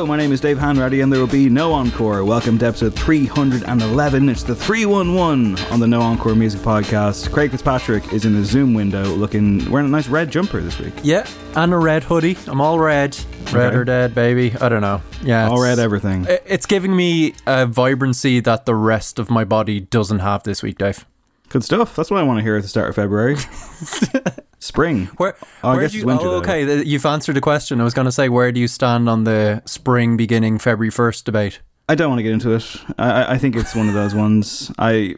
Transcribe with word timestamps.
Hello, 0.00 0.08
my 0.08 0.16
name 0.16 0.32
is 0.32 0.40
Dave 0.40 0.56
Hanratty, 0.56 1.02
and 1.02 1.12
there 1.12 1.20
will 1.20 1.26
be 1.26 1.50
no 1.50 1.74
encore. 1.74 2.24
Welcome 2.24 2.56
to 2.60 2.66
episode 2.68 2.94
311. 2.94 4.30
It's 4.30 4.42
the 4.42 4.54
311 4.54 5.58
on 5.70 5.78
the 5.78 5.86
No 5.86 6.00
Encore 6.00 6.34
Music 6.34 6.62
Podcast. 6.62 7.30
Craig 7.30 7.50
Fitzpatrick 7.50 8.10
is 8.10 8.24
in 8.24 8.32
the 8.32 8.42
Zoom 8.42 8.72
window 8.72 9.04
looking, 9.04 9.70
wearing 9.70 9.88
a 9.88 9.90
nice 9.90 10.08
red 10.08 10.30
jumper 10.30 10.62
this 10.62 10.78
week. 10.78 10.94
Yeah, 11.02 11.26
and 11.54 11.74
a 11.74 11.76
red 11.76 12.02
hoodie. 12.02 12.38
I'm 12.46 12.62
all 12.62 12.78
red. 12.78 13.14
Red 13.52 13.66
Okay. 13.66 13.76
or 13.76 13.84
dead, 13.84 14.14
baby. 14.14 14.54
I 14.58 14.70
don't 14.70 14.80
know. 14.80 15.02
Yeah, 15.22 15.48
All 15.50 15.60
red 15.60 15.78
everything. 15.78 16.26
It's 16.46 16.64
giving 16.64 16.96
me 16.96 17.34
a 17.46 17.66
vibrancy 17.66 18.40
that 18.40 18.64
the 18.64 18.74
rest 18.74 19.18
of 19.18 19.28
my 19.28 19.44
body 19.44 19.80
doesn't 19.80 20.20
have 20.20 20.44
this 20.44 20.62
week, 20.62 20.78
Dave. 20.78 21.04
Good 21.50 21.64
stuff. 21.64 21.94
That's 21.96 22.10
what 22.10 22.18
I 22.20 22.22
want 22.22 22.38
to 22.38 22.42
hear 22.42 22.56
at 22.56 22.62
the 22.62 22.68
start 22.68 22.88
of 22.88 22.94
February. 22.94 23.36
Spring. 24.60 25.06
Where? 25.16 25.36
Oh, 25.64 25.70
I 25.70 25.72
where 25.72 25.80
guess 25.82 25.92
do 25.92 25.96
it's 25.98 26.02
you, 26.02 26.06
winter, 26.06 26.26
oh, 26.26 26.34
okay, 26.36 26.64
th- 26.64 26.86
you've 26.86 27.04
answered 27.06 27.34
the 27.34 27.40
question. 27.40 27.80
I 27.80 27.84
was 27.84 27.94
going 27.94 28.04
to 28.04 28.12
say, 28.12 28.28
where 28.28 28.52
do 28.52 28.60
you 28.60 28.68
stand 28.68 29.08
on 29.08 29.24
the 29.24 29.62
spring 29.66 30.16
beginning 30.16 30.58
February 30.58 30.90
first 30.90 31.24
debate? 31.24 31.60
I 31.88 31.96
don't 31.96 32.08
want 32.08 32.20
to 32.20 32.22
get 32.22 32.32
into 32.32 32.52
it. 32.52 32.76
I, 32.98 33.10
I- 33.10 33.32
I 33.32 33.38
think 33.38 33.56
it's 33.56 33.74
one 33.74 33.88
of 33.88 33.94
those 33.94 34.14
ones. 34.14 34.70
I, 34.78 35.14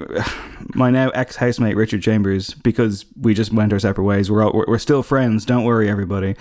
my 0.75 0.91
now 0.91 1.11
ex 1.11 1.37
housemate 1.37 1.77
Richard 1.77 2.03
Chambers, 2.03 2.55
because 2.55 3.05
we 3.21 3.35
just 3.35 3.53
went 3.53 3.73
our 3.73 3.79
separate 3.79 4.05
ways. 4.05 4.31
We're 4.31 4.43
all, 4.45 4.53
we're, 4.55 4.65
we're 4.67 4.79
still 4.79 5.03
friends. 5.03 5.45
Don't 5.45 5.65
worry, 5.65 5.91
everybody. 5.91 6.35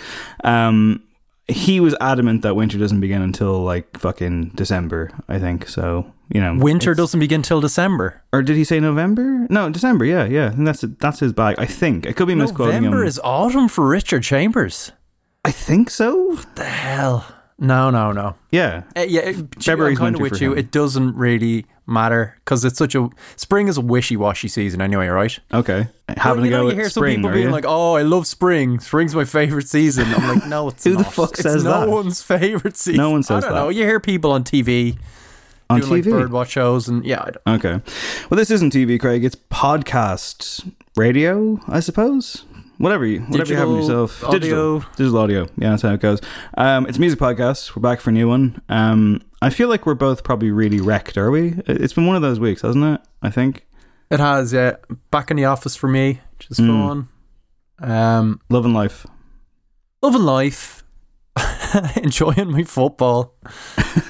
Um, 0.43 1.03
he 1.51 1.79
was 1.79 1.95
adamant 1.99 2.41
that 2.41 2.55
winter 2.55 2.77
doesn't 2.77 2.99
begin 2.99 3.21
until 3.21 3.61
like 3.61 3.99
fucking 3.99 4.49
December. 4.55 5.11
I 5.27 5.39
think 5.39 5.67
so. 5.67 6.11
You 6.33 6.39
know, 6.39 6.55
Winter 6.57 6.93
doesn't 6.95 7.19
begin 7.19 7.41
till 7.41 7.59
December. 7.59 8.23
Or 8.31 8.41
did 8.41 8.55
he 8.55 8.63
say 8.63 8.79
November? 8.79 9.47
No, 9.49 9.69
December. 9.69 10.05
Yeah, 10.05 10.23
yeah. 10.25 10.51
Think 10.51 10.65
that's 10.65 10.81
that's 10.99 11.19
his 11.19 11.33
bag. 11.33 11.55
I 11.57 11.65
think 11.65 12.07
I 12.07 12.13
could 12.13 12.27
be 12.27 12.35
misquoting 12.35 12.75
November 12.75 13.01
him. 13.01 13.07
is 13.07 13.19
autumn 13.21 13.67
for 13.67 13.85
Richard 13.85 14.23
Chambers. 14.23 14.93
I 15.43 15.51
think 15.51 15.89
so. 15.89 16.15
What 16.35 16.55
the 16.55 16.63
hell? 16.63 17.25
No, 17.63 17.91
no, 17.91 18.11
no. 18.11 18.35
Yeah. 18.51 18.83
Uh, 18.97 19.01
yeah, 19.01 19.31
February's 19.59 19.99
I'm 19.99 20.05
kind 20.05 20.15
of 20.15 20.21
with 20.21 20.41
you. 20.41 20.53
him. 20.53 20.57
It 20.57 20.71
doesn't 20.71 21.15
really 21.15 21.67
matter 21.85 22.35
because 22.43 22.65
it's 22.65 22.77
such 22.77 22.95
a 22.95 23.07
spring 23.35 23.67
is 23.67 23.77
a 23.77 23.81
wishy-washy 23.81 24.47
season 24.47 24.81
anyway, 24.81 25.07
right? 25.09 25.37
Okay. 25.53 25.87
Having 26.17 26.41
Well, 26.41 26.45
you 26.45 26.51
know, 26.51 26.63
go 26.63 26.69
you 26.69 26.73
hear 26.75 26.83
with 26.85 26.93
some 26.93 27.03
people 27.05 27.29
being 27.31 27.45
you? 27.45 27.51
like, 27.51 27.65
"Oh, 27.67 27.93
I 27.95 28.01
love 28.01 28.25
spring. 28.25 28.79
Spring's 28.79 29.13
my 29.13 29.25
favorite 29.25 29.67
season." 29.67 30.07
I'm 30.07 30.27
like, 30.39 30.47
"No, 30.47 30.69
it's 30.69 30.83
Who 30.85 30.95
the 30.95 31.03
fuck 31.03 31.33
It's 31.33 31.41
says 31.43 31.63
no 31.63 31.81
that? 31.81 31.89
one's 31.89 32.21
favorite 32.23 32.77
season. 32.77 32.97
No 32.97 33.11
one 33.11 33.21
says 33.23 33.43
I 33.43 33.47
don't 33.47 33.55
that. 33.55 33.61
know. 33.61 33.69
You 33.69 33.83
hear 33.85 33.99
people 33.99 34.31
on 34.31 34.43
TV 34.43 34.97
on 35.69 35.81
doing 35.81 36.01
TV. 36.03 36.11
like 36.11 36.25
birdwatch 36.29 36.49
shows, 36.49 36.87
and 36.89 37.05
yeah, 37.05 37.21
I 37.21 37.29
don't, 37.31 37.55
Okay. 37.65 37.81
Well, 38.31 38.37
this 38.37 38.49
isn't 38.49 38.73
TV, 38.73 38.99
Craig. 38.99 39.23
It's 39.23 39.35
podcast 39.35 40.69
radio, 40.95 41.59
I 41.67 41.79
suppose. 41.79 42.43
Whatever 42.81 43.05
you, 43.05 43.21
whatever 43.21 43.51
you 43.51 43.57
have 43.57 43.69
in 43.69 43.75
yourself. 43.75 44.23
audio. 44.23 44.39
Digital, 44.39 44.79
digital 44.95 45.17
audio. 45.19 45.41
Yeah, 45.57 45.69
that's 45.69 45.83
how 45.83 45.93
it 45.93 45.99
goes. 45.99 46.19
Um, 46.57 46.87
it's 46.87 46.97
a 46.97 46.99
music 46.99 47.19
podcast. 47.19 47.75
We're 47.75 47.81
back 47.81 48.01
for 48.01 48.09
a 48.09 48.13
new 48.13 48.27
one. 48.27 48.61
Um, 48.69 49.21
I 49.41 49.51
feel 49.51 49.69
like 49.69 49.85
we're 49.85 49.93
both 49.93 50.23
probably 50.23 50.49
really 50.51 50.81
wrecked. 50.81 51.15
Are 51.17 51.29
we? 51.29 51.55
It's 51.67 51.93
been 51.93 52.07
one 52.07 52.15
of 52.15 52.21
those 52.23 52.39
weeks, 52.39 52.63
hasn't 52.63 52.83
it? 52.83 53.01
I 53.21 53.29
think. 53.29 53.67
it 54.09 54.19
has. 54.19 54.51
Yeah, 54.51 54.77
back 55.11 55.29
in 55.31 55.37
the 55.37 55.45
office 55.45 55.75
for 55.75 55.87
me, 55.87 56.21
which 56.37 56.49
is 56.49 56.57
Mm. 56.59 57.07
fun. 57.79 57.89
Um, 57.91 58.41
Loving 58.49 58.73
life. 58.73 59.05
loving 60.01 60.23
life, 60.23 60.80
enjoying 61.95 62.51
my 62.51 62.63
football, 62.63 63.33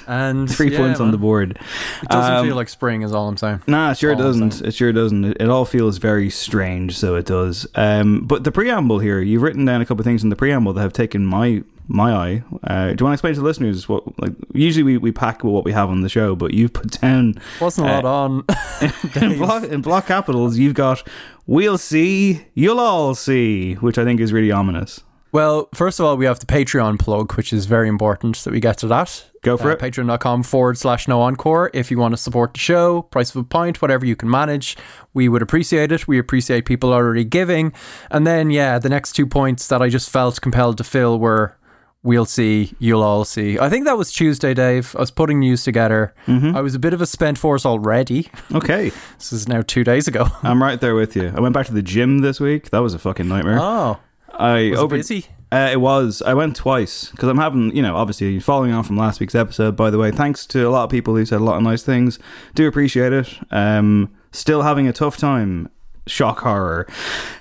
and 0.07 0.49
Three 0.49 0.71
yeah, 0.71 0.77
points 0.79 0.99
on 0.99 1.11
the 1.11 1.17
board. 1.17 1.59
It 2.01 2.09
doesn't 2.09 2.33
Um, 2.33 2.45
feel 2.45 2.55
like 2.55 2.69
spring, 2.69 3.03
is 3.03 3.13
all 3.13 3.27
I'm 3.27 3.37
saying. 3.37 3.61
Nah, 3.67 3.91
it 3.91 3.97
sure 3.97 4.13
all 4.13 4.17
doesn't. 4.17 4.61
It 4.61 4.73
sure 4.73 4.91
doesn't. 4.91 5.23
It, 5.25 5.37
it 5.41 5.49
all 5.49 5.65
feels 5.65 5.97
very 5.97 6.29
strange, 6.29 6.97
so 6.97 7.15
it 7.15 7.25
does. 7.25 7.67
Um, 7.75 8.21
but 8.25 8.43
the 8.43 8.51
preamble 8.51 8.99
here, 8.99 9.21
you've 9.21 9.43
written 9.43 9.65
down 9.65 9.81
a 9.81 9.85
couple 9.85 10.01
of 10.01 10.05
things 10.05 10.23
in 10.23 10.29
the 10.29 10.35
preamble 10.35 10.73
that 10.73 10.81
have 10.81 10.93
taken 10.93 11.25
my 11.25 11.63
my 11.87 12.11
eye. 12.13 12.43
Uh, 12.63 12.93
do 12.93 12.97
you 12.99 13.05
want 13.05 13.11
to 13.11 13.13
explain 13.13 13.33
to 13.35 13.39
the 13.41 13.45
listeners 13.45 13.87
what? 13.87 14.19
Like, 14.19 14.33
usually 14.53 14.83
we, 14.83 14.97
we 14.97 15.11
pack 15.11 15.43
what 15.43 15.63
we 15.63 15.73
have 15.73 15.89
on 15.89 16.01
the 16.01 16.09
show, 16.09 16.35
but 16.35 16.53
you've 16.53 16.73
put 16.73 16.99
down 17.01 17.35
Wasn't 17.59 17.87
a 17.87 17.91
lot 17.91 18.05
uh, 18.05 18.23
on. 18.23 18.45
in 19.21 19.37
block 19.37 19.63
in 19.65 19.81
block 19.81 20.07
capitals. 20.07 20.57
You've 20.57 20.73
got 20.73 21.07
"We'll 21.45 21.77
see, 21.77 22.47
you'll 22.55 22.79
all 22.79 23.13
see," 23.13 23.75
which 23.75 23.99
I 23.99 24.03
think 24.03 24.19
is 24.19 24.33
really 24.33 24.51
ominous. 24.51 25.01
Well, 25.33 25.69
first 25.73 25.99
of 25.99 26.05
all, 26.05 26.17
we 26.17 26.25
have 26.25 26.39
the 26.39 26.45
Patreon 26.45 26.99
plug, 26.99 27.33
which 27.35 27.53
is 27.53 27.65
very 27.65 27.87
important 27.87 28.37
that 28.43 28.51
we 28.51 28.59
get 28.59 28.77
to 28.79 28.87
that. 28.87 29.23
Go 29.43 29.55
for 29.57 29.69
Uh, 29.71 29.73
it. 29.73 29.79
Patreon.com 29.79 30.43
forward 30.43 30.77
slash 30.77 31.07
no 31.07 31.21
encore. 31.21 31.71
If 31.73 31.89
you 31.89 31.97
want 31.97 32.13
to 32.13 32.17
support 32.17 32.53
the 32.53 32.59
show, 32.59 33.03
price 33.03 33.29
of 33.33 33.37
a 33.37 33.43
pint, 33.43 33.81
whatever 33.81 34.05
you 34.05 34.15
can 34.15 34.29
manage, 34.29 34.77
we 35.13 35.29
would 35.29 35.41
appreciate 35.41 35.91
it. 35.91 36.07
We 36.07 36.19
appreciate 36.19 36.65
people 36.65 36.91
already 36.93 37.23
giving. 37.23 37.71
And 38.11 38.27
then, 38.27 38.51
yeah, 38.51 38.77
the 38.77 38.89
next 38.89 39.13
two 39.13 39.25
points 39.25 39.67
that 39.69 39.81
I 39.81 39.87
just 39.89 40.09
felt 40.09 40.41
compelled 40.41 40.77
to 40.79 40.83
fill 40.83 41.17
were 41.17 41.55
we'll 42.03 42.25
see, 42.25 42.73
you'll 42.79 43.03
all 43.03 43.23
see. 43.23 43.59
I 43.59 43.69
think 43.69 43.85
that 43.85 43.95
was 43.97 44.11
Tuesday, 44.11 44.53
Dave. 44.55 44.95
I 44.97 44.99
was 45.01 45.11
putting 45.11 45.39
news 45.39 45.63
together. 45.63 46.13
Mm-hmm. 46.27 46.57
I 46.57 46.61
was 46.61 46.73
a 46.75 46.79
bit 46.79 46.93
of 46.93 47.01
a 47.01 47.05
spent 47.05 47.37
force 47.37 47.63
already. 47.65 48.27
Okay, 48.53 48.91
This 49.19 49.31
is 49.31 49.47
now 49.47 49.61
two 49.61 49.83
days 49.83 50.07
ago. 50.07 50.25
I'm 50.43 50.61
right 50.61 50.81
there 50.81 50.95
with 50.95 51.15
you. 51.15 51.31
I 51.35 51.39
went 51.39 51.53
back 51.53 51.67
to 51.67 51.73
the 51.73 51.83
gym 51.83 52.19
this 52.19 52.39
week. 52.39 52.71
That 52.71 52.79
was 52.79 52.93
a 52.95 52.99
fucking 52.99 53.27
nightmare. 53.27 53.59
Oh, 53.61 53.99
I 54.41 54.71
was 54.71 54.81
it 54.81 54.89
busy? 54.89 55.25
Uh, 55.51 55.69
it 55.71 55.81
was. 55.81 56.21
I 56.21 56.33
went 56.33 56.55
twice 56.55 57.11
because 57.11 57.27
I'm 57.27 57.37
having, 57.37 57.75
you 57.75 57.81
know, 57.81 57.97
obviously 57.97 58.39
following 58.39 58.71
on 58.71 58.83
from 58.83 58.95
last 58.97 59.19
week's 59.19 59.35
episode. 59.35 59.75
By 59.75 59.89
the 59.89 59.97
way, 59.97 60.09
thanks 60.09 60.45
to 60.47 60.67
a 60.67 60.69
lot 60.69 60.85
of 60.85 60.89
people 60.89 61.15
who 61.15 61.25
said 61.25 61.41
a 61.41 61.43
lot 61.43 61.57
of 61.57 61.63
nice 61.63 61.83
things. 61.83 62.19
Do 62.55 62.67
appreciate 62.67 63.11
it. 63.11 63.37
Um, 63.51 64.13
still 64.31 64.61
having 64.61 64.87
a 64.87 64.93
tough 64.93 65.17
time 65.17 65.69
shock 66.07 66.39
horror. 66.39 66.87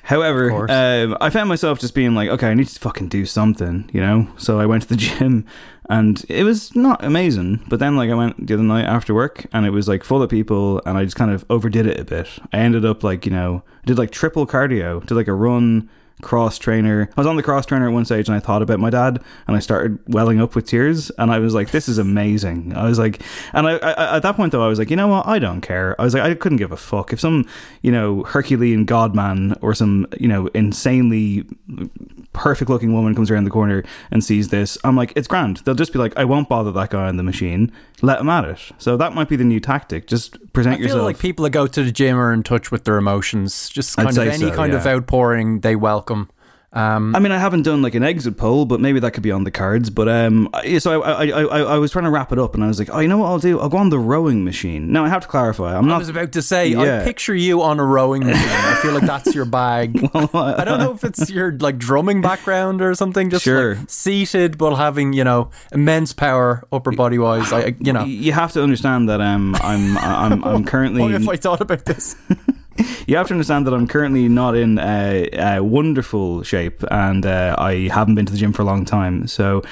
However, 0.03 0.69
um, 0.71 1.17
I 1.21 1.31
found 1.31 1.49
myself 1.49 1.79
just 1.79 1.95
being 1.95 2.15
like, 2.15 2.29
okay, 2.31 2.49
I 2.49 2.55
need 2.55 2.67
to 2.67 2.81
fucking 2.81 3.09
do 3.09 3.25
something, 3.27 3.89
you 3.93 4.01
know. 4.01 4.29
So 4.37 4.59
I 4.59 4.67
went 4.67 4.83
to 4.83 4.89
the 4.89 4.97
gym, 4.97 5.47
and 5.89 6.25
it 6.29 6.43
was 6.43 6.75
not 6.75 7.05
amazing. 7.05 7.65
But 7.69 7.79
then, 7.79 7.97
like, 7.97 8.11
I 8.11 8.15
went 8.15 8.45
the 8.45 8.55
other 8.55 8.63
night 8.65 8.87
after 8.87 9.15
work, 9.15 9.47
and 9.53 9.67
it 9.67 9.71
was 9.71 9.87
like 9.89 10.03
full 10.03 10.21
of 10.21 10.31
people, 10.31 10.83
and 10.85 10.99
I 10.99 11.05
just 11.05 11.17
kind 11.17 11.31
of 11.31 11.45
overdid 11.49 11.87
it 11.87 12.01
a 12.01 12.05
bit. 12.05 12.29
I 12.53 12.59
ended 12.59 12.85
up 12.85 13.05
like, 13.05 13.25
you 13.25 13.33
know, 13.33 13.63
I 13.85 13.87
did 13.87 13.99
like 13.99 14.11
triple 14.11 14.47
cardio, 14.49 15.07
did 15.07 15.15
like 15.15 15.29
a 15.29 15.35
run 15.35 15.89
cross 16.21 16.59
trainer. 16.59 17.09
I 17.17 17.21
was 17.21 17.27
on 17.27 17.37
the 17.37 17.43
cross 17.43 17.67
trainer 17.67 17.89
at 17.89 17.93
one 17.93 18.05
stage 18.05 18.29
and 18.29 18.37
I 18.37 18.41
thought 18.41 18.63
about 18.63 18.79
my 18.79 18.91
dad 18.91 19.23
and 19.47 19.57
I 19.57 19.61
started 19.61 19.99
welling 20.09 20.41
up 20.41 20.55
with 20.55 20.67
tears 20.67 21.11
and 21.19 21.31
I 21.31 21.39
was 21.39 21.55
like, 21.55 21.71
this 21.71 21.89
is 21.89 21.99
amazing. 21.99 22.75
I 22.77 22.85
was 22.89 22.99
like, 22.99 23.23
and 23.53 23.67
I, 23.67 23.77
I 23.79 24.17
at 24.17 24.23
that 24.23 24.37
point 24.37 24.53
though, 24.53 24.65
I 24.65 24.69
was 24.69 24.79
like, 24.79 24.91
you 24.91 24.97
know 24.97 25.09
what? 25.09 25.27
I 25.27 25.39
don't 25.39 25.61
care. 25.61 26.01
I 26.01 26.05
was 26.05 26.15
like, 26.15 26.23
I 26.23 26.35
couldn't 26.35 26.59
give 26.59 26.73
a 26.73 26.77
fuck 26.77 27.13
if 27.13 27.21
some, 27.21 27.47
you 27.83 27.93
know, 27.93 28.23
Herculean 28.25 28.85
godman 28.85 29.57
or 29.61 29.75
some, 29.75 30.07
you 30.19 30.29
know, 30.29 30.47
insanely 30.49 31.47
perfect 32.33 32.71
looking 32.71 32.93
woman 32.93 33.15
comes 33.15 33.31
around 33.31 33.45
the 33.45 33.51
corner 33.51 33.83
and 34.11 34.23
sees 34.23 34.49
this. 34.49 34.79
I'm 34.85 34.97
like, 34.97 35.13
it's 35.17 35.29
grand. 35.29 35.59
They'll 35.59 35.75
just 35.75 35.93
be 35.93 35.99
like, 35.99 36.17
I 36.17 36.25
won't 36.25 36.49
bother 36.49 36.73
that 36.73 36.91
guy 36.91 37.07
on 37.07 37.17
the 37.17 37.23
machine. 37.23 37.73
Let 38.03 38.21
him 38.21 38.29
at 38.29 38.45
it. 38.45 38.61
So 38.79 38.97
that 38.97 39.15
might 39.15 39.29
be 39.29 39.37
the 39.37 39.45
new 39.45 39.61
tactic. 39.61 40.07
Just 40.07 40.39
present 40.53 40.75
I 40.75 40.77
feel 40.79 40.87
yourself. 40.87 41.05
like 41.05 41.19
people 41.19 41.43
that 41.45 41.51
go 41.51 41.67
to 41.67 41.83
the 41.83 41.93
gym 41.93 42.17
are 42.19 42.33
in 42.33 42.43
touch 42.43 42.71
with 42.71 42.85
their 42.85 42.97
emotions. 42.97 43.69
Just 43.69 43.99
I'd 43.99 44.05
kind 44.05 44.19
of 44.19 44.29
any 44.29 44.39
so, 44.39 44.55
kind 44.55 44.73
of 44.73 44.87
outpouring 44.87 45.61
they 45.61 45.77
welcome. 45.77 46.31
Um, 46.73 47.17
I 47.17 47.19
mean, 47.19 47.33
I 47.33 47.39
haven't 47.39 47.63
done 47.63 47.83
like 47.83 47.97
an 47.97 48.05
exit 48.05 48.37
poll, 48.37 48.65
but 48.65 48.79
maybe 48.81 49.01
that 49.01 49.11
could 49.11 49.25
be 49.25 49.33
on 49.33 49.43
the 49.43 49.51
cards. 49.51 49.91
But 49.91 50.09
um, 50.09 50.49
I- 50.55 50.79
so 50.79 51.03
I, 51.03 51.11
I, 51.11 51.27
I, 51.27 51.43
I 51.43 51.61
I 51.75 51.79
was 51.79 51.91
trying 51.91 52.05
to 52.05 52.11
wrap 52.13 52.31
it 52.31 52.39
up, 52.39 52.55
and 52.55 52.63
I 52.63 52.69
was 52.69 52.79
like, 52.79 52.89
oh, 52.93 53.01
you 53.01 53.09
know 53.09 53.19
what 53.19 53.27
I'll 53.27 53.41
do? 53.41 53.59
I'll 53.59 53.69
go 53.69 53.77
on 53.79 53.89
the 53.91 53.99
rowing 53.99 54.45
machine. 54.45 54.93
Now 54.93 55.05
I 55.05 55.09
have 55.09 55.23
to 55.23 55.29
clarify, 55.29 55.77
I'm 55.77 55.87
I 55.87 55.89
not. 55.89 55.99
was 55.99 56.09
about 56.09 56.31
to 56.33 56.43
say, 56.43 56.69
Yeah. 56.69 57.01
I 57.01 57.05
picture 57.05 57.35
you 57.35 57.61
on 57.63 57.81
a 57.81 57.85
rowing 57.85 58.25
machine. 58.25 58.49
I 58.49 58.75
feel 58.83 58.93
like 58.93 59.03
that's 59.03 59.35
your 59.35 59.47
bag. 59.47 59.99
I 60.15 60.63
don't 60.65 60.79
know 60.79 60.93
if 60.93 61.03
it's 61.03 61.29
your 61.29 61.51
like 61.59 61.77
drumming 61.77 62.21
background 62.21 62.81
or 62.83 62.95
something, 62.95 63.31
just 63.31 63.43
Sure. 63.45 63.75
like 63.75 63.91
seated 63.91 64.57
but 64.57 64.77
having 64.77 65.13
you 65.13 65.25
know 65.25 65.51
immense 65.73 66.13
power 66.13 66.63
upper 66.71 66.93
body 66.93 67.19
wise. 67.19 67.53
I 67.53 67.75
you 67.81 67.93
know. 67.93 68.05
you 68.05 68.31
have 68.31 68.53
to 68.53 68.63
understand 68.63 69.09
that 69.09 69.21
um, 69.21 69.57
I'm 69.57 69.99
I'm 69.99 70.45
I'm 70.45 70.65
currently. 70.73 71.03
What 71.03 71.15
if 71.15 71.29
I 71.29 71.35
thought 71.35 71.61
about 71.61 71.85
this? 71.85 72.15
you 73.07 73.17
have 73.17 73.27
to 73.29 73.35
understand 73.35 73.67
that 73.67 73.75
I'm 73.75 73.87
currently 73.87 74.29
not 74.29 74.57
in 74.57 74.79
a, 74.79 75.29
uh, 75.31 75.63
wonderful 75.63 76.43
shape, 76.43 76.83
and 76.91 77.27
uh, 77.27 77.55
I 77.59 77.89
haven't 77.93 78.15
been 78.15 78.27
to 78.27 78.33
the 78.33 78.39
gym 78.39 78.53
for 78.53 78.63
a 78.63 78.65
long 78.65 78.85
time. 78.85 79.27
So, 79.27 79.63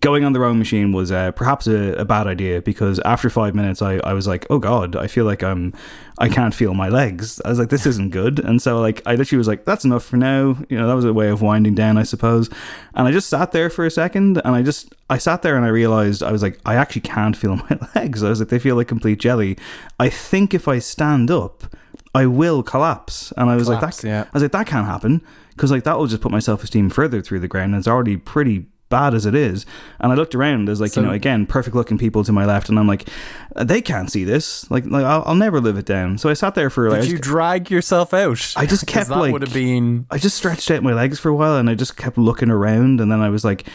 going 0.00 0.24
on 0.24 0.32
the 0.32 0.40
rowing 0.40 0.58
machine 0.58 0.92
was 0.92 1.12
uh, 1.12 1.32
perhaps 1.32 1.66
a, 1.66 1.94
a 1.94 2.04
bad 2.04 2.26
idea 2.26 2.62
because 2.62 2.98
after 3.00 3.28
five 3.30 3.54
minutes, 3.54 3.82
I, 3.82 3.96
I 3.98 4.12
was 4.12 4.26
like, 4.26 4.46
"Oh 4.50 4.58
God, 4.58 4.96
I 4.96 5.06
feel 5.06 5.24
like 5.24 5.42
I'm, 5.42 5.72
I 6.18 6.28
can't 6.28 6.54
feel 6.54 6.74
my 6.74 6.88
legs." 6.88 7.40
I 7.44 7.48
was 7.48 7.58
like, 7.58 7.70
"This 7.70 7.86
isn't 7.86 8.10
good," 8.10 8.38
and 8.38 8.62
so 8.62 8.80
like 8.80 9.02
I 9.06 9.16
literally 9.16 9.38
was 9.38 9.48
like, 9.48 9.64
"That's 9.64 9.84
enough 9.84 10.04
for 10.04 10.16
now." 10.16 10.56
You 10.68 10.78
know, 10.78 10.86
that 10.86 10.94
was 10.94 11.04
a 11.04 11.12
way 11.12 11.28
of 11.28 11.42
winding 11.42 11.74
down, 11.74 11.98
I 11.98 12.04
suppose. 12.04 12.48
And 12.94 13.08
I 13.08 13.12
just 13.12 13.28
sat 13.28 13.52
there 13.52 13.70
for 13.70 13.84
a 13.84 13.90
second, 13.90 14.40
and 14.44 14.54
I 14.54 14.62
just 14.62 14.94
I 15.10 15.18
sat 15.18 15.42
there 15.42 15.56
and 15.56 15.66
I 15.66 15.68
realized 15.68 16.22
I 16.22 16.32
was 16.32 16.42
like, 16.42 16.58
I 16.64 16.76
actually 16.76 17.02
can't 17.02 17.36
feel 17.36 17.56
my 17.70 17.78
legs. 17.94 18.22
I 18.22 18.30
was 18.30 18.40
like, 18.40 18.48
they 18.48 18.58
feel 18.58 18.76
like 18.76 18.88
complete 18.88 19.18
jelly. 19.18 19.58
I 19.98 20.08
think 20.08 20.54
if 20.54 20.68
I 20.68 20.78
stand 20.78 21.30
up. 21.30 21.64
I 22.14 22.26
will 22.26 22.62
collapse. 22.62 23.32
And 23.36 23.50
I 23.50 23.56
was 23.56 23.68
like, 23.68 23.78
Collapse, 23.80 24.02
that, 24.02 24.08
yeah. 24.08 24.22
I 24.22 24.28
was 24.32 24.42
like, 24.42 24.52
that 24.52 24.66
can't 24.66 24.86
happen 24.86 25.22
because 25.50 25.70
like 25.70 25.84
that 25.84 25.98
will 25.98 26.06
just 26.06 26.22
put 26.22 26.30
my 26.32 26.38
self 26.40 26.62
esteem 26.62 26.90
further 26.90 27.20
through 27.20 27.40
the 27.40 27.48
ground. 27.48 27.72
And 27.74 27.78
it's 27.80 27.88
already 27.88 28.16
pretty 28.16 28.66
bad 28.90 29.14
as 29.14 29.26
it 29.26 29.34
is. 29.34 29.66
And 29.98 30.12
I 30.12 30.14
looked 30.14 30.34
around. 30.34 30.66
There's 30.68 30.80
like 30.80 30.92
So- 30.92 31.00
you 31.00 31.06
know 31.08 31.12
again 31.12 31.46
perfect 31.46 31.74
looking 31.74 31.98
people 31.98 32.22
to 32.24 32.32
my 32.32 32.44
left, 32.44 32.68
and 32.68 32.78
I'm 32.78 32.86
like, 32.86 33.08
uh, 33.56 33.64
they 33.64 33.80
can't 33.80 34.10
see 34.12 34.22
this. 34.24 34.70
Like 34.70 34.84
like 34.86 35.04
I'll, 35.04 35.24
I'll 35.26 35.34
never 35.34 35.60
live 35.60 35.76
it 35.76 35.86
down. 35.86 36.18
So 36.18 36.28
I 36.28 36.34
sat 36.34 36.54
there 36.54 36.70
for 36.70 36.88
like. 36.90 36.98
I 36.98 37.00
Did 37.00 37.06
just- 37.06 37.12
you 37.12 37.18
drag 37.18 37.70
yourself 37.70 38.14
out? 38.14 38.52
I 38.56 38.66
just 38.66 38.86
kept, 38.94 39.08
that 39.08 39.18
like- 39.18 39.32
would 39.32 39.42
have 39.42 39.54
been 39.54 40.06
I 40.10 40.18
just 40.18 40.36
stretched 40.36 40.70
out 40.70 40.82
my 40.82 40.92
legs 40.92 41.18
for 41.18 41.30
a 41.30 41.34
while 41.34 41.56
and 41.56 41.68
I 41.68 41.74
just 41.74 41.96
kept 41.96 42.16
looking 42.18 42.50
around 42.50 43.00
and 43.00 43.10
then 43.10 43.20
I 43.20 43.30
was 43.30 43.44
like 43.44 43.66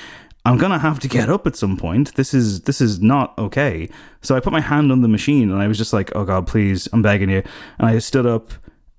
I'm 0.50 0.58
going 0.58 0.72
to 0.72 0.80
have 0.80 1.00
to 1.02 1.08
get 1.08 1.30
up 1.30 1.46
at 1.46 1.56
some 1.56 1.78
point. 1.78 2.16
This 2.16 2.34
is 2.34 2.62
this 2.62 2.82
is 2.82 3.00
not 3.00 3.38
okay. 3.38 3.88
So 4.24 4.36
I 4.36 4.40
put 4.40 4.52
my 4.52 4.62
hand 4.62 4.92
on 4.92 5.02
the 5.02 5.08
machine 5.08 5.52
and 5.52 5.62
I 5.62 5.68
was 5.68 5.78
just 5.78 5.94
like, 5.94 6.12
"Oh 6.16 6.26
god, 6.26 6.48
please, 6.48 6.90
I'm 6.92 7.04
begging 7.04 7.30
you." 7.30 7.44
And 7.78 7.88
I 7.88 8.00
stood 8.00 8.26
up 8.26 8.52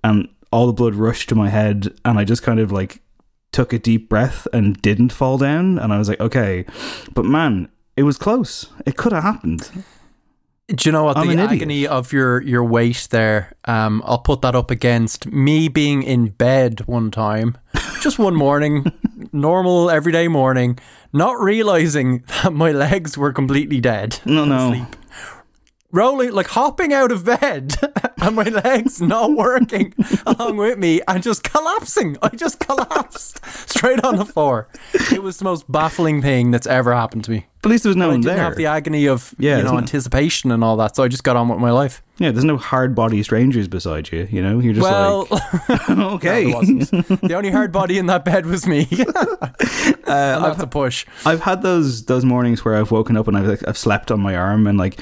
and 0.05 0.29
all 0.52 0.69
the 0.69 0.73
blood 0.73 0.94
rushed 0.94 1.29
to 1.31 1.35
my 1.35 1.49
head 1.49 1.93
and 2.05 2.20
I 2.20 2.25
just 2.25 2.44
kind 2.44 2.61
of 2.61 2.70
like 2.70 3.02
took 3.50 3.73
a 3.73 3.81
deep 3.81 4.08
breath 4.08 4.47
and 4.52 4.81
didn't 4.81 5.11
fall 5.11 5.38
down 5.38 5.76
and 5.76 5.93
I 5.93 5.99
was 5.99 6.08
like, 6.08 6.20
"Okay." 6.20 6.67
But 7.14 7.25
man, 7.25 7.69
it 7.97 8.05
was 8.05 8.17
close. 8.17 8.70
It 8.87 8.97
could 8.97 9.11
have 9.11 9.25
happened. 9.25 9.69
Do 10.69 10.88
you 10.88 10.93
know 10.93 11.02
what 11.02 11.17
I'm 11.17 11.26
the 11.26 11.32
an 11.32 11.38
idiot. 11.41 11.52
agony 11.62 11.87
of 11.88 12.12
your 12.12 12.43
your 12.43 12.62
weight 12.62 13.08
there? 13.11 13.55
Um, 13.64 14.02
I'll 14.06 14.19
put 14.19 14.41
that 14.43 14.55
up 14.55 14.70
against 14.70 15.26
me 15.26 15.67
being 15.67 16.05
in 16.05 16.29
bed 16.29 16.87
one 16.87 17.11
time, 17.11 17.58
just 18.00 18.20
one 18.20 18.37
morning, 18.37 18.87
normal 19.32 19.91
everyday 19.91 20.29
morning, 20.29 20.79
not 21.12 21.41
realizing 21.41 22.25
that 22.43 22.53
my 22.53 22.73
legs 22.73 23.17
were 23.19 23.33
completely 23.33 23.81
dead. 23.81 24.21
No, 24.25 24.45
no. 24.45 24.87
Rolling, 25.92 26.32
like 26.32 26.48
hopping 26.48 26.92
out 26.92 27.10
of 27.12 27.25
bed, 27.25 27.75
and 28.22 28.37
my 28.37 28.44
legs 28.44 29.00
not 29.00 29.32
working 29.32 29.94
along 30.26 30.56
with 30.56 30.78
me, 30.78 31.00
and 31.08 31.22
just 31.22 31.42
collapsing. 31.42 32.16
I 32.22 32.28
just 32.31 32.60
collapsed 32.60 33.44
straight 33.70 34.04
on 34.04 34.16
the 34.16 34.25
floor. 34.26 34.69
It 35.12 35.22
was 35.22 35.38
the 35.38 35.44
most 35.44 35.70
baffling 35.70 36.22
thing 36.22 36.50
that's 36.50 36.66
ever 36.66 36.94
happened 36.94 37.25
to 37.25 37.31
me. 37.31 37.46
But 37.62 37.69
at 37.69 37.72
least 37.72 37.84
there 37.84 37.90
was 37.90 37.96
no 37.96 38.06
I 38.06 38.12
one 38.12 38.20
didn't 38.22 38.37
there. 38.37 38.44
have 38.44 38.56
the 38.56 38.64
agony 38.66 39.06
of 39.06 39.34
Yeah, 39.38 39.58
you 39.58 39.64
know 39.64 39.76
anticipation 39.76 40.50
and 40.50 40.64
all 40.64 40.76
that, 40.78 40.96
so 40.96 41.02
I 41.02 41.08
just 41.08 41.25
got 41.25 41.37
on 41.37 41.48
with 41.48 41.58
my 41.58 41.70
life. 41.70 42.02
yeah, 42.16 42.31
there's 42.31 42.44
no 42.44 42.56
hard 42.56 42.94
body 42.94 43.22
strangers 43.22 43.69
beside 43.69 44.10
you, 44.10 44.26
you 44.31 44.40
know? 44.40 44.60
You're 44.60 44.72
just 44.72 44.82
well, 44.88 45.26
like, 45.31 45.90
okay. 45.90 46.46
wasn't. 46.54 46.88
the 47.20 47.34
only 47.34 47.50
hard 47.50 47.70
body 47.70 47.98
in 47.98 48.06
that 48.06 48.25
bed 48.25 48.46
was 48.46 48.66
me. 48.66 48.88
Uh, 48.90 50.37
and 50.37 50.44
that's 50.44 50.62
a 50.62 50.66
push. 50.66 51.04
I've 51.26 51.40
had 51.42 51.62
those 51.62 52.04
those 52.06 52.25
mornings 52.25 52.64
where 52.64 52.76
I've 52.76 52.90
woken 52.90 53.16
up 53.16 53.28
and 53.28 53.37
I've 53.37 53.46
like, 53.46 53.69
I've 53.69 53.78
slept 53.78 54.10
on 54.10 54.20
my 54.20 54.34
arm 54.37 54.66
and 54.66 54.78
like 54.78 54.98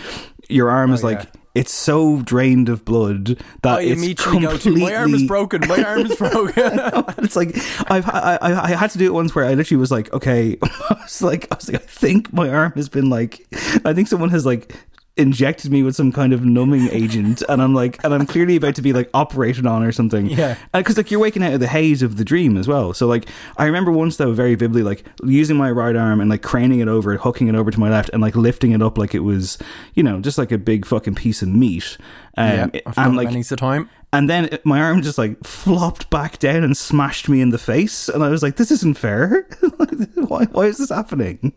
your 0.49 0.71
arm 0.71 0.93
is 0.93 1.03
Oh, 1.03 1.09
like 1.09 1.19
yeah. 1.25 1.31
it's 1.55 1.73
so 1.73 2.23
drained 2.23 2.69
of 2.69 2.85
blood 2.85 3.27
that 3.63 3.75
oh, 3.75 3.79
I 3.79 3.83
it's 3.83 4.01
immediately 4.03 4.41
go 4.41 4.53
to 4.57 4.59
completely 4.59 4.81
my 4.83 4.95
arm 4.95 5.15
is 5.15 5.23
broken. 5.25 5.61
My 5.69 5.83
arm 5.83 6.01
is 6.07 6.17
broken. 6.19 6.55
it's 7.25 7.37
like 7.37 7.57
I've 7.91 8.09
I, 8.09 8.39
I 8.41 8.65
I 8.65 8.69
had 8.77 8.91
to 8.91 8.99
do 8.99 9.07
it 9.07 9.15
once 9.15 9.35
where 9.35 9.45
I 9.45 9.55
literally 9.55 9.81
was 9.81 9.91
like 9.91 10.13
okay 10.13 10.57
I 10.63 10.99
was 11.03 11.23
like 11.23 11.47
I 11.51 11.57
was 11.57 11.71
like 11.71 11.83
I 11.83 11.85
think 11.87 12.33
my 12.33 12.49
arm 12.49 12.73
has 12.77 12.89
been 12.89 13.11
like 13.11 13.47
I 13.85 13.93
think 13.93 14.09
someone 14.09 14.31
has 14.31 14.47
like 14.47 14.75
injected 15.19 15.71
me 15.73 15.83
with 15.83 15.97
some 15.97 16.13
kind 16.13 16.33
of 16.33 16.45
numbing 16.45 16.89
agent 16.93 17.43
and 17.49 17.61
I'm 17.61 17.75
like 17.75 18.03
and 18.05 18.15
I'm 18.15 18.25
clearly 18.27 18.57
about 18.57 18.75
to 18.77 18.83
be 18.83 18.93
like 18.93 19.11
operated 19.13 19.67
on 19.67 19.83
or 19.83 19.93
something 19.93 20.27
Yeah. 20.27 20.57
because 20.73 20.97
like 20.97 21.11
you're 21.11 21.21
waking 21.21 21.43
out 21.43 21.53
of 21.55 21.61
the 21.61 21.67
haze 21.67 22.03
of 22.03 22.17
the 22.17 22.25
dream 22.25 22.57
as 22.57 22.69
well 22.69 22.95
so 22.95 23.07
like 23.07 23.27
I 23.57 23.65
remember 23.67 23.91
once 23.91 24.17
though 24.17 24.33
very 24.33 24.55
vividly 24.55 24.83
like 24.83 25.05
using 25.25 25.57
my 25.57 25.71
right 25.71 25.97
arm 25.97 26.21
and 26.21 26.31
like 26.31 26.43
craning 26.43 26.81
it 26.81 26.89
over 26.89 27.17
hooking 27.17 27.49
it 27.49 27.55
over 27.55 27.71
to 27.71 27.81
my 27.81 27.91
left 27.91 28.11
and 28.13 28.23
like 28.23 28.37
lifting 28.37 28.73
it 28.73 28.81
up 28.83 28.97
like 28.97 29.15
it 29.15 29.21
was 29.21 29.59
you 29.95 30.03
know 30.03 30.21
just 30.21 30.39
like 30.39 30.53
a 30.53 30.59
big 30.59 30.87
fucking 30.87 31.15
piece 31.17 31.43
of 31.43 31.49
meat 31.49 31.97
um, 32.37 32.71
yeah, 32.73 32.81
and 32.97 33.17
like 33.17 33.27
many's 33.29 33.49
the 33.49 33.57
time. 33.57 33.91
and 34.13 34.31
then 34.31 34.45
it- 34.53 34.65
my 34.65 34.81
arm 34.81 35.03
just 35.03 35.19
like 35.19 35.43
flopped 35.45 36.09
back 36.11 36.39
down 36.39 36.63
and 36.63 36.77
smashed 36.77 37.29
me 37.29 37.41
in 37.41 37.51
the 37.51 37.59
face. 37.59 38.09
And 38.09 38.23
I 38.23 38.29
was 38.29 38.45
like, 38.45 38.55
this 38.57 38.71
isn't 38.71 38.95
fair. 38.97 39.49
why, 40.15 40.45
why 40.45 40.67
is 40.67 40.79
this 40.79 40.91
happening? 40.91 41.53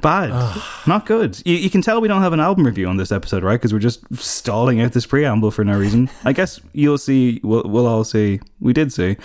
Bad. 0.00 0.30
Not 0.86 1.06
good. 1.06 1.40
You, 1.44 1.54
you 1.56 1.70
can 1.70 1.80
tell 1.80 2.00
we 2.00 2.08
don't 2.08 2.22
have 2.22 2.32
an 2.32 2.40
album 2.40 2.66
review 2.66 2.88
on 2.88 2.96
this 2.96 3.12
episode, 3.12 3.44
right? 3.44 3.54
Because 3.54 3.72
we're 3.72 3.78
just 3.78 4.02
stalling 4.16 4.80
out 4.80 4.92
this 4.92 5.06
preamble 5.06 5.52
for 5.52 5.64
no 5.64 5.78
reason. 5.78 6.10
I 6.24 6.32
guess 6.32 6.60
you'll 6.72 6.98
see, 6.98 7.40
we'll, 7.44 7.62
we'll 7.64 7.86
all 7.86 8.02
see. 8.02 8.40
We 8.60 8.72
did 8.72 8.92
see. 8.92 9.16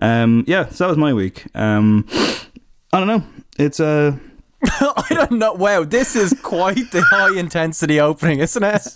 Um, 0.00 0.44
yeah, 0.46 0.68
so 0.70 0.84
that 0.84 0.88
was 0.88 0.96
my 0.96 1.12
week. 1.12 1.44
Um, 1.54 2.06
I 2.92 2.98
don't 2.98 3.08
know. 3.08 3.22
It's 3.58 3.78
uh, 3.78 4.16
I 4.80 5.06
don't 5.10 5.32
know. 5.32 5.52
Wow, 5.54 5.84
this 5.84 6.14
is 6.14 6.34
quite 6.42 6.90
the 6.92 7.02
high 7.02 7.36
intensity 7.38 7.98
opening, 8.00 8.38
isn't 8.40 8.62
it? 8.62 8.86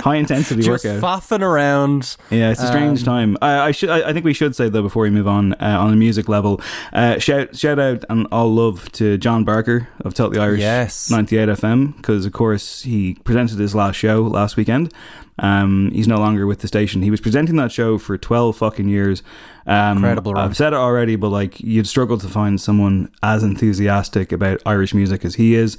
high 0.00 0.16
intensity 0.16 0.62
Just 0.62 0.84
workout. 0.84 1.02
faffing 1.22 1.40
around. 1.42 2.16
Yeah, 2.30 2.50
it's 2.50 2.60
a 2.62 2.66
strange 2.66 3.00
Um, 3.00 3.04
time. 3.04 3.38
I, 3.40 3.68
I 3.68 3.70
should. 3.70 3.90
I, 3.90 4.08
I 4.10 4.12
think 4.12 4.24
we 4.24 4.34
should 4.34 4.56
say 4.56 4.68
though 4.68 4.82
before 4.82 5.04
we 5.04 5.10
move 5.10 5.28
on 5.28 5.52
uh, 5.54 5.78
on 5.80 5.92
a 5.92 5.96
music 5.96 6.28
level, 6.28 6.60
uh, 6.92 7.18
shout 7.18 7.56
shout 7.56 7.78
out 7.78 8.04
and 8.08 8.26
all 8.32 8.52
love 8.52 8.90
to 8.92 9.16
John 9.18 9.44
Barker 9.44 9.88
of 10.00 10.14
Totally 10.14 10.40
Irish, 10.40 10.60
Yes. 10.60 11.10
ninety 11.10 11.38
eight 11.38 11.48
FM, 11.48 11.96
because 11.96 12.26
of 12.26 12.32
course 12.32 12.82
he 12.82 13.14
presented 13.24 13.58
his 13.58 13.74
last 13.74 13.96
show 13.96 14.22
last 14.22 14.56
weekend. 14.56 14.92
Um, 15.38 15.90
he's 15.92 16.06
no 16.06 16.16
longer 16.18 16.46
with 16.46 16.60
the 16.60 16.68
station. 16.68 17.02
He 17.02 17.10
was 17.10 17.20
presenting 17.20 17.56
that 17.56 17.72
show 17.72 17.98
for 17.98 18.16
twelve 18.16 18.56
fucking 18.56 18.88
years. 18.88 19.22
Um, 19.66 19.98
Incredible 19.98 20.34
run. 20.34 20.44
I've 20.44 20.56
said 20.56 20.72
it 20.72 20.76
already, 20.76 21.16
but 21.16 21.30
like 21.30 21.60
you'd 21.60 21.88
struggle 21.88 22.18
to 22.18 22.28
find 22.28 22.60
someone 22.60 23.10
as 23.22 23.42
enthusiastic 23.42 24.30
about 24.32 24.62
Irish 24.64 24.94
music 24.94 25.24
as 25.24 25.34
he 25.34 25.54
is. 25.54 25.76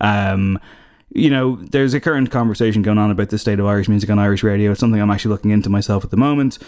Um, 0.00 0.58
you 1.14 1.30
know, 1.30 1.56
there's 1.56 1.94
a 1.94 2.00
current 2.00 2.30
conversation 2.30 2.82
going 2.82 2.98
on 2.98 3.10
about 3.10 3.30
the 3.30 3.38
state 3.38 3.58
of 3.58 3.66
Irish 3.66 3.88
music 3.88 4.10
on 4.10 4.18
Irish 4.18 4.42
radio. 4.42 4.72
It's 4.72 4.80
something 4.80 5.00
I'm 5.00 5.10
actually 5.10 5.30
looking 5.30 5.52
into 5.52 5.70
myself 5.70 6.04
at 6.04 6.10
the 6.10 6.18
moment. 6.18 6.58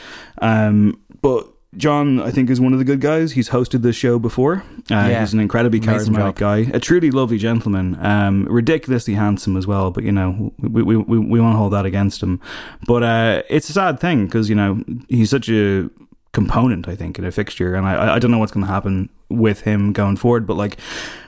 Um, 0.40 0.98
but 1.20 1.46
John, 1.76 2.20
I 2.20 2.32
think, 2.32 2.50
is 2.50 2.60
one 2.60 2.72
of 2.72 2.80
the 2.80 2.84
good 2.84 3.00
guys. 3.00 3.32
He's 3.32 3.50
hosted 3.50 3.82
this 3.82 3.94
show 3.94 4.18
before. 4.18 4.64
Uh, 4.90 5.06
Yeah. 5.08 5.20
He's 5.20 5.32
an 5.32 5.38
incredibly 5.38 5.78
Amazing 5.78 6.14
charismatic 6.14 6.36
job. 6.36 6.36
guy, 6.36 6.56
a 6.74 6.80
truly 6.80 7.10
lovely 7.12 7.38
gentleman, 7.38 7.96
um, 8.04 8.44
ridiculously 8.50 9.14
handsome 9.14 9.56
as 9.56 9.66
well. 9.68 9.92
But 9.92 10.02
you 10.04 10.10
know, 10.12 10.52
we 10.58 10.82
we, 10.82 10.96
we, 10.96 11.18
we 11.18 11.40
won't 11.40 11.56
hold 11.56 11.72
that 11.72 11.86
against 11.86 12.22
him. 12.22 12.40
But 12.86 13.02
uh, 13.04 13.42
it's 13.48 13.70
a 13.70 13.72
sad 13.72 14.00
thing 14.00 14.26
because 14.26 14.48
you 14.48 14.56
know 14.56 14.82
he's 15.08 15.30
such 15.30 15.48
a 15.48 15.88
component, 16.32 16.88
I 16.88 16.96
think, 16.96 17.18
in 17.18 17.24
a 17.24 17.30
fixture, 17.30 17.74
and 17.76 17.86
I 17.86 18.16
I 18.16 18.18
don't 18.18 18.32
know 18.32 18.38
what's 18.38 18.52
going 18.52 18.66
to 18.66 18.72
happen 18.72 19.08
with 19.28 19.60
him 19.60 19.92
going 19.92 20.16
forward. 20.16 20.48
But 20.48 20.56
like, 20.56 20.76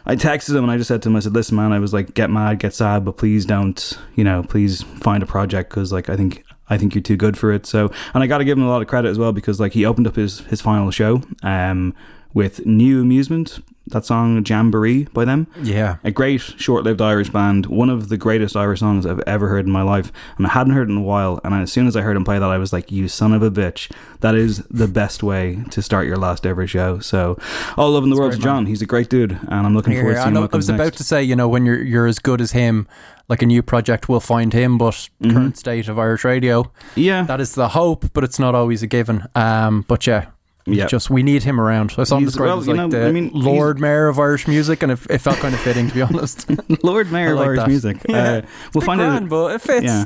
I 0.07 0.17
texted 0.17 0.57
him 0.57 0.65
and 0.65 0.73
I 0.73 0.77
just 0.77 0.89
said 0.89 1.03
to 1.03 1.09
him, 1.09 1.15
I 1.15 1.21
said, 1.21 1.35
"Listen, 1.35 1.55
man, 1.57 1.73
I 1.73 1.79
was 1.79 1.93
like, 1.93 2.15
get 2.15 2.31
mad, 2.31 2.59
get 2.59 2.75
sad, 2.75 3.05
but 3.05 3.17
please 3.17 3.47
don't, 3.47 3.97
you 4.17 4.25
know, 4.25 4.43
please 4.43 4.83
find 4.83 5.23
a 5.23 5.27
project 5.27 5.71
because 5.71 5.93
like 5.93 6.09
I 6.11 6.17
think." 6.17 6.43
I 6.73 6.79
think 6.79 6.95
you're 6.95 7.03
too 7.03 7.17
good 7.17 7.37
for 7.37 7.53
it. 7.53 7.67
So, 7.67 7.91
and 8.15 8.23
I 8.23 8.27
got 8.27 8.39
to 8.39 8.45
give 8.45 8.57
him 8.59 8.65
a 8.65 8.69
lot 8.69 8.83
of 8.83 8.89
credit 8.89 9.09
as 9.09 9.19
well 9.19 9.33
because 9.33 9.61
like 9.61 9.73
he 9.73 9.85
opened 9.85 10.07
up 10.07 10.17
his 10.17 10.41
his 10.41 10.61
final 10.61 10.91
show 10.91 11.23
um 11.43 11.95
with 12.35 12.65
New 12.67 13.03
Amusement, 13.03 13.61
that 13.89 14.05
song 14.05 14.43
Jamboree 14.47 15.05
by 15.13 15.25
them. 15.25 15.49
Yeah. 15.63 15.97
A 16.05 16.11
great 16.11 16.41
short-lived 16.41 17.03
Irish 17.03 17.31
band, 17.31 17.67
one 17.67 17.91
of 17.91 18.09
the 18.09 18.17
greatest 18.17 18.57
Irish 18.57 18.81
songs 18.81 19.05
I've 19.05 19.21
ever 19.27 19.49
heard 19.49 19.67
in 19.67 19.73
my 19.73 19.83
life, 19.83 20.13
and 20.39 20.47
I 20.47 20.51
hadn't 20.51 20.73
heard 20.73 20.89
it 20.89 20.93
in 20.93 20.99
a 20.99 21.03
while. 21.03 21.41
And 21.45 21.53
as 21.55 21.73
soon 21.73 21.87
as 21.87 21.97
I 21.97 22.01
heard 22.03 22.17
him 22.17 22.25
play 22.25 22.39
that, 22.39 22.49
I 22.49 22.59
was 22.59 22.73
like, 22.73 22.93
"You 22.93 23.09
son 23.09 23.33
of 23.33 23.43
a 23.43 23.51
bitch! 23.51 23.91
That 24.21 24.35
is 24.35 24.59
the 24.71 24.87
best 24.89 25.23
way 25.23 25.65
to 25.71 25.83
start 25.83 26.07
your 26.07 26.17
last 26.17 26.47
ever 26.47 26.67
show." 26.67 27.01
So, 27.01 27.37
all 27.77 27.91
love 27.91 28.05
in 28.05 28.11
the 28.11 28.17
world 28.17 28.33
to 28.33 28.39
man. 28.39 28.45
John. 28.45 28.67
He's 28.67 28.83
a 28.83 28.87
great 28.87 29.11
dude, 29.11 29.33
and 29.33 29.67
I'm 29.67 29.75
looking 29.75 29.95
forward 29.95 30.15
to 30.15 30.21
I, 30.21 30.23
seeing 30.25 30.35
know, 30.35 30.43
what 30.43 30.55
I 30.55 30.57
was 30.57 30.69
about 30.69 30.85
next. 30.85 30.97
to 30.99 31.05
say, 31.05 31.23
you 31.23 31.35
know, 31.37 31.49
when 31.49 31.67
you're 31.67 31.83
you're 31.83 32.07
as 32.07 32.19
good 32.21 32.41
as 32.41 32.53
him, 32.53 32.87
like 33.29 33.43
a 33.43 33.47
new 33.47 33.63
project 33.63 34.09
will 34.09 34.21
find 34.21 34.53
him, 34.53 34.79
but 34.79 34.93
Mm-hmm. 35.23 35.31
current 35.37 35.57
state 35.59 35.89
of 35.89 35.99
Irish 35.99 36.25
radio, 36.25 36.71
yeah, 36.95 37.25
that 37.25 37.41
is 37.41 37.55
the 37.57 37.69
hope, 37.71 38.07
but 38.13 38.23
it's 38.25 38.39
not 38.39 38.55
always 38.55 38.83
a 38.83 38.87
given. 38.87 39.25
Um, 39.35 39.85
but 39.89 40.07
yeah. 40.07 40.27
Yeah. 40.65 40.87
Just 40.87 41.11
we 41.11 41.23
need 41.23 41.43
him 41.43 41.61
around. 41.61 41.95
I 41.99 42.05
saw 42.05 42.19
him 42.19 42.25
described 42.25 42.49
well, 42.49 42.59
as 42.61 42.69
like 42.69 42.77
know, 42.77 42.89
the 42.89 43.07
I 43.07 43.13
mean, 43.13 43.31
Lord 43.35 43.81
Mayor 43.81 44.07
of 44.07 44.19
Irish 44.19 44.47
music, 44.47 44.83
and 44.83 44.93
it, 44.93 44.99
it 45.11 45.19
felt 45.19 45.39
kind 45.39 45.55
of 45.55 45.61
fitting, 45.61 45.89
to 45.89 45.95
be 45.95 46.03
honest. 46.03 46.49
Lord 46.85 47.11
Mayor 47.11 47.31
I 47.31 47.33
of 47.33 47.39
Irish 47.41 47.59
that. 47.61 47.69
music. 47.69 47.97
Yeah. 48.09 48.17
Uh, 48.17 48.43
we'll 48.73 48.85
find 48.85 49.01
grand, 49.01 49.25
out. 49.25 49.31
but 49.31 49.55
it 49.57 49.61
fits. 49.61 49.85
Yeah. 49.85 50.05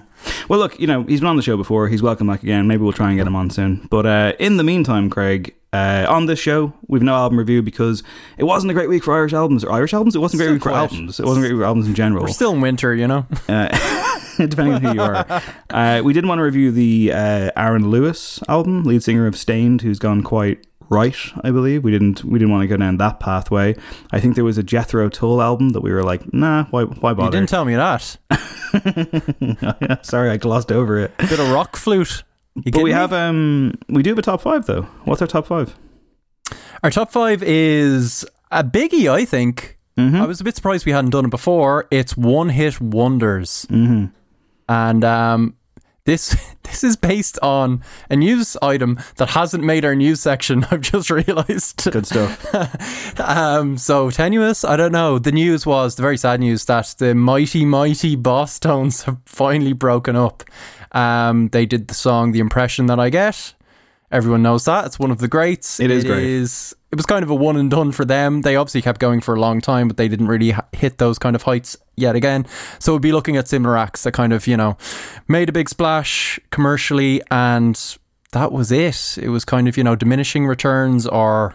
Well, 0.49 0.59
look, 0.59 0.81
you 0.81 0.87
know, 0.87 1.03
he's 1.03 1.21
been 1.21 1.29
on 1.29 1.37
the 1.37 1.43
show 1.43 1.57
before. 1.57 1.89
He's 1.89 2.03
welcome 2.03 2.27
back 2.27 2.43
again. 2.43 2.67
Maybe 2.67 2.83
we'll 2.83 2.93
try 2.93 3.09
and 3.11 3.19
get 3.19 3.27
him 3.27 3.37
on 3.37 3.51
soon. 3.51 3.87
But 3.91 4.07
uh, 4.07 4.33
in 4.39 4.57
the 4.57 4.65
meantime, 4.65 5.11
Craig, 5.11 5.55
uh, 5.75 6.07
on 6.09 6.25
this 6.27 6.39
show, 6.39 6.73
we've 6.87 7.03
no 7.03 7.15
album 7.15 7.39
review 7.39 7.63
because 7.63 8.03
it 8.39 8.45
wasn't 8.45 8.71
a 8.71 8.75
great 8.75 8.89
week 8.89 9.05
for 9.05 9.15
Irish 9.15 9.35
albums. 9.35 9.63
Or 9.63 9.73
Irish 9.73 9.93
albums? 9.93 10.17
It 10.17 10.21
wasn't 10.21 10.41
a 10.41 10.45
great 10.45 10.47
Still 10.47 10.55
week 10.55 10.63
for 10.63 10.71
albums. 10.71 11.21
It 11.21 11.27
wasn't 11.27 11.45
a 11.45 11.49
great 11.49 11.55
week 11.57 11.63
for 11.63 11.67
albums 11.67 11.87
in 11.87 11.95
general. 11.95 12.23
We're 12.23 12.29
still 12.29 12.53
in 12.53 12.63
winter, 12.63 12.95
you 12.95 13.07
know. 13.07 13.27
Depending 14.49 14.75
on 14.75 14.83
who 14.83 14.93
you 14.95 15.03
are. 15.03 15.43
Uh, 15.71 16.01
we 16.03 16.13
did 16.15 16.25
want 16.25 16.39
to 16.39 16.43
review 16.43 16.71
the 16.71 17.13
uh, 17.13 17.51
Aaron 17.57 17.91
Lewis 17.91 18.41
album, 18.49 18.85
lead 18.85 19.03
singer 19.03 19.27
of 19.27 19.37
Staind, 19.37 19.83
who's 19.83 19.99
gone 19.99 20.23
quite 20.23 20.67
right. 20.89 21.17
I 21.43 21.51
believe 21.51 21.85
we 21.85 21.91
didn't 21.91 22.25
we 22.25 22.39
didn't 22.39 22.51
want 22.53 22.63
to 22.63 22.69
go 22.69 22.77
down 22.79 22.97
that 22.99 23.21
pathway. 23.21 23.75
I 24.13 24.21
think 24.21 24.37
there 24.37 24.45
was 24.45 24.57
a 24.57 24.63
Jethro 24.63 25.09
Tull 25.11 25.43
album 25.43 25.71
that 25.71 25.81
we 25.83 25.93
were 25.93 26.03
like, 26.03 26.33
nah, 26.33 26.65
why 26.71 26.85
why 26.85 27.13
bother? 27.13 27.27
You 27.27 27.41
didn't 27.41 27.49
tell 27.51 27.65
me 27.65 27.75
that. 27.77 28.17
Sorry, 30.07 30.31
I 30.31 30.37
glossed 30.37 30.73
over 30.73 30.99
it. 30.99 31.17
Bit 31.19 31.39
of 31.41 31.51
rock 31.51 31.77
flute. 31.77 32.23
You 32.55 32.73
But 32.73 32.83
we 32.83 32.91
me? 32.91 32.93
have 32.93 33.13
um 33.13 33.75
we 33.89 34.03
do 34.03 34.11
have 34.11 34.19
a 34.19 34.23
top 34.23 34.41
five 34.41 34.67
though. 34.67 34.83
What's 35.05 35.21
our 35.21 35.29
top 35.29 35.47
five? 35.47 35.77
Our 36.83 36.91
top 36.91 37.11
five 37.11 37.43
is 37.43 38.25
a 38.51 38.63
biggie, 38.65 39.11
I 39.11 39.25
think. 39.25 39.79
Mm-hmm. 39.99 40.17
I 40.17 40.27
was 40.27 40.41
a 40.41 40.45
bit 40.45 40.55
surprised 40.57 40.87
we 40.87 40.93
hadn't 40.93 41.11
done 41.11 41.25
it 41.25 41.31
before. 41.31 41.87
It's 41.91 42.17
one 42.17 42.51
hit 42.51 42.81
wonders. 42.81 43.67
Mm-hmm. 43.71 44.07
And 44.69 45.05
um, 45.05 45.57
this 46.07 46.37
this 46.63 46.83
is 46.83 46.97
based 46.97 47.39
on 47.41 47.83
a 48.09 48.17
news 48.17 48.57
item 48.63 48.99
that 49.17 49.31
hasn't 49.31 49.63
made 49.63 49.85
our 49.85 49.95
news 49.95 50.21
section. 50.21 50.65
I've 50.71 50.81
just 50.81 51.11
realised. 51.11 51.91
Good 51.91 52.07
stuff. 52.07 53.21
um, 53.21 53.77
so 53.77 54.11
tenuous. 54.11 54.65
I 54.65 54.77
don't 54.77 54.93
know. 54.93 55.19
The 55.19 55.33
news 55.33 55.67
was 55.67 55.97
the 55.97 56.03
very 56.03 56.17
sad 56.17 56.41
news 56.41 56.65
that 56.65 56.95
the 56.99 57.15
mighty 57.15 57.65
mighty 57.65 58.17
Bosstones 58.17 59.05
have 59.05 59.19
finally 59.27 59.75
broken 59.75 60.17
up. 60.17 60.43
Um, 60.93 61.49
they 61.49 61.67
did 61.67 61.89
the 61.89 61.95
song 61.95 62.33
"The 62.33 62.41
Impression 62.41 62.87
That 62.87 62.99
I 62.99 63.11
Get." 63.11 63.56
Everyone 64.13 64.43
knows 64.43 64.65
that 64.67 64.87
it's 64.87 64.99
one 64.99 65.11
of 65.11 65.19
the 65.19 65.29
greats. 65.29 65.81
It 65.81 65.91
is 65.91 66.05
great. 66.05 66.25
is- 66.25 66.75
it 66.93 66.97
was 66.97 67.07
kind 67.07 67.23
of 67.23 67.29
a 67.31 67.35
one 67.35 67.57
and 67.57 67.71
done 67.71 67.93
for 67.93 68.05
them. 68.05 68.41
They 68.43 68.57
obviously 68.57 68.81
kept 68.81 69.01
going 69.01 69.21
for 69.21 69.35
a 69.35 69.41
long 69.41 69.61
time, 69.61 69.87
but 69.89 69.97
they 69.99 70.09
didn't 70.09 70.29
really 70.29 70.55
hit 70.73 70.97
those 70.99 71.19
kind 71.19 71.35
of 71.37 71.43
heights 71.43 71.77
yet 71.97 72.15
again. 72.17 72.47
So 72.79 72.93
we'd 72.95 73.03
be 73.03 73.13
looking 73.13 73.37
at 73.37 73.49
similar 73.49 73.77
acts 73.77 74.05
that 74.05 74.13
kind 74.13 74.33
of 74.33 74.47
you 74.47 74.57
know 74.57 74.77
made 75.29 75.49
a 75.49 75.53
big 75.53 75.69
splash 75.69 76.39
commercially, 76.51 77.21
and 77.31 77.79
that 78.33 78.53
was 78.53 78.71
it. 78.73 79.19
It 79.21 79.29
was 79.29 79.45
kind 79.45 79.69
of 79.69 79.77
you 79.77 79.85
know 79.85 79.95
diminishing 79.97 80.47
returns 80.47 81.07
or 81.07 81.55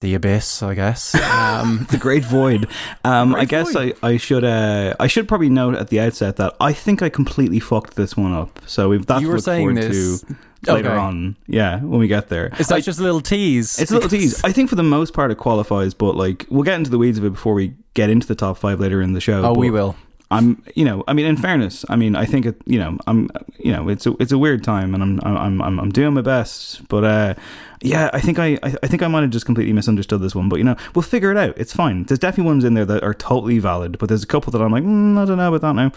the 0.00 0.14
abyss, 0.14 0.62
I 0.62 0.74
guess. 0.74 1.14
Um, 1.42 1.86
the 1.90 1.98
Great 1.98 2.24
Void. 2.24 2.66
Um, 3.04 3.34
I 3.36 3.44
guess 3.44 3.72
Void. 3.72 3.96
I, 4.02 4.08
I 4.08 4.16
should 4.16 4.42
uh, 4.42 4.94
I 4.98 5.06
should 5.06 5.28
probably 5.28 5.48
note 5.48 5.76
at 5.76 5.88
the 5.88 6.00
outset 6.00 6.36
that 6.36 6.54
I 6.60 6.72
think 6.72 7.00
I 7.02 7.08
completely 7.08 7.60
fucked 7.60 7.94
this 7.94 8.16
one 8.16 8.32
up. 8.32 8.58
So 8.66 8.88
we've 8.88 9.06
that 9.06 9.22
You 9.22 9.28
were 9.28 9.38
saying 9.38 9.74
this. 9.74 10.22
to 10.22 10.36
later 10.66 10.90
Okay. 10.90 10.98
on. 10.98 11.36
Yeah, 11.46 11.80
when 11.80 12.00
we 12.00 12.08
get 12.08 12.28
there. 12.28 12.50
Is 12.58 12.68
that 12.68 12.82
just 12.82 12.98
a 12.98 13.02
little 13.02 13.20
tease? 13.20 13.78
It's 13.78 13.90
a 13.90 13.94
little 13.94 14.08
tease. 14.10 14.42
I 14.44 14.52
think 14.52 14.68
for 14.70 14.76
the 14.76 14.82
most 14.82 15.12
part 15.12 15.30
it 15.30 15.38
qualifies, 15.38 15.94
but 15.94 16.16
like 16.16 16.46
we'll 16.50 16.62
get 16.64 16.74
into 16.76 16.90
the 16.90 16.98
weeds 16.98 17.18
of 17.18 17.24
it 17.24 17.30
before 17.30 17.54
we 17.54 17.74
get 17.94 18.10
into 18.10 18.26
the 18.26 18.34
top 18.34 18.58
five 18.58 18.80
later 18.80 19.00
in 19.02 19.12
the 19.12 19.20
show. 19.20 19.42
Oh, 19.44 19.54
we 19.54 19.70
will. 19.70 19.96
I'm, 20.30 20.62
you 20.74 20.86
know, 20.86 21.04
I 21.06 21.12
mean, 21.12 21.26
in 21.26 21.36
fairness, 21.36 21.84
I 21.90 21.96
mean, 21.96 22.16
I 22.16 22.24
think 22.24 22.46
it, 22.46 22.56
you 22.64 22.78
know, 22.78 22.96
I'm, 23.06 23.28
you 23.58 23.70
know, 23.70 23.90
it's 23.90 24.06
a, 24.06 24.14
it's 24.18 24.32
a 24.32 24.38
weird 24.38 24.64
time, 24.64 24.94
and 24.94 25.02
I'm, 25.02 25.20
I'm, 25.24 25.60
I'm, 25.60 25.78
I'm 25.78 25.90
doing 25.90 26.14
my 26.14 26.22
best, 26.22 26.88
but, 26.88 27.04
uh, 27.04 27.34
yeah, 27.82 28.08
I 28.14 28.20
think 28.20 28.38
I, 28.38 28.58
I 28.62 28.74
I 28.82 28.86
think 28.86 29.02
I 29.02 29.08
might 29.08 29.20
have 29.22 29.30
just 29.30 29.44
completely 29.44 29.74
misunderstood 29.74 30.22
this 30.22 30.34
one, 30.34 30.48
but 30.48 30.56
you 30.56 30.64
know, 30.64 30.76
we'll 30.94 31.02
figure 31.02 31.30
it 31.32 31.36
out. 31.36 31.52
It's 31.58 31.74
fine. 31.74 32.04
There's 32.04 32.18
definitely 32.20 32.46
ones 32.48 32.64
in 32.64 32.72
there 32.72 32.86
that 32.86 33.02
are 33.02 33.12
totally 33.12 33.58
valid, 33.58 33.98
but 33.98 34.08
there's 34.08 34.22
a 34.22 34.26
couple 34.26 34.52
that 34.52 34.62
I'm 34.62 34.72
like, 34.72 34.84
mm, 34.84 35.18
I 35.18 35.26
don't 35.26 35.36
know 35.36 35.52
about 35.52 35.60
that 35.62 35.74
now, 35.74 35.92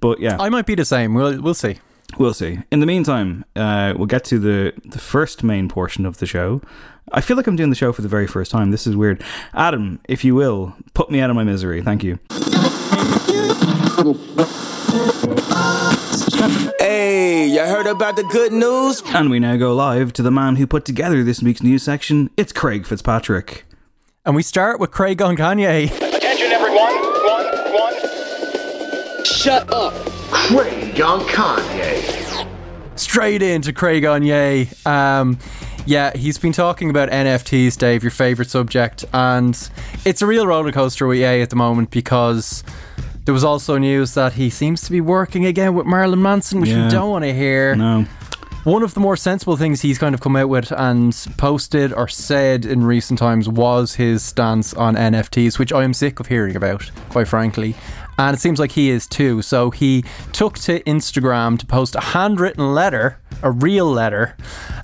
but 0.00 0.20
yeah, 0.20 0.36
I 0.38 0.50
might 0.50 0.66
be 0.66 0.74
the 0.74 0.84
same. 0.84 1.14
We'll 1.14 1.40
we'll 1.40 1.54
see. 1.54 1.78
We'll 2.16 2.34
see. 2.34 2.58
In 2.70 2.80
the 2.80 2.86
meantime, 2.86 3.44
uh, 3.54 3.94
we'll 3.96 4.06
get 4.06 4.24
to 4.24 4.38
the 4.38 4.72
the 4.84 4.98
first 4.98 5.42
main 5.44 5.68
portion 5.68 6.06
of 6.06 6.18
the 6.18 6.26
show. 6.26 6.62
I 7.12 7.20
feel 7.20 7.36
like 7.36 7.46
I'm 7.46 7.56
doing 7.56 7.70
the 7.70 7.76
show 7.76 7.92
for 7.92 8.02
the 8.02 8.08
very 8.08 8.26
first 8.26 8.50
time. 8.50 8.70
This 8.70 8.86
is 8.86 8.96
weird. 8.96 9.22
Adam, 9.54 9.98
if 10.08 10.24
you 10.24 10.34
will, 10.34 10.74
put 10.94 11.10
me 11.10 11.20
out 11.20 11.30
of 11.30 11.36
my 11.36 11.44
misery. 11.44 11.82
Thank 11.82 12.02
you. 12.02 12.18
Hey, 16.78 17.46
you 17.46 17.60
heard 17.60 17.86
about 17.86 18.16
the 18.16 18.24
good 18.24 18.52
news? 18.52 19.02
And 19.06 19.30
we 19.30 19.38
now 19.38 19.56
go 19.56 19.74
live 19.74 20.12
to 20.14 20.22
the 20.22 20.30
man 20.30 20.56
who 20.56 20.66
put 20.66 20.84
together 20.84 21.22
this 21.24 21.42
week's 21.42 21.62
news 21.62 21.82
section. 21.82 22.30
It's 22.36 22.52
Craig 22.52 22.86
Fitzpatrick. 22.86 23.64
And 24.24 24.34
we 24.36 24.42
start 24.42 24.78
with 24.80 24.90
Craig 24.90 25.20
on 25.22 25.36
Kanye. 25.36 25.86
Attention, 25.86 26.52
everyone. 26.52 26.94
One, 27.24 27.46
one. 27.72 29.24
Shut 29.24 29.72
up. 29.72 29.94
Craig 30.30 31.00
on 31.00 31.20
Kanye. 31.20 31.97
Straight 32.98 33.42
into 33.42 33.72
Craig 33.72 34.04
on 34.04 34.22
Ye. 34.22 34.68
Um, 34.84 35.38
yeah, 35.86 36.14
he's 36.16 36.36
been 36.38 36.52
talking 36.52 36.90
about 36.90 37.08
NFTs, 37.10 37.78
Dave, 37.78 38.02
your 38.02 38.10
favorite 38.10 38.50
subject, 38.50 39.04
and 39.12 39.54
it's 40.04 40.20
a 40.20 40.26
real 40.26 40.46
roller 40.46 40.72
coaster 40.72 41.06
with 41.06 41.18
Ye 41.18 41.40
at 41.40 41.50
the 41.50 41.56
moment 41.56 41.90
because 41.90 42.62
there 43.24 43.32
was 43.32 43.44
also 43.44 43.78
news 43.78 44.14
that 44.14 44.32
he 44.34 44.50
seems 44.50 44.82
to 44.82 44.90
be 44.90 45.00
working 45.00 45.46
again 45.46 45.74
with 45.74 45.86
Marilyn 45.86 46.20
Manson, 46.22 46.60
which 46.60 46.70
Yeah. 46.70 46.86
we 46.86 46.90
don't 46.90 47.10
want 47.10 47.24
to 47.24 47.32
hear. 47.32 47.76
No. 47.76 48.04
One 48.64 48.82
of 48.82 48.92
the 48.94 49.00
more 49.00 49.16
sensible 49.16 49.56
things 49.56 49.80
he's 49.80 49.98
kind 49.98 50.14
of 50.14 50.20
come 50.20 50.34
out 50.36 50.48
with 50.48 50.72
and 50.72 51.14
posted 51.38 51.92
or 51.92 52.08
said 52.08 52.66
in 52.66 52.84
recent 52.84 53.18
times 53.18 53.48
was 53.48 53.94
his 53.94 54.22
stance 54.22 54.74
on 54.74 54.94
NFTs, 54.96 55.58
which 55.58 55.72
I 55.72 55.84
am 55.84 55.94
sick 55.94 56.20
of 56.20 56.26
hearing 56.26 56.56
about, 56.56 56.90
quite 57.08 57.28
frankly. 57.28 57.76
And 58.18 58.36
it 58.36 58.40
seems 58.40 58.58
like 58.58 58.72
he 58.72 58.90
is 58.90 59.06
too. 59.06 59.42
So 59.42 59.70
he 59.70 60.04
took 60.32 60.58
to 60.60 60.80
Instagram 60.82 61.58
to 61.60 61.66
post 61.66 61.94
a 61.94 62.00
handwritten 62.00 62.74
letter, 62.74 63.20
a 63.42 63.50
real 63.50 63.86
letter, 63.86 64.36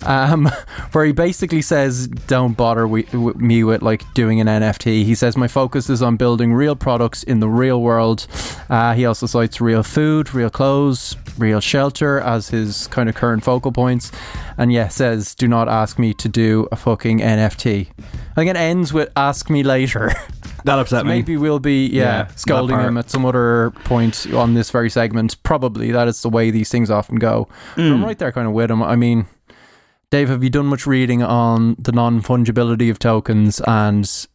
um, 0.02 0.46
where 0.92 1.04
he 1.04 1.12
basically 1.12 1.62
says, 1.62 2.06
Don't 2.08 2.56
bother 2.56 2.86
with 2.86 3.12
me 3.14 3.64
with 3.64 3.82
like 3.82 4.02
doing 4.14 4.40
an 4.40 4.46
NFT. 4.46 5.04
He 5.04 5.14
says, 5.14 5.36
My 5.36 5.48
focus 5.48 5.90
is 5.90 6.02
on 6.02 6.16
building 6.16 6.52
real 6.52 6.76
products 6.76 7.22
in 7.22 7.40
the 7.40 7.48
real 7.48 7.80
world. 7.80 8.26
Uh, 8.70 8.94
he 8.94 9.06
also 9.06 9.26
cites 9.26 9.60
real 9.60 9.82
food, 9.82 10.34
real 10.34 10.50
clothes, 10.50 11.16
real 11.38 11.60
shelter 11.60 12.20
as 12.20 12.48
his 12.48 12.86
kind 12.88 13.08
of 13.08 13.14
current 13.14 13.44
focal 13.44 13.72
points. 13.72 14.12
And 14.56 14.72
yeah, 14.72 14.88
says, 14.88 15.34
Do 15.34 15.48
not 15.48 15.68
ask 15.68 15.98
me 15.98 16.14
to 16.14 16.28
do 16.28 16.68
a 16.70 16.76
fucking 16.76 17.18
NFT. 17.20 17.88
I 17.88 18.34
think 18.34 18.50
it 18.50 18.56
ends 18.56 18.92
with 18.92 19.10
ask 19.16 19.50
me 19.50 19.62
later. 19.62 20.12
That 20.64 20.78
upset 20.78 21.04
me. 21.04 21.12
Maybe 21.12 21.36
we'll 21.36 21.58
be 21.58 21.86
yeah, 21.88 22.02
Yeah, 22.02 22.26
scolding 22.36 22.80
him 22.80 22.96
at 22.96 23.10
some 23.10 23.26
other 23.26 23.72
point 23.84 24.26
on 24.32 24.54
this 24.54 24.70
very 24.70 24.88
segment. 24.88 25.40
Probably 25.42 25.92
that 25.92 26.08
is 26.08 26.22
the 26.22 26.30
way 26.30 26.50
these 26.50 26.70
things 26.70 26.90
often 26.90 27.16
go. 27.16 27.48
Mm. 27.76 27.92
I'm 27.92 28.04
right 28.04 28.18
there 28.18 28.32
kind 28.34 28.46
of 28.46 28.52
with 28.52 28.70
him. 28.70 28.82
I 28.82 28.96
mean, 28.96 29.26
Dave, 30.10 30.28
have 30.28 30.44
you 30.44 30.50
done 30.50 30.66
much 30.66 30.86
reading 30.86 31.22
on 31.22 31.76
the 31.78 31.92
non 31.92 32.20
fungibility 32.22 32.90
of 32.90 32.98
tokens 32.98 33.60
and 33.66 34.26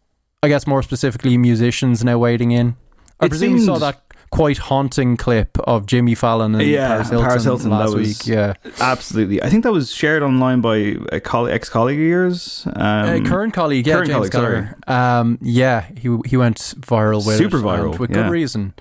I 0.41 0.47
guess 0.47 0.65
more 0.65 0.81
specifically 0.83 1.37
musicians 1.37 2.03
now 2.03 2.17
wading 2.17 2.51
in? 2.51 2.75
I 3.19 3.25
It 3.25 3.29
presume 3.29 3.57
you 3.57 3.63
saw 3.65 3.77
that 3.79 4.01
quite 4.31 4.57
haunting 4.57 5.17
clip 5.17 5.57
of 5.59 5.85
Jimmy 5.85 6.15
Fallon 6.15 6.55
and 6.55 6.63
Yeah, 6.63 6.87
Paris 6.87 7.09
Hilton, 7.09 7.27
Paris 7.27 7.43
Hilton, 7.43 7.69
last 7.71 7.95
week. 7.95 8.27
Yeah, 8.27 8.53
Absolutely. 8.79 9.41
I 9.41 9.49
think 9.49 9.63
that 9.63 9.71
was 9.71 9.91
shared 9.91 10.23
online 10.23 10.61
by 10.61 10.97
a 11.11 11.19
coll- 11.19 11.47
ex-colleague 11.47 11.97
of 11.99 12.05
yours. 12.05 12.67
Um, 12.67 13.25
uh, 13.25 13.27
current 13.27 13.53
colleague, 13.53 13.87
yeah, 13.87 13.95
current 13.95 14.07
James 14.11 14.29
colleague, 14.29 14.31
Keller. 14.31 14.77
Um, 14.87 15.37
yeah, 15.41 15.85
he 15.97 16.15
he 16.25 16.37
went 16.37 16.57
viral 16.79 17.25
with 17.25 17.37
Super 17.37 17.57
it, 17.57 17.63
viral, 17.63 17.97
with 17.97 18.11
yeah. 18.11 18.23
good 18.23 18.31
reason. 18.31 18.73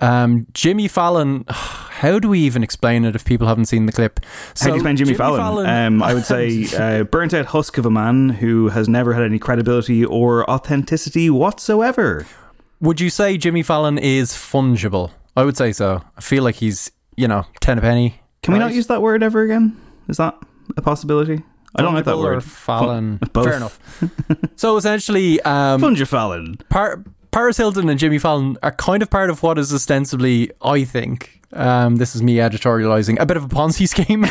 Um, 0.00 0.46
Jimmy 0.52 0.88
Fallon. 0.88 1.44
How 2.00 2.18
do 2.18 2.30
we 2.30 2.40
even 2.40 2.62
explain 2.62 3.04
it 3.04 3.14
if 3.14 3.26
people 3.26 3.46
haven't 3.46 3.66
seen 3.66 3.84
the 3.84 3.92
clip? 3.92 4.20
How 4.58 4.66
do 4.66 4.68
you 4.70 4.74
explain 4.76 4.96
Jimmy, 4.96 5.12
Fallon? 5.12 5.66
Um, 5.66 6.02
I 6.02 6.14
would 6.14 6.24
say 6.24 6.66
uh, 6.78 7.04
burnt 7.04 7.34
out 7.34 7.44
husk 7.46 7.76
of 7.76 7.84
a 7.84 7.90
man 7.90 8.30
who 8.30 8.68
has 8.68 8.88
never 8.88 9.12
had 9.12 9.22
any 9.22 9.38
credibility 9.38 10.02
or 10.02 10.48
authenticity 10.50 11.28
whatsoever. 11.28 12.26
Would 12.80 13.02
you 13.02 13.10
say 13.10 13.36
Jimmy 13.36 13.62
Fallon 13.62 13.98
is 13.98 14.32
fungible? 14.32 15.10
I 15.36 15.44
would 15.44 15.58
say 15.58 15.72
so. 15.72 16.02
I 16.16 16.20
feel 16.22 16.42
like 16.42 16.54
he's, 16.54 16.90
you 17.16 17.28
know, 17.28 17.44
ten 17.60 17.76
a 17.76 17.82
penny. 17.82 18.22
Can 18.42 18.54
we 18.54 18.60
not 18.60 18.72
use 18.72 18.86
that 18.86 19.02
word 19.02 19.22
ever 19.22 19.42
again? 19.42 19.78
Is 20.08 20.16
that 20.16 20.38
a 20.78 20.80
possibility? 20.80 21.42
I 21.76 21.82
don't 21.82 21.94
like 21.94 22.06
that 22.06 22.18
word. 22.18 22.42
Fallon. 22.42 23.18
Both. 23.32 23.44
Fair 23.44 23.56
enough. 23.56 23.78
so 24.56 24.76
essentially, 24.76 25.40
um, 25.42 25.80
Fungifallon. 25.80 26.66
Par- 26.70 27.04
Paris 27.30 27.56
Hilton 27.56 27.88
and 27.88 27.98
Jimmy 27.98 28.18
Fallon 28.18 28.56
are 28.62 28.72
kind 28.72 29.02
of 29.02 29.10
part 29.10 29.30
of 29.30 29.42
what 29.42 29.58
is 29.58 29.72
ostensibly, 29.72 30.50
I 30.62 30.84
think, 30.84 31.40
um, 31.52 31.96
this 31.96 32.14
is 32.16 32.22
me 32.22 32.36
editorializing, 32.36 33.18
a 33.20 33.26
bit 33.26 33.36
of 33.36 33.44
a 33.44 33.48
Ponzi 33.48 33.86
scheme. 33.88 34.24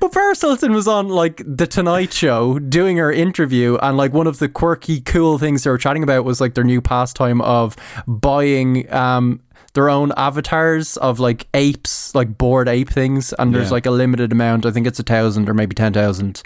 But 0.00 0.10
Paris 0.10 0.40
Hilton 0.40 0.72
was 0.72 0.88
on 0.88 1.08
like 1.08 1.42
the 1.46 1.64
Tonight 1.64 2.12
Show 2.12 2.58
doing 2.58 2.96
her 2.96 3.12
interview, 3.12 3.76
and 3.80 3.96
like 3.96 4.12
one 4.12 4.26
of 4.26 4.40
the 4.40 4.48
quirky, 4.48 5.00
cool 5.00 5.38
things 5.38 5.62
they 5.62 5.70
were 5.70 5.78
chatting 5.78 6.02
about 6.02 6.24
was 6.24 6.40
like 6.40 6.54
their 6.54 6.64
new 6.64 6.80
pastime 6.80 7.40
of 7.40 7.76
buying 8.08 8.92
um, 8.92 9.40
their 9.74 9.88
own 9.88 10.10
avatars 10.16 10.96
of 10.96 11.20
like 11.20 11.46
apes, 11.54 12.16
like 12.16 12.36
bored 12.36 12.68
ape 12.68 12.90
things, 12.90 13.32
and 13.34 13.54
there's 13.54 13.68
Yeah. 13.68 13.74
like 13.74 13.86
a 13.86 13.92
limited 13.92 14.32
amount. 14.32 14.66
I 14.66 14.72
think 14.72 14.88
it's 14.88 14.98
a 14.98 15.04
thousand 15.04 15.48
or 15.48 15.54
maybe 15.54 15.76
ten 15.76 15.92
thousand. 15.92 16.42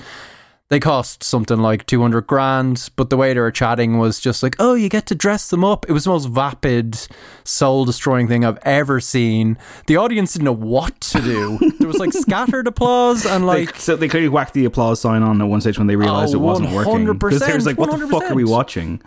They 0.69 0.81
cost 0.81 1.23
something 1.23 1.61
like 1.61 1.87
200 1.87 2.27
grand, 2.27 2.91
but 2.97 3.09
the 3.09 3.17
way 3.17 3.33
they 3.33 3.39
were 3.39 3.53
chatting 3.53 3.99
was 3.99 4.19
just 4.19 4.43
like, 4.43 4.57
oh, 4.59 4.75
you 4.75 4.89
get 4.89 5.07
to 5.07 5.15
dress 5.15 5.49
them 5.49 5.65
up. 5.65 5.87
It 5.89 5.93
was 5.93 6.05
the 6.05 6.11
most 6.11 6.27
vapid, 6.27 6.99
soul 7.45 7.85
destroying 7.85 8.27
thing 8.27 8.45
I've 8.45 8.59
ever 8.63 8.99
seen. 8.99 9.59
The 9.87 9.97
audience 9.97 10.33
didn't 10.33 10.47
know 10.47 10.53
what 10.53 11.01
to 11.03 11.21
do. 11.21 11.59
there 11.79 11.87
was 11.87 11.99
like 11.99 12.13
scattered 12.13 12.67
applause 12.67 13.25
and 13.25 13.47
like. 13.47 13.75
They, 13.75 13.79
so 13.79 13.95
they 13.95 14.09
clearly 14.09 14.29
whacked 14.29 14.55
the 14.55 14.65
applause 14.65 15.01
sign 15.01 15.23
on 15.23 15.41
at 15.41 15.45
one 15.45 15.61
stage 15.61 15.79
when 15.79 15.87
they 15.87 15.95
realized 15.95 16.35
Oh, 16.35 16.39
it 16.39 16.41
wasn't 16.41 16.73
working. 16.73 17.05
Because 17.17 17.41
they 17.41 17.55
was 17.55 17.65
100%, 17.65 17.67
like, 17.67 17.79
"What 17.79 17.97
the 17.97 18.09
fuck 18.09 18.25
are 18.25 18.35
we 18.35 18.43
watching?" 18.45 19.01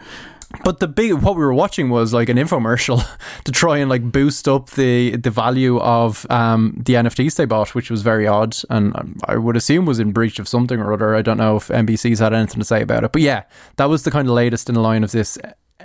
But 0.64 0.80
the 0.80 0.88
big 0.88 1.14
what 1.14 1.36
we 1.36 1.44
were 1.44 1.54
watching 1.54 1.90
was 1.90 2.14
like 2.14 2.28
an 2.28 2.38
infomercial 2.38 3.06
to 3.44 3.52
try 3.52 3.78
and 3.78 3.90
like 3.90 4.12
boost 4.12 4.48
up 4.48 4.72
the 4.72 5.16
the 5.16 5.30
value 5.30 5.80
of 5.80 6.26
um, 6.30 6.82
the 6.86 6.94
NFTs 6.94 7.36
they 7.36 7.46
bought, 7.46 7.76
which 7.76 7.92
was 7.92 8.02
very 8.02 8.26
odd, 8.26 8.56
and 8.70 8.96
um, 8.96 9.18
I 9.26 9.38
would 9.38 9.56
assume 9.56 9.86
was 9.86 10.00
in 10.00 10.12
breach 10.12 10.40
of 10.40 10.48
something 10.48 10.80
or 10.80 10.92
other. 10.92 11.16
I 11.16 11.22
don't 11.22 11.38
know 11.38 11.58
if 11.58 11.68
NBC's 11.68 12.20
had 12.20 12.34
anything 12.34 12.60
to 12.60 12.66
say 12.66 12.82
about 12.82 13.04
it, 13.04 13.12
but 13.12 13.22
yeah, 13.22 13.44
that 13.76 13.86
was 13.86 14.04
the 14.04 14.12
kind 14.12 14.28
of 14.28 14.34
latest 14.34 14.70
in 14.70 14.76
the 14.76 14.82
line 14.82 15.04
of 15.04 15.12
this 15.12 15.38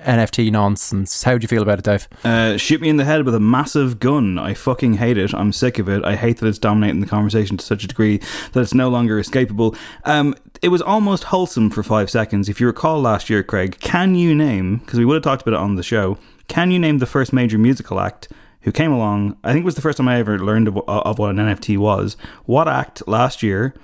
NFT 0.04 0.50
nonsense. 0.50 1.22
How 1.22 1.36
do 1.36 1.42
you 1.42 1.48
feel 1.48 1.62
about 1.62 1.78
it, 1.78 1.84
Dave? 1.84 2.08
Uh, 2.24 2.56
shoot 2.56 2.80
me 2.80 2.88
in 2.88 2.96
the 2.96 3.04
head 3.04 3.24
with 3.24 3.34
a 3.34 3.40
massive 3.40 3.98
gun. 3.98 4.38
I 4.38 4.54
fucking 4.54 4.94
hate 4.94 5.18
it. 5.18 5.34
I'm 5.34 5.52
sick 5.52 5.78
of 5.78 5.88
it. 5.88 6.04
I 6.04 6.16
hate 6.16 6.38
that 6.38 6.46
it's 6.46 6.58
dominating 6.58 7.00
the 7.00 7.06
conversation 7.06 7.56
to 7.56 7.64
such 7.64 7.84
a 7.84 7.88
degree 7.88 8.20
that 8.52 8.60
it's 8.60 8.74
no 8.74 8.88
longer 8.88 9.20
escapable. 9.20 9.76
Um, 10.04 10.34
it 10.62 10.68
was 10.68 10.82
almost 10.82 11.24
wholesome 11.24 11.70
for 11.70 11.82
five 11.82 12.10
seconds. 12.10 12.48
If 12.48 12.60
you 12.60 12.66
recall 12.66 13.00
last 13.00 13.28
year, 13.28 13.42
Craig, 13.42 13.78
can 13.80 14.14
you 14.14 14.34
name, 14.34 14.78
because 14.78 14.98
we 14.98 15.04
would 15.04 15.14
have 15.14 15.22
talked 15.22 15.42
about 15.42 15.54
it 15.54 15.60
on 15.60 15.74
the 15.74 15.82
show, 15.82 16.18
can 16.48 16.70
you 16.70 16.78
name 16.78 16.98
the 16.98 17.06
first 17.06 17.32
major 17.32 17.58
musical 17.58 18.00
act 18.00 18.28
who 18.62 18.72
came 18.72 18.92
along? 18.92 19.36
I 19.44 19.52
think 19.52 19.62
it 19.62 19.66
was 19.66 19.74
the 19.74 19.82
first 19.82 19.98
time 19.98 20.08
I 20.08 20.18
ever 20.18 20.38
learned 20.38 20.68
of, 20.68 20.78
of 20.88 21.18
what 21.18 21.30
an 21.30 21.36
NFT 21.36 21.78
was. 21.78 22.16
What 22.44 22.68
act 22.68 23.06
last 23.06 23.42
year 23.42 23.74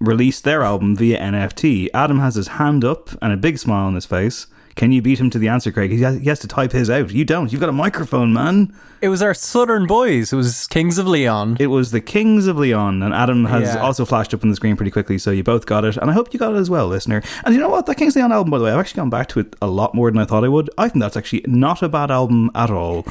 released 0.00 0.44
their 0.44 0.62
album 0.62 0.96
via 0.96 1.18
NFT? 1.20 1.88
Adam 1.94 2.20
has 2.20 2.34
his 2.34 2.48
hand 2.48 2.84
up 2.84 3.10
and 3.22 3.32
a 3.32 3.36
big 3.36 3.58
smile 3.58 3.86
on 3.86 3.94
his 3.94 4.06
face. 4.06 4.46
Can 4.80 4.92
you 4.92 5.02
beat 5.02 5.20
him 5.20 5.28
to 5.28 5.38
the 5.38 5.48
answer, 5.48 5.70
Craig? 5.70 5.90
He 5.90 6.00
has, 6.00 6.18
he 6.20 6.24
has 6.30 6.38
to 6.38 6.48
type 6.48 6.72
his 6.72 6.88
out. 6.88 7.10
You 7.10 7.22
don't. 7.22 7.52
You've 7.52 7.60
got 7.60 7.68
a 7.68 7.72
microphone, 7.72 8.32
man. 8.32 8.74
It 9.02 9.10
was 9.10 9.20
our 9.20 9.34
Southern 9.34 9.86
boys. 9.86 10.32
It 10.32 10.36
was 10.36 10.66
Kings 10.68 10.96
of 10.96 11.06
Leon. 11.06 11.58
It 11.60 11.66
was 11.66 11.90
the 11.90 12.00
Kings 12.00 12.46
of 12.46 12.56
Leon, 12.56 13.02
and 13.02 13.12
Adam 13.12 13.44
has 13.44 13.74
Yeah. 13.74 13.82
also 13.82 14.06
flashed 14.06 14.32
up 14.32 14.42
on 14.42 14.48
the 14.48 14.56
screen 14.56 14.76
pretty 14.76 14.90
quickly, 14.90 15.18
so 15.18 15.32
you 15.32 15.44
both 15.44 15.66
got 15.66 15.84
it, 15.84 15.98
and 15.98 16.10
I 16.10 16.14
hope 16.14 16.32
you 16.32 16.38
got 16.40 16.54
it 16.54 16.56
as 16.56 16.70
well, 16.70 16.88
listener. 16.88 17.20
And 17.44 17.54
you 17.54 17.60
know 17.60 17.68
what? 17.68 17.84
That 17.84 17.96
Kings 17.96 18.16
of 18.16 18.20
Leon 18.20 18.32
album, 18.32 18.50
by 18.50 18.56
the 18.56 18.64
way, 18.64 18.72
I've 18.72 18.78
actually 18.78 19.00
gone 19.00 19.10
back 19.10 19.28
to 19.28 19.40
it 19.40 19.54
a 19.60 19.66
lot 19.66 19.94
more 19.94 20.10
than 20.10 20.18
I 20.18 20.24
thought 20.24 20.44
I 20.44 20.48
would. 20.48 20.70
I 20.78 20.88
think 20.88 21.02
that's 21.02 21.14
actually 21.18 21.44
not 21.46 21.82
a 21.82 21.88
bad 21.90 22.10
album 22.10 22.50
at 22.54 22.70
all, 22.70 23.04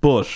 but 0.00 0.28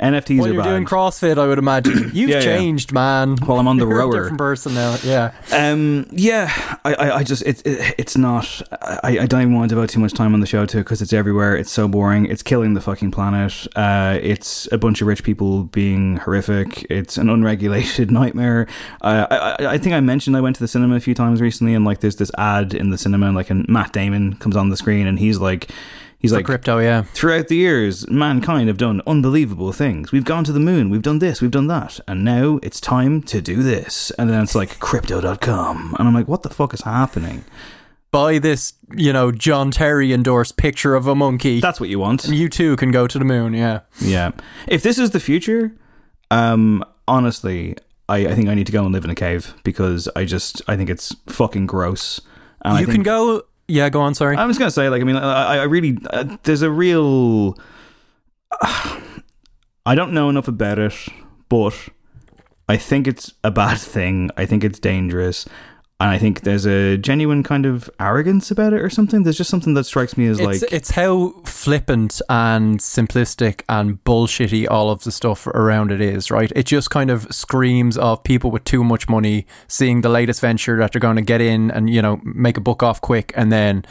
NFTs 0.00 0.38
While 0.38 0.48
are 0.48 0.52
you're 0.52 0.62
bad. 0.62 0.70
doing 0.70 0.84
CrossFit, 0.84 1.38
I 1.38 1.46
would 1.46 1.58
imagine 1.58 2.10
you've 2.14 2.30
Yeah, 2.30 2.36
yeah. 2.36 2.40
changed, 2.40 2.92
man. 2.92 3.36
While 3.38 3.58
I'm 3.58 3.66
on 3.66 3.78
the 3.78 3.86
You're 3.86 3.98
rower. 3.98 4.10
a 4.10 4.16
different 4.20 4.38
person 4.38 4.74
now. 4.74 4.96
Yeah. 5.02 5.32
Um, 5.52 6.06
yeah, 6.12 6.52
I, 6.84 6.94
I, 6.94 7.16
I 7.16 7.22
just 7.24 7.42
it, 7.42 7.66
it 7.66 7.94
it's 7.98 8.16
not. 8.16 8.62
I, 8.80 9.18
I 9.20 9.26
don't 9.26 9.40
even 9.42 9.54
want 9.54 9.68
to 9.70 9.74
devote 9.74 9.90
too 9.90 9.98
much 10.00 10.12
time 10.12 10.34
on 10.34 10.40
the 10.40 10.46
show 10.46 10.64
to 10.66 10.76
because 10.78 11.02
it's 11.02 11.12
everywhere. 11.12 11.56
It's 11.56 11.72
so 11.72 11.88
boring. 11.88 12.26
It's 12.26 12.42
killing 12.44 12.74
the 12.74 12.80
fucking 12.80 13.10
planet. 13.10 13.66
Uh, 13.74 14.18
it's 14.22 14.68
a 14.70 14.78
bunch 14.78 15.00
of 15.00 15.08
rich 15.08 15.24
people 15.24 15.64
being 15.64 16.18
horrific. 16.18 16.86
It's 16.88 17.16
an 17.16 17.28
unregulated 17.28 18.10
nightmare. 18.12 18.68
Uh, 19.00 19.26
I, 19.30 19.36
I, 19.36 19.72
I 19.72 19.78
think 19.78 19.94
I 19.94 20.00
mentioned 20.00 20.36
I 20.36 20.40
went 20.40 20.56
to 20.56 20.62
the 20.62 20.68
cinema 20.68 20.94
a 20.94 21.00
few 21.00 21.14
times 21.14 21.40
recently, 21.40 21.74
and 21.74 21.84
like 21.84 22.00
there's 22.00 22.16
this 22.16 22.30
ad 22.38 22.72
in 22.72 22.90
the 22.90 22.98
cinema, 22.98 23.26
and 23.26 23.34
like 23.34 23.50
and 23.50 23.68
Matt 23.68 23.92
Damon 23.92 24.34
comes 24.36 24.54
on 24.56 24.68
the 24.68 24.76
screen, 24.76 25.06
and 25.08 25.18
he's 25.18 25.38
like. 25.38 25.68
He's 26.20 26.32
For 26.32 26.38
like 26.38 26.46
crypto, 26.46 26.78
yeah. 26.80 27.02
Throughout 27.14 27.46
the 27.46 27.54
years, 27.56 28.08
mankind 28.10 28.66
have 28.68 28.76
done 28.76 29.00
unbelievable 29.06 29.72
things. 29.72 30.10
We've 30.10 30.24
gone 30.24 30.42
to 30.44 30.52
the 30.52 30.58
moon, 30.60 30.90
we've 30.90 31.02
done 31.02 31.20
this, 31.20 31.40
we've 31.40 31.50
done 31.50 31.68
that, 31.68 32.00
and 32.08 32.24
now 32.24 32.58
it's 32.62 32.80
time 32.80 33.22
to 33.22 33.40
do 33.40 33.62
this. 33.62 34.10
And 34.18 34.28
then 34.28 34.42
it's 34.42 34.54
like 34.56 34.80
crypto.com. 34.80 35.94
And 35.98 36.08
I'm 36.08 36.14
like, 36.14 36.26
what 36.26 36.42
the 36.42 36.50
fuck 36.50 36.74
is 36.74 36.80
happening? 36.82 37.44
Buy 38.10 38.38
this, 38.38 38.72
you 38.96 39.12
know, 39.12 39.30
John 39.30 39.70
Terry 39.70 40.12
endorsed 40.12 40.56
picture 40.56 40.94
of 40.96 41.06
a 41.06 41.14
monkey. 41.14 41.60
That's 41.60 41.78
what 41.78 41.88
you 41.88 41.98
want. 42.00 42.24
and 42.24 42.34
you 42.34 42.48
too 42.48 42.74
can 42.76 42.90
go 42.90 43.06
to 43.06 43.18
the 43.18 43.24
moon, 43.24 43.54
yeah. 43.54 43.80
Yeah. 44.00 44.32
If 44.66 44.82
this 44.82 44.98
is 44.98 45.10
the 45.10 45.20
future, 45.20 45.72
um, 46.30 46.82
honestly, 47.06 47.76
I, 48.08 48.26
I 48.28 48.34
think 48.34 48.48
I 48.48 48.54
need 48.54 48.66
to 48.66 48.72
go 48.72 48.82
and 48.84 48.92
live 48.92 49.04
in 49.04 49.10
a 49.10 49.14
cave 49.14 49.54
because 49.62 50.08
I 50.16 50.24
just, 50.24 50.62
I 50.66 50.76
think 50.76 50.90
it's 50.90 51.14
fucking 51.26 51.66
gross. 51.66 52.20
And 52.62 52.74
I 52.78 52.80
you 52.80 52.86
think- 52.86 52.96
can 52.96 53.02
go. 53.04 53.42
Yeah, 53.68 53.90
go 53.90 54.00
on, 54.00 54.14
sorry. 54.14 54.36
I 54.36 54.46
was 54.46 54.58
going 54.58 54.68
to 54.68 54.72
say, 54.72 54.88
like, 54.88 55.02
I 55.02 55.04
mean, 55.04 55.16
I, 55.16 55.58
I 55.58 55.62
really, 55.64 55.98
uh, 56.10 56.36
there's 56.44 56.62
a 56.62 56.70
real. 56.70 57.54
I 58.62 59.94
don't 59.94 60.12
know 60.12 60.28
enough 60.28 60.48
about 60.48 60.78
it, 60.78 60.94
but 61.48 61.74
I 62.68 62.76
think 62.76 63.06
it's 63.06 63.32
a 63.44 63.50
bad 63.50 63.78
thing. 63.78 64.30
I 64.36 64.46
think 64.46 64.64
it's 64.64 64.78
dangerous. 64.78 65.46
And 66.00 66.10
I 66.10 66.18
think 66.18 66.42
there's 66.42 66.64
a 66.64 66.96
genuine 66.96 67.42
kind 67.42 67.66
of 67.66 67.90
arrogance 67.98 68.52
about 68.52 68.72
it 68.72 68.80
or 68.80 68.88
something. 68.88 69.24
There's 69.24 69.36
just 69.36 69.50
something 69.50 69.74
that 69.74 69.82
strikes 69.82 70.16
me 70.16 70.26
as 70.26 70.38
it's, 70.38 70.62
like. 70.62 70.72
it's 70.72 70.92
how 70.92 71.30
flippant 71.44 72.22
and 72.28 72.78
simplistic 72.78 73.62
and 73.68 74.02
bullshitty 74.04 74.70
all 74.70 74.90
of 74.90 75.02
the 75.02 75.10
stuff 75.10 75.48
around 75.48 75.90
it 75.90 76.00
is, 76.00 76.30
right? 76.30 76.52
It 76.54 76.66
just 76.66 76.90
kind 76.90 77.10
of 77.10 77.26
screams 77.34 77.98
of 77.98 78.22
people 78.22 78.52
with 78.52 78.62
too 78.62 78.84
much 78.84 79.08
money 79.08 79.44
seeing 79.66 80.02
the 80.02 80.08
latest 80.08 80.40
venture 80.40 80.78
that 80.78 80.92
they're 80.92 81.00
going 81.00 81.16
to 81.16 81.22
get 81.22 81.40
in 81.40 81.72
and, 81.72 81.90
you 81.90 82.00
know, 82.00 82.20
make 82.22 82.56
a 82.56 82.60
buck 82.60 82.84
off 82.84 83.00
quick 83.00 83.32
and 83.34 83.50
then 83.50 83.84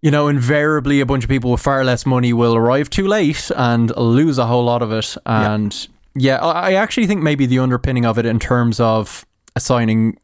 you 0.00 0.10
know, 0.10 0.28
invariably 0.28 1.00
a 1.00 1.06
bunch 1.06 1.24
of 1.24 1.30
people 1.30 1.50
with 1.50 1.62
far 1.62 1.82
less 1.82 2.04
money 2.04 2.34
will 2.34 2.54
arrive 2.54 2.90
too 2.90 3.06
late 3.06 3.50
and 3.56 3.94
lose 3.96 4.36
a 4.36 4.44
whole 4.44 4.62
lot 4.62 4.82
of 4.82 4.92
it. 4.92 5.16
And 5.24 5.88
yeah, 6.14 6.44
I 6.44 6.72
I 6.72 6.72
actually 6.74 7.06
think 7.06 7.22
maybe 7.22 7.46
the 7.46 7.58
underpinning 7.58 8.04
of 8.04 8.18
it 8.18 8.26
in 8.26 8.38
terms 8.38 8.80
of 8.80 9.24
assigning 9.56 10.18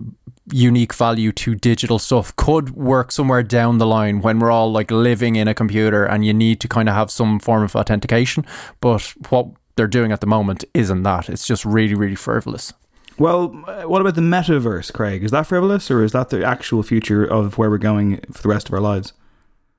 unique 0.53 0.95
value 0.95 1.33
to 1.33 1.55
digital 1.55 1.99
stuff 1.99 2.35
could 2.37 2.71
work 2.71 3.13
somewhere 3.13 3.43
down 3.43 3.79
the 3.79 3.87
line 3.87 4.21
when 4.21 4.39
we're 4.39 4.51
all 4.51 4.71
like 4.71 4.91
living 4.91 5.37
in 5.37 5.49
a 5.49 5.55
computer 5.55 6.05
and 6.05 6.25
you 6.25 6.35
need 6.35 6.61
to 6.61 6.69
kind 6.69 6.89
of 6.89 6.95
have 6.95 7.11
some 7.11 7.39
form 7.39 7.63
of 7.63 7.77
authentication. 7.77 8.45
But 8.81 9.15
what 9.29 9.49
they're 9.77 9.87
doing 9.87 10.13
at 10.13 10.21
the 10.21 10.27
moment 10.27 10.65
isn't 10.75 11.03
that. 11.05 11.29
It's 11.29 11.47
just 11.47 11.65
really, 11.65 11.95
really 11.95 12.15
frivolous. 12.15 12.73
well, 13.19 13.65
uh, 13.67 13.83
what 13.83 14.01
about 14.01 14.15
the 14.15 14.21
metaverse, 14.21 14.93
Craig? 14.93 15.23
Is 15.25 15.31
that 15.31 15.47
frivolous 15.47 15.91
or 15.91 16.03
is 16.03 16.13
that 16.13 16.31
the 16.31 16.45
actual 16.45 16.83
future 16.83 17.25
of 17.25 17.59
where 17.59 17.71
we're 17.71 17.79
going 17.79 18.21
for 18.33 18.43
the 18.43 18.49
rest 18.49 18.69
of 18.69 18.75
our 18.75 18.81
lives? 18.81 19.13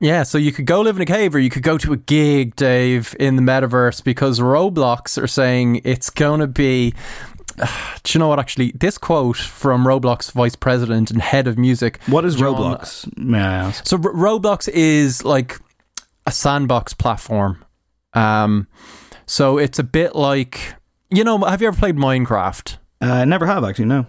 Yeah, 0.00 0.24
so 0.24 0.36
you 0.36 0.50
could 0.50 0.66
go 0.66 0.80
live 0.80 0.96
in 0.96 1.02
a 1.02 1.06
cave 1.06 1.32
or 1.32 1.38
you 1.38 1.48
could 1.48 1.62
go 1.62 1.78
to 1.78 1.92
a 1.92 1.96
gig, 1.96 2.56
Dave, 2.56 3.14
in 3.20 3.36
the 3.36 3.42
metaverse 3.42 4.02
because 4.02 4.40
Roblox 4.40 5.22
are 5.22 5.28
saying 5.28 5.80
it's 5.84 6.10
going 6.10 6.40
to 6.40 6.48
be. 6.48 6.92
do 8.02 8.12
you 8.16 8.18
know 8.18 8.28
what? 8.28 8.38
Actually, 8.38 8.72
this 8.72 8.98
quote 8.98 9.36
from 9.36 9.84
Roblox 9.84 10.32
vice 10.32 10.56
president 10.56 11.10
and 11.10 11.20
head 11.22 11.46
of 11.46 11.58
music. 11.58 12.00
What 12.06 12.24
is 12.24 12.36
John- 12.36 12.54
Roblox, 12.54 13.16
may 13.16 13.38
I 13.40 13.54
ask? 13.54 13.86
So 13.86 13.96
R- 13.96 14.12
Roblox 14.12 14.68
is 14.68 15.24
like 15.24 15.58
a 16.26 16.32
sandbox 16.32 16.94
platform. 16.94 17.64
Um, 18.14 18.66
so 19.26 19.58
it's 19.58 19.78
a 19.78 19.84
bit 19.84 20.14
like 20.14 20.74
you 21.10 21.24
know. 21.24 21.38
Have 21.38 21.62
you 21.62 21.68
ever 21.68 21.76
played 21.76 21.96
Minecraft? 21.96 22.76
Uh, 23.00 23.24
never 23.24 23.46
have, 23.46 23.64
actually, 23.64 23.86
no. 23.86 24.06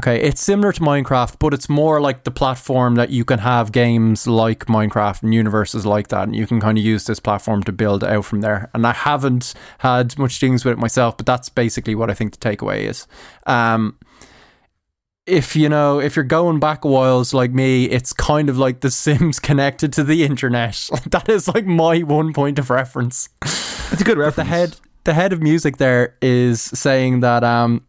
Okay, 0.00 0.20
it's 0.20 0.42
similar 0.42 0.72
to 0.72 0.80
Minecraft, 0.80 1.36
but 1.38 1.54
it's 1.54 1.68
more 1.68 2.00
like 2.00 2.24
the 2.24 2.32
platform 2.32 2.96
that 2.96 3.10
you 3.10 3.24
can 3.24 3.38
have 3.38 3.70
games 3.70 4.26
like 4.26 4.66
Minecraft 4.66 5.22
and 5.22 5.32
universes 5.32 5.86
like 5.86 6.08
that, 6.08 6.24
and 6.24 6.34
you 6.34 6.48
can 6.48 6.60
kind 6.60 6.76
of 6.76 6.82
use 6.82 7.04
this 7.04 7.20
platform 7.20 7.62
to 7.62 7.72
build 7.72 8.02
out 8.02 8.24
from 8.24 8.40
there. 8.40 8.70
And 8.74 8.84
I 8.88 8.92
haven't 8.92 9.54
had 9.78 10.18
much 10.18 10.40
dealings 10.40 10.64
with 10.64 10.72
it 10.72 10.78
myself, 10.78 11.16
but 11.16 11.26
that's 11.26 11.48
basically 11.48 11.94
what 11.94 12.10
I 12.10 12.14
think 12.14 12.36
the 12.36 12.38
takeaway 12.38 12.88
is. 12.88 13.06
Um, 13.46 13.96
if 15.26 15.54
you 15.54 15.68
know, 15.68 16.00
if 16.00 16.16
you're 16.16 16.24
going 16.24 16.58
back 16.58 16.84
a 16.84 16.88
whiles 16.88 17.32
like 17.32 17.52
me, 17.52 17.84
it's 17.84 18.12
kind 18.12 18.48
of 18.48 18.58
like 18.58 18.80
The 18.80 18.90
Sims 18.90 19.38
connected 19.40 19.92
to 19.92 20.02
the 20.02 20.24
internet. 20.24 20.90
that 21.06 21.28
is 21.28 21.46
like 21.46 21.66
my 21.66 22.00
one 22.00 22.32
point 22.32 22.58
of 22.58 22.68
reference. 22.68 23.28
It's 23.42 24.00
a 24.00 24.04
good 24.04 24.18
reference. 24.18 24.48
The 24.48 24.56
head, 24.56 24.76
the 25.04 25.14
head 25.14 25.32
of 25.32 25.40
music 25.40 25.76
there 25.76 26.16
is 26.20 26.60
saying 26.60 27.20
that 27.20 27.44
um, 27.44 27.86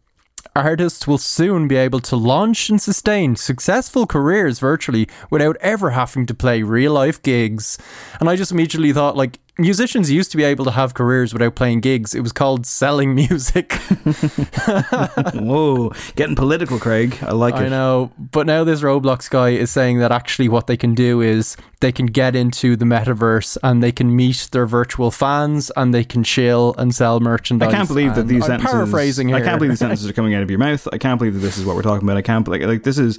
artists 0.54 1.06
will 1.06 1.18
soon 1.18 1.68
be 1.68 1.76
able 1.76 2.00
to 2.00 2.16
launch 2.16 2.68
and 2.70 2.80
sustain 2.80 3.36
successful 3.36 4.06
careers 4.06 4.58
virtually 4.58 5.08
without 5.30 5.56
ever 5.60 5.90
having 5.90 6.26
to 6.26 6.34
play 6.34 6.62
real 6.62 6.92
life 6.92 7.22
gigs. 7.22 7.78
And 8.20 8.28
I 8.28 8.36
just 8.36 8.52
immediately 8.52 8.92
thought, 8.92 9.16
like, 9.16 9.38
musicians 9.58 10.10
used 10.10 10.30
to 10.32 10.36
be 10.36 10.44
able 10.44 10.64
to 10.64 10.70
have 10.70 10.94
careers 10.94 11.32
without 11.32 11.54
playing 11.54 11.80
gigs. 11.80 12.14
It 12.14 12.20
was 12.20 12.32
called 12.32 12.66
selling 12.66 13.14
music. 13.14 13.72
Whoa, 15.34 15.92
getting 16.14 16.36
political, 16.36 16.78
Craig. 16.78 17.18
I 17.22 17.32
like 17.32 17.54
it. 17.54 17.60
I 17.60 17.68
know, 17.68 18.12
but 18.18 18.46
now 18.46 18.64
this 18.64 18.82
Roblox 18.82 19.30
guy 19.30 19.50
is 19.50 19.70
saying 19.70 19.98
that 19.98 20.12
actually 20.12 20.48
what 20.48 20.66
they 20.66 20.76
can 20.76 20.94
do 20.94 21.20
is 21.20 21.56
they 21.80 21.92
can 21.92 22.06
get 22.06 22.34
into 22.34 22.76
the 22.76 22.84
metaverse 22.84 23.56
and 23.62 23.82
they 23.82 23.92
can 23.92 24.14
meet 24.14 24.48
their 24.52 24.66
virtual 24.66 25.10
fans 25.10 25.70
and 25.76 25.92
they 25.92 26.04
can 26.04 26.24
chill 26.24 26.74
and 26.78 26.94
sell 26.94 27.20
merchandise. 27.20 27.68
I 27.68 27.72
can't 27.72 27.88
believe 27.88 28.14
that 28.14 28.28
these 28.28 28.44
I'm 28.44 28.60
sentences. 28.60 28.72
paraphrasing 28.72 29.28
here. 29.28 29.36
I 29.36 29.40
can't 29.40 29.58
believe 29.58 29.70
these 29.70 29.78
sentences 29.80 30.08
are 30.08 30.12
coming 30.12 30.34
out 30.34 30.42
of 30.42 30.50
your 30.50 30.58
mouth. 30.58 30.86
I 30.92 30.98
can't 30.98 31.18
believe 31.18 31.34
that 31.34 31.40
this 31.40 31.58
is 31.58 31.64
what 31.64 31.76
we're 31.76 31.82
talking 31.82 32.06
about. 32.06 32.16
I 32.16 32.22
can't 32.22 32.46
like 32.48 32.62
like 32.62 32.82
this 32.82 32.98
is 32.98 33.18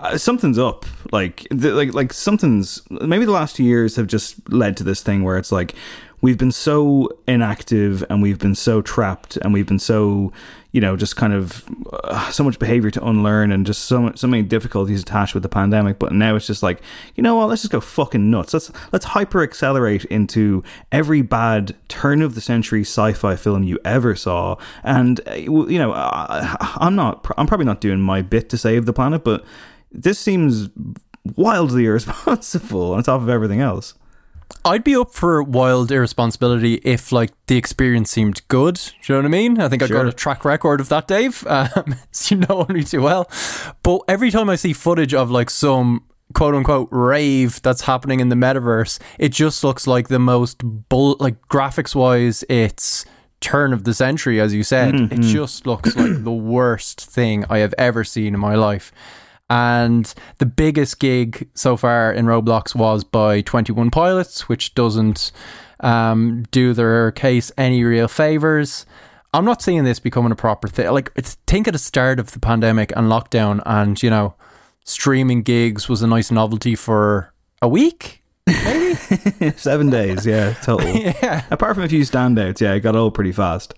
uh, 0.00 0.18
something's 0.18 0.58
up. 0.58 0.84
Like 1.12 1.46
th- 1.50 1.74
like 1.74 1.94
like 1.94 2.12
something's 2.12 2.82
maybe 2.90 3.24
the 3.24 3.32
last 3.32 3.56
two 3.56 3.64
years 3.64 3.96
have 3.96 4.06
just 4.06 4.50
led 4.52 4.76
to 4.78 4.84
this 4.84 5.02
thing 5.02 5.22
where 5.22 5.36
it's 5.38 5.52
like 5.52 5.74
we've 6.20 6.38
been 6.38 6.52
so 6.52 7.06
inactive 7.28 8.02
and 8.08 8.22
we've 8.22 8.38
been 8.38 8.54
so 8.54 8.80
trapped 8.80 9.36
and 9.38 9.52
we've 9.52 9.66
been 9.66 9.78
so 9.78 10.32
you 10.72 10.80
know 10.80 10.96
just 10.96 11.16
kind 11.16 11.34
of 11.34 11.62
uh, 11.92 12.30
so 12.30 12.42
much 12.42 12.58
behavior 12.58 12.90
to 12.90 13.06
unlearn 13.06 13.52
and 13.52 13.66
just 13.66 13.84
so 13.84 14.10
so 14.14 14.26
many 14.26 14.42
difficulties 14.42 15.02
attached 15.02 15.34
with 15.34 15.42
the 15.42 15.48
pandemic. 15.48 15.98
But 15.98 16.12
now 16.12 16.34
it's 16.34 16.46
just 16.46 16.62
like 16.62 16.80
you 17.14 17.22
know 17.22 17.36
what? 17.36 17.48
Let's 17.48 17.62
just 17.62 17.72
go 17.72 17.80
fucking 17.80 18.30
nuts. 18.30 18.54
Let's 18.54 18.72
let's 18.90 19.04
hyper 19.04 19.42
accelerate 19.42 20.06
into 20.06 20.64
every 20.90 21.20
bad 21.20 21.76
turn 21.88 22.22
of 22.22 22.34
the 22.34 22.40
century 22.40 22.80
sci-fi 22.80 23.36
film 23.36 23.62
you 23.62 23.78
ever 23.84 24.16
saw. 24.16 24.56
And 24.82 25.20
uh, 25.28 25.34
you 25.34 25.78
know 25.78 25.92
I'm 25.94 26.96
not 26.96 27.30
I'm 27.36 27.46
probably 27.46 27.66
not 27.66 27.80
doing 27.80 28.00
my 28.00 28.22
bit 28.22 28.48
to 28.48 28.58
save 28.58 28.86
the 28.86 28.92
planet 28.92 29.24
but 29.24 29.44
this 29.94 30.18
seems 30.18 30.68
wildly 31.36 31.86
irresponsible 31.86 32.92
on 32.94 33.02
top 33.02 33.22
of 33.22 33.28
everything 33.28 33.60
else 33.60 33.94
I'd 34.66 34.84
be 34.84 34.94
up 34.94 35.10
for 35.12 35.42
wild 35.42 35.90
irresponsibility 35.90 36.74
if, 36.84 37.12
like, 37.12 37.32
the 37.46 37.56
experience 37.56 38.10
seemed 38.10 38.42
good. 38.48 38.74
Do 38.74 38.90
you 39.06 39.14
know 39.14 39.18
what 39.20 39.24
I 39.24 39.28
mean? 39.28 39.58
I 39.60 39.68
think 39.68 39.82
I 39.82 39.86
Sure. 39.86 39.96
got 40.04 40.06
a 40.06 40.12
track 40.12 40.44
record 40.44 40.80
of 40.80 40.88
that, 40.90 41.08
Dave. 41.08 41.44
Um, 41.48 41.94
you 42.28 42.36
know 42.36 42.66
only 42.68 42.84
too 42.84 43.00
well. 43.00 43.28
But 43.82 44.00
every 44.06 44.30
time 44.30 44.50
I 44.50 44.56
see 44.56 44.72
footage 44.74 45.14
of 45.14 45.30
like 45.30 45.48
some 45.50 46.04
quote 46.34 46.54
unquote 46.54 46.88
rave 46.90 47.60
that's 47.62 47.82
happening 47.82 48.20
in 48.20 48.28
the 48.28 48.36
metaverse, 48.36 48.98
it 49.18 49.30
just 49.32 49.64
looks 49.64 49.86
like 49.86 50.08
the 50.08 50.18
most 50.18 50.60
bull. 50.90 51.16
Like 51.20 51.40
graphics 51.48 51.94
wise, 51.94 52.44
it's 52.48 53.06
turn 53.40 53.72
of 53.72 53.84
the 53.84 53.94
century, 53.94 54.40
as 54.40 54.52
you 54.54 54.62
said. 54.62 54.94
It 55.10 55.20
just 55.20 55.66
looks 55.66 55.96
like 55.96 56.22
the 56.22 56.32
worst 56.32 57.00
thing 57.00 57.44
I 57.50 57.58
have 57.58 57.74
ever 57.78 58.04
seen 58.04 58.34
in 58.34 58.40
my 58.40 58.54
life. 58.56 58.92
And 59.50 60.12
the 60.38 60.46
biggest 60.46 60.98
gig 61.00 61.48
so 61.54 61.76
far 61.76 62.12
in 62.12 62.26
Roblox 62.26 62.74
was 62.74 63.04
by 63.04 63.42
21 63.42 63.90
Pilots, 63.90 64.48
which 64.48 64.74
doesn't 64.74 65.32
um, 65.80 66.44
do 66.50 66.72
their 66.72 67.12
case 67.12 67.52
any 67.58 67.84
real 67.84 68.08
favors. 68.08 68.86
I'm 69.34 69.44
not 69.44 69.60
seeing 69.62 69.84
this 69.84 69.98
becoming 69.98 70.32
a 70.32 70.36
proper 70.36 70.68
thing. 70.68 70.90
Like, 70.92 71.12
it's, 71.16 71.34
think 71.46 71.66
at 71.68 71.72
the 71.72 71.78
start 71.78 72.18
of 72.18 72.32
the 72.32 72.38
pandemic 72.40 72.92
and 72.96 73.08
lockdown, 73.10 73.60
and 73.66 74.00
you 74.02 74.08
know, 74.08 74.34
streaming 74.84 75.42
gigs 75.42 75.88
was 75.88 76.02
a 76.02 76.06
nice 76.06 76.30
novelty 76.30 76.74
for 76.74 77.32
a 77.60 77.68
week. 77.68 78.22
seven 79.56 79.88
days 79.90 80.26
yeah 80.26 80.52
total 80.62 80.86
Yeah. 80.94 81.44
apart 81.50 81.74
from 81.74 81.84
a 81.84 81.88
few 81.88 82.02
standouts 82.02 82.60
yeah 82.60 82.74
it 82.74 82.80
got 82.80 82.94
old 82.94 83.14
pretty 83.14 83.32
fast 83.32 83.72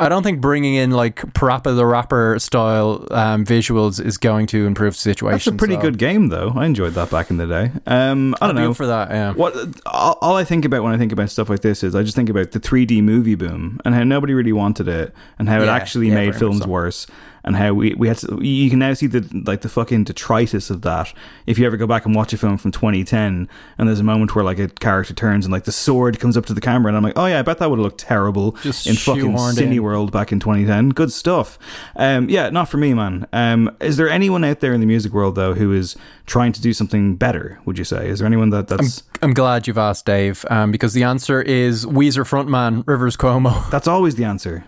I 0.00 0.08
don't 0.08 0.22
think 0.22 0.40
bringing 0.40 0.76
in 0.76 0.92
like 0.92 1.16
Parappa 1.34 1.76
the 1.76 1.84
Rapper 1.84 2.38
style 2.38 3.06
um, 3.10 3.44
visuals 3.44 4.04
is 4.04 4.16
going 4.16 4.46
to 4.46 4.66
improve 4.66 4.94
the 4.94 5.00
situation. 5.00 5.34
That's 5.34 5.46
a 5.46 5.52
pretty 5.52 5.74
so- 5.74 5.82
good 5.82 5.98
game, 5.98 6.28
though. 6.28 6.52
I 6.56 6.64
enjoyed 6.64 6.94
that 6.94 7.10
back 7.10 7.30
in 7.30 7.36
the 7.36 7.46
day. 7.46 7.70
Um, 7.86 8.34
I 8.40 8.46
don't 8.46 8.56
be 8.56 8.62
know 8.62 8.74
for 8.74 8.86
that. 8.86 9.10
Yeah. 9.10 9.32
What 9.34 9.54
all, 9.84 10.16
all 10.22 10.36
I 10.36 10.44
think 10.44 10.64
about 10.64 10.82
when 10.82 10.94
I 10.94 10.98
think 10.98 11.12
about 11.12 11.28
stuff 11.28 11.50
like 11.50 11.60
this 11.60 11.84
is 11.84 11.94
I 11.94 12.02
just 12.02 12.16
think 12.16 12.30
about 12.30 12.52
the 12.52 12.60
3D 12.60 13.02
movie 13.02 13.34
boom 13.34 13.78
and 13.84 13.94
how 13.94 14.02
nobody 14.02 14.32
really 14.32 14.52
wanted 14.52 14.88
it 14.88 15.14
and 15.38 15.48
how 15.50 15.60
it 15.60 15.68
actually 15.68 16.08
yeah, 16.08 16.14
made 16.14 16.36
films 16.36 16.62
so. 16.62 16.68
worse 16.68 17.06
and 17.44 17.56
how 17.56 17.72
we, 17.72 17.94
we 17.94 18.08
had 18.08 18.18
to, 18.18 18.38
you 18.42 18.70
can 18.70 18.78
now 18.78 18.94
see 18.94 19.06
the 19.06 19.26
like 19.46 19.62
the 19.62 19.68
fucking 19.68 20.04
detritus 20.04 20.70
of 20.70 20.82
that 20.82 21.12
if 21.46 21.58
you 21.58 21.66
ever 21.66 21.76
go 21.76 21.86
back 21.86 22.06
and 22.06 22.14
watch 22.14 22.32
a 22.32 22.38
film 22.38 22.58
from 22.58 22.70
2010 22.70 23.48
and 23.78 23.88
there's 23.88 24.00
a 24.00 24.04
moment 24.04 24.34
where 24.34 24.44
like 24.44 24.58
a 24.58 24.68
character 24.68 25.14
turns 25.14 25.44
and 25.44 25.52
like 25.52 25.64
the 25.64 25.72
sword 25.72 26.18
comes 26.20 26.36
up 26.36 26.46
to 26.46 26.54
the 26.54 26.60
camera 26.60 26.88
and 26.90 26.96
I'm 26.96 27.02
like 27.02 27.16
oh 27.16 27.26
yeah 27.26 27.38
I 27.38 27.42
bet 27.42 27.58
that 27.58 27.70
would 27.70 27.78
have 27.78 27.84
looked 27.84 28.00
terrible 28.00 28.52
Just 28.62 28.86
in 28.86 28.96
fucking 28.96 29.30
in. 29.32 29.36
Cineworld 29.36 30.10
back 30.10 30.32
in 30.32 30.40
2010 30.40 30.90
good 30.90 31.12
stuff. 31.12 31.58
Um, 31.96 32.28
yeah 32.28 32.50
not 32.50 32.68
for 32.68 32.76
me 32.76 32.94
man. 32.94 33.26
Um, 33.32 33.76
is 33.80 33.96
there 33.96 34.08
anyone 34.08 34.44
out 34.44 34.60
there 34.60 34.72
in 34.72 34.80
the 34.80 34.86
music 34.86 35.12
world 35.12 35.34
though 35.34 35.54
who 35.54 35.72
is 35.72 35.96
trying 36.26 36.52
to 36.52 36.60
do 36.60 36.72
something 36.72 37.16
better 37.16 37.60
would 37.64 37.78
you 37.78 37.84
say? 37.84 38.08
Is 38.08 38.18
there 38.18 38.26
anyone 38.26 38.50
that 38.50 38.68
that's 38.68 39.02
I'm 39.22 39.34
glad 39.34 39.66
you've 39.66 39.78
asked, 39.78 40.06
Dave, 40.06 40.46
um, 40.48 40.72
because 40.72 40.94
the 40.94 41.02
answer 41.02 41.42
is 41.42 41.84
Weezer 41.84 42.24
frontman 42.26 42.86
Rivers 42.86 43.16
Cuomo. 43.16 43.68
that's 43.70 43.86
always 43.88 44.14
the 44.14 44.24
answer 44.24 44.64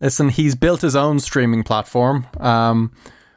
Listen, 0.00 0.28
he's 0.30 0.54
built 0.54 0.80
his 0.80 0.96
own 0.96 1.18
streaming 1.20 1.62
platform, 1.62 2.26
um, 2.38 2.90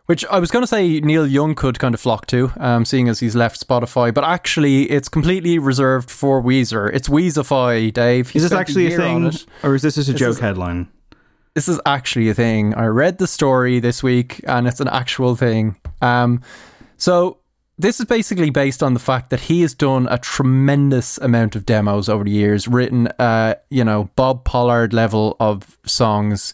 which 0.05 0.23
I 0.25 0.39
was 0.39 0.49
going 0.51 0.63
to 0.63 0.67
say 0.67 0.99
Neil 1.01 1.27
Young 1.27 1.55
could 1.55 1.77
kind 1.79 1.93
of 1.93 1.99
flock 1.99 2.25
to, 2.27 2.51
um, 2.57 2.85
seeing 2.85 3.09
as 3.09 3.19
he's 3.19 3.35
left 3.35 3.65
Spotify, 3.65 4.13
but 4.13 4.23
actually 4.23 4.83
it's 4.89 5.09
completely 5.09 5.59
reserved 5.59 6.09
for 6.09 6.41
Weezer. 6.41 6.89
It's 6.93 7.09
Weezify, 7.09 7.91
Dave. 7.93 8.29
He 8.29 8.37
Is 8.37 8.43
this 8.43 8.51
actually 8.53 8.93
a 8.93 8.97
thing, 8.97 9.31
or 9.63 9.75
is 9.75 9.81
this 9.81 9.95
just 9.95 10.09
a 10.09 10.13
This 10.13 10.19
joke 10.19 10.29
is- 10.31 10.39
headline? 10.39 10.87
This 11.55 11.67
is 11.67 11.79
actually 11.85 12.29
a 12.29 12.33
thing. 12.33 12.73
I 12.73 12.85
read 12.87 13.19
the 13.19 13.27
story 13.27 13.79
this 13.79 14.01
week, 14.01 14.41
and 14.47 14.67
it's 14.67 14.79
an 14.79 14.87
actual 14.87 15.35
thing. 15.35 15.75
Um, 16.01 16.41
so 16.97 17.37
this 17.77 17.99
is 17.99 18.05
basically 18.05 18.49
based 18.49 18.83
on 18.83 18.93
the 18.93 18.99
fact 18.99 19.29
that 19.31 19.41
he 19.41 19.61
has 19.61 19.73
done 19.73 20.07
a 20.09 20.17
tremendous 20.17 21.17
amount 21.17 21.55
of 21.55 21.65
demos 21.65 22.07
over 22.07 22.23
the 22.23 22.31
years, 22.31 22.67
written, 22.67 23.07
uh, 23.19 23.55
you 23.69 23.83
know, 23.83 24.09
Bob 24.15 24.43
Pollard 24.43 24.93
level 24.93 25.35
of 25.39 25.77
songs. 25.85 26.53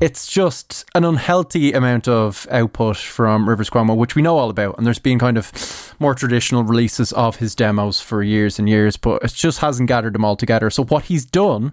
It's 0.00 0.26
just 0.26 0.84
an 0.94 1.04
unhealthy 1.04 1.72
amount 1.72 2.06
of 2.06 2.46
output 2.50 2.96
from 2.96 3.48
Rivers 3.48 3.70
Cuomo, 3.70 3.96
which 3.96 4.14
we 4.14 4.22
know 4.22 4.36
all 4.36 4.50
about. 4.50 4.76
And 4.78 4.86
there's 4.86 4.98
been 4.98 5.18
kind 5.18 5.36
of 5.36 5.94
more 5.98 6.14
traditional 6.14 6.62
releases 6.64 7.12
of 7.12 7.36
his 7.36 7.54
demos 7.54 8.00
for 8.00 8.22
years 8.22 8.58
and 8.58 8.68
years, 8.68 8.96
but 8.96 9.22
it 9.22 9.32
just 9.32 9.58
hasn't 9.58 9.88
gathered 9.88 10.14
them 10.14 10.24
all 10.24 10.36
together. 10.36 10.70
So 10.70 10.84
what 10.84 11.04
he's 11.04 11.24
done 11.24 11.72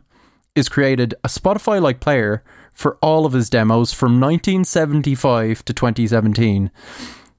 is 0.55 0.69
created 0.69 1.13
a 1.23 1.27
Spotify 1.27 1.81
like 1.81 1.99
player 1.99 2.43
for 2.73 2.97
all 3.01 3.25
of 3.25 3.33
his 3.33 3.49
demos 3.49 3.93
from 3.93 4.19
1975 4.19 5.65
to 5.65 5.73
2017. 5.73 6.71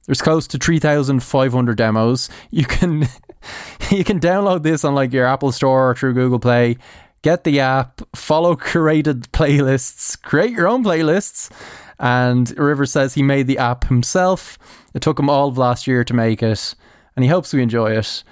There's 0.07 0.23
close 0.23 0.47
to 0.49 0.59
3,500 0.59 1.77
demos. 1.77 2.29
You 2.51 2.65
can 2.65 3.09
you 3.91 4.05
can 4.05 4.21
download 4.21 4.63
this 4.63 4.85
on 4.85 4.95
like 4.95 5.13
your 5.13 5.27
Apple 5.27 5.53
Store 5.53 5.91
or 5.91 5.95
through 5.95 6.15
Google 6.15 6.39
Play. 6.39 6.77
Get 7.23 7.45
the 7.45 7.61
app, 7.61 8.03
follow 8.15 8.55
curated 8.55 9.27
playlists, 9.33 10.21
create 10.23 10.53
your 10.53 10.69
own 10.69 10.85
playlists. 10.85 11.51
And 11.99 12.57
Rivers 12.59 12.93
says 12.93 13.15
he 13.15 13.23
made 13.23 13.47
the 13.47 13.59
app 13.59 13.85
himself. 13.85 14.59
It 14.95 15.03
took 15.03 15.19
him 15.19 15.31
all 15.31 15.49
of 15.49 15.59
last 15.59 15.87
year 15.87 16.05
to 16.05 16.15
make 16.15 16.43
it, 16.43 16.75
and 17.17 17.25
he 17.25 17.31
hopes 17.31 17.53
we 17.53 17.63
enjoy 17.63 17.93
it. 17.93 18.23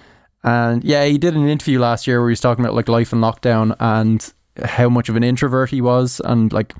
And 0.42 0.84
yeah, 0.84 1.06
he 1.06 1.16
did 1.16 1.34
an 1.34 1.48
interview 1.48 1.80
last 1.80 2.06
year 2.06 2.20
where 2.20 2.28
he 2.28 2.32
was 2.32 2.40
talking 2.40 2.64
about 2.64 2.74
like 2.74 2.88
life 2.88 3.12
in 3.12 3.20
lockdown 3.20 3.74
and 3.80 4.32
how 4.62 4.90
much 4.90 5.08
of 5.08 5.16
an 5.16 5.24
introvert 5.24 5.70
he 5.70 5.80
was, 5.80 6.20
and 6.24 6.52
like 6.52 6.74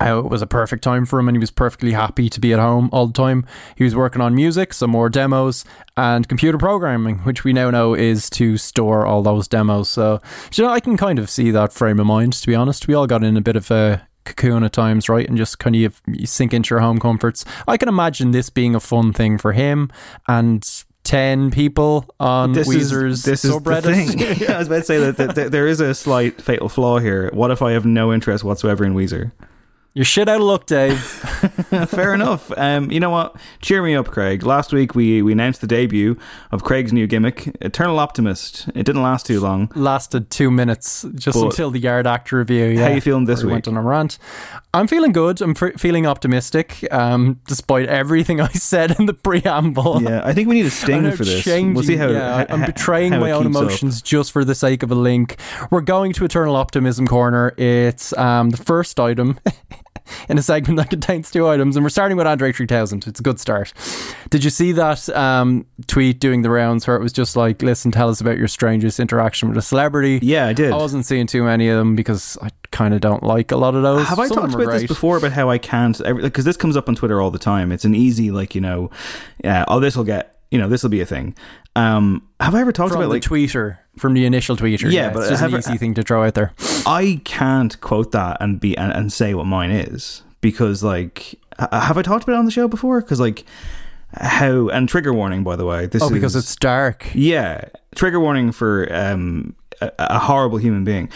how 0.00 0.18
it 0.18 0.26
was 0.26 0.42
a 0.42 0.46
perfect 0.46 0.84
time 0.84 1.06
for 1.06 1.18
him 1.18 1.28
and 1.28 1.36
he 1.36 1.40
was 1.40 1.50
perfectly 1.50 1.92
happy 1.92 2.28
to 2.28 2.40
be 2.40 2.52
at 2.52 2.58
home 2.58 2.88
all 2.92 3.06
the 3.06 3.12
time. 3.12 3.46
He 3.76 3.84
was 3.84 3.94
working 3.94 4.20
on 4.20 4.34
music, 4.34 4.72
some 4.72 4.90
more 4.90 5.08
demos, 5.08 5.64
and 5.96 6.28
computer 6.28 6.58
programming, 6.58 7.18
which 7.20 7.44
we 7.44 7.52
now 7.52 7.70
know 7.70 7.94
is 7.94 8.28
to 8.30 8.56
store 8.58 9.06
all 9.06 9.22
those 9.22 9.48
demos. 9.48 9.88
So, 9.88 10.20
you 10.54 10.64
know, 10.64 10.70
I 10.70 10.80
can 10.80 10.96
kind 10.96 11.18
of 11.18 11.30
see 11.30 11.50
that 11.50 11.72
frame 11.72 11.98
of 11.98 12.06
mind, 12.06 12.34
to 12.34 12.46
be 12.46 12.54
honest. 12.54 12.86
We 12.88 12.94
all 12.94 13.06
got 13.06 13.24
in 13.24 13.36
a 13.36 13.40
bit 13.40 13.56
of 13.56 13.70
a 13.70 14.06
cocoon 14.24 14.64
at 14.64 14.72
times, 14.72 15.08
right? 15.08 15.26
And 15.26 15.36
just 15.38 15.58
kind 15.58 15.76
of 15.76 16.00
sink 16.24 16.52
into 16.52 16.74
your 16.74 16.80
home 16.80 16.98
comforts. 16.98 17.44
I 17.66 17.76
can 17.76 17.88
imagine 17.88 18.32
this 18.32 18.50
being 18.50 18.74
a 18.74 18.80
fun 18.80 19.12
thing 19.12 19.38
for 19.38 19.52
him 19.52 19.90
and 20.28 20.66
10 21.04 21.52
people 21.52 22.04
on 22.18 22.52
This 22.52 22.68
Weezer's 22.68 23.18
is 23.20 23.22
this 23.22 23.44
is 23.44 23.52
the 23.52 23.60
subreddit. 23.60 23.82
thing. 24.08 24.38
yeah, 24.40 24.52
I 24.56 24.58
was 24.58 24.66
about 24.66 24.78
to 24.78 24.82
say 24.84 24.98
that, 24.98 25.16
that, 25.18 25.34
that 25.36 25.52
there 25.52 25.68
is 25.68 25.80
a 25.80 25.94
slight 25.94 26.42
fatal 26.42 26.68
flaw 26.68 26.98
here. 26.98 27.30
What 27.32 27.52
if 27.52 27.62
I 27.62 27.72
have 27.72 27.86
no 27.86 28.12
interest 28.12 28.42
whatsoever 28.42 28.84
in 28.84 28.92
Weezer? 28.94 29.30
You're 29.96 30.04
shit 30.04 30.28
out 30.28 30.36
of 30.36 30.46
luck, 30.46 30.66
Dave. 30.66 31.00
Fair 31.88 32.12
enough. 32.12 32.52
Um, 32.54 32.90
you 32.90 33.00
know 33.00 33.08
what? 33.08 33.34
Cheer 33.62 33.82
me 33.82 33.94
up, 33.94 34.08
Craig. 34.08 34.42
Last 34.42 34.70
week 34.70 34.94
we, 34.94 35.22
we 35.22 35.32
announced 35.32 35.62
the 35.62 35.66
debut 35.66 36.18
of 36.52 36.62
Craig's 36.62 36.92
new 36.92 37.06
gimmick, 37.06 37.46
Eternal 37.62 37.98
Optimist. 37.98 38.68
It 38.74 38.84
didn't 38.84 39.02
last 39.02 39.24
too 39.24 39.40
long. 39.40 39.72
Lasted 39.74 40.28
two 40.28 40.50
minutes, 40.50 41.06
just 41.14 41.38
But- 41.38 41.46
until 41.46 41.70
the 41.70 41.78
Yard 41.78 42.06
Act 42.06 42.30
review. 42.30 42.66
Yeah, 42.66 42.88
How 42.88 42.94
you 42.94 43.00
feeling 43.00 43.24
this 43.24 43.40
we 43.40 43.46
week? 43.46 43.52
Went 43.54 43.68
on 43.68 43.78
a 43.78 43.80
rant. 43.82 44.18
I'm 44.74 44.86
feeling 44.86 45.12
good. 45.12 45.40
I'm 45.40 45.52
f- 45.58 45.80
feeling 45.80 46.06
optimistic, 46.06 46.86
um, 46.92 47.40
despite 47.46 47.88
everything 47.88 48.38
I 48.42 48.48
said 48.48 48.98
in 48.98 49.06
the 49.06 49.14
preamble. 49.14 50.02
Yeah, 50.02 50.20
I 50.26 50.34
think 50.34 50.46
we 50.50 50.56
need 50.56 50.66
a 50.66 50.70
sting 50.70 51.10
for 51.16 51.24
this. 51.24 51.42
changing- 51.42 51.72
we'll 51.72 51.84
see 51.84 51.96
how. 51.96 52.08
yeah, 52.10 52.44
how- 52.46 52.54
I'm 52.54 52.66
betraying 52.66 53.12
how 53.12 53.20
my 53.20 53.30
own 53.30 53.44
keeps 53.44 53.56
up. 53.56 53.62
emotions 53.62 54.02
just 54.02 54.30
for 54.32 54.44
the 54.44 54.54
sake 54.54 54.82
of 54.82 54.90
a 54.90 54.94
link. 54.94 55.36
We're 55.70 55.80
going 55.80 56.12
to 56.12 56.26
Eternal 56.26 56.54
Optimism 56.54 57.06
Corner. 57.06 57.54
It's 57.56 58.14
um, 58.18 58.50
the 58.50 58.58
first 58.58 59.00
item 59.00 59.40
in 60.28 60.38
a 60.38 60.42
segment 60.42 60.76
that 60.78 60.90
contains 60.90 61.30
two 61.30 61.48
items, 61.48 61.76
and 61.76 61.84
we're 61.84 61.90
starting 61.90 62.16
with 62.16 62.26
Andre 62.26 62.52
3000. 62.52 63.06
It's 63.06 63.20
a 63.20 63.22
good 63.22 63.38
start. 63.40 63.72
Did 64.30 64.44
you 64.44 64.50
see 64.50 64.72
that 64.72 65.08
um, 65.10 65.66
tweet 65.86 66.20
doing 66.20 66.42
the 66.42 66.50
rounds 66.50 66.86
where 66.86 66.96
it 66.96 67.02
was 67.02 67.12
just 67.12 67.36
like, 67.36 67.62
listen, 67.62 67.90
tell 67.90 68.08
us 68.08 68.20
about 68.20 68.38
your 68.38 68.48
strangest 68.48 69.00
interaction 69.00 69.48
with 69.48 69.58
a 69.58 69.62
celebrity? 69.62 70.18
Yeah, 70.22 70.46
I 70.46 70.52
did. 70.52 70.72
I 70.72 70.76
wasn't 70.76 71.06
seeing 71.06 71.26
too 71.26 71.42
many 71.42 71.68
of 71.68 71.76
them 71.78 71.96
because 71.96 72.38
I 72.42 72.50
kind 72.70 72.94
of 72.94 73.00
don't 73.00 73.22
like 73.22 73.52
a 73.52 73.56
lot 73.56 73.74
of 73.74 73.82
those. 73.82 74.06
Have 74.08 74.18
I 74.18 74.28
Some 74.28 74.38
of 74.38 74.50
talked 74.50 74.62
about 74.62 74.72
this 74.72 74.86
before 74.86 75.16
about 75.16 75.32
how 75.32 75.50
I 75.50 75.58
can't 75.58 75.98
because 76.22 76.44
this 76.44 76.56
comes 76.56 76.76
up 76.76 76.88
on 76.88 76.94
Twitter 76.94 77.20
all 77.20 77.30
the 77.30 77.38
time. 77.38 77.72
It's 77.72 77.84
an 77.84 77.94
easy 77.94 78.30
like 78.30 78.54
you 78.54 78.60
know, 78.60 78.90
yeah. 79.42 79.64
Oh, 79.68 79.80
this 79.80 79.96
will 79.96 80.04
get 80.04 80.36
you 80.50 80.58
know 80.58 80.68
this 80.68 80.82
will 80.82 80.90
be 80.90 81.00
a 81.00 81.06
thing. 81.06 81.34
Um, 81.76 82.26
have 82.40 82.54
I 82.54 82.60
ever 82.62 82.72
talked 82.72 82.92
From 82.92 83.02
about 83.02 83.08
the 83.08 83.14
like 83.14 83.22
tweeter, 83.22 83.78
from 83.98 84.14
the 84.14 84.24
initial 84.24 84.56
tweeter. 84.56 84.90
Yeah, 84.90 85.08
Yeah, 85.08 85.12
but 85.12 85.20
it's 85.30 85.40
just 85.40 85.42
an 85.42 85.54
easy 85.54 85.76
thing 85.78 85.94
to 85.94 86.02
throw 86.02 86.24
out 86.24 86.34
there. 86.34 86.52
I 86.86 87.20
can't 87.24 87.78
quote 87.80 88.12
that 88.12 88.38
and 88.40 88.58
be 88.58 88.76
and, 88.76 88.92
and 88.92 89.12
say 89.12 89.34
what 89.34 89.44
mine 89.46 89.70
is 89.70 90.22
because 90.40 90.82
like 90.82 91.34
have 91.58 91.96
I 91.98 92.02
talked 92.02 92.24
about 92.24 92.34
it 92.34 92.38
on 92.38 92.44
the 92.46 92.50
show 92.50 92.66
before? 92.68 93.00
Because 93.00 93.20
like 93.20 93.44
how 94.14 94.68
and 94.68 94.88
trigger 94.88 95.12
warning 95.12 95.44
by 95.44 95.56
the 95.56 95.66
way. 95.66 95.86
This 95.86 96.02
Oh, 96.02 96.10
because 96.10 96.34
is- 96.34 96.44
it's 96.44 96.56
dark. 96.56 97.06
Yeah, 97.14 97.66
trigger 97.94 98.20
warning 98.20 98.52
for 98.52 98.88
um, 98.94 99.54
a, 99.80 99.90
a 99.98 100.18
horrible 100.18 100.58
human 100.58 100.84
being. 100.84 101.10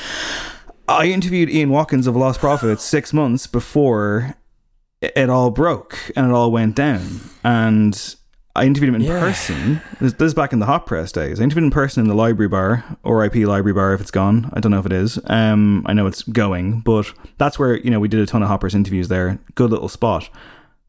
I 0.88 1.07
interviewed 1.07 1.49
Ian 1.49 1.70
Watkins 1.70 2.07
of 2.07 2.14
Lostprophets 2.16 2.81
six 2.81 3.12
months 3.12 3.46
before 3.46 4.35
it 5.01 5.31
all 5.31 5.51
broke 5.51 5.96
and 6.16 6.27
it 6.27 6.33
all 6.33 6.51
went 6.53 6.75
down. 6.77 7.20
And 7.44 8.14
I 8.56 8.64
interviewed 8.64 8.88
him 8.88 8.96
in 8.96 9.02
Yeah. 9.02 9.20
person. 9.20 9.80
This, 10.00 10.12
this 10.14 10.26
is 10.28 10.34
back 10.34 10.52
in 10.52 10.58
the 10.58 10.66
hot 10.66 10.84
press 10.86 11.12
days. 11.12 11.40
I 11.40 11.44
interviewed 11.44 11.62
him 11.62 11.68
in 11.68 11.70
person 11.70 12.02
in 12.02 12.08
the 12.08 12.14
library 12.14 12.48
bar, 12.48 12.84
RIP 13.04 13.36
library 13.46 13.72
bar 13.72 13.94
if 13.94 14.00
it's 14.00 14.10
gone. 14.10 14.50
I 14.52 14.60
don't 14.60 14.72
know 14.72 14.80
if 14.80 14.86
it 14.86 14.92
is. 14.92 15.18
Um, 15.26 15.84
I 15.86 15.92
know 15.92 16.06
it's 16.06 16.22
going, 16.24 16.80
but 16.80 17.12
that's 17.38 17.58
where, 17.58 17.76
you 17.78 17.90
know, 17.90 18.00
we 18.00 18.08
did 18.08 18.20
a 18.20 18.26
ton 18.26 18.42
of 18.42 18.48
Hot 18.48 18.60
Press 18.60 18.74
interviews 18.74 19.08
there. 19.08 19.38
Good 19.54 19.70
little 19.70 19.88
spot. 19.88 20.28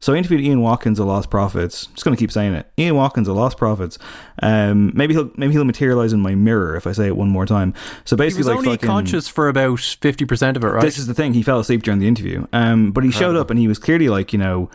So 0.00 0.12
I 0.12 0.16
interviewed 0.16 0.40
Ian 0.40 0.60
Watkins 0.62 0.98
of 0.98 1.06
Lostprophets. 1.06 1.88
Just 1.92 2.02
going 2.04 2.16
to 2.16 2.20
keep 2.20 2.32
saying 2.32 2.54
it. 2.54 2.66
Ian 2.76 2.96
Watkins 2.96 3.28
of 3.28 3.36
Lostprophets. 3.36 3.98
Um, 4.42 4.90
maybe 4.96 5.14
he'll 5.14 5.30
maybe 5.36 5.52
he'll 5.52 5.62
materialize 5.64 6.12
in 6.12 6.18
my 6.18 6.34
mirror 6.34 6.74
if 6.74 6.88
I 6.88 6.92
say 6.92 7.06
it 7.06 7.16
one 7.16 7.28
more 7.28 7.46
time. 7.46 7.72
So 8.04 8.16
He 8.16 8.18
basically, 8.18 8.40
was 8.40 8.46
like 8.48 8.56
only 8.58 8.70
fucking, 8.72 8.86
conscious 8.88 9.28
for 9.28 9.48
about 9.48 9.78
50% 9.78 10.56
of 10.56 10.64
it, 10.64 10.66
right? 10.66 10.82
This 10.82 10.98
is 10.98 11.06
the 11.06 11.14
thing. 11.14 11.34
He 11.34 11.44
fell 11.44 11.60
asleep 11.60 11.84
during 11.84 12.00
the 12.00 12.08
interview. 12.08 12.48
Um, 12.52 12.90
but 12.90 13.04
he 13.04 13.12
showed 13.12 13.36
up 13.36 13.48
and 13.50 13.60
he 13.60 13.68
was 13.68 13.78
clearly 13.78 14.08
like, 14.08 14.32
you 14.32 14.40
know, 14.40 14.68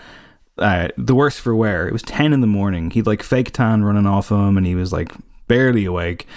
uh, 0.60 0.90
the 0.98 1.16
worst 1.16 1.40
for 1.42 1.56
wear. 1.56 1.88
It 1.88 1.94
was 1.94 2.04
10 2.04 2.34
in 2.34 2.42
the 2.42 2.48
morning. 2.48 2.92
He'd 2.92 3.08
like 3.08 3.24
fake 3.24 3.52
tan 3.52 3.84
running 3.84 4.06
off 4.08 4.30
him 4.30 4.58
and 4.58 4.66
he 4.66 4.76
was 4.76 4.92
like 4.92 5.12
barely 5.48 5.86
awake. 5.86 6.28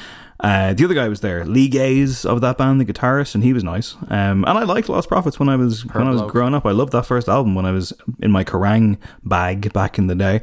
Uh, 0.43 0.73
the 0.73 0.85
other 0.87 0.95
guy 0.95 1.07
was 1.07 1.21
there, 1.21 1.45
Lee 1.45 1.69
Gaze 1.69 2.25
of 2.25 2.41
that 2.41 2.57
band, 2.57 2.81
the 2.81 2.85
guitarist, 2.87 3.35
and 3.35 3.45
he 3.45 3.53
was 3.53 3.63
nice. 3.63 3.95
Um, 4.09 4.43
and 4.47 4.57
I 4.59 4.63
liked 4.63 4.89
Lost 4.89 5.07
Prophets 5.07 5.39
when 5.39 5.51
I 5.51 5.57
was 5.57 5.85
when 5.85 6.07
I 6.07 6.11
was 6.11 6.23
bloke. 6.23 6.33
growing 6.33 6.55
up. 6.55 6.65
I 6.65 6.71
loved 6.71 6.93
that 6.93 7.05
first 7.05 7.29
album 7.29 7.55
when 7.55 7.67
I 7.67 7.73
was 7.73 7.93
in 8.21 8.31
my 8.31 8.43
Kerrang 8.43 8.97
bag 9.23 9.71
back 9.75 9.99
in 9.99 10.07
the 10.07 10.15
day. 10.15 10.41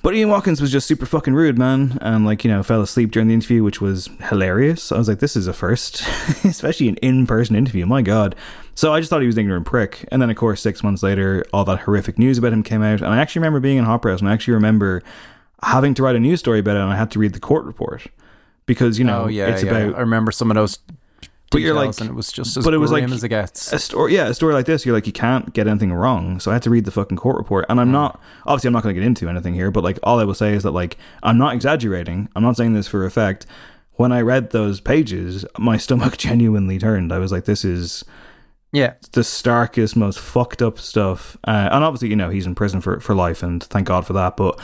But 0.00 0.14
Ian 0.14 0.28
Watkins 0.28 0.60
was 0.60 0.70
just 0.70 0.86
super 0.86 1.06
fucking 1.06 1.34
rude, 1.34 1.58
man, 1.58 1.98
and 2.00 2.24
like 2.24 2.44
you 2.44 2.50
know 2.52 2.62
fell 2.62 2.80
asleep 2.82 3.10
during 3.10 3.26
the 3.26 3.34
interview, 3.34 3.64
which 3.64 3.80
was 3.80 4.08
hilarious. 4.28 4.92
I 4.92 4.98
was 4.98 5.08
like, 5.08 5.18
this 5.18 5.34
is 5.34 5.48
a 5.48 5.52
first, 5.52 6.06
especially 6.44 6.88
an 6.88 6.96
in-person 6.98 7.56
interview. 7.56 7.84
My 7.84 8.02
god. 8.02 8.36
So 8.76 8.92
I 8.92 9.00
just 9.00 9.10
thought 9.10 9.22
he 9.22 9.26
was 9.26 9.36
an 9.36 9.40
ignorant 9.40 9.66
prick. 9.66 10.06
And 10.12 10.22
then 10.22 10.30
of 10.30 10.36
course 10.36 10.60
six 10.60 10.84
months 10.84 11.02
later, 11.02 11.44
all 11.52 11.64
that 11.64 11.80
horrific 11.80 12.18
news 12.18 12.38
about 12.38 12.52
him 12.52 12.62
came 12.62 12.82
out, 12.82 13.00
and 13.00 13.12
I 13.12 13.18
actually 13.18 13.40
remember 13.40 13.58
being 13.58 13.78
in 13.78 13.84
Hot 13.84 14.02
Press, 14.02 14.20
and 14.20 14.28
I 14.28 14.32
actually 14.32 14.54
remember 14.54 15.02
having 15.62 15.94
to 15.94 16.02
write 16.02 16.14
a 16.14 16.20
news 16.20 16.40
story 16.40 16.60
about 16.60 16.76
it, 16.76 16.80
and 16.80 16.92
I 16.92 16.96
had 16.96 17.10
to 17.12 17.18
read 17.18 17.32
the 17.32 17.40
court 17.40 17.64
report. 17.64 18.06
Because 18.66 18.98
you 18.98 19.04
know 19.04 19.24
oh, 19.24 19.26
yeah, 19.28 19.46
it's 19.46 19.62
yeah. 19.62 19.70
about 19.70 19.96
I 19.96 20.00
remember 20.00 20.32
some 20.32 20.50
of 20.50 20.56
those 20.56 20.80
But 21.52 21.60
you're 21.60 21.72
details 21.72 22.00
like- 22.00 22.00
and 22.00 22.10
it 22.10 22.16
was 22.16 22.32
just 22.32 22.56
as 22.56 22.64
but 22.64 22.74
it 22.74 22.78
was 22.78 22.90
like 22.90 23.04
as 23.04 23.22
it 23.22 23.28
gets. 23.28 23.72
a 23.72 23.78
story 23.78 24.12
yeah 24.12 24.26
a 24.26 24.34
story 24.34 24.54
like 24.54 24.66
this 24.66 24.84
you're 24.84 24.94
like 24.94 25.06
you 25.06 25.12
can't 25.12 25.52
get 25.54 25.68
anything 25.68 25.92
wrong. 25.92 26.40
So 26.40 26.50
i 26.50 26.54
had 26.54 26.62
to 26.64 26.70
read 26.70 26.84
the 26.84 26.90
fucking 26.90 27.16
court 27.16 27.36
report. 27.36 27.64
And 27.68 27.80
i'm 27.80 27.86
hmm. 27.86 27.92
not 27.92 28.20
obviously 28.44 28.66
i'm 28.66 28.74
not 28.74 28.82
going 28.82 28.94
to 28.94 29.00
get 29.00 29.06
into 29.06 29.28
anything 29.28 29.54
here 29.54 29.70
but 29.70 29.84
like 29.84 30.00
all 30.02 30.18
i 30.18 30.24
will 30.24 30.34
say 30.34 30.52
is 30.52 30.64
that 30.64 30.72
like 30.72 30.96
i'm 31.22 31.38
not 31.38 31.54
exaggerating. 31.54 32.28
I'm 32.34 32.42
not 32.42 32.56
saying 32.56 32.74
this 32.74 32.88
for 32.88 33.06
effect. 33.06 33.46
When 33.92 34.10
i 34.10 34.20
read 34.20 34.50
those 34.50 34.80
pages 34.80 35.46
my 35.56 35.76
stomach 35.76 36.16
genuinely 36.18 36.78
turned. 36.80 37.12
I 37.12 37.18
was 37.18 37.30
like 37.30 37.44
this 37.44 37.64
is 37.64 38.04
yeah. 38.76 38.94
the 39.12 39.24
starkest 39.24 39.96
most 39.96 40.18
fucked 40.18 40.60
up 40.62 40.78
stuff 40.78 41.36
uh, 41.46 41.68
and 41.72 41.82
obviously 41.82 42.08
you 42.08 42.16
know 42.16 42.28
he's 42.28 42.46
in 42.46 42.54
prison 42.54 42.80
for 42.80 43.00
for 43.00 43.14
life 43.14 43.42
and 43.42 43.64
thank 43.64 43.86
god 43.86 44.06
for 44.06 44.12
that 44.12 44.36
but 44.36 44.60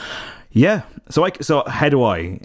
yeah 0.51 0.83
so 1.09 1.25
i 1.25 1.31
so 1.41 1.63
how 1.67 1.89
do 1.89 2.03
i 2.03 2.39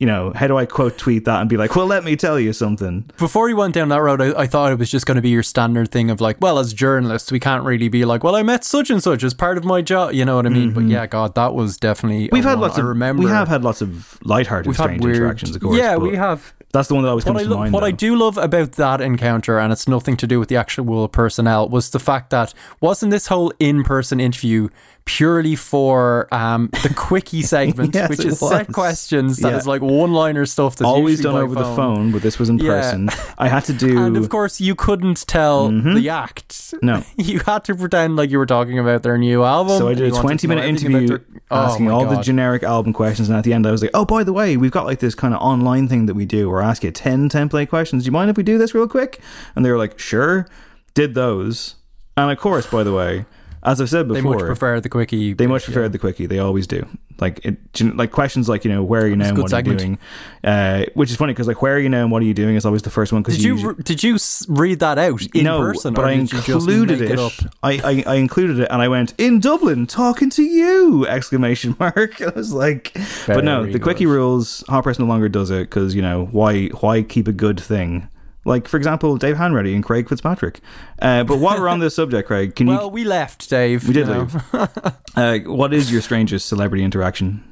you 0.00 0.06
know 0.06 0.32
how 0.34 0.46
do 0.46 0.56
i 0.58 0.66
quote 0.66 0.98
tweet 0.98 1.24
that 1.24 1.40
and 1.40 1.48
be 1.48 1.56
like 1.56 1.74
well 1.76 1.86
let 1.86 2.04
me 2.04 2.16
tell 2.16 2.38
you 2.38 2.52
something 2.52 3.08
Before 3.16 3.48
he 3.48 3.54
went 3.54 3.74
down 3.74 3.88
that 3.88 4.02
road, 4.02 4.20
I, 4.20 4.42
I 4.42 4.46
thought 4.46 4.72
it 4.72 4.78
was 4.78 4.90
just 4.90 5.06
going 5.06 5.16
to 5.16 5.22
be 5.22 5.30
your 5.30 5.42
standard 5.42 5.90
thing 5.90 6.10
of 6.10 6.20
like, 6.20 6.36
well, 6.40 6.58
as 6.58 6.72
journalists, 6.74 7.30
we 7.32 7.40
can't 7.40 7.64
really 7.64 7.88
be 7.88 8.04
like, 8.04 8.24
well, 8.24 8.34
I 8.36 8.42
met 8.42 8.64
such 8.64 8.90
and 8.90 9.02
such 9.02 9.22
as 9.22 9.32
part 9.34 9.56
of 9.56 9.64
my 9.64 9.80
job. 9.82 10.12
You 10.12 10.24
know 10.24 10.36
what 10.36 10.46
I 10.46 10.48
mean? 10.50 10.72
But 10.72 10.84
yeah, 10.84 11.06
God, 11.06 11.34
that 11.36 11.54
was 11.54 11.76
definitely. 11.78 12.24
Mm-hmm. 12.26 12.34
We've 12.34 12.44
had 12.44 12.58
one. 12.58 12.68
lots 12.68 12.76
I 12.76 12.80
of 12.80 12.86
remember. 12.88 13.22
we 13.22 13.30
have 13.30 13.48
had 13.48 13.62
lots 13.62 13.80
of 13.80 14.18
lighthearted, 14.24 14.74
strange 14.74 15.02
weird 15.02 15.16
interactions, 15.16 15.56
of 15.56 15.62
course. 15.62 15.76
Yeah, 15.78 15.96
we 15.96 16.16
have. 16.16 16.52
That's 16.74 16.88
the 16.88 16.94
one 16.94 17.04
that 17.04 17.08
always 17.10 17.24
What 17.24 17.32
comes 17.36 17.40
I, 17.40 17.44
to 17.44 17.50
lo- 17.50 17.56
mind. 17.60 17.72
what 17.72 17.84
I 17.84 17.90
do 17.90 18.16
love 18.16 18.36
about 18.36 18.72
that 18.72 19.00
encounter, 19.00 19.58
and 19.58 19.72
it's 19.72 19.88
nothing 19.88 20.16
to 20.18 20.26
do 20.26 20.38
with 20.38 20.48
the 20.50 20.56
actual 20.56 21.08
personnel, 21.08 21.68
was 21.68 21.90
the 21.90 21.98
fact 22.00 22.28
that 22.30 22.52
wasn't 22.80 23.10
this 23.10 23.28
whole 23.28 23.52
in-person 23.58 24.20
interview 24.20 24.68
purely 25.06 25.54
for 25.54 26.26
um, 26.32 26.70
the 26.82 26.92
quickie 26.96 27.42
segment, 27.54 27.94
Yes, 27.94 28.08
which 28.08 28.24
is 28.24 28.38
set 28.38 28.72
questions 28.72 29.36
that 29.40 29.50
Yeah. 29.52 29.58
is 29.58 29.66
like 29.66 29.82
one-liner 29.82 30.46
stuff 30.46 30.76
that's 30.76 30.86
always 30.88 31.20
done 31.20 31.34
over 31.36 31.54
the 31.54 31.64
phone, 31.76 32.10
but 32.10 32.22
this 32.22 32.38
was 32.38 32.48
in 32.48 32.56
Yeah. 32.58 32.80
person. 32.80 33.10
I 33.38 33.48
had 33.48 33.64
to 33.66 33.72
do. 33.86 34.02
And 34.02 34.16
of 34.16 34.28
course, 34.30 34.60
you 34.62 34.74
couldn't 34.74 35.26
tell 35.26 35.68
the 35.68 36.08
act. 36.08 36.74
No. 36.82 37.02
you 37.16 37.40
had 37.40 37.64
to 37.64 37.74
pretend 37.74 38.16
like 38.16 38.30
you 38.30 38.38
were 38.38 38.46
talking 38.46 38.78
about 38.78 39.02
their 39.02 39.18
new 39.18 39.44
album. 39.44 39.76
so 39.78 39.88
I 39.88 39.94
did 39.94 40.08
a 40.08 40.10
to 40.14 40.20
twenty-minute 40.20 40.64
interview 40.64 41.06
their- 41.08 41.24
Oh 41.50 41.56
asking 41.66 41.90
all 41.90 42.06
the 42.06 42.20
generic 42.22 42.62
album 42.62 42.92
questions, 42.94 43.28
and 43.28 43.36
at 43.36 43.44
the 43.44 43.52
end, 43.52 43.66
I 43.66 43.70
was 43.70 43.82
like, 43.82 43.90
"Oh, 43.92 44.06
by 44.06 44.24
the 44.24 44.32
way, 44.32 44.56
we've 44.56 44.70
got 44.70 44.86
like 44.86 44.98
this 45.00 45.14
kind 45.14 45.34
of 45.34 45.40
online 45.42 45.86
thing 45.88 46.06
that 46.06 46.14
we 46.14 46.24
do. 46.24 46.48
Where 46.50 46.62
ask 46.64 46.82
you 46.84 46.90
ten 46.90 47.28
template 47.28 47.68
questions. 47.68 48.02
Do 48.02 48.06
you 48.06 48.12
mind 48.12 48.30
if 48.30 48.36
we 48.36 48.42
do 48.42 48.58
this 48.58 48.74
real 48.74 48.88
quick?" 48.88 49.20
And 49.54 49.64
they 49.64 49.70
were 49.70 49.78
like, 49.78 49.98
"Sure." 49.98 50.46
Did 50.94 51.14
those, 51.14 51.74
and 52.16 52.30
of 52.30 52.38
course, 52.38 52.66
by 52.66 52.84
the 52.84 52.92
way, 52.92 53.26
as 53.64 53.80
I've 53.80 53.88
said 53.88 54.08
before, 54.08 54.22
They 54.32 54.38
much 54.38 54.46
prefer 54.46 54.80
the 54.80 54.88
quickie. 54.88 55.32
They 55.32 55.46
much 55.46 55.64
prefer 55.64 55.82
yeah. 55.82 55.88
the 55.88 55.98
quickie. 55.98 56.26
They 56.26 56.38
always 56.38 56.66
do. 56.66 56.86
Like 57.18 57.44
it, 57.44 57.56
like 57.96 58.10
questions 58.10 58.48
like 58.48 58.64
you 58.64 58.70
know 58.70 58.82
where 58.82 59.02
are 59.02 59.06
you 59.06 59.16
now 59.16 59.28
and 59.28 59.38
what 59.38 59.52
are 59.52 59.56
you 59.58 59.76
doing, 59.76 59.98
uh, 60.42 60.84
which 60.94 61.10
is 61.10 61.16
funny 61.16 61.32
because 61.32 61.46
like 61.46 61.62
where 61.62 61.76
are 61.76 61.78
you 61.78 61.88
now 61.88 62.02
and 62.02 62.10
what 62.10 62.20
are 62.22 62.24
you 62.26 62.34
doing 62.34 62.56
is 62.56 62.66
always 62.66 62.82
the 62.82 62.90
first 62.90 63.12
one. 63.12 63.22
Because 63.22 63.36
Did 63.36 63.44
you 63.44 63.70
re- 63.70 63.82
did 63.82 64.02
you 64.02 64.18
read 64.48 64.80
that 64.80 64.98
out 64.98 65.22
in 65.34 65.44
no, 65.44 65.60
person, 65.60 65.94
but 65.94 66.04
or 66.04 66.08
I 66.08 66.12
you 66.12 66.20
included 66.20 67.00
it. 67.00 67.18
it? 67.18 67.32
I, 67.62 67.72
I 67.72 68.04
I 68.06 68.14
included 68.16 68.58
it 68.58 68.68
and 68.70 68.82
I 68.82 68.88
went 68.88 69.14
in 69.16 69.38
Dublin 69.38 69.86
talking 69.86 70.28
to 70.30 70.42
you! 70.42 71.06
Exclamation 71.06 71.76
mark. 71.80 72.20
I 72.20 72.30
was 72.30 72.52
like, 72.52 72.92
but 73.26 73.44
no, 73.44 73.64
the 73.64 73.78
quickie 73.78 74.06
rules. 74.06 74.64
Hot 74.68 74.82
Press 74.82 74.98
no 74.98 75.06
longer 75.06 75.28
does 75.28 75.50
it 75.50 75.70
because 75.70 75.94
you 75.94 76.02
know 76.02 76.26
why 76.32 76.66
why 76.68 77.02
keep 77.02 77.28
a 77.28 77.32
good 77.32 77.60
thing. 77.60 78.08
Like 78.44 78.68
for 78.68 78.76
example, 78.76 79.16
Dave 79.16 79.36
Hanratty 79.36 79.74
and 79.74 79.82
Craig 79.82 80.08
Fitzpatrick. 80.08 80.60
Uh, 81.00 81.24
but 81.24 81.38
while 81.38 81.58
we're 81.58 81.68
on 81.68 81.78
this 81.80 81.94
subject, 81.96 82.26
Craig, 82.28 82.54
can 82.54 82.66
you 82.66 82.74
Well, 82.74 82.90
we 82.90 83.04
left, 83.04 83.48
Dave. 83.48 83.86
We 83.88 83.94
did 83.94 84.06
know. 84.06 84.28
leave. 84.52 84.70
uh, 85.16 85.38
what 85.46 85.72
is 85.72 85.90
your 85.90 86.02
strangest 86.02 86.46
celebrity 86.46 86.84
interaction? 86.84 87.42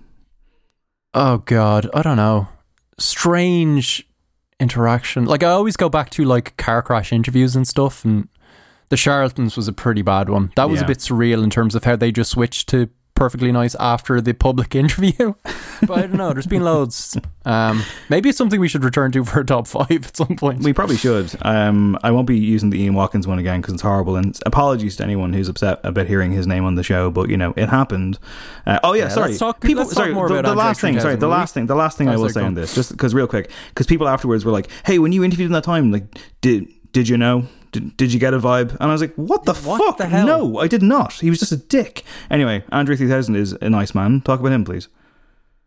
Oh 1.14 1.38
God, 1.38 1.88
I 1.94 2.02
don't 2.02 2.16
know. 2.16 2.48
Strange 2.98 4.06
interaction. 4.60 5.24
Like 5.24 5.42
I 5.42 5.48
always 5.50 5.76
go 5.76 5.88
back 5.88 6.10
to 6.10 6.24
like 6.24 6.56
car 6.56 6.82
crash 6.82 7.12
interviews 7.12 7.56
and 7.56 7.66
stuff, 7.66 8.04
and 8.04 8.28
the 8.88 8.96
Charlatans 8.96 9.56
was 9.56 9.68
a 9.68 9.72
pretty 9.72 10.02
bad 10.02 10.28
one. 10.28 10.52
That 10.56 10.70
was 10.70 10.80
Yeah. 10.80 10.84
a 10.84 10.88
bit 10.88 10.98
surreal 10.98 11.42
in 11.42 11.50
terms 11.50 11.74
of 11.74 11.84
how 11.84 11.96
they 11.96 12.12
just 12.12 12.30
switched 12.30 12.68
to 12.70 12.88
perfectly 13.14 13.52
nice 13.52 13.74
after 13.76 14.20
the 14.20 14.32
public 14.34 14.74
interview. 14.82 15.34
but 15.86 15.90
I 15.98 16.00
don't 16.02 16.14
know. 16.14 16.32
There's 16.32 16.46
been 16.46 16.62
loads. 16.64 17.16
Um, 17.44 17.82
maybe 18.08 18.28
it's 18.28 18.38
something 18.38 18.60
we 18.60 18.68
should 18.68 18.84
return 18.84 19.12
to 19.12 19.24
for 19.24 19.40
a 19.40 19.44
top 19.44 19.66
five 19.66 19.90
at 20.06 20.16
some 20.16 20.36
point. 20.36 20.62
We 20.62 20.72
probably 20.72 20.96
should. 20.96 21.32
Um, 21.42 21.98
I 22.02 22.10
won't 22.10 22.26
be 22.26 22.38
using 22.38 22.70
the 22.70 22.80
Ian 22.80 22.94
Watkins 22.94 23.26
one 23.26 23.38
again 23.38 23.60
because 23.60 23.74
it's 23.74 23.82
horrible. 23.82 24.16
And 24.16 24.38
apologies 24.46 24.96
to 24.96 25.04
anyone 25.04 25.32
who's 25.32 25.48
upset 25.48 25.80
about 25.84 26.06
hearing 26.06 26.32
his 26.32 26.46
name 26.46 26.64
on 26.64 26.74
the 26.76 26.82
show, 26.82 27.10
but 27.10 27.28
you 27.28 27.36
know 27.36 27.52
it 27.56 27.68
happened. 27.68 28.18
Uh, 28.66 28.78
oh 28.84 28.92
yeah, 28.94 29.04
Yeah, 29.04 29.08
sorry. 29.08 29.28
let's 29.28 29.38
talk- 29.40 29.60
people, 29.60 29.84
sorry. 29.86 30.14
more 30.14 30.28
the, 30.28 30.36
about 30.36 30.48
the 30.50 30.54
last 30.56 30.80
thing. 30.80 30.98
Sorry, 31.00 31.16
the 31.16 31.28
last 31.28 31.54
thing. 31.54 31.66
The 31.66 31.74
last 31.76 31.98
thing 31.98 32.08
I 32.08 32.16
will 32.16 32.28
say 32.28 32.40
on 32.40 32.46
on. 32.48 32.54
this, 32.54 32.74
just 32.74 32.90
because 32.92 33.14
real 33.14 33.26
quick, 33.26 33.50
because 33.68 33.86
people 33.86 34.08
afterwards 34.08 34.44
were 34.44 34.52
like, 34.52 34.68
"Hey, 34.86 34.98
when 34.98 35.12
you 35.12 35.22
interviewed 35.24 35.46
him 35.46 35.52
that 35.52 35.64
time, 35.64 35.90
like, 35.92 36.04
did 36.40 36.68
did 36.92 37.08
you 37.08 37.16
know? 37.18 37.46
Did, 37.72 37.96
did 37.96 38.12
you 38.12 38.20
get 38.20 38.34
a 38.34 38.38
vibe? 38.38 38.70
And 38.72 38.82
I 38.82 38.92
was 38.92 39.00
like, 39.00 39.14
what 39.16 39.44
the 39.44 39.54
What 39.54 39.78
fuck? 39.82 39.96
the 39.96 40.06
hell? 40.06 40.26
No, 40.26 40.58
I 40.58 40.68
did 40.68 40.82
not. 40.82 41.14
He 41.14 41.30
was 41.30 41.38
just 41.40 41.52
a 41.52 41.56
dick. 41.56 42.04
Anyway, 42.30 42.62
Andre 42.70 42.96
3000 42.96 43.34
is 43.34 43.52
a 43.60 43.70
nice 43.70 43.94
man. 43.94 44.20
Talk 44.20 44.40
about 44.40 44.52
him, 44.52 44.64
please. 44.64 44.88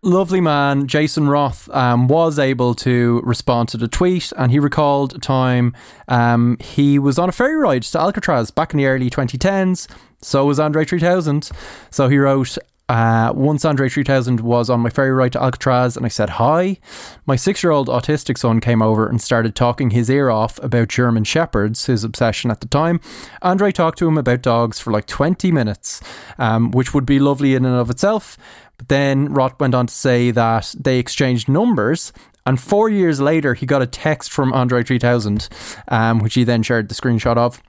lovely 0.03 0.39
man 0.39 0.85
Jason 0.87 1.27
Roth 1.27 1.67
um, 1.71 2.07
was 2.07 2.37
able 2.37 2.75
to 2.75 3.21
respond 3.23 3.69
to 3.69 3.77
the 3.77 3.87
tweet, 3.87 4.31
and 4.37 4.51
he 4.51 4.59
recalled 4.59 5.15
a 5.15 5.19
time 5.19 5.73
um, 6.07 6.57
he 6.59 6.99
was 6.99 7.17
on 7.17 7.27
a 7.27 7.31
ferry 7.31 7.55
ride 7.55 7.81
to 7.83 7.99
Alcatraz 7.99 8.51
back 8.51 8.71
in 8.73 8.77
the 8.77 8.85
early 8.85 9.09
2010s. 9.09 9.87
So 10.21 10.45
was 10.45 10.59
Andre 10.59 10.85
3000. 10.85 11.49
So 11.89 12.07
he 12.07 12.17
wrote. 12.17 12.57
Uh, 12.87 13.33
once 13.35 13.65
Andre 13.65 13.89
3000 13.89 14.41
was 14.41 14.69
on 14.69 14.79
my 14.79 14.91
ferry 14.91 15.11
ride 15.11 15.33
to 15.33 15.41
Alcatraz 15.41 15.97
and 15.97 16.05
I 16.05 16.09
said 16.09 16.31
hi. 16.31 16.77
My 17.25 17.35
six 17.35 17.63
year 17.63 17.71
old 17.71 17.87
autistic 17.87 18.37
son 18.37 18.59
came 18.59 18.81
over 18.81 19.07
and 19.07 19.19
started 19.19 19.55
talking 19.55 19.89
his 19.89 20.09
ear 20.09 20.29
off 20.29 20.61
about 20.63 20.89
German 20.89 21.23
Shepherds, 21.23 21.87
his 21.87 22.03
obsession 22.03 22.51
at 22.51 22.61
the 22.61 22.67
time. 22.67 22.99
Andre 23.41 23.71
talked 23.71 23.97
to 23.99 24.07
him 24.07 24.19
about 24.19 24.43
dogs 24.43 24.79
for 24.79 24.91
like 24.91 25.07
20 25.07 25.51
minutes, 25.51 25.99
um, 26.37 26.69
which 26.71 26.93
would 26.93 27.07
be 27.07 27.17
lovely 27.17 27.55
in 27.55 27.65
and 27.65 27.75
of 27.75 27.89
itself. 27.89 28.37
But 28.77 28.89
then 28.89 29.33
Roth 29.33 29.59
went 29.59 29.73
on 29.73 29.87
to 29.87 29.93
say 29.93 30.29
that 30.31 30.75
they 30.77 30.99
exchanged 30.99 31.49
numbers. 31.49 32.13
And 32.45 32.61
four 32.61 32.89
years 32.89 33.19
later, 33.19 33.55
he 33.55 33.65
got 33.65 33.81
a 33.81 33.87
text 33.87 34.31
from 34.31 34.53
Andre 34.53 34.83
3000, 34.83 35.49
um, 35.87 36.19
which 36.19 36.35
he 36.35 36.43
then 36.43 36.61
shared 36.61 36.89
the 36.89 36.95
screenshot 36.95 37.37
of. 37.37 37.63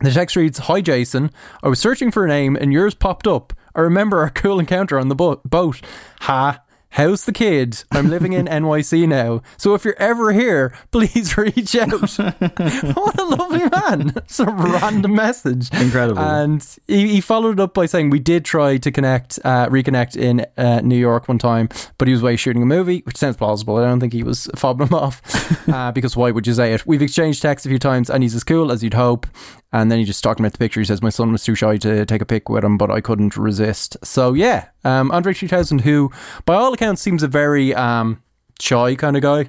The 0.00 0.10
text 0.10 0.36
reads 0.36 0.58
Hi, 0.58 0.80
Jason. 0.80 1.30
I 1.62 1.68
was 1.68 1.78
searching 1.80 2.10
for 2.10 2.24
a 2.24 2.28
name 2.28 2.56
and 2.56 2.72
yours 2.72 2.94
popped 2.94 3.26
up. 3.26 3.52
I 3.74 3.80
remember 3.80 4.18
our 4.20 4.30
cool 4.34 4.58
encounter 4.58 4.98
on 4.98 5.08
the 5.08 5.14
bo- 5.14 5.40
boat. 5.44 5.80
Ha. 6.20 6.60
How's 6.90 7.26
the 7.26 7.32
kid? 7.32 7.82
I'm 7.92 8.08
living 8.08 8.32
in 8.32 8.46
NYC 8.46 9.06
now. 9.06 9.42
So 9.58 9.74
if 9.74 9.84
you're 9.84 9.98
ever 9.98 10.32
here, 10.32 10.74
please 10.92 11.36
reach 11.36 11.74
out. 11.76 11.90
what 11.90 13.20
a 13.20 13.24
lovely 13.24 13.68
man. 13.68 14.14
Some 14.28 14.56
random 14.72 15.14
message. 15.14 15.70
Incredible. 15.74 16.22
And 16.22 16.66
he, 16.86 17.08
he 17.08 17.20
followed 17.20 17.60
up 17.60 17.74
by 17.74 17.84
saying, 17.84 18.08
We 18.08 18.18
did 18.18 18.46
try 18.46 18.78
to 18.78 18.90
connect, 18.90 19.38
uh, 19.44 19.68
reconnect 19.68 20.16
in 20.16 20.46
uh, 20.56 20.80
New 20.80 20.96
York 20.96 21.28
one 21.28 21.38
time, 21.38 21.68
but 21.98 22.08
he 22.08 22.12
was 22.12 22.22
away 22.22 22.36
shooting 22.36 22.62
a 22.62 22.66
movie, 22.66 23.02
which 23.04 23.18
sounds 23.18 23.36
plausible. 23.36 23.76
I 23.76 23.84
don't 23.84 24.00
think 24.00 24.14
he 24.14 24.22
was 24.22 24.46
fobbing 24.56 24.86
him 24.88 24.94
off 24.94 25.68
uh, 25.68 25.92
because 25.92 26.16
why 26.16 26.30
would 26.30 26.46
you 26.46 26.54
say 26.54 26.72
it? 26.72 26.86
We've 26.86 27.02
exchanged 27.02 27.42
texts 27.42 27.66
a 27.66 27.68
few 27.68 27.78
times 27.80 28.08
and 28.08 28.22
he's 28.22 28.34
as 28.34 28.44
cool 28.44 28.72
as 28.72 28.82
you'd 28.82 28.94
hope. 28.94 29.26
And 29.72 29.90
then 29.90 29.98
he 29.98 30.04
just 30.04 30.22
talking 30.22 30.44
about 30.44 30.52
the 30.52 30.58
picture. 30.58 30.80
He 30.80 30.86
says, 30.86 31.02
My 31.02 31.10
son 31.10 31.32
was 31.32 31.44
too 31.44 31.54
shy 31.54 31.76
to 31.78 32.06
take 32.06 32.22
a 32.22 32.26
pic 32.26 32.48
with 32.48 32.64
him, 32.64 32.78
but 32.78 32.90
I 32.90 33.00
couldn't 33.00 33.36
resist. 33.36 33.96
So, 34.04 34.32
yeah, 34.32 34.68
um, 34.84 35.10
Andre 35.10 35.34
3000, 35.34 35.80
who 35.80 36.10
by 36.44 36.54
all 36.54 36.72
accounts 36.72 37.02
seems 37.02 37.22
a 37.22 37.28
very 37.28 37.74
um, 37.74 38.22
shy 38.60 38.94
kind 38.94 39.16
of 39.16 39.22
guy. 39.22 39.46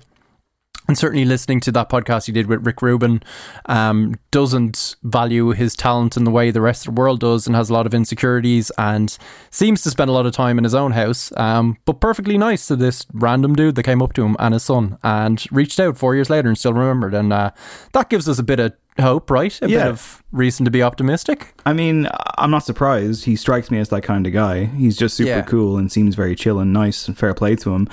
And 0.88 0.98
certainly 0.98 1.26
listening 1.26 1.60
to 1.62 1.72
that 1.74 1.90
podcast 1.90 2.28
he 2.28 2.32
did 2.32 2.48
with 2.48 2.66
Rick 2.66 2.82
Rubin 2.82 3.22
um, 3.66 4.16
doesn't 4.32 4.96
value 5.04 5.50
his 5.50 5.76
talent 5.76 6.16
in 6.16 6.24
the 6.24 6.32
way 6.32 6.50
the 6.50 6.62
rest 6.62 6.88
of 6.88 6.96
the 6.96 7.02
world 7.02 7.20
does 7.20 7.46
and 7.46 7.58
has 7.58 7.70
a 7.70 7.74
lot 7.74 7.86
of 7.86 7.94
insecurities 7.94 8.72
and 8.78 9.18
seems 9.52 9.82
to 9.82 9.90
spend 9.90 10.10
a 10.10 10.14
lot 10.14 10.26
of 10.26 10.32
time 10.32 10.58
in 10.58 10.64
his 10.64 10.74
own 10.74 10.94
house. 10.94 11.34
Um, 11.36 11.78
but 11.84 12.00
perfectly 12.00 12.38
nice 12.38 12.68
to 12.68 12.78
this 12.78 13.06
random 13.12 13.54
dude 13.54 13.76
that 13.76 13.84
came 13.84 14.02
up 14.02 14.14
to 14.14 14.24
him 14.24 14.38
and 14.40 14.54
his 14.54 14.64
son 14.64 14.98
and 15.04 15.46
reached 15.52 15.80
out 15.80 15.98
four 15.98 16.16
years 16.16 16.30
later 16.30 16.48
and 16.48 16.58
still 16.58 16.74
remembered. 16.74 17.14
And 17.14 17.34
uh, 17.34 17.52
that 17.92 18.10
gives 18.10 18.30
us 18.30 18.40
a 18.40 18.44
bit 18.44 18.62
of 18.62 18.74
hope, 19.00 19.30
right? 19.32 19.58
A 19.62 19.70
Yeah. 19.70 19.84
bit 19.84 19.88
of 19.88 20.24
reason 20.32 20.66
to 20.66 20.72
be 20.72 20.82
optimistic. 20.84 21.54
I 21.66 21.74
mean, 21.74 22.08
I'm 22.38 22.52
not 22.52 22.64
surprised. 22.66 23.26
He 23.26 23.36
strikes 23.36 23.70
me 23.72 23.80
as 23.80 23.90
that 23.90 24.02
kind 24.04 24.26
of 24.28 24.34
guy. 24.34 24.66
He's 24.66 24.98
just 24.98 25.16
super 25.18 25.30
Yeah. 25.30 25.42
cool 25.42 25.78
and 25.78 25.92
seems 25.92 26.16
very 26.16 26.36
chill 26.36 26.60
and 26.60 26.72
nice 26.74 27.08
and 27.08 27.18
fair 27.18 27.34
play 27.34 27.56
to 27.58 27.74
him. 27.74 27.88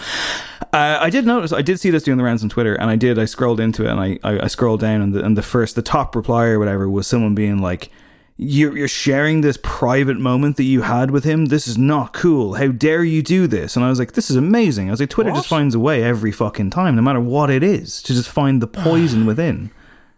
Uh, 0.73 0.99
I 1.01 1.11
did 1.11 1.25
notice, 1.27 1.53
I 1.53 1.63
did 1.63 1.79
see 1.81 1.91
this 1.91 2.03
doing 2.03 2.19
the 2.19 2.25
rounds 2.25 2.43
on 2.43 2.49
Twitter, 2.49 2.75
and 2.75 2.91
I 2.91 2.97
did. 2.97 3.19
I 3.19 3.27
scrolled 3.27 3.61
into 3.61 3.85
it 3.85 3.91
and 3.91 4.01
I, 4.01 4.19
I, 4.25 4.45
I 4.45 4.47
scrolled 4.49 4.81
down, 4.81 5.01
and 5.01 5.15
the, 5.15 5.25
and 5.25 5.37
the 5.39 5.43
first, 5.43 5.77
the 5.77 5.83
top 5.83 6.17
reply 6.17 6.47
or 6.47 6.59
whatever 6.59 6.89
was 6.89 7.07
someone 7.07 7.35
being 7.35 7.61
like, 7.61 7.91
you're, 8.37 8.77
you're 8.77 8.89
sharing 8.89 9.43
this 9.43 9.57
private 9.63 10.19
moment 10.19 10.57
that 10.57 10.65
you 10.65 10.83
had 10.83 11.13
with 11.13 11.23
him. 11.23 11.45
This 11.47 11.69
is 11.69 11.79
not 11.79 12.13
cool. 12.13 12.55
How 12.55 12.67
dare 12.67 13.05
you 13.05 13.23
do 13.23 13.47
this? 13.47 13.77
And 13.77 13.85
I 13.85 13.89
was 13.89 14.01
like, 14.01 14.15
this 14.15 14.29
is 14.29 14.35
amazing. 14.35 14.89
I 14.89 14.91
was 14.91 14.99
like, 14.99 15.11
Twitter 15.11 15.31
just 15.31 15.47
finds 15.47 15.77
a 15.77 15.79
way 15.79 16.03
every 16.03 16.33
fucking 16.33 16.71
time, 16.71 16.97
no 16.97 17.03
matter 17.03 17.21
what 17.21 17.49
it 17.49 17.63
is, 17.63 18.03
to 18.03 18.13
just 18.13 18.29
find 18.29 18.61
the 18.61 18.67
poison 18.67 19.25
within. 19.31 19.71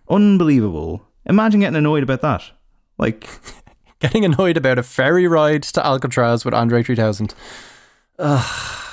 Unbelievable. 0.09 1.07
Imagine 1.27 1.61
getting 1.61 1.77
annoyed 1.77 2.03
about 2.03 2.21
that. 2.23 2.43
Like, 2.99 3.29
Getting 3.99 4.27
annoyed 4.27 4.59
about 4.59 4.79
a 4.79 4.83
ferry 4.83 5.27
ride 5.27 5.63
to 5.63 5.85
Alcatraz 5.85 6.45
with 6.45 6.53
Andre 6.53 6.83
3000. 6.83 7.35
yeah. 8.19 8.43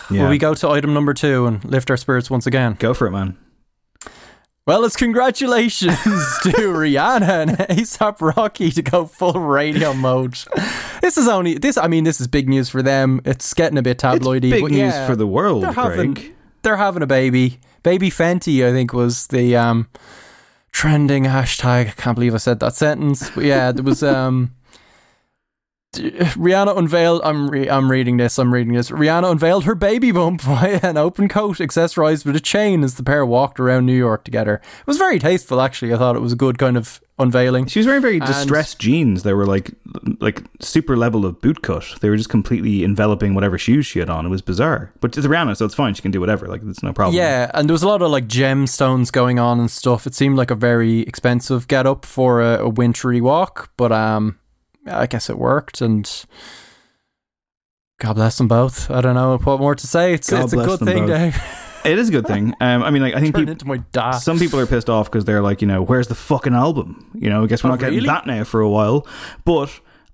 Will 0.09 0.29
we 0.29 0.37
go 0.37 0.53
to 0.53 0.69
item 0.69 0.93
number 0.93 1.13
two 1.13 1.45
and 1.45 1.63
lift 1.65 1.89
our 1.89 1.97
spirits 1.97 2.29
once 2.29 2.47
again? 2.47 2.77
Go 2.79 2.93
for 2.93 3.07
it, 3.07 3.11
man. 3.11 3.37
Well, 4.65 4.85
it's 4.85 4.95
congratulations 4.95 5.97
to 6.43 6.51
Rihanna 6.51 7.27
and 7.27 7.51
ASAP 7.51 8.21
Rocky 8.35 8.71
to 8.71 8.81
go 8.81 9.05
full 9.05 9.33
radio 9.33 9.93
mode. 9.93 10.37
This 11.01 11.17
is 11.17 11.27
only 11.27 11.57
this. 11.57 11.77
I 11.77 11.87
mean, 11.87 12.05
this 12.05 12.21
is 12.21 12.27
big 12.27 12.47
news 12.47 12.69
for 12.69 12.81
them. 12.81 13.19
It's 13.25 13.53
getting 13.53 13.77
a 13.77 13.81
bit 13.81 13.97
tabloidy. 13.97 14.45
It's 14.45 14.53
big 14.53 14.61
but 14.61 14.71
news 14.71 14.93
yeah, 14.93 15.05
for 15.05 15.17
the 15.17 15.27
world, 15.27 15.63
They're 15.63 15.73
having, 15.73 16.33
they're 16.61 16.77
having 16.77 17.03
a 17.03 17.07
baby. 17.07 17.59
Baby 17.83 18.09
Fenty, 18.09 18.65
I 18.65 18.71
think, 18.71 18.93
was 18.93 19.27
the 19.27 19.57
um, 19.57 19.89
trending 20.73 21.23
hashtag. 21.23 21.87
I 21.87 21.91
can't 21.91 22.15
believe 22.15 22.33
I 22.33 22.37
said 22.37 22.59
that 22.59 22.75
sentence. 22.75 23.29
But 23.29 23.45
yeah, 23.45 23.71
there 23.71 23.83
was 23.83 24.03
um. 24.03 24.53
Rihanna 25.93 26.75
unveiled. 26.75 27.21
I'm 27.23 27.47
re- 27.51 27.69
I'm 27.69 27.89
reading 27.89 28.17
this. 28.17 28.39
I'm 28.39 28.51
reading 28.51 28.73
this. 28.73 28.89
Rihanna 28.89 29.31
unveiled 29.31 29.65
her 29.65 29.75
baby 29.75 30.11
bump 30.11 30.41
via 30.49 30.79
an 30.81 30.97
open 30.97 31.29
coat 31.29 31.57
accessorized 31.57 32.25
with 32.25 32.35
a 32.35 32.39
chain 32.39 32.83
as 32.83 32.95
the 32.95 33.03
pair 33.03 33.23
walked 33.23 33.59
around 33.59 33.85
New 33.85 33.95
York 33.95 34.23
together. 34.23 34.55
It 34.55 34.87
was 34.87 34.97
very 34.97 35.19
tasteful, 35.19 35.61
actually. 35.61 35.93
I 35.93 35.97
thought 35.97 36.15
it 36.15 36.21
was 36.21 36.33
a 36.33 36.35
good 36.35 36.57
kind 36.57 36.77
of 36.77 36.99
unveiling. 37.19 37.67
She 37.67 37.79
was 37.79 37.85
wearing 37.87 38.01
very 38.01 38.17
And- 38.17 38.25
distressed 38.25 38.79
jeans. 38.79 39.23
They 39.23 39.33
were 39.33 39.45
like 39.45 39.71
like 40.19 40.43
super 40.59 40.97
level 40.97 41.25
of 41.25 41.39
boot 41.41 41.61
cut. 41.61 41.95
They 42.01 42.09
were 42.09 42.17
just 42.17 42.29
completely 42.29 42.83
enveloping 42.83 43.35
whatever 43.35 43.57
shoes 43.57 43.85
she 43.85 43.99
had 43.99 44.09
on. 44.09 44.25
It 44.25 44.29
was 44.29 44.41
bizarre. 44.41 44.91
But 44.99 45.17
it's 45.17 45.27
Rihanna, 45.27 45.55
so 45.57 45.65
it's 45.65 45.75
fine. 45.75 45.93
She 45.93 46.01
can 46.01 46.11
do 46.11 46.19
whatever. 46.19 46.47
Like 46.47 46.61
it's 46.65 46.81
no 46.83 46.91
problem. 46.93 47.15
Yeah, 47.15 47.51
and 47.53 47.69
there 47.69 47.73
was 47.73 47.83
a 47.83 47.87
lot 47.87 48.01
of 48.01 48.09
like 48.11 48.27
gemstones 48.27 49.11
going 49.11 49.37
on 49.39 49.59
and 49.59 49.69
stuff. 49.69 50.07
It 50.07 50.15
seemed 50.15 50.37
like 50.37 50.51
a 50.51 50.55
very 50.55 51.01
expensive 51.01 51.67
get 51.67 51.85
up 51.85 52.05
for 52.05 52.41
a, 52.41 52.65
a 52.65 52.69
wintry 52.69 53.21
walk, 53.21 53.71
but 53.77 53.91
um, 53.91 54.39
I 54.87 55.05
guess 55.07 55.29
it 55.29 55.37
worked. 55.37 55.81
And 55.81 56.09
God 57.99 58.13
bless 58.13 58.37
them 58.37 58.47
both. 58.47 58.89
I 58.91 59.01
don't 59.01 59.15
know 59.15 59.37
what 59.37 59.59
more 59.59 59.75
to 59.75 59.87
say. 59.87 60.13
It's 60.13 60.29
God 60.29 60.45
it's 60.45 60.53
a 60.53 60.57
good 60.57 60.79
thing. 60.79 61.05
both. 61.07 61.17
Dave. 61.17 61.43
It 61.85 61.99
is 61.99 62.09
a 62.09 62.11
good 62.11 62.25
thing. 62.27 62.53
Um, 62.61 62.81
I 62.83 62.89
mean, 62.91 63.01
like 63.01 63.13
I 63.13 63.19
think 63.19 63.35
Turned 63.35 63.47
peop 63.47 63.51
into 63.61 63.67
my 63.67 64.11
some 64.19 64.39
people 64.39 64.59
are 64.59 64.65
pissed 64.67 64.89
off 64.89 65.11
because 65.11 65.25
they're 65.25 65.41
like, 65.41 65.61
you 65.61 65.67
know, 65.67 65.81
where's 65.81 66.07
the 66.07 66.15
fucking 66.15 66.53
album? 66.53 67.09
You 67.13 67.29
know, 67.29 67.43
I 67.43 67.47
guess 67.47 67.63
we're 67.63 67.69
Oh, 67.69 67.73
not 67.73 67.79
getting 67.79 67.95
really? 67.95 68.07
that 68.07 68.25
now 68.25 68.43
for 68.43 68.61
a 68.61 68.69
while. 68.69 69.05
But 69.45 69.69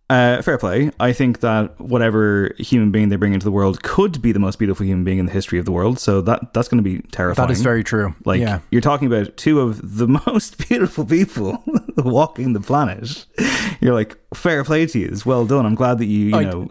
uh, 0.10 0.42
fair 0.42 0.58
play. 0.58 0.92
I 1.00 1.14
think 1.14 1.42
that 1.42 1.80
whatever 1.80 2.54
human 2.58 2.92
being 2.92 3.10
they 3.10 3.16
bring 3.16 3.34
into 3.34 3.44
the 3.44 3.52
world 3.52 3.84
could 3.84 4.22
be 4.22 4.32
the 4.32 4.40
most 4.40 4.58
beautiful 4.58 4.86
human 4.86 5.04
being 5.04 5.20
in 5.20 5.28
the 5.28 5.32
history 5.32 5.60
of 5.60 5.66
the 5.66 5.72
world. 5.72 6.00
So 6.00 6.22
that 6.22 6.54
that's 6.54 6.68
going 6.68 6.84
to 6.84 6.90
be 6.90 7.02
terrifying. 7.12 7.48
That 7.48 7.52
is 7.54 7.62
very 7.62 7.84
true. 7.84 8.16
Like 8.26 8.42
yeah. 8.42 8.60
you're 8.72 8.82
talking 8.82 9.08
about 9.08 9.38
two 9.38 9.60
of 9.62 9.98
the 9.98 10.08
most 10.28 10.68
beautiful 10.68 11.06
people 11.06 11.64
walking 11.98 12.54
the 12.54 12.60
planet. 12.60 13.26
You're 13.82 13.94
like, 13.94 14.18
fair 14.34 14.64
play 14.64 14.86
to 14.86 15.00
you. 15.00 15.08
It's 15.08 15.26
well 15.26 15.46
done. 15.46 15.66
I'm 15.66 15.76
glad 15.76 16.00
that 16.00 16.06
you, 16.06 16.28
you 16.28 16.36
I- 16.36 16.44
know, 16.44 16.70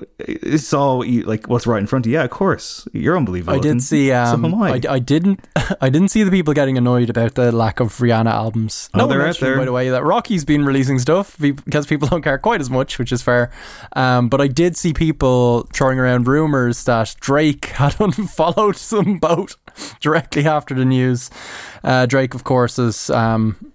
saw 0.56 0.96
what 0.96 1.08
you, 1.08 1.22
like 1.22 1.48
what's 1.48 1.66
right 1.66 1.78
in 1.78 1.86
front 1.86 2.06
of 2.06 2.10
you. 2.10 2.18
Yeah, 2.18 2.24
of 2.24 2.30
course. 2.30 2.88
You're 2.92 3.16
unbelievable. 3.16 3.56
I 3.56 3.60
did 3.60 3.82
see. 3.82 4.12
Um, 4.12 4.42
so 4.42 4.48
am 4.48 4.54
I. 4.62 4.70
I, 4.72 4.94
I 4.94 4.98
didn't. 4.98 5.46
I 5.80 5.90
didn't 5.90 6.08
see 6.08 6.22
the 6.22 6.30
people 6.30 6.54
getting 6.54 6.76
annoyed 6.76 7.10
about 7.10 7.34
the 7.34 7.52
lack 7.52 7.80
of 7.80 7.96
Rihanna 7.98 8.30
albums. 8.30 8.90
Oh, 8.94 8.98
no 8.98 9.06
they're 9.06 9.26
out 9.26 9.38
there. 9.38 9.56
by 9.56 9.64
the 9.64 9.72
way, 9.72 9.90
that 9.90 10.04
Rocky's 10.04 10.44
been 10.44 10.64
releasing 10.64 10.98
stuff 10.98 11.38
because 11.38 11.86
people 11.86 12.08
don't 12.08 12.22
care 12.22 12.38
quite 12.38 12.60
as 12.60 12.70
much, 12.70 12.98
which 12.98 13.12
is 13.12 13.22
fair. 13.28 13.50
Um, 13.94 14.28
but 14.28 14.40
I 14.40 14.48
did 14.48 14.76
see 14.76 14.92
people 14.92 15.68
throwing 15.72 15.98
around 15.98 16.26
rumors 16.26 16.84
that 16.84 17.14
Drake 17.20 17.66
had 17.82 18.00
unfollowed 18.00 18.76
some 18.76 19.18
boat 19.18 19.56
directly 20.00 20.46
after 20.46 20.74
the 20.74 20.84
news. 20.84 21.30
Uh, 21.84 22.06
Drake, 22.06 22.34
of 22.34 22.44
course, 22.44 22.78
is. 22.78 23.10
Um, 23.10 23.72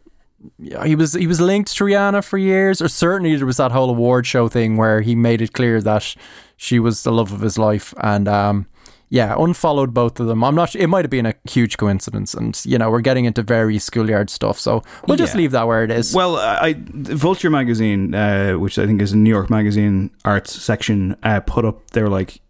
he 0.83 0.93
was 0.95 1.13
he 1.13 1.25
was 1.25 1.39
linked 1.39 1.73
to 1.77 1.85
Rihanna 1.85 2.21
for 2.21 2.37
years, 2.37 2.81
or 2.81 2.89
certainly 2.89 3.33
there 3.37 3.45
was 3.45 3.57
that 3.57 3.71
whole 3.71 3.89
award 3.89 4.27
show 4.27 4.49
thing 4.49 4.75
where 4.75 4.99
he 4.99 5.15
made 5.15 5.41
it 5.41 5.53
clear 5.53 5.79
that 5.81 6.15
she 6.57 6.79
was 6.79 7.03
the 7.03 7.13
love 7.13 7.31
of 7.31 7.39
his 7.39 7.57
life, 7.57 7.93
and 8.01 8.27
um, 8.27 8.67
yeah, 9.13 9.35
unfollowed 9.37 9.93
both 9.93 10.19
of 10.19 10.25
them. 10.25 10.43
I'm 10.43 10.55
not. 10.55 10.75
It 10.75 10.87
might 10.87 11.05
have 11.05 11.11
been 11.11 11.27
a 11.27 11.35
huge 11.47 11.77
coincidence, 11.77 12.33
and 12.33 12.59
you 12.65 12.79
know 12.79 12.89
we're 12.89 12.99
getting 12.99 13.25
into 13.25 13.43
very 13.43 13.77
schoolyard 13.77 14.31
stuff, 14.31 14.57
so 14.57 14.81
we'll 15.07 15.17
just 15.17 15.35
leave 15.35 15.51
that 15.51 15.67
where 15.67 15.83
it 15.83 15.91
is. 15.91 16.15
Well, 16.15 16.37
I 16.37 16.73
Vulture 16.79 17.51
magazine, 17.51 18.15
uh, 18.15 18.53
which 18.53 18.79
I 18.79 18.87
think 18.87 19.03
is 19.03 19.11
a 19.11 19.17
New 19.17 19.29
York 19.29 19.51
Magazine 19.51 20.09
arts 20.25 20.59
section, 20.59 21.15
uh, 21.21 21.41
put 21.41 21.63
up. 21.63 21.91
They 21.91 22.01
were 22.01 22.09
like, 22.09 22.41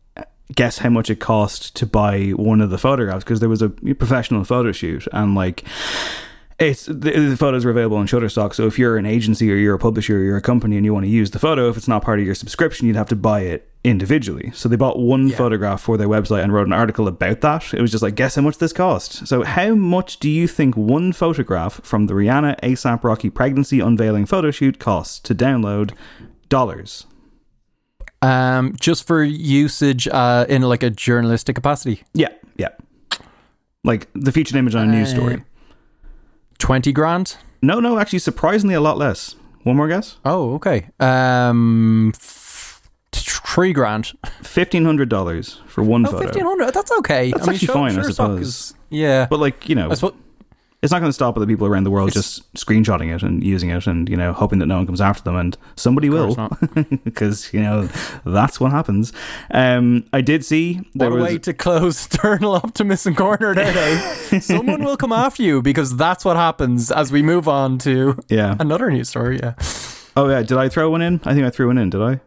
guess 0.56 0.78
how 0.78 0.90
much 0.90 1.10
it 1.10 1.20
cost 1.20 1.76
to 1.76 1.86
buy 1.86 2.30
one 2.30 2.62
of 2.62 2.70
the 2.70 2.78
photographs 2.78 3.26
because 3.26 3.42
there 3.42 3.50
was 3.50 3.62
a 3.62 3.68
professional 3.68 4.46
photo 4.46 4.72
shoot 4.72 5.06
and 5.12 5.36
like. 5.36 5.66
It's 6.60 6.86
the, 6.86 6.94
the 6.94 7.36
photos 7.38 7.66
are 7.66 7.70
available 7.72 7.98
on 7.98 8.08
Shutterstock. 8.08 8.54
So 8.54 8.68
if 8.68 8.78
you're 8.78 8.98
an 8.98 9.06
agency 9.06 9.52
or 9.52 9.56
you're 9.56 9.76
a 9.76 9.80
publisher 9.80 10.20
or 10.20 10.24
you're 10.24 10.38
a 10.38 10.42
company 10.42 10.78
and 10.78 10.86
you 10.86 10.94
want 10.94 11.06
to 11.06 11.10
use 11.10 11.32
the 11.32 11.40
photo, 11.40 11.68
if 11.70 11.78
it's 11.78 11.88
not 11.88 12.04
part 12.04 12.20
of 12.20 12.26
your 12.26 12.36
subscription, 12.36 12.88
you'd 12.88 12.96
have 12.96 13.10
to 13.10 13.16
buy 13.16 13.42
it 13.42 13.70
individually. 13.84 14.52
So 14.54 14.70
they 14.70 14.76
bought 14.76 15.00
one 15.00 15.30
photograph 15.30 15.82
for 15.82 15.98
their 15.98 16.08
website 16.08 16.44
and 16.44 16.54
wrote 16.54 16.68
an 16.68 16.74
article 16.74 17.08
about 17.08 17.42
that. 17.42 17.74
It 17.74 17.82
was 17.82 17.92
just 17.92 18.04
like, 18.04 18.16
guess 18.16 18.36
how 18.36 18.44
much 18.44 18.60
this 18.60 18.72
cost. 18.72 19.28
So 19.28 19.44
how 19.44 19.74
much 19.76 20.20
do 20.20 20.30
you 20.30 20.48
think 20.48 20.78
one 20.78 21.12
photograph 21.12 21.82
from 21.84 22.06
the 22.08 22.14
Rihanna 22.14 22.60
ASAP 22.62 23.04
Rocky 23.04 23.30
pregnancy 23.30 23.80
unveiling 23.80 24.26
photo 24.26 24.52
shoot 24.52 24.80
costs 24.80 25.20
to 25.20 25.36
download? 25.36 25.92
Dollars. 26.50 27.08
Um, 28.22 28.76
just 28.80 29.06
for 29.06 29.22
usage 29.24 30.08
uh, 30.08 30.46
in 30.48 30.62
like 30.62 30.84
a 30.84 30.90
journalistic 30.90 31.56
capacity, 31.56 32.04
Yeah, 32.14 32.30
yeah. 32.56 32.70
Like 33.84 34.08
the 34.14 34.32
featured 34.32 34.56
image 34.56 34.76
on 34.76 34.88
a 34.88 34.92
news 34.92 35.12
Uh, 35.12 35.16
story. 35.16 35.44
Twenty 36.64 36.94
grand. 36.94 37.36
No, 37.62 37.80
no, 37.82 38.00
actually, 38.00 38.20
surprisingly, 38.20 38.74
a 38.74 38.80
lot 38.82 38.98
less. 38.98 39.36
One 39.64 39.76
more 39.76 39.90
guess. 39.90 40.16
Oh, 40.24 40.54
okay. 40.56 40.88
Um, 41.00 42.12
f- 42.16 42.82
three 43.12 43.74
grand. 43.74 44.14
Fifteen 44.42 44.86
hundred 44.86 45.10
dollars 45.10 45.60
for 45.68 45.84
one 45.84 46.06
Oh, 46.08 46.12
photo. 46.12 46.24
fifteen 46.24 46.46
hundred. 46.46 46.74
That's 46.74 46.92
okay. 47.00 47.32
That's 47.32 47.48
actually 47.50 47.68
fine, 47.68 48.00
I 48.00 48.04
suppose. 48.04 48.48
is- 48.48 48.74
yeah, 48.90 49.28
But 49.30 49.40
like 49.40 49.68
you 49.68 49.76
know, 49.76 49.90
I 49.92 49.96
suppose. 49.96 50.14
It's 50.84 50.92
not 50.92 51.00
going 51.00 51.10
to 51.10 51.14
stop 51.14 51.36
other 51.38 51.48
people 51.48 51.66
around 51.66 51.86
the 51.86 51.90
world 51.90 52.10
It's- 52.10 52.24
just 52.42 52.54
screenshotting 52.54 53.16
it 53.16 53.24
and 53.24 53.44
using 53.44 53.70
it 53.72 53.88
and 53.88 54.08
you 54.08 54.16
know 54.18 54.34
hoping 54.34 54.60
that 54.60 54.68
no 54.68 54.78
one 54.78 54.86
comes 54.86 55.02
after 55.02 55.24
them 55.24 55.36
and 55.36 55.58
somebody 55.76 56.10
will 56.12 56.36
because 57.04 57.52
you 57.54 57.62
know 57.62 57.90
that's 58.26 58.60
what 58.60 58.72
happens. 58.72 59.14
Um, 59.50 60.06
I 60.14 60.22
did 60.22 60.46
see 60.46 60.82
there 60.94 61.10
What 61.10 61.20
a 61.20 61.22
was 61.24 61.32
way 61.32 61.38
to 61.40 61.54
close 61.54 62.06
Eternal 62.14 62.54
Optimism 62.56 63.16
Corner 63.16 63.56
there, 63.56 64.42
Someone 64.42 64.84
will 64.84 64.98
come 64.98 65.12
after 65.14 65.42
you 65.42 65.62
because 65.62 65.96
that's 65.98 66.24
what 66.26 66.36
happens 66.38 66.92
as 66.92 67.12
we 67.12 67.24
move 67.24 67.48
on 67.48 67.78
to 67.80 68.20
yeah. 68.30 68.56
another 68.60 68.92
news 68.92 69.10
story. 69.10 69.40
Yeah, 69.42 69.54
Oh 70.16 70.30
yeah, 70.30 70.44
did 70.44 70.58
I 70.60 70.70
throw 70.70 70.90
one 70.92 71.02
in? 71.02 71.22
I 71.24 71.34
think 71.34 71.46
I 71.46 71.50
threw 71.50 71.68
one 71.68 71.78
in. 71.80 71.90
Did 71.90 72.02
I? 72.02 72.20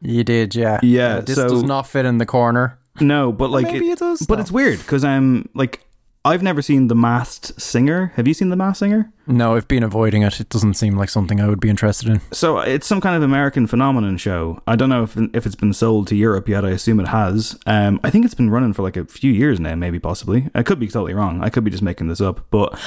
you 0.00 0.22
did. 0.22 0.54
Yeah, 0.54 0.80
Yeah, 0.82 1.20
this 1.20 1.36
so- 1.36 1.48
does 1.48 1.62
not 1.62 1.86
fit 1.86 2.04
in 2.06 2.18
the 2.18 2.26
corner. 2.26 2.78
No, 3.00 3.32
but 3.32 3.50
like 3.50 3.66
maybe 3.66 3.90
it 3.90 3.98
does, 3.98 4.20
But 4.24 4.36
though. 4.36 4.40
it's 4.42 4.52
weird 4.52 4.78
because 4.78 5.02
I'm 5.02 5.48
like 5.54 5.84
I've 6.26 6.42
never 6.42 6.62
seen 6.62 6.86
The 6.86 6.94
Masked 6.94 7.60
Singer. 7.60 8.12
Have 8.16 8.26
you 8.26 8.32
seen 8.32 8.48
The 8.48 8.56
Masked 8.56 8.78
Singer? 8.78 9.12
No, 9.26 9.56
I've 9.56 9.68
been 9.68 9.82
avoiding 9.82 10.22
it. 10.22 10.40
It 10.40 10.48
doesn't 10.48 10.72
seem 10.72 10.96
like 10.96 11.10
something 11.10 11.38
I 11.38 11.48
would 11.48 11.60
be 11.60 11.68
interested 11.68 12.08
in. 12.08 12.22
So 12.32 12.60
it's 12.60 12.86
some 12.86 13.02
kind 13.02 13.14
of 13.14 13.22
American 13.22 13.66
phenomenon 13.66 14.16
show. 14.16 14.62
I 14.66 14.74
don't 14.74 14.88
know 14.88 15.02
if 15.02 15.18
if 15.34 15.44
it's 15.44 15.54
been 15.54 15.74
sold 15.74 16.06
to 16.08 16.16
Europe 16.16 16.48
yet. 16.48 16.64
I 16.64 16.70
assume 16.70 16.98
it 16.98 17.08
has. 17.08 17.58
Um, 17.66 18.00
I 18.02 18.08
think 18.08 18.24
it's 18.24 18.34
been 18.34 18.48
running 18.48 18.72
for 18.72 18.82
like 18.82 18.96
a 18.96 19.04
few 19.04 19.32
years 19.32 19.60
now, 19.60 19.74
maybe 19.74 19.98
possibly. 19.98 20.48
I 20.54 20.62
could 20.62 20.80
be 20.80 20.88
totally 20.88 21.12
wrong. 21.12 21.42
I 21.42 21.50
could 21.50 21.62
be 21.64 21.70
just 21.70 21.82
making 21.82 22.08
this 22.08 22.22
up, 22.22 22.46
but 22.50 22.78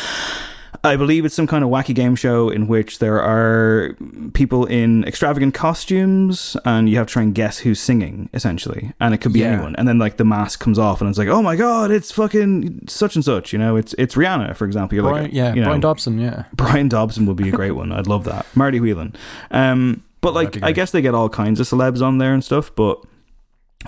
I 0.84 0.96
believe 0.96 1.26
it's 1.26 1.36
some 1.36 1.48
kind 1.48 1.64
of 1.64 1.70
wacky 1.70 1.94
game 1.96 2.16
show 2.16 2.50
in 2.50 2.68
which 2.68 3.00
there 3.00 3.22
are 3.22 3.96
people 4.34 4.66
in 4.66 5.04
extravagant 5.06 5.54
costumes, 5.54 6.56
and 6.66 6.90
you 6.90 6.98
have 6.98 7.08
to 7.08 7.14
try 7.14 7.24
and 7.24 7.34
guess 7.34 7.60
who's 7.60 7.80
singing, 7.80 8.30
essentially. 8.34 8.94
And 9.00 9.14
it 9.14 9.18
could 9.20 9.34
be 9.34 9.40
Yeah. 9.40 9.54
anyone. 9.54 9.76
And 9.78 9.88
then 9.88 10.00
like 10.00 10.18
the 10.18 10.26
mask 10.26 10.60
comes 10.60 10.78
off, 10.80 11.02
and 11.02 11.10
it's 11.10 11.18
like, 11.18 11.28
oh 11.28 11.42
my 11.42 11.56
god, 11.56 11.92
it's 11.92 12.12
fucking 12.12 12.82
such 12.88 13.16
and 13.16 13.24
such. 13.26 13.54
You 13.54 13.60
know, 13.60 13.76
it's 13.76 13.94
it's 13.98 14.16
Rihanna, 14.16 14.56
for 14.56 14.66
example. 14.66 14.96
You're 14.96 15.04
Bryan, 15.04 15.24
like, 15.26 15.34
yeah, 15.34 15.54
you 15.54 15.62
know, 15.62 15.68
Bryan 15.68 15.82
Dobson. 15.82 16.20
Yeah, 16.20 16.44
Bryan 16.54 16.90
Dobson 16.90 17.26
would 17.26 17.38
be 17.38 17.50
a 17.50 17.52
great 17.52 17.72
one. 17.72 17.92
I'd 17.92 18.08
love 18.08 18.24
that. 18.26 18.46
Marty 18.56 18.80
Whelan. 18.80 19.16
Um, 19.52 20.04
but 20.22 20.34
like, 20.34 20.62
I 20.64 20.72
guess 20.72 20.92
they 20.92 21.02
get 21.02 21.14
all 21.14 21.30
kinds 21.30 21.60
of 21.60 21.68
celebs 21.68 22.02
on 22.02 22.18
there 22.18 22.34
and 22.34 22.44
stuff. 22.44 22.74
But 22.76 23.04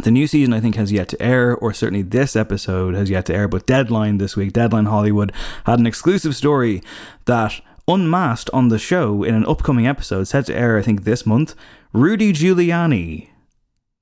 the 0.03 0.11
new 0.11 0.27
season, 0.27 0.53
I 0.53 0.59
think, 0.59 0.75
has 0.75 0.91
yet 0.91 1.09
to 1.09 1.21
air, 1.21 1.55
or 1.55 1.73
certainly 1.73 2.03
this 2.03 2.35
episode 2.35 2.95
has 2.95 3.09
yet 3.09 3.25
to 3.25 3.35
air. 3.35 3.47
But 3.47 3.65
Deadline 3.65 4.17
this 4.17 4.35
week, 4.35 4.53
Deadline 4.53 4.85
Hollywood 4.85 5.31
had 5.65 5.79
an 5.79 5.87
exclusive 5.87 6.35
story 6.35 6.81
that 7.25 7.59
unmasked 7.87 8.49
on 8.53 8.69
the 8.69 8.79
show 8.79 9.23
in 9.23 9.33
an 9.33 9.45
upcoming 9.45 9.87
episode 9.87 10.25
set 10.25 10.45
to 10.45 10.55
air, 10.55 10.77
I 10.77 10.81
think, 10.81 11.03
this 11.03 11.25
month. 11.25 11.55
Rudy 11.91 12.31
Giuliani, 12.31 13.29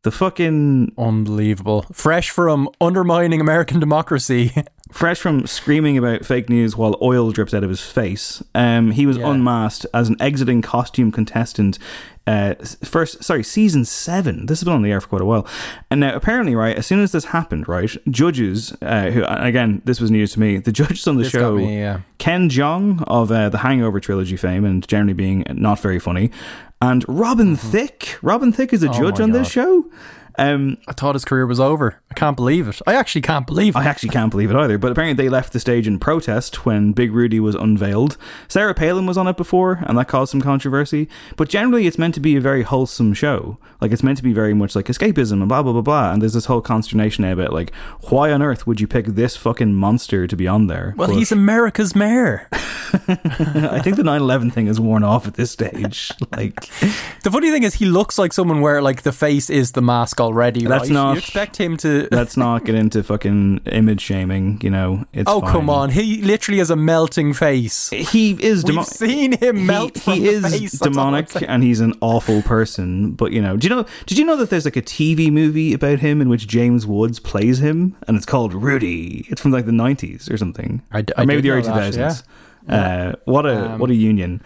the 0.04 0.12
fucking 0.12 0.94
unbelievable. 0.98 1.86
Fresh 1.94 2.30
from 2.30 2.70
undermining 2.82 3.42
American 3.42 3.80
democracy. 3.80 4.52
fresh 4.92 5.20
from 5.20 5.46
screaming 5.48 5.98
about 5.98 6.26
fake 6.26 6.50
news 6.50 6.76
while 6.78 6.98
oil 7.02 7.32
drips 7.32 7.54
out 7.54 7.64
of 7.64 7.70
his 7.70 7.82
face, 7.82 8.42
um, 8.56 8.92
he 8.92 9.06
was 9.06 9.18
Yeah. 9.18 9.30
unmasked 9.32 9.86
as 9.94 10.10
an 10.10 10.16
exiting 10.20 10.62
costume 10.62 11.12
contestant. 11.12 11.78
Uh, 12.26 12.56
first, 12.84 13.24
sorry, 13.24 13.42
season 13.44 13.86
seven. 13.86 14.48
This 14.48 14.60
has 14.60 14.66
been 14.66 14.74
on 14.74 14.82
the 14.82 14.92
air 14.92 15.00
for 15.00 15.08
quite 15.08 15.22
a 15.22 15.26
while, 15.26 15.48
and 15.90 16.02
now 16.02 16.14
apparently, 16.14 16.56
right, 16.56 16.76
as 16.76 16.86
soon 16.86 17.00
as 17.00 17.14
this 17.14 17.26
happened, 17.26 17.70
right, 17.70 17.96
judges, 18.12 18.76
uh, 18.82 19.12
who 19.12 19.24
again, 19.26 19.82
this 19.86 20.02
was 20.02 20.12
news 20.12 20.34
to 20.34 20.40
me. 20.42 20.58
The 20.58 20.72
judges 20.82 21.08
on 21.08 21.16
the 21.16 21.24
This 21.24 21.32
show, 21.32 21.56
me, 21.56 21.80
yeah. 21.80 22.02
Ken 22.18 22.50
Jeong 22.50 23.02
of 23.08 23.32
uh, 23.32 23.48
the 23.48 23.60
Hangover 23.60 24.02
trilogy 24.02 24.36
fame, 24.36 24.66
and 24.66 24.86
generally 24.88 25.14
being 25.14 25.46
not 25.50 25.80
very 25.80 26.00
funny, 26.00 26.30
and 26.82 27.06
Robin 27.08 27.56
Thicke. 27.56 28.18
Robin 28.22 28.52
Thicke 28.52 28.74
is 28.74 28.84
a 28.84 28.88
Mm-hmm. 28.90 29.04
Oh 29.04 29.10
judge 29.10 29.22
on 29.22 29.32
this 29.32 29.50
show. 29.50 29.86
Um, 30.38 30.78
I 30.88 30.94
thought 30.94 31.16
his 31.16 31.26
career 31.26 31.46
was 31.48 31.60
over. 31.60 32.00
I 32.12 32.14
can't 32.14 32.36
believe 32.36 32.68
it. 32.68 32.80
I 32.86 32.94
actually 32.94 33.22
can't 33.22 33.48
believe 33.48 33.76
it. 33.76 33.80
I 33.80 33.86
actually 33.86 34.10
can't 34.10 34.30
believe 34.32 34.52
it 34.52 34.56
either. 34.56 34.78
But 34.78 34.92
apparently, 34.92 35.22
they 35.24 35.30
left 35.30 35.54
the 35.54 35.60
stage 35.60 35.88
in 35.88 36.00
protest 36.00 36.66
when 36.66 36.92
Big 36.92 37.12
Rudy 37.12 37.40
was 37.40 37.56
unveiled. 37.56 38.18
Sarah 38.48 38.74
Palin 38.74 39.06
was 39.06 39.18
on 39.18 39.28
it 39.28 39.38
before, 39.38 39.80
and 39.88 39.98
that 39.98 40.08
caused 40.08 40.32
some 40.32 40.42
controversy. 40.42 41.10
But 41.36 41.50
generally, 41.50 41.88
it's 41.88 41.98
meant 41.98 42.14
to 42.16 42.20
be 42.20 42.36
a 42.36 42.42
very 42.42 42.64
wholesome 42.64 43.14
show. 43.14 43.58
Like, 43.82 43.92
it's 43.92 44.04
meant 44.04 44.18
to 44.18 44.24
be 44.24 44.34
very 44.34 44.54
much 44.54 44.76
like 44.76 44.86
escapism 44.86 45.34
and 45.34 45.48
blah, 45.50 45.62
blah, 45.64 45.74
blah, 45.74 45.82
blah. 45.82 46.12
And 46.14 46.22
there's 46.22 46.34
this 46.34 46.46
whole 46.46 46.62
consternation 46.62 47.24
about, 47.24 47.54
like, 47.54 47.74
why 48.10 48.32
on 48.32 48.42
earth 48.42 48.66
would 48.68 48.80
you 48.80 48.88
pick 48.88 49.06
this 49.08 49.36
fucking 49.36 49.74
monster 49.74 50.28
to 50.28 50.36
be 50.36 50.48
on 50.48 50.68
there? 50.68 50.94
well, 50.98 51.08
But 51.08 51.18
he's 51.18 51.32
America's 51.32 51.96
mayor. 51.96 52.48
I 53.08 53.82
think 53.84 53.98
the 53.98 54.04
9 54.04 54.22
11 54.22 54.52
thing 54.52 54.68
has 54.68 54.80
worn 54.80 55.04
off 55.04 55.28
at 55.28 55.34
this 55.36 55.52
stage. 55.52 56.12
Like, 56.36 56.56
The 57.24 57.32
funny 57.32 57.52
thing 57.52 57.64
is, 57.64 57.76
he 57.76 57.86
looks 57.86 58.20
like 58.20 58.32
someone 58.34 58.62
where 58.62 58.82
like 58.82 59.02
the 59.04 59.12
face 59.12 59.50
is 59.50 59.72
the 59.72 59.82
mask 59.82 60.20
already. 60.28 60.66
That's 60.66 60.84
right? 60.84 60.92
not- 60.92 61.12
You 61.14 61.20
expect 61.20 61.58
him 61.58 61.78
to. 61.78 62.08
let's 62.12 62.38
not 62.38 62.64
get 62.66 62.76
into 62.76 63.02
fucking 63.04 63.62
image 63.66 64.02
shaming, 64.02 64.60
you 64.62 64.70
know. 64.70 65.06
It's 65.14 65.30
oh 65.30 65.42
fine. 65.42 65.52
come 65.52 65.70
on! 65.70 65.90
He 65.90 66.22
literally 66.22 66.60
has 66.60 66.70
a 66.70 66.76
melting 66.76 67.34
face. 67.34 67.90
He 67.90 68.32
is 68.32 68.64
demonic. 68.64 68.88
We've 69.00 69.10
seen 69.10 69.32
him 69.38 69.66
melt. 69.66 69.96
he, 69.96 70.00
from 70.00 70.14
he 70.14 70.20
the 70.22 70.28
is 70.30 70.44
face, 70.52 70.72
that's 70.80 70.98
all 70.98 71.04
I'm 71.16 71.24
demonic 71.26 71.50
and 71.50 71.64
he's 71.64 71.80
an 71.80 71.94
awful 72.02 72.42
person 72.42 73.12
but 73.12 73.32
you 73.32 73.42
know 73.42 73.58
do 73.58 73.68
you 73.68 73.76
know 73.76 73.86
did 74.06 74.18
you 74.18 74.26
know 74.26 74.36
that 74.36 74.50
there's 74.50 74.66
like 74.66 74.76
a 74.76 74.82
tv 74.82 75.32
movie 75.32 75.74
about 75.74 76.00
him 76.00 76.22
in 76.22 76.30
which 76.30 76.48
james 76.48 76.86
woods 76.86 77.20
plays 77.20 77.60
him 77.60 77.96
and 78.08 78.18
it's 78.18 78.26
called 78.26 78.54
rudy 78.54 79.26
it's 79.30 79.42
from 79.42 79.52
like 79.52 79.66
the 79.66 79.72
90s 79.72 80.30
or 80.32 80.38
something 80.38 80.82
I 80.92 81.02
d- 81.02 81.14
or 81.18 81.22
I 81.22 81.26
maybe 81.26 81.42
did 81.42 81.50
the 81.52 81.54
early 81.54 81.62
that, 81.64 81.94
2000s 81.94 82.24
uh, 82.70 83.16
what 83.26 83.46
a 83.46 83.72
Um, 83.74 83.80
what 83.80 83.90
a 83.90 83.96
union 83.96 84.42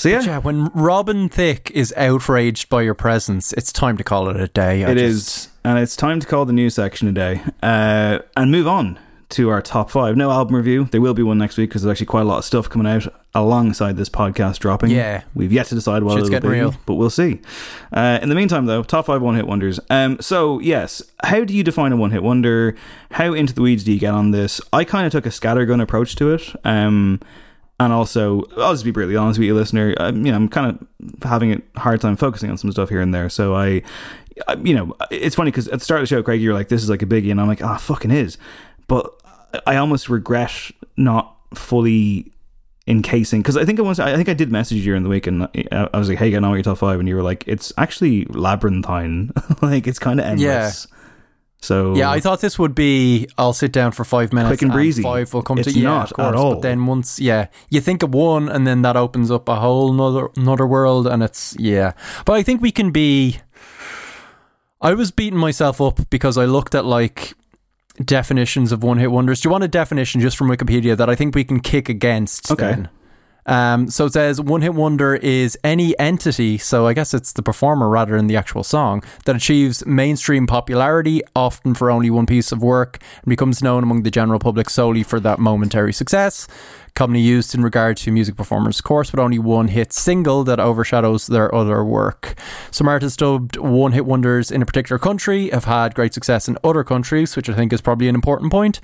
so 0.00 0.08
yeah, 0.08 0.20
Yeah, 0.22 0.38
when 0.38 0.66
Robin 0.74 1.28
Thicke 1.28 1.70
is 1.72 1.92
outraged 1.96 2.68
by 2.70 2.82
your 2.82 2.94
presence, 2.94 3.52
it's 3.52 3.70
time 3.72 3.96
to 3.98 4.04
call 4.04 4.28
it 4.30 4.36
a 4.40 4.48
day. 4.48 4.84
I 4.84 4.90
it 4.92 4.94
just- 4.96 5.36
is, 5.46 5.48
and 5.64 5.78
it's 5.78 5.94
time 5.94 6.20
to 6.20 6.26
call 6.26 6.46
the 6.46 6.52
news 6.54 6.74
section 6.74 7.06
a 7.08 7.12
day 7.12 7.42
uh, 7.62 8.20
and 8.36 8.50
move 8.50 8.66
on 8.66 8.98
to 9.28 9.48
our 9.50 9.62
top 9.62 9.90
five. 9.90 10.16
No 10.16 10.30
album 10.30 10.56
review. 10.56 10.88
There 10.90 11.00
will 11.00 11.14
be 11.14 11.22
one 11.22 11.38
next 11.38 11.56
week 11.56 11.68
because 11.70 11.82
there's 11.82 11.92
actually 11.92 12.06
quite 12.06 12.22
a 12.22 12.24
lot 12.24 12.38
of 12.38 12.44
stuff 12.44 12.68
coming 12.68 12.90
out 12.90 13.06
alongside 13.34 13.96
this 13.96 14.08
podcast 14.08 14.58
dropping. 14.58 14.90
Yeah. 14.90 15.22
we've 15.34 15.52
yet 15.52 15.66
to 15.66 15.74
decide 15.76 16.02
what 16.02 16.14
Shit's 16.14 16.28
it'll 16.28 16.30
getting 16.40 16.50
be, 16.50 16.56
real. 16.60 16.74
but 16.86 16.94
we'll 16.94 17.10
see. 17.10 17.40
Uh, 17.92 18.18
in 18.22 18.28
the 18.28 18.34
meantime, 18.34 18.66
though, 18.66 18.82
top 18.82 19.06
five 19.06 19.22
one 19.22 19.36
hit 19.36 19.46
wonders. 19.46 19.78
Um, 19.88 20.16
so 20.20 20.58
yes, 20.60 21.00
how 21.22 21.44
do 21.44 21.54
you 21.54 21.62
define 21.62 21.92
a 21.92 21.96
one 21.96 22.10
hit 22.10 22.22
wonder? 22.24 22.74
How 23.12 23.32
into 23.34 23.52
the 23.54 23.62
weeds 23.62 23.84
do 23.84 23.92
you 23.92 24.00
get 24.00 24.14
on 24.14 24.30
this? 24.32 24.60
I 24.72 24.82
kind 24.84 25.06
of 25.06 25.12
took 25.12 25.26
a 25.26 25.28
scattergun 25.28 25.80
approach 25.80 26.16
to 26.16 26.32
it. 26.32 26.52
Um, 26.64 27.20
and 27.80 27.94
also, 27.94 28.44
I'll 28.58 28.74
just 28.74 28.84
be 28.84 28.90
brutally 28.90 29.16
honest 29.16 29.38
with 29.38 29.46
you, 29.46 29.54
listener. 29.54 29.94
Um, 29.96 30.26
you 30.26 30.30
know, 30.30 30.36
I'm 30.36 30.50
kind 30.50 30.78
of 30.78 31.22
having 31.22 31.54
a 31.54 31.80
hard 31.80 32.02
time 32.02 32.14
focusing 32.14 32.50
on 32.50 32.58
some 32.58 32.70
stuff 32.70 32.90
here 32.90 33.00
and 33.00 33.14
there. 33.14 33.30
So 33.30 33.54
I, 33.54 33.80
I 34.46 34.56
you 34.62 34.74
know, 34.74 34.94
it's 35.10 35.34
funny 35.34 35.50
because 35.50 35.66
at 35.68 35.78
the 35.78 35.84
start 35.84 36.00
of 36.00 36.02
the 36.02 36.14
show, 36.14 36.22
Craig, 36.22 36.42
you're 36.42 36.52
like, 36.52 36.68
"This 36.68 36.82
is 36.82 36.90
like 36.90 37.00
a 37.00 37.06
biggie," 37.06 37.30
and 37.30 37.40
I'm 37.40 37.48
like, 37.48 37.64
"Ah, 37.64 37.78
fucking 37.78 38.10
is." 38.10 38.36
But 38.86 39.10
I 39.66 39.76
almost 39.76 40.10
regret 40.10 40.52
not 40.98 41.34
fully 41.54 42.30
encasing 42.86 43.40
because 43.40 43.56
I 43.56 43.64
think 43.64 43.78
I 43.78 43.82
was 43.82 43.98
I 43.98 44.14
think 44.14 44.28
I 44.28 44.34
did 44.34 44.52
message 44.52 44.76
you 44.76 44.84
during 44.84 45.02
the 45.02 45.08
week 45.08 45.26
and 45.26 45.44
I 45.44 45.88
I 45.94 45.98
was 45.98 46.10
like, 46.10 46.18
"Hey, 46.18 46.30
get 46.30 46.44
on 46.44 46.50
with 46.50 46.58
your 46.58 46.64
top 46.64 46.78
five. 46.78 47.00
and 47.00 47.08
you 47.08 47.16
were 47.16 47.22
like, 47.22 47.44
"It's 47.46 47.72
actually 47.78 48.26
labyrinthine. 48.26 49.30
like 49.62 49.86
it's 49.86 49.98
kind 49.98 50.20
of 50.20 50.26
endless." 50.26 50.86
So 51.62 51.94
Yeah, 51.94 52.10
I 52.10 52.20
thought 52.20 52.40
this 52.40 52.58
would 52.58 52.74
be. 52.74 53.28
I'll 53.36 53.52
sit 53.52 53.72
down 53.72 53.92
for 53.92 54.04
five 54.04 54.32
minutes. 54.32 54.48
Quick 54.50 54.62
and 54.62 54.72
breezy. 54.72 55.02
Five 55.02 55.32
will 55.34 55.42
come 55.42 55.58
It's 55.58 55.72
to 55.72 55.78
yeah, 55.78 55.88
not 55.88 56.10
of 56.10 56.16
course. 56.16 56.28
at 56.28 56.34
all. 56.34 56.54
But 56.54 56.62
then 56.62 56.86
once, 56.86 57.20
yeah, 57.20 57.48
you 57.68 57.80
think 57.80 58.02
of 58.02 58.14
one, 58.14 58.48
and 58.48 58.66
then 58.66 58.82
that 58.82 58.96
opens 58.96 59.30
up 59.30 59.48
a 59.48 59.56
whole 59.56 59.92
another 59.92 60.30
another 60.36 60.66
world, 60.66 61.06
and 61.06 61.22
it's 61.22 61.54
yeah. 61.58 61.92
But 62.24 62.34
I 62.34 62.42
think 62.42 62.62
we 62.62 62.70
can 62.70 62.90
be. 62.90 63.40
I 64.80 64.94
was 64.94 65.10
beating 65.10 65.38
myself 65.38 65.80
up 65.80 66.08
because 66.08 66.38
I 66.38 66.46
looked 66.46 66.74
at 66.74 66.86
like 66.86 67.34
definitions 68.02 68.72
of 68.72 68.82
one 68.82 68.96
hit 68.96 69.10
wonders. 69.10 69.42
Do 69.42 69.48
you 69.48 69.50
want 69.52 69.64
a 69.64 69.68
definition 69.68 70.22
just 70.22 70.38
from 70.38 70.48
Wikipedia 70.48 70.96
that 70.96 71.10
I 71.10 71.14
think 71.14 71.34
we 71.34 71.44
can 71.44 71.60
kick 71.60 71.90
against? 71.90 72.50
Okay. 72.50 72.70
Then? 72.70 72.88
Um, 73.46 73.88
so 73.88 74.06
it 74.06 74.12
says 74.12 74.40
one 74.40 74.62
hit 74.62 74.74
wonder 74.74 75.14
is 75.16 75.58
any 75.64 75.98
entity, 75.98 76.58
so 76.58 76.86
I 76.86 76.92
guess 76.92 77.14
it's 77.14 77.32
the 77.32 77.42
performer 77.42 77.88
rather 77.88 78.16
than 78.16 78.26
the 78.26 78.36
actual 78.36 78.62
song, 78.62 79.02
that 79.24 79.36
achieves 79.36 79.84
mainstream 79.86 80.46
popularity, 80.46 81.22
often 81.34 81.74
for 81.74 81.90
only 81.90 82.10
one 82.10 82.26
piece 82.26 82.52
of 82.52 82.62
work, 82.62 82.98
and 83.22 83.30
becomes 83.30 83.62
known 83.62 83.82
among 83.82 84.02
the 84.02 84.10
general 84.10 84.38
public 84.38 84.70
solely 84.70 85.02
for 85.02 85.20
that 85.20 85.38
momentary 85.38 85.92
success. 85.92 86.46
Commonly 86.94 87.20
used 87.20 87.54
in 87.54 87.62
regard 87.62 87.96
to 87.98 88.10
music 88.10 88.36
performers, 88.36 88.80
of 88.80 88.84
course, 88.84 89.10
but 89.10 89.20
only 89.20 89.38
one 89.38 89.68
hit 89.68 89.92
single 89.92 90.42
that 90.44 90.58
overshadows 90.58 91.28
their 91.28 91.54
other 91.54 91.84
work. 91.84 92.34
Some 92.72 92.88
artists 92.88 93.16
dubbed 93.16 93.56
one 93.56 93.92
hit 93.92 94.06
wonders 94.06 94.50
in 94.50 94.60
a 94.60 94.66
particular 94.66 94.98
country 94.98 95.50
have 95.50 95.64
had 95.64 95.94
great 95.94 96.12
success 96.14 96.48
in 96.48 96.58
other 96.64 96.82
countries, 96.82 97.36
which 97.36 97.48
I 97.48 97.54
think 97.54 97.72
is 97.72 97.80
probably 97.80 98.08
an 98.08 98.16
important 98.16 98.50
point. 98.50 98.80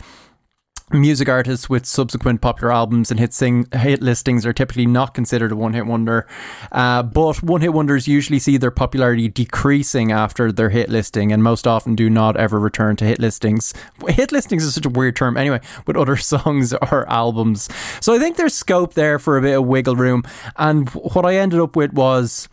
Music 0.92 1.28
artists 1.28 1.68
with 1.68 1.84
subsequent 1.84 2.40
popular 2.40 2.72
albums 2.72 3.10
and 3.10 3.18
hit 3.18 3.34
sing 3.34 3.66
hit 3.72 4.00
listings 4.00 4.46
are 4.46 4.52
typically 4.52 4.86
not 4.86 5.14
considered 5.14 5.50
a 5.50 5.56
one 5.56 5.72
hit 5.72 5.84
wonder, 5.84 6.28
uh, 6.70 7.02
but 7.02 7.42
one 7.42 7.60
hit 7.60 7.72
wonders 7.72 8.06
usually 8.06 8.38
see 8.38 8.56
their 8.56 8.70
popularity 8.70 9.26
decreasing 9.26 10.12
after 10.12 10.52
their 10.52 10.70
hit 10.70 10.88
listing, 10.88 11.32
and 11.32 11.42
most 11.42 11.66
often 11.66 11.96
do 11.96 12.08
not 12.08 12.36
ever 12.36 12.60
return 12.60 12.94
to 12.94 13.04
hit 13.04 13.18
listings. 13.18 13.74
Hit 14.06 14.30
listings 14.30 14.62
is 14.62 14.74
such 14.76 14.86
a 14.86 14.88
weird 14.88 15.16
term, 15.16 15.36
anyway, 15.36 15.60
with 15.88 15.96
other 15.96 16.16
songs 16.16 16.72
or 16.72 17.04
albums. 17.10 17.68
So 18.00 18.14
I 18.14 18.20
think 18.20 18.36
there's 18.36 18.54
scope 18.54 18.94
there 18.94 19.18
for 19.18 19.36
a 19.36 19.42
bit 19.42 19.58
of 19.58 19.66
wiggle 19.66 19.96
room, 19.96 20.22
and 20.54 20.88
what 20.90 21.26
I 21.26 21.34
ended 21.34 21.58
up 21.58 21.74
with 21.74 21.94
was 21.94 22.48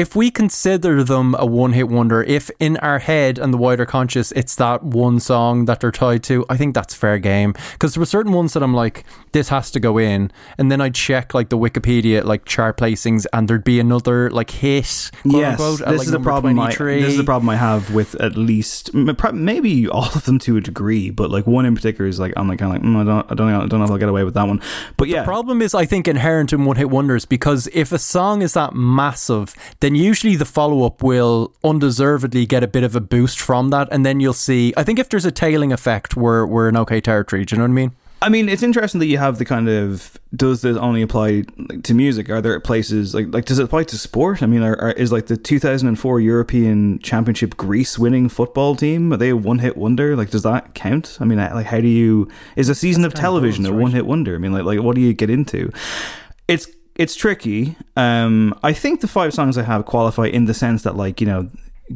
if 0.00 0.16
we 0.16 0.30
consider 0.30 1.04
them 1.04 1.36
a 1.38 1.44
one 1.44 1.74
hit 1.74 1.88
wonder, 1.88 2.22
if 2.22 2.50
in 2.58 2.78
our 2.78 2.98
head 2.98 3.38
and 3.38 3.52
the 3.52 3.58
wider 3.58 3.84
conscious 3.84 4.32
it's 4.32 4.54
that 4.54 4.82
one 4.82 5.20
song 5.20 5.66
that 5.66 5.80
they're 5.80 5.92
tied 5.92 6.22
to, 6.22 6.46
I 6.48 6.56
think 6.56 6.74
that's 6.74 6.94
fair 6.94 7.18
game. 7.18 7.54
Because 7.72 7.94
there 7.94 8.00
were 8.00 8.06
certain 8.06 8.32
ones 8.32 8.54
that 8.54 8.62
I'm 8.62 8.72
like, 8.72 9.04
this 9.32 9.50
has 9.50 9.70
to 9.72 9.80
go 9.80 9.98
in. 9.98 10.32
And 10.56 10.72
then 10.72 10.80
I'd 10.80 10.94
check 10.94 11.34
like 11.34 11.50
the 11.50 11.58
Wikipedia 11.58 12.24
like 12.24 12.46
chart 12.46 12.78
placings 12.78 13.26
and 13.34 13.46
there'd 13.46 13.62
be 13.62 13.78
another 13.78 14.30
like 14.30 14.50
hit. 14.50 15.10
Yes, 15.24 15.60
unquote, 15.60 15.82
at, 15.82 15.90
this 15.90 15.98
like, 15.98 16.06
is 16.06 16.12
the 16.12 16.20
problem. 16.20 16.58
I, 16.58 16.74
this 16.74 17.12
is 17.12 17.18
the 17.18 17.24
problem 17.24 17.50
I 17.50 17.56
have 17.56 17.92
with 17.92 18.14
at 18.14 18.36
least 18.36 18.94
maybe 18.94 19.86
all 19.88 20.06
of 20.14 20.24
them 20.24 20.38
to 20.40 20.56
a 20.56 20.62
degree, 20.62 21.10
but 21.10 21.30
like 21.30 21.46
one 21.46 21.66
in 21.66 21.74
particular 21.74 22.08
is 22.08 22.18
like 22.18 22.32
I'm 22.36 22.48
like 22.48 22.58
kind 22.58 22.74
of 22.74 22.82
like 22.82 22.90
mm, 22.90 22.96
I 22.96 23.04
don't 23.04 23.30
I 23.30 23.34
don't 23.34 23.50
know, 23.50 23.60
I 23.60 23.66
don't 23.66 23.80
know 23.80 23.84
if 23.84 23.90
I'll 23.90 23.98
get 23.98 24.08
away 24.08 24.24
with 24.24 24.32
that 24.34 24.48
one. 24.48 24.62
But 24.96 25.08
yeah, 25.08 25.24
problem 25.24 25.60
is, 25.60 25.74
I 25.74 25.84
think, 25.84 26.08
inherent 26.08 26.54
in 26.54 26.64
one 26.64 26.76
hit 26.76 26.88
wonders 26.88 27.26
because 27.26 27.68
if 27.74 27.92
a 27.92 27.98
song 27.98 28.40
is 28.40 28.54
that 28.54 28.74
massive, 28.74 29.54
then 29.80 29.89
usually 29.96 30.36
the 30.36 30.44
follow 30.44 30.84
up 30.84 31.02
will 31.02 31.54
undeservedly 31.64 32.46
get 32.46 32.62
a 32.62 32.68
bit 32.68 32.84
of 32.84 32.96
a 32.96 33.00
boost 33.00 33.40
from 33.40 33.70
that. 33.70 33.88
And 33.90 34.04
then 34.04 34.20
you'll 34.20 34.32
see, 34.32 34.72
I 34.76 34.82
think 34.82 34.98
if 34.98 35.08
there's 35.08 35.24
a 35.24 35.32
tailing 35.32 35.72
effect, 35.72 36.16
we're, 36.16 36.46
we're 36.46 36.68
in 36.68 36.76
okay 36.78 37.00
territory. 37.00 37.44
Do 37.44 37.54
you 37.54 37.58
know 37.58 37.64
what 37.64 37.70
I 37.70 37.74
mean? 37.74 37.92
I 38.22 38.28
mean, 38.28 38.50
it's 38.50 38.62
interesting 38.62 38.98
that 38.98 39.06
you 39.06 39.16
have 39.16 39.38
the 39.38 39.46
kind 39.46 39.68
of 39.68 40.18
does 40.36 40.60
this 40.60 40.76
only 40.76 41.00
apply 41.00 41.44
like, 41.56 41.82
to 41.84 41.94
music? 41.94 42.28
Are 42.28 42.42
there 42.42 42.58
places 42.60 43.14
like 43.14 43.32
like 43.32 43.46
does 43.46 43.58
it 43.58 43.64
apply 43.64 43.84
to 43.84 43.96
sport? 43.96 44.42
I 44.42 44.46
mean, 44.46 44.62
are, 44.62 44.78
are, 44.78 44.92
is 44.92 45.10
like 45.10 45.26
the 45.26 45.38
2004 45.38 46.20
European 46.20 46.98
Championship 46.98 47.56
Greece 47.56 47.98
winning 47.98 48.28
football 48.28 48.76
team 48.76 49.12
are 49.12 49.16
they 49.16 49.30
a 49.30 49.36
one 49.36 49.60
hit 49.60 49.76
wonder? 49.76 50.16
Like, 50.16 50.30
does 50.30 50.42
that 50.42 50.74
count? 50.74 51.16
I 51.20 51.24
mean, 51.24 51.38
like, 51.38 51.66
how 51.66 51.80
do 51.80 51.88
you 51.88 52.28
is 52.56 52.68
a 52.68 52.74
season 52.74 53.06
of 53.06 53.14
television 53.14 53.64
a 53.64 53.72
one 53.72 53.92
hit 53.92 54.04
wonder? 54.04 54.34
I 54.34 54.38
mean, 54.38 54.52
like, 54.52 54.64
like 54.64 54.80
what 54.80 54.96
do 54.96 55.00
you 55.00 55.14
get 55.14 55.30
into? 55.30 55.72
It's 56.46 56.66
it's 57.00 57.16
tricky. 57.16 57.76
Um, 57.96 58.54
I 58.62 58.74
think 58.74 59.00
the 59.00 59.08
five 59.08 59.32
songs 59.32 59.56
I 59.56 59.62
have 59.62 59.86
qualify 59.86 60.26
in 60.26 60.44
the 60.44 60.52
sense 60.52 60.82
that 60.82 60.96
like 60.96 61.18
you 61.18 61.26
know 61.26 61.48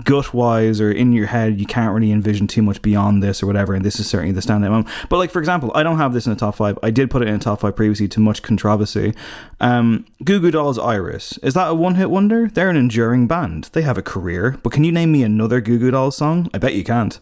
gut 0.03 0.33
wise 0.33 0.81
or 0.81 0.91
in 0.91 1.13
your 1.13 1.27
head 1.27 1.61
you 1.61 1.67
can't 1.67 1.95
really 1.95 2.11
envision 2.11 2.49
too 2.49 2.63
much 2.63 2.83
beyond 2.83 3.23
this 3.23 3.43
or 3.43 3.47
whatever 3.47 3.75
and 3.75 3.85
this 3.85 4.01
is 4.01 4.09
certainly 4.09 4.33
the 4.33 4.41
standout 4.41 4.71
moment. 4.71 4.89
But 5.09 5.19
like 5.19 5.31
for 5.31 5.39
example 5.39 5.71
i 5.75 5.85
don't 5.85 5.99
have 5.99 6.13
this 6.13 6.27
in 6.27 6.33
the 6.33 6.39
top 6.39 6.57
five. 6.57 6.79
I 6.83 6.91
did 6.91 7.11
put 7.11 7.23
it 7.23 7.29
in 7.29 7.35
the 7.35 7.45
top 7.45 7.61
five 7.61 7.77
previously 7.77 8.09
to 8.09 8.19
much 8.19 8.43
controversy. 8.43 9.15
Um 9.61 10.07
goo 10.25 10.41
goo 10.41 10.51
dolls 10.51 10.79
iris 10.79 11.39
is 11.45 11.55
that 11.55 11.69
a 11.69 11.75
one-hit 11.75 12.11
wonder? 12.11 12.49
They're 12.49 12.71
an 12.71 12.77
enduring 12.77 13.29
band. 13.29 13.71
They 13.73 13.83
have 13.83 13.99
a 13.99 14.03
career 14.03 14.59
but 14.63 14.73
can 14.73 14.85
you 14.85 14.91
name 14.91 15.13
me 15.13 15.23
another 15.23 15.61
goo 15.61 15.79
goo 15.79 15.93
dolls 15.93 16.17
song? 16.17 16.49
I 16.55 16.59
bet 16.59 16.75
you 16.75 16.83
can't 16.83 17.21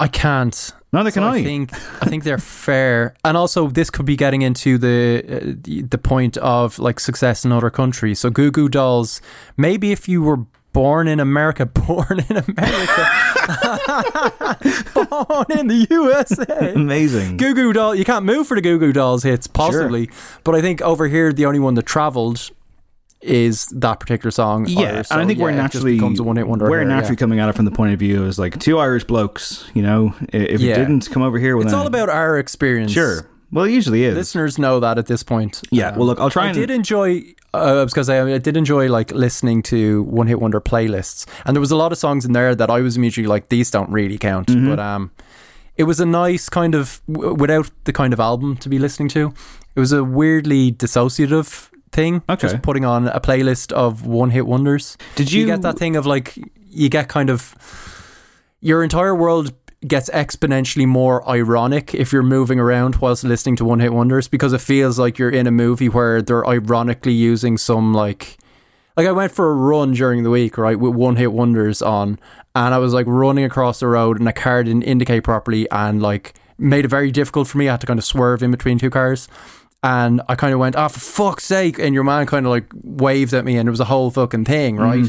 I 0.00 0.08
can't. 0.08 0.72
Neither 0.92 1.10
can 1.10 1.22
I. 1.22 1.36
I 1.36 1.42
think 1.42 1.72
I 1.72 2.06
think 2.06 2.24
they're 2.24 2.38
fair, 2.38 3.14
and 3.24 3.36
also 3.36 3.68
this 3.68 3.90
could 3.90 4.06
be 4.06 4.16
getting 4.16 4.42
into 4.42 4.78
the 4.78 5.24
uh, 5.26 5.40
the, 5.88 5.98
point 5.98 6.36
of 6.38 6.78
like 6.78 7.00
success 7.00 7.44
in 7.44 7.52
other 7.52 7.70
countries. 7.70 8.20
So 8.20 8.30
Goo 8.30 8.50
Goo 8.50 8.68
Dolls, 8.68 9.20
maybe 9.56 9.92
if 9.92 10.08
you 10.08 10.22
were 10.22 10.38
born 10.72 11.08
in 11.08 11.20
America, 11.20 11.66
born 11.66 12.20
in 12.28 12.36
America, 12.36 12.54
born 14.94 15.58
in 15.58 15.66
the 15.68 15.86
USA. 15.90 16.72
amazing 16.74 17.36
Goo 17.36 17.54
Goo 17.54 17.72
Doll, 17.72 17.94
you 17.94 18.04
can't 18.04 18.24
move 18.24 18.46
for 18.46 18.56
the 18.56 18.60
Goo 18.60 18.78
Goo 18.78 18.92
Dolls 18.92 19.22
hits, 19.22 19.46
possibly. 19.46 20.10
But 20.42 20.54
I 20.54 20.60
think 20.60 20.82
over 20.82 21.08
here, 21.08 21.32
the 21.32 21.46
only 21.46 21.60
one 21.60 21.74
that 21.74 21.86
travelled 21.86 22.50
is 23.24 23.66
that 23.68 24.00
particular 24.00 24.30
song. 24.30 24.66
Yeah, 24.68 25.02
and 25.10 25.20
I 25.20 25.26
think 25.26 25.38
yeah, 25.38 25.44
we're 25.44 25.50
naturally 25.52 25.94
becomes 25.94 26.20
a 26.20 26.22
one-hit 26.22 26.46
wonder. 26.46 26.66
We're 26.68 26.80
here, 26.80 26.88
yeah. 26.88 26.94
naturally 26.96 27.16
coming 27.16 27.40
at 27.40 27.48
it 27.48 27.54
from 27.54 27.64
the 27.64 27.70
point 27.70 27.92
of 27.92 27.98
view 27.98 28.24
as 28.26 28.38
like 28.38 28.58
two 28.60 28.78
Irish 28.78 29.04
blokes. 29.04 29.64
You 29.74 29.82
know, 29.82 30.14
if 30.32 30.60
Yeah. 30.60 30.74
it 30.74 30.76
didn't 30.76 31.10
come 31.10 31.22
over 31.22 31.38
here, 31.38 31.56
with 31.56 31.66
It's 31.66 31.72
an- 31.72 31.78
all 31.80 31.86
about 31.86 32.08
our 32.08 32.38
experience. 32.38 32.92
sure. 32.92 33.26
Well, 33.52 33.64
it 33.66 33.70
usually 33.72 34.02
is. 34.04 34.16
listeners 34.16 34.58
know 34.58 34.80
that 34.80 34.98
at 34.98 35.06
this 35.06 35.22
point. 35.22 35.62
Yeah, 35.70 35.96
well, 35.96 36.06
look, 36.06 36.18
I'll 36.18 36.28
try 36.30 36.44
I 36.44 36.46
and- 36.48 36.54
did 36.56 36.70
enjoy. 36.70 37.22
Uh, 37.54 37.80
I 37.80 37.84
was 37.84 37.94
going 37.94 38.02
to 38.02 38.06
say 38.06 38.18
I 38.20 38.38
did 38.38 38.56
enjoy 38.56 38.88
like 38.88 39.12
listening 39.12 39.62
to 39.64 40.02
one 40.04 40.26
hit 40.26 40.40
wonder 40.40 40.60
playlists, 40.60 41.24
and 41.46 41.54
there 41.54 41.60
was 41.60 41.70
a 41.70 41.76
lot 41.76 41.92
of 41.92 41.98
songs 41.98 42.24
in 42.24 42.32
there 42.32 42.54
that 42.56 42.68
I 42.68 42.80
was 42.80 42.96
immediately 42.96 43.28
like, 43.28 43.48
these 43.50 43.70
don't 43.70 43.88
really 43.90 44.18
count. 44.18 44.48
Mm-hmm. 44.48 44.70
But 44.70 44.80
um, 44.80 45.12
it 45.76 45.84
was 45.84 46.00
a 46.00 46.06
nice 46.06 46.48
kind 46.48 46.74
of 46.74 47.00
w- 47.10 47.32
without 47.34 47.70
the 47.84 47.92
kind 47.92 48.12
of 48.12 48.18
album 48.18 48.56
to 48.56 48.68
be 48.68 48.80
listening 48.80 49.08
to. 49.10 49.32
It 49.76 49.80
was 49.80 49.92
a 49.92 50.02
weirdly 50.02 50.72
dissociative 50.72 51.68
thing. 51.94 52.22
Okay. 52.28 52.48
just 52.48 52.60
putting 52.62 52.84
on 52.84 53.08
a 53.08 53.20
playlist 53.20 53.72
of 53.72 54.04
one 54.06 54.30
hit 54.30 54.46
wonders. 54.46 54.98
Did 55.16 55.32
you 55.32 55.40
you- 55.42 55.46
get 55.46 55.62
that 55.62 55.78
thing 55.78 55.96
of 55.96 56.04
like 56.06 56.36
you 56.68 56.88
get 56.90 57.08
kind 57.08 57.30
of 57.30 57.54
your 58.60 58.82
entire 58.82 59.14
world 59.14 59.52
gets 59.86 60.08
exponentially 60.10 60.86
more 60.86 61.26
ironic 61.28 61.94
if 61.94 62.10
you're 62.12 62.22
moving 62.22 62.58
around 62.58 62.96
whilst 62.96 63.22
listening 63.22 63.54
to 63.56 63.64
one 63.66 63.80
hit 63.80 63.92
wonders 63.92 64.28
because 64.28 64.54
it 64.54 64.60
feels 64.60 64.98
like 64.98 65.18
you're 65.18 65.28
in 65.30 65.46
a 65.46 65.50
movie 65.50 65.90
where 65.90 66.22
they're 66.22 66.46
ironically 66.46 67.12
using 67.12 67.58
some 67.58 67.92
like 67.92 68.38
like 68.96 69.06
I 69.06 69.12
went 69.12 69.32
for 69.32 69.50
a 69.50 69.54
run 69.54 69.92
during 69.92 70.22
the 70.22 70.30
week, 70.30 70.56
right, 70.56 70.78
with 70.78 70.94
one 70.94 71.16
hit 71.16 71.32
wonders 71.32 71.82
on, 71.82 72.16
and 72.54 72.72
I 72.72 72.78
was 72.78 72.94
like 72.94 73.06
running 73.08 73.44
across 73.44 73.80
the 73.80 73.88
road 73.88 74.20
and 74.20 74.28
a 74.28 74.32
car 74.32 74.62
didn't 74.62 74.84
indicate 74.84 75.24
properly 75.24 75.68
and 75.70 76.00
like 76.00 76.34
made 76.58 76.84
it 76.84 76.88
very 76.88 77.10
difficult 77.10 77.48
for 77.48 77.58
me. 77.58 77.68
I 77.68 77.72
had 77.72 77.80
to 77.80 77.86
kind 77.88 77.98
of 77.98 78.04
swerve 78.04 78.42
in 78.42 78.52
between 78.52 78.78
two 78.78 78.90
cars. 78.90 79.28
And 79.84 80.22
I 80.30 80.34
kind 80.34 80.54
of 80.54 80.60
went, 80.60 80.76
oh, 80.76 80.88
for 80.88 80.98
fuck's 80.98 81.44
sake. 81.44 81.78
And 81.78 81.94
your 81.94 82.04
man 82.04 82.24
kind 82.24 82.46
of 82.46 82.50
like 82.50 82.64
waved 82.82 83.34
at 83.34 83.44
me, 83.44 83.58
and 83.58 83.68
it 83.68 83.70
was 83.70 83.80
a 83.80 83.84
whole 83.84 84.10
fucking 84.10 84.46
thing, 84.46 84.76
right? 84.78 85.04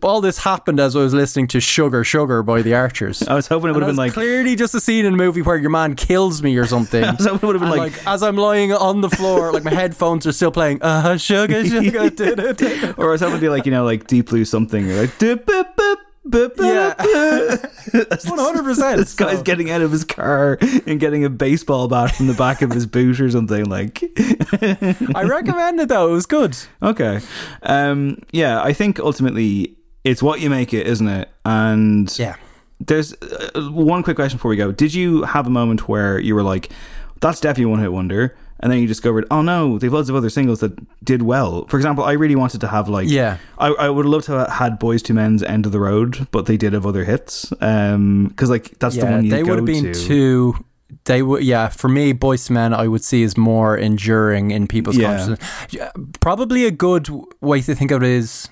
But 0.00 0.08
all 0.08 0.20
this 0.20 0.38
happened 0.38 0.78
as 0.80 0.94
I 0.94 1.00
was 1.00 1.14
listening 1.14 1.46
to 1.48 1.60
Sugar 1.60 2.02
Sugar 2.04 2.42
by 2.42 2.62
the 2.62 2.74
Archers. 2.74 3.22
I 3.22 3.34
was 3.34 3.46
hoping 3.48 3.70
it 3.70 3.72
would 3.74 3.82
have 3.82 3.88
been 3.90 3.96
like. 3.96 4.12
clearly 4.12 4.54
just 4.56 4.74
a 4.74 4.80
scene 4.80 5.04
in 5.04 5.14
a 5.14 5.16
movie 5.16 5.42
where 5.42 5.56
your 5.56 5.70
man 5.70 5.94
kills 5.96 6.42
me 6.42 6.56
or 6.56 6.66
something. 6.66 7.02
I 7.04 7.12
was 7.12 7.26
hoping 7.26 7.48
it 7.48 7.52
would 7.52 7.60
have 7.60 7.62
been 7.62 7.80
And, 7.80 7.92
like, 7.92 8.06
as 8.06 8.22
I'm 8.22 8.36
lying 8.36 8.72
on 8.72 9.00
the 9.00 9.10
floor, 9.10 9.52
like 9.52 9.64
my 9.64 9.74
headphones 9.74 10.26
are 10.26 10.32
still 10.32 10.52
playing. 10.52 10.82
Uh, 10.82 11.16
sugar, 11.16 11.64
sugar, 11.64 12.94
or 12.96 13.08
I 13.08 13.12
was 13.12 13.20
hoping 13.20 13.36
to 13.36 13.40
be 13.40 13.48
like, 13.48 13.66
you 13.66 13.72
know, 13.72 13.84
like 13.84 14.06
Deep 14.06 14.30
Blue 14.30 14.44
something, 14.44 14.90
or 14.90 15.00
like. 15.00 15.18
"Doop, 16.28 16.54
boop, 16.54 16.56
boop, 16.56 16.96
boop, 16.96 16.96
boop, 16.96 18.22
Yeah. 18.24 18.30
One 18.30 18.38
hundred 18.38 18.64
percent. 18.64 18.98
This 18.98 19.14
guy's 19.14 19.42
getting 19.42 19.70
out 19.70 19.80
of 19.82 19.90
his 19.92 20.04
car 20.04 20.58
and 20.86 21.00
getting 21.00 21.24
a 21.24 21.30
baseball 21.30 21.88
bat 21.88 22.14
from 22.14 22.26
the 22.26 22.34
back 22.34 22.62
of 22.62 22.70
his 22.72 22.86
boot 22.86 23.20
or 23.20 23.30
something 23.30 23.64
like. 23.64 24.02
I 25.14 25.24
recommend 25.24 25.80
it 25.80 25.88
though. 25.88 26.08
It 26.08 26.12
was 26.12 26.26
good. 26.26 26.56
Okay. 26.82 27.20
Um, 27.62 28.18
yeah, 28.32 28.62
I 28.62 28.72
think 28.72 28.98
ultimately 29.00 29.76
it's 30.04 30.22
what 30.22 30.40
you 30.40 30.50
make 30.50 30.72
it, 30.74 30.86
isn't 30.86 31.08
it? 31.08 31.28
And 31.44 32.16
Yeah. 32.18 32.36
there's 32.80 33.14
uh, 33.14 33.68
one 33.72 34.02
quick 34.02 34.16
question 34.16 34.36
before 34.38 34.50
we 34.50 34.56
go. 34.56 34.70
Did 34.72 34.94
you 34.94 35.22
have 35.22 35.46
a 35.46 35.50
moment 35.50 35.88
where 35.88 36.18
you 36.18 36.34
were 36.34 36.42
like, 36.42 36.70
that's 37.20 37.40
definitely 37.40 37.66
one 37.70 37.80
hit 37.80 37.92
wonder? 37.92 38.36
And 38.60 38.72
then 38.72 38.80
you 38.80 38.86
discovered, 38.88 39.24
oh 39.30 39.40
no, 39.42 39.78
they've 39.78 39.92
loads 39.92 40.08
of 40.10 40.16
other 40.16 40.30
singles 40.30 40.60
that 40.60 40.72
did 41.04 41.22
well. 41.22 41.64
For 41.68 41.76
example, 41.76 42.02
I 42.04 42.12
really 42.12 42.34
wanted 42.34 42.60
to 42.62 42.68
have 42.68 42.88
like, 42.88 43.08
Yeah. 43.08 43.38
I, 43.58 43.68
I 43.68 43.88
would 43.88 44.04
love 44.06 44.24
to 44.24 44.32
have 44.32 44.48
had 44.50 44.80
Boyz 44.80 45.08
II 45.08 45.14
Men's 45.14 45.42
End 45.44 45.64
of 45.64 45.70
the 45.72 45.78
Road, 45.80 46.26
but 46.32 46.46
they 46.46 46.56
did 46.56 46.72
have 46.72 46.84
other 46.84 47.04
hits. 47.04 47.52
Um, 47.60 48.26
because 48.28 48.50
like 48.50 48.78
that's 48.80 48.96
the 48.96 49.04
one 49.06 49.24
you 49.24 49.30
they 49.30 49.42
would 49.44 49.56
have 49.58 49.64
been 49.64 49.92
to. 49.92 49.94
too. 49.94 50.64
They 51.04 51.22
would, 51.22 51.44
yeah. 51.44 51.68
For 51.68 51.88
me, 51.88 52.12
Boyz 52.14 52.50
II 52.50 52.54
Men, 52.54 52.74
I 52.74 52.88
would 52.88 53.04
see 53.04 53.22
as 53.22 53.36
more 53.36 53.76
enduring 53.76 54.50
in 54.50 54.66
people's 54.66 54.96
Yeah. 54.96 55.16
consciousness. 55.16 55.38
Probably 56.20 56.64
a 56.64 56.70
good 56.70 57.08
way 57.40 57.60
to 57.60 57.74
think 57.74 57.90
of 57.90 58.02
it 58.02 58.08
is, 58.08 58.48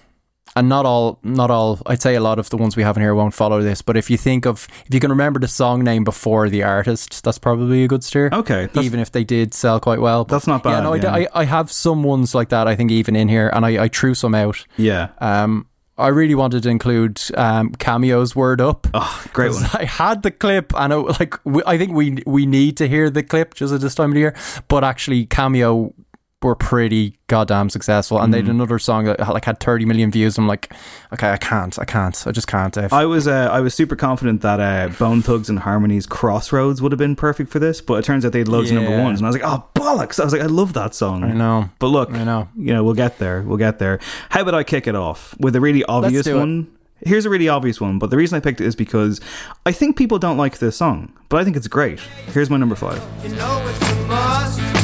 and 0.57 0.69
not 0.69 0.87
all, 0.87 1.19
not 1.23 1.51
all. 1.51 1.79
I'd 1.87 2.01
say 2.03 2.15
a 2.15 2.21
lot 2.21 2.39
of 2.39 2.49
the 2.49 2.57
ones 2.57 2.77
we 2.77 2.83
have 2.83 2.97
in 2.97 3.03
here 3.03 3.15
won't 3.15 3.35
follow 3.35 3.63
this. 3.63 3.83
But 3.83 3.97
if 3.97 4.11
you 4.11 4.17
think 4.17 4.47
of, 4.47 4.67
if 4.87 4.95
you 4.95 5.01
can 5.01 5.11
remember 5.11 5.39
the 5.39 5.49
song 5.49 5.85
name 5.85 6.03
before 6.03 6.49
the 6.49 6.63
artist, 6.63 7.23
that's 7.23 7.39
probably 7.39 7.85
a 7.85 7.89
good 7.89 8.03
steer. 8.03 8.31
Okay, 8.33 8.69
even 8.75 8.99
if 8.99 9.13
they 9.13 9.23
did 9.23 9.53
sell 9.53 9.79
quite 9.79 10.01
well. 10.01 10.25
That's 10.25 10.47
not 10.47 10.63
bad 10.63 10.71
Yeah, 10.71 10.81
no, 10.81 10.95
I 10.95 10.97
yeah. 10.97 11.29
I, 11.35 11.41
I 11.43 11.45
have 11.45 11.71
some 11.71 12.03
ones 12.03 12.35
like 12.35 12.49
that. 12.49 12.67
I 12.67 12.75
think 12.75 12.91
even 12.91 13.15
in 13.15 13.29
here, 13.29 13.51
and 13.53 13.67
I, 13.67 13.85
I 13.85 13.89
threw 13.89 14.15
some 14.15 14.35
out. 14.35 14.65
Yeah. 14.79 15.11
Um, 15.19 15.69
I 15.99 16.09
really 16.09 16.35
wanted 16.35 16.63
to 16.65 16.69
include 16.69 17.21
um, 17.35 17.73
Cameo's. 17.73 18.37
Word 18.37 18.61
up. 18.61 18.87
Oh, 18.93 19.25
great 19.33 19.53
one. 19.53 19.65
I 19.73 19.85
had 19.85 20.23
the 20.23 20.31
clip, 20.31 20.75
and 20.77 20.93
it, 20.93 20.97
like 20.97 21.35
we, 21.45 21.63
I 21.67 21.79
think 21.79 21.93
we 21.93 22.23
we 22.27 22.45
need 22.45 22.77
to 22.79 22.89
hear 22.89 23.09
the 23.09 23.23
clip 23.23 23.55
just 23.55 23.73
at 23.73 23.81
this 23.81 23.95
time 23.95 24.11
of 24.11 24.15
the 24.15 24.21
year. 24.21 24.37
But 24.69 24.85
actually, 24.85 25.25
Cameo 25.27 25.95
were 26.47 26.55
pretty 26.55 27.15
goddamn 27.29 27.69
successful, 27.71 28.21
and 28.21 28.33
they 28.33 28.41
Mm. 28.41 28.47
did 28.47 28.55
another 28.55 28.79
song 28.79 29.05
that 29.05 29.19
like 29.29 29.45
had 29.45 29.61
30 29.61 29.85
million 29.85 30.11
views. 30.11 30.39
I'm 30.39 30.47
like, 30.47 30.73
okay, 31.13 31.31
I 31.31 31.37
can't, 31.37 31.79
I 31.79 31.85
can't, 31.85 32.25
I 32.27 32.33
just 32.33 32.47
can't. 32.47 32.73
Dave. 32.73 32.93
I 32.93 33.05
was 33.05 33.27
uh, 33.29 33.49
I 33.53 33.61
was 33.61 33.75
super 33.75 33.97
confident 33.97 34.41
that 34.43 34.61
uh, 34.61 34.89
Bone 34.99 35.23
Thugs-n-Harmony's 35.23 36.07
Crossroads 36.07 36.81
would 36.81 36.93
have 36.93 36.99
been 36.99 37.17
perfect 37.17 37.51
for 37.51 37.59
this, 37.59 37.81
but 37.81 37.95
it 37.95 38.05
turns 38.05 38.25
out 38.25 38.33
they 38.33 38.39
had 38.41 38.49
loads 38.49 38.71
of 38.71 38.77
number 38.77 39.03
ones, 39.03 39.21
and 39.21 39.27
I 39.27 39.29
was 39.31 39.37
like, 39.41 39.45
oh 39.51 39.65
bollocks! 39.75 40.19
I 40.21 40.25
was 40.25 40.33
like, 40.33 40.43
I 40.43 40.47
love 40.47 40.73
that 40.75 40.95
song. 40.95 41.25
I 41.25 41.33
know. 41.33 41.69
But 41.79 41.89
look, 41.89 42.11
I 42.13 42.25
know. 42.25 42.49
You 42.57 42.73
know, 42.73 42.83
we'll 42.85 42.95
get 42.95 43.19
there. 43.19 43.43
We'll 43.43 43.59
get 43.59 43.79
there. 43.79 43.99
How 44.31 44.41
about 44.43 44.55
I 44.55 44.63
kick 44.65 44.87
it 44.87 44.95
off 44.95 45.35
with 45.39 45.55
a 45.57 45.61
really 45.61 45.85
obvious 45.85 46.25
do 46.25 46.37
it. 46.37 46.39
one? 46.41 46.69
Here's 47.05 47.27
a 47.27 47.31
really 47.31 47.49
obvious 47.49 47.79
one, 47.79 47.99
but 47.99 48.09
the 48.11 48.17
reason 48.17 48.37
I 48.39 48.41
picked 48.41 48.61
it 48.63 48.67
is 48.67 48.75
because 48.75 49.21
I 49.67 49.73
think 49.73 49.97
people 49.99 50.19
don't 50.19 50.39
like 50.39 50.59
this 50.59 50.77
song, 50.79 51.13
but 51.29 51.39
I 51.41 51.45
think 51.45 51.55
it's 51.57 51.69
great. 51.69 52.01
Here's 52.33 52.49
my 52.49 52.57
number 52.57 52.75
five. 52.75 53.03
You 53.23 53.31
know 53.37 54.76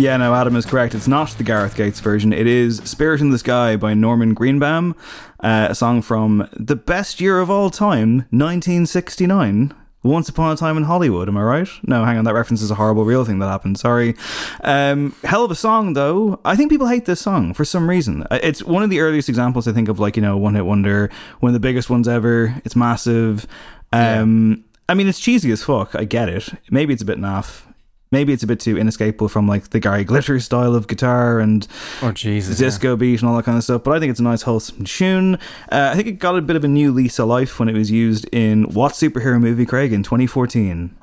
Yeah, 0.00 0.16
no, 0.16 0.34
Adam 0.34 0.56
is 0.56 0.64
correct. 0.64 0.94
It's 0.94 1.06
not 1.06 1.28
the 1.32 1.44
Gareth 1.44 1.76
Gates 1.76 2.00
version. 2.00 2.32
It 2.32 2.46
is 2.46 2.78
Spirit 2.84 3.20
in 3.20 3.28
the 3.28 3.38
Sky 3.38 3.76
by 3.76 3.92
Norman 3.92 4.32
Greenbaum, 4.32 4.96
uh, 5.40 5.66
a 5.68 5.74
song 5.74 6.00
from 6.00 6.48
the 6.54 6.74
best 6.74 7.20
year 7.20 7.38
of 7.38 7.50
all 7.50 7.68
time, 7.68 8.24
1969. 8.30 9.74
Once 10.02 10.30
Upon 10.30 10.50
a 10.50 10.56
Time 10.56 10.78
in 10.78 10.84
Hollywood, 10.84 11.28
am 11.28 11.36
I 11.36 11.42
right? 11.42 11.68
No, 11.82 12.06
hang 12.06 12.16
on, 12.16 12.24
that 12.24 12.32
reference 12.32 12.62
is 12.62 12.70
a 12.70 12.76
horrible 12.76 13.04
real 13.04 13.26
thing 13.26 13.40
that 13.40 13.48
happened. 13.48 13.78
Sorry. 13.78 14.14
Um, 14.64 15.14
hell 15.22 15.44
of 15.44 15.50
a 15.50 15.54
song, 15.54 15.92
though. 15.92 16.40
I 16.46 16.56
think 16.56 16.70
people 16.70 16.86
hate 16.86 17.04
this 17.04 17.20
song 17.20 17.52
for 17.52 17.66
some 17.66 17.86
reason. 17.90 18.22
Uh, 18.30 18.38
It's 18.42 18.62
one 18.64 18.82
of 18.82 18.88
the 18.88 19.00
earliest 19.00 19.28
examples, 19.28 19.68
I 19.68 19.72
think, 19.72 19.90
of 19.90 19.98
like, 20.00 20.16
you 20.16 20.22
know, 20.22 20.38
one 20.38 20.54
hit 20.54 20.64
wonder, 20.64 21.10
one 21.40 21.50
of 21.50 21.52
the 21.52 21.60
biggest 21.60 21.90
ones 21.90 22.08
ever. 22.08 22.54
It's 22.64 22.74
massive. 22.74 23.46
Um, 23.92 24.64
I 24.88 24.94
mean, 24.94 25.08
it's 25.08 25.20
cheesy 25.20 25.50
as 25.50 25.62
fuck. 25.62 25.94
I 25.94 26.04
get 26.04 26.30
it. 26.30 26.48
Maybe 26.70 26.94
it's 26.94 27.02
a 27.02 27.06
bit 27.06 27.18
naff. 27.18 27.66
Maybe 28.12 28.32
it's 28.32 28.42
a 28.42 28.46
bit 28.48 28.58
too 28.58 28.76
inescapable 28.76 29.28
from 29.28 29.46
like 29.46 29.70
the 29.70 29.78
Gary 29.78 30.02
Glitter 30.02 30.40
style 30.40 30.74
of 30.74 30.88
guitar 30.88 31.38
and 31.38 31.66
Oh 32.02 32.10
Jesus! 32.10 32.58
yeah. 32.60 32.66
disco 32.66 32.96
beat 32.96 33.20
and 33.20 33.28
all 33.30 33.36
that 33.36 33.44
kind 33.44 33.56
of 33.56 33.62
stuff. 33.62 33.84
But 33.84 33.92
I 33.92 34.00
think 34.00 34.10
it's 34.10 34.18
a 34.18 34.24
nice 34.24 34.42
wholesome 34.42 34.84
tune. 34.84 35.36
Uh, 35.70 35.90
I 35.92 35.94
think 35.94 36.08
it 36.08 36.12
got 36.18 36.36
a 36.36 36.42
bit 36.42 36.56
of 36.56 36.64
a 36.64 36.68
new 36.68 36.90
lease 36.90 37.20
of 37.20 37.28
life 37.28 37.60
when 37.60 37.68
it 37.68 37.74
was 37.74 37.90
used 37.90 38.26
in 38.32 38.64
what 38.64 38.92
superhero 38.94 39.40
movie, 39.40 39.64
Craig, 39.64 39.92
in 39.92 40.02
2014. 40.02 40.96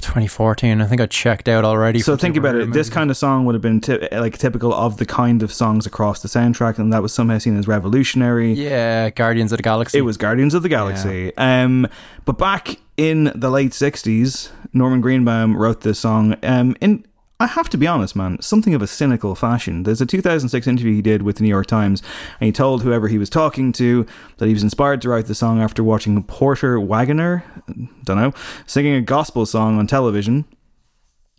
2014. 0.00 0.80
I 0.80 0.86
think 0.86 1.00
I 1.00 1.06
checked 1.06 1.48
out 1.48 1.64
already. 1.64 2.00
So 2.00 2.16
think 2.16 2.36
about 2.36 2.54
it. 2.56 2.72
This 2.72 2.88
kind 2.90 3.10
of 3.10 3.16
song 3.16 3.44
would 3.44 3.54
have 3.54 3.62
been 3.62 3.80
ty- 3.80 4.08
like 4.12 4.38
typical 4.38 4.72
of 4.74 4.96
the 4.96 5.06
kind 5.06 5.42
of 5.42 5.52
songs 5.52 5.86
across 5.86 6.22
the 6.22 6.28
soundtrack, 6.28 6.78
and 6.78 6.92
that 6.92 7.02
was 7.02 7.12
somehow 7.12 7.38
seen 7.38 7.56
as 7.56 7.66
revolutionary. 7.68 8.52
yeah, 8.52 9.10
Guardians 9.10 9.52
of 9.52 9.58
the 9.58 9.62
Galaxy. 9.62 9.98
It 9.98 10.02
was 10.02 10.16
Guardians 10.16 10.54
of 10.54 10.62
the 10.62 10.68
Galaxy. 10.68 11.36
Um, 11.36 11.86
but 12.24 12.38
back 12.38 12.76
in 12.96 13.32
the 13.34 13.50
late 13.50 13.72
'60s, 13.72 14.50
Norman 14.72 15.00
Greenbaum 15.00 15.56
wrote 15.56 15.80
this 15.82 15.98
song. 15.98 16.36
Um, 16.42 16.76
in 16.80 17.04
I 17.40 17.46
have 17.46 17.68
to 17.70 17.76
be 17.76 17.88
honest, 17.88 18.14
man, 18.14 18.40
something 18.40 18.74
of 18.74 18.82
a 18.82 18.86
cynical 18.86 19.34
fashion. 19.34 19.82
There's 19.82 20.00
a 20.00 20.06
2006 20.06 20.66
interview 20.66 20.94
he 20.94 21.02
did 21.02 21.22
with 21.22 21.36
the 21.36 21.42
New 21.42 21.48
York 21.48 21.66
Times, 21.66 22.00
and 22.38 22.46
he 22.46 22.52
told 22.52 22.82
whoever 22.82 23.08
he 23.08 23.18
was 23.18 23.28
talking 23.28 23.72
to 23.72 24.06
that 24.38 24.46
he 24.46 24.54
was 24.54 24.62
inspired 24.62 25.02
to 25.02 25.08
write 25.08 25.26
the 25.26 25.34
song 25.34 25.60
after 25.60 25.82
watching 25.82 26.22
Porter 26.22 26.78
Wagoner, 26.78 27.44
don't 28.04 28.16
know, 28.16 28.32
singing 28.66 28.94
a 28.94 29.00
gospel 29.00 29.44
song 29.44 29.78
on 29.78 29.86
television 29.86 30.44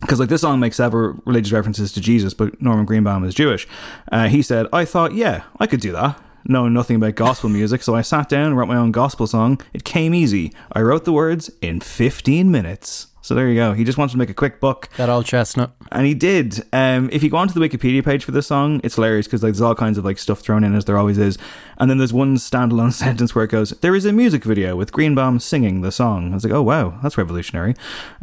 because 0.00 0.20
like 0.20 0.28
this 0.28 0.42
song 0.42 0.60
makes 0.60 0.76
several 0.76 1.20
religious 1.24 1.52
references 1.52 1.92
to 1.92 2.00
Jesus, 2.00 2.34
but 2.34 2.60
Norman 2.60 2.84
Greenbaum 2.84 3.24
is 3.24 3.34
Jewish. 3.34 3.66
Uh, 4.12 4.28
he 4.28 4.42
said, 4.42 4.66
"I 4.72 4.84
thought, 4.84 5.14
yeah, 5.14 5.44
I 5.58 5.66
could 5.66 5.80
do 5.80 5.92
that." 5.92 6.20
Knowing 6.46 6.74
nothing 6.74 6.96
about 6.96 7.14
gospel 7.14 7.48
music, 7.48 7.82
so 7.82 7.94
I 7.94 8.02
sat 8.02 8.28
down 8.28 8.48
and 8.48 8.56
wrote 8.56 8.68
my 8.68 8.76
own 8.76 8.92
gospel 8.92 9.26
song. 9.26 9.60
It 9.72 9.82
came 9.84 10.12
easy. 10.14 10.52
I 10.72 10.82
wrote 10.82 11.04
the 11.06 11.12
words 11.12 11.50
in 11.62 11.80
15 11.80 12.50
minutes. 12.50 13.06
So 13.22 13.34
there 13.34 13.48
you 13.48 13.54
go. 13.54 13.72
He 13.72 13.84
just 13.84 13.96
wanted 13.96 14.12
to 14.12 14.18
make 14.18 14.28
a 14.28 14.34
quick 14.34 14.60
buck, 14.60 14.94
that 14.98 15.08
old 15.08 15.24
chestnut. 15.24 15.72
and 15.90 16.06
he 16.06 16.12
did. 16.12 16.62
Um, 16.74 17.08
if 17.10 17.22
you 17.22 17.30
go 17.30 17.38
onto 17.38 17.58
the 17.58 17.66
Wikipedia 17.66 18.04
page 18.04 18.22
for 18.22 18.32
this 18.32 18.46
song, 18.46 18.82
it's 18.84 18.96
hilarious 18.96 19.26
because 19.26 19.42
like 19.42 19.54
there's 19.54 19.62
all 19.62 19.74
kinds 19.74 19.96
of 19.96 20.04
like 20.04 20.18
stuff 20.18 20.40
thrown 20.40 20.62
in 20.62 20.74
as 20.74 20.84
there 20.84 20.98
always 20.98 21.16
is, 21.16 21.38
and 21.78 21.88
then 21.88 21.96
there's 21.96 22.12
one 22.12 22.36
standalone 22.36 22.92
sentence 23.04 23.34
where 23.34 23.44
it 23.44 23.50
goes, 23.50 23.70
"There 23.80 23.94
is 23.94 24.04
a 24.04 24.12
music 24.12 24.44
video 24.44 24.76
with 24.76 24.92
Greenbaum 24.92 25.40
singing 25.40 25.80
the 25.80 25.90
song." 25.90 26.32
I 26.32 26.34
was 26.34 26.44
like, 26.44 26.52
"Oh 26.52 26.60
wow, 26.60 26.98
that's 27.02 27.16
revolutionary." 27.16 27.74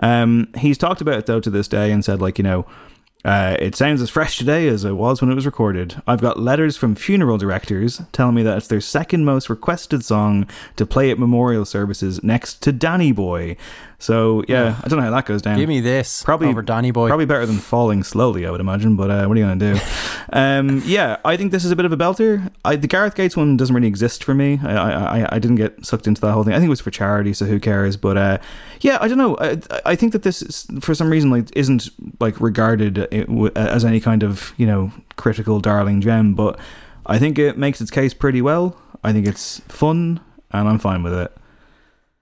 Um, 0.03 0.49
he's 0.59 0.77
talked 0.77 1.01
about 1.01 1.15
it 1.17 1.25
though 1.25 1.39
to 1.39 1.49
this 1.49 1.67
day 1.67 1.91
and 1.91 2.05
said 2.05 2.21
like 2.21 2.37
you 2.37 2.43
know. 2.43 2.67
Uh, 3.23 3.55
it 3.59 3.75
sounds 3.75 4.01
as 4.01 4.09
fresh 4.09 4.37
today 4.37 4.67
as 4.67 4.83
it 4.83 4.93
was 4.93 5.21
when 5.21 5.31
it 5.31 5.35
was 5.35 5.45
recorded. 5.45 6.01
I've 6.07 6.21
got 6.21 6.39
letters 6.39 6.75
from 6.75 6.95
funeral 6.95 7.37
directors 7.37 8.01
telling 8.11 8.35
me 8.35 8.43
that 8.43 8.57
it's 8.57 8.67
their 8.67 8.81
second 8.81 9.25
most 9.25 9.49
requested 9.49 10.03
song 10.03 10.47
to 10.75 10.85
play 10.85 11.11
at 11.11 11.19
memorial 11.19 11.65
services 11.65 12.23
next 12.23 12.61
to 12.63 12.71
Danny 12.71 13.11
Boy. 13.11 13.57
So 14.01 14.43
yeah, 14.47 14.79
I 14.83 14.87
don't 14.87 14.97
know 14.97 15.05
how 15.05 15.11
that 15.11 15.27
goes 15.27 15.43
down. 15.43 15.59
Give 15.59 15.69
me 15.69 15.79
this 15.79 16.23
Probably 16.23 16.47
over 16.47 16.63
Danny 16.63 16.89
Boy. 16.89 17.07
Probably 17.07 17.27
better 17.27 17.45
than 17.45 17.59
falling 17.59 18.03
slowly, 18.03 18.47
I 18.47 18.51
would 18.51 18.59
imagine. 18.59 18.95
But 18.95 19.11
uh, 19.11 19.27
what 19.27 19.37
are 19.37 19.39
you 19.39 19.45
going 19.45 19.59
to 19.59 19.73
do? 19.75 19.79
um, 20.33 20.81
yeah, 20.85 21.17
I 21.23 21.37
think 21.37 21.51
this 21.51 21.63
is 21.63 21.69
a 21.69 21.75
bit 21.75 21.85
of 21.85 21.91
a 21.91 21.97
belter. 21.97 22.51
I, 22.65 22.77
the 22.77 22.87
Gareth 22.87 23.13
Gates 23.13 23.37
one 23.37 23.57
doesn't 23.57 23.75
really 23.75 23.87
exist 23.87 24.23
for 24.23 24.33
me. 24.33 24.59
I, 24.63 25.21
I, 25.21 25.35
I- 25.35 25.39
didn't 25.39 25.57
get 25.57 25.85
sucked 25.85 26.07
into 26.07 26.19
that 26.21 26.31
whole 26.31 26.43
thing. 26.43 26.53
I 26.53 26.57
think 26.57 26.67
it 26.67 26.69
was 26.69 26.81
for 26.81 26.89
charity, 26.91 27.33
so 27.33 27.45
who 27.45 27.59
cares? 27.59 27.95
But 27.95 28.17
uh, 28.17 28.37
yeah, 28.81 28.97
I 29.01 29.07
don't 29.07 29.19
know. 29.19 29.37
I, 29.39 29.59
I 29.85 29.95
think 29.95 30.13
that 30.13 30.23
this, 30.23 30.41
is, 30.41 30.67
for 30.81 30.95
some 30.95 31.09
reason, 31.11 31.29
like 31.29 31.55
isn't 31.55 31.89
like 32.19 32.41
regarded 32.41 32.97
uh, 32.99 33.49
as 33.55 33.85
any 33.85 33.99
kind 33.99 34.23
of 34.23 34.53
you 34.57 34.65
know 34.65 34.91
critical 35.15 35.59
darling 35.59 36.01
gem. 36.01 36.33
But 36.33 36.59
I 37.05 37.19
think 37.19 37.37
it 37.37 37.55
makes 37.57 37.81
its 37.81 37.91
case 37.91 38.13
pretty 38.15 38.41
well. 38.41 38.75
I 39.03 39.13
think 39.13 39.27
it's 39.27 39.59
fun, 39.67 40.19
and 40.51 40.67
I'm 40.67 40.79
fine 40.79 41.03
with 41.03 41.13
it. 41.13 41.35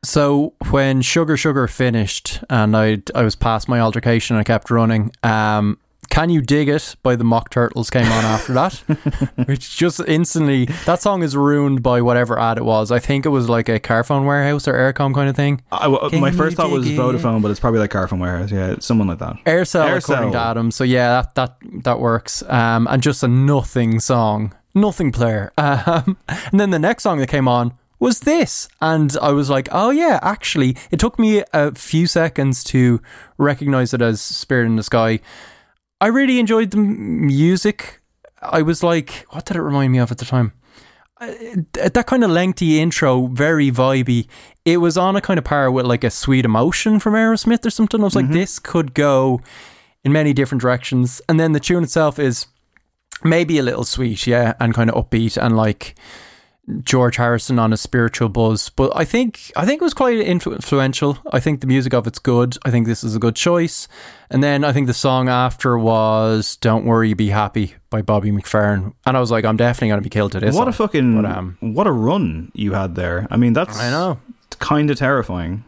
So 0.03 0.53
when 0.71 1.01
Sugar 1.01 1.35
Sugar 1.37 1.67
finished 1.67 2.39
and 2.49 2.75
I 2.75 3.01
I 3.13 3.23
was 3.23 3.35
past 3.35 3.67
my 3.67 3.79
altercation 3.79 4.35
and 4.35 4.41
I 4.41 4.43
kept 4.45 4.71
running, 4.71 5.11
um, 5.23 5.77
Can 6.09 6.29
You 6.29 6.41
Dig 6.41 6.69
It 6.69 6.95
by 7.03 7.17
the 7.17 7.25
Mock 7.25 7.49
Turtles 7.49 7.89
came 7.89 8.05
on 8.05 8.23
after 8.23 8.53
that, 8.53 8.73
which 9.45 9.75
just 9.75 9.99
instantly 10.07 10.65
that 10.85 11.01
song 11.01 11.21
is 11.21 11.35
ruined 11.35 11.83
by 11.83 12.01
whatever 12.01 12.39
ad 12.39 12.57
it 12.57 12.63
was. 12.63 12.91
I 12.91 12.99
think 12.99 13.25
it 13.25 13.29
was 13.29 13.49
like 13.49 13.67
a 13.67 13.77
Carphone 13.77 14.25
warehouse 14.25 14.69
or 14.69 14.73
Eircom 14.73 15.13
kind 15.13 15.29
of 15.29 15.35
thing. 15.35 15.61
I, 15.71 15.83
w- 15.83 16.09
Can 16.09 16.21
my 16.21 16.31
first 16.31 16.55
thought 16.55 16.71
was 16.71 16.85
dig 16.85 16.97
it? 16.97 17.01
Vodafone, 17.01 17.41
but 17.41 17.51
it's 17.51 17.59
probably 17.59 17.81
like 17.81 17.91
Carphone 17.91 18.19
Warehouse. 18.19 18.51
Yeah, 18.51 18.75
someone 18.79 19.07
like 19.09 19.19
that. 19.19 19.35
Eircell, 19.45 19.83
Eircell. 19.85 19.97
according 20.13 20.31
to 20.31 20.39
Adam. 20.39 20.71
So 20.71 20.85
yeah, 20.85 21.09
that 21.23 21.35
that 21.35 21.57
that 21.83 21.99
works. 21.99 22.41
Um, 22.43 22.87
and 22.89 23.03
just 23.03 23.21
a 23.21 23.27
nothing 23.27 23.99
song, 23.99 24.55
nothing 24.73 25.11
player. 25.11 25.51
Um, 25.57 26.17
and 26.27 26.57
then 26.59 26.69
the 26.69 26.79
next 26.79 27.03
song 27.03 27.19
that 27.19 27.27
came 27.27 27.47
on 27.49 27.73
was 27.99 28.21
this, 28.21 28.67
and 28.81 29.15
I 29.21 29.31
was 29.31 29.49
like, 29.49 29.67
oh 29.71 29.89
yeah, 29.89 30.19
actually, 30.21 30.77
it 30.89 30.99
took 30.99 31.19
me 31.19 31.43
a 31.53 31.73
few 31.75 32.07
seconds 32.07 32.63
to 32.65 33.01
recognize 33.37 33.93
it 33.93 34.01
as 34.01 34.21
Spirit 34.21 34.67
in 34.67 34.77
the 34.77 34.83
Sky. 34.83 35.19
I 36.01 36.07
really 36.07 36.39
enjoyed 36.39 36.71
the 36.71 36.77
music. 36.77 38.01
I 38.41 38.61
was 38.61 38.83
like, 38.83 39.25
what 39.31 39.45
did 39.45 39.57
it 39.57 39.61
remind 39.61 39.91
me 39.91 39.99
of 39.99 40.11
at 40.11 40.17
the 40.17 40.25
time? 40.25 40.53
Uh, 41.19 41.33
that 41.73 42.05
kind 42.07 42.23
of 42.23 42.31
lengthy 42.31 42.79
intro, 42.79 43.27
very 43.27 43.69
vibey. 43.69 44.27
It 44.63 44.77
was 44.77 44.97
on 44.97 45.17
a 45.17 45.21
kind 45.21 45.37
of 45.37 45.43
par 45.43 45.69
with 45.69 45.85
like 45.85 46.05
a 46.05 46.09
sweet 46.09 46.45
emotion 46.45 46.99
from 46.99 47.15
Aerosmith 47.15 47.65
or 47.65 47.69
something. 47.69 47.99
I 47.99 48.05
was 48.05 48.15
like, 48.15 48.29
this 48.29 48.59
could 48.59 48.93
go 48.93 49.41
in 50.05 50.13
many 50.13 50.31
different 50.31 50.61
directions. 50.61 51.21
And 51.27 51.37
then 51.37 51.51
the 51.51 51.59
tune 51.59 51.83
itself 51.83 52.17
is 52.19 52.47
maybe 53.21 53.57
a 53.57 53.63
little 53.63 53.83
sweet, 53.83 54.25
yeah, 54.25 54.53
and 54.61 54.73
kind 54.73 54.89
of 54.89 54.95
upbeat 54.95 55.35
and 55.35 55.57
like 55.57 55.95
George 56.83 57.15
Harrison 57.17 57.57
on 57.59 57.73
a 57.73 57.77
spiritual 57.77 58.29
buzz. 58.29 58.69
But 58.69 58.91
I 58.95 59.05
think 59.05 59.51
I 59.55 59.65
think 59.65 59.81
it 59.81 59.83
was 59.83 59.93
quite 59.93 60.17
influential. 60.19 61.17
I 61.31 61.39
think 61.39 61.61
the 61.61 61.67
music 61.67 61.93
of 61.93 62.05
it's 62.07 62.19
good. 62.19 62.57
I 62.63 62.71
think 62.71 62.85
this 62.87 63.03
is 63.03 63.15
a 63.15 63.19
good 63.19 63.35
choice. 63.35 63.87
And 64.29 64.43
then 64.43 64.63
I 64.63 64.71
think 64.73 64.87
the 64.87 64.93
song 64.93 65.29
after 65.29 65.77
was 65.77 66.55
"Don't 66.57 66.85
Worry, 66.85 67.13
Be 67.13 67.29
Happy" 67.29 67.75
by 67.89 68.01
Bobby 68.03 68.31
McFerrin, 68.31 68.93
and 69.05 69.17
I 69.17 69.19
was 69.19 69.31
like, 69.31 69.45
I'm 69.45 69.57
definitely 69.57 69.87
going 69.89 69.99
to 69.99 70.03
be 70.03 70.09
killed 70.11 70.31
to 70.33 70.39
this. 70.39 70.55
what 70.55 70.67
a 70.67 70.71
fucking 70.71 71.21
But, 71.23 71.31
um, 71.31 71.57
what 71.61 71.87
a 71.87 71.91
run 71.91 72.51
you 72.53 72.73
had 72.73 72.93
there. 72.95 73.27
I 73.31 73.37
mean, 73.37 73.53
that's 73.53 73.79
I 73.79 73.89
know. 73.89 74.19
kind 74.59 74.91
of 74.91 74.97
terrifying. 74.97 75.63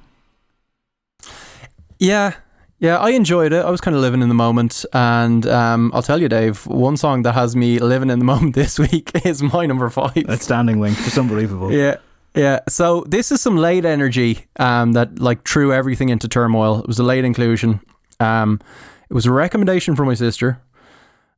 Yeah. 1.99 2.35
Yeah, 2.81 2.97
I 2.97 3.11
enjoyed 3.11 3.53
it. 3.53 3.63
I 3.63 3.69
was 3.69 3.79
kind 3.79 3.95
of 3.95 4.01
living 4.01 4.23
in 4.23 4.27
the 4.27 4.33
moment. 4.33 4.85
And 4.91 5.45
um, 5.45 5.91
I'll 5.93 6.01
tell 6.01 6.19
you, 6.19 6.27
Dave, 6.27 6.65
one 6.65 6.97
song 6.97 7.21
that 7.21 7.33
has 7.33 7.55
me 7.55 7.77
living 7.77 8.09
in 8.09 8.17
the 8.17 8.25
moment 8.33 8.55
this 8.55 8.79
week 8.79 9.11
is 9.23 9.43
my 9.43 9.67
number 9.67 9.87
five. 9.91 10.25
That 10.25 10.41
standing 10.41 10.81
link, 10.81 10.97
just 10.97 11.17
unbelievable. 11.17 11.71
Yeah. 11.71 11.97
Yeah. 12.33 12.61
So 12.67 13.05
this 13.07 13.31
is 13.31 13.39
some 13.39 13.55
late 13.55 13.85
energy 13.85 14.47
um, 14.57 14.93
that 14.93 15.19
like 15.19 15.47
threw 15.47 15.71
everything 15.71 16.09
into 16.09 16.27
turmoil. 16.27 16.79
It 16.79 16.87
was 16.87 16.97
a 16.97 17.03
late 17.03 17.23
inclusion. 17.23 17.81
Um, 18.19 18.59
it 19.09 19.13
was 19.13 19.27
a 19.27 19.31
recommendation 19.31 19.95
from 19.95 20.07
my 20.07 20.15
sister. 20.15 20.59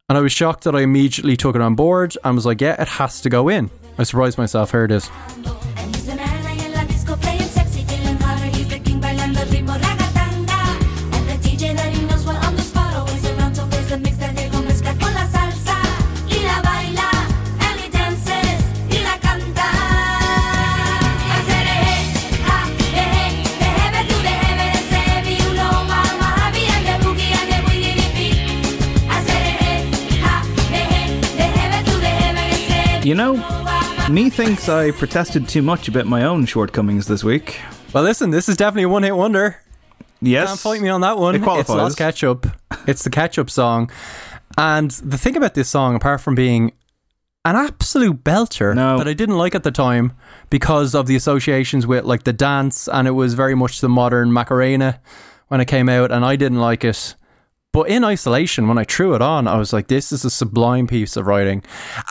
And 0.07 0.17
I 0.17 0.21
was 0.21 0.31
shocked 0.31 0.63
that 0.63 0.75
I 0.75 0.81
immediately 0.81 1.35
took 1.35 1.55
it 1.55 1.61
on 1.61 1.75
board 1.75 2.15
and 2.23 2.35
was 2.35 2.45
like, 2.45 2.61
yeah, 2.61 2.81
it 2.81 2.87
has 2.87 3.19
to 3.21 3.29
go 3.29 3.49
in. 3.49 3.69
I 3.97 4.03
surprised 4.03 4.37
myself. 4.37 4.71
Here 4.71 4.85
it 4.85 4.91
is. 4.91 5.09
You 33.04 33.16
know, 33.16 33.34
me 34.10 34.30
thinks 34.30 34.70
I 34.70 34.91
protested 34.91 35.49
too 35.49 35.62
much 35.62 35.89
about 35.89 36.06
my 36.06 36.24
own 36.24 36.45
shortcomings 36.45 37.06
this 37.08 37.22
week. 37.22 37.60
Well, 37.91 38.04
listen, 38.04 38.30
this 38.30 38.47
is 38.47 38.56
definitely 38.56 38.84
a 38.84 38.89
one 38.89 39.04
hit 39.04 39.14
wonder. 39.16 39.58
Yes. 40.22 40.47
Can't 40.47 40.60
fight 40.62 40.82
me 40.82 40.88
on 40.88 41.01
that 41.01 41.18
one. 41.18 41.36
It 41.36 41.39
It's 41.39 41.43
qualifies. 41.43 41.76
Las 41.76 41.95
Ketchup. 41.95 42.47
It's 42.88 43.04
the 43.04 43.10
Ketchup 43.10 43.49
song. 43.49 43.91
And 44.58 44.89
the 44.91 45.18
thing 45.18 45.36
about 45.36 45.54
this 45.54 45.68
song, 45.68 45.95
apart 45.95 46.22
from 46.22 46.34
being 46.34 46.72
an 47.43 47.58
absolute 47.58 48.24
belter 48.24 48.74
No. 48.74 48.97
that 48.97 49.08
I 49.10 49.14
didn't 49.14 49.38
like 49.38 49.54
at 49.54 49.64
the 49.64 49.72
time 49.72 50.14
because 50.49 50.95
of 50.95 51.06
the 51.06 51.18
associations 51.18 51.86
with 51.86 52.06
like 52.06 52.24
the 52.24 52.32
dance 52.32 52.88
and 52.88 53.06
it 53.06 53.12
was 53.12 53.34
very 53.34 53.54
much 53.54 53.82
the 53.82 53.89
modern 53.89 54.32
Macarena 54.32 55.01
when 55.49 55.60
it 55.60 55.66
came 55.66 55.89
out 55.89 56.10
and 56.10 56.24
I 56.24 56.38
didn't 56.38 56.60
like 56.62 56.86
it. 56.86 57.16
But 57.74 57.89
in 57.89 58.03
isolation, 58.03 58.67
when 58.67 58.78
I 58.78 58.84
threw 58.84 59.15
it 59.15 59.21
on, 59.24 59.47
I 59.47 59.57
was 59.57 59.74
like, 59.74 59.88
this 59.88 60.11
is 60.11 60.24
a 60.24 60.30
sublime 60.30 60.86
piece 60.86 61.17
of 61.17 61.26
writing. 61.26 61.63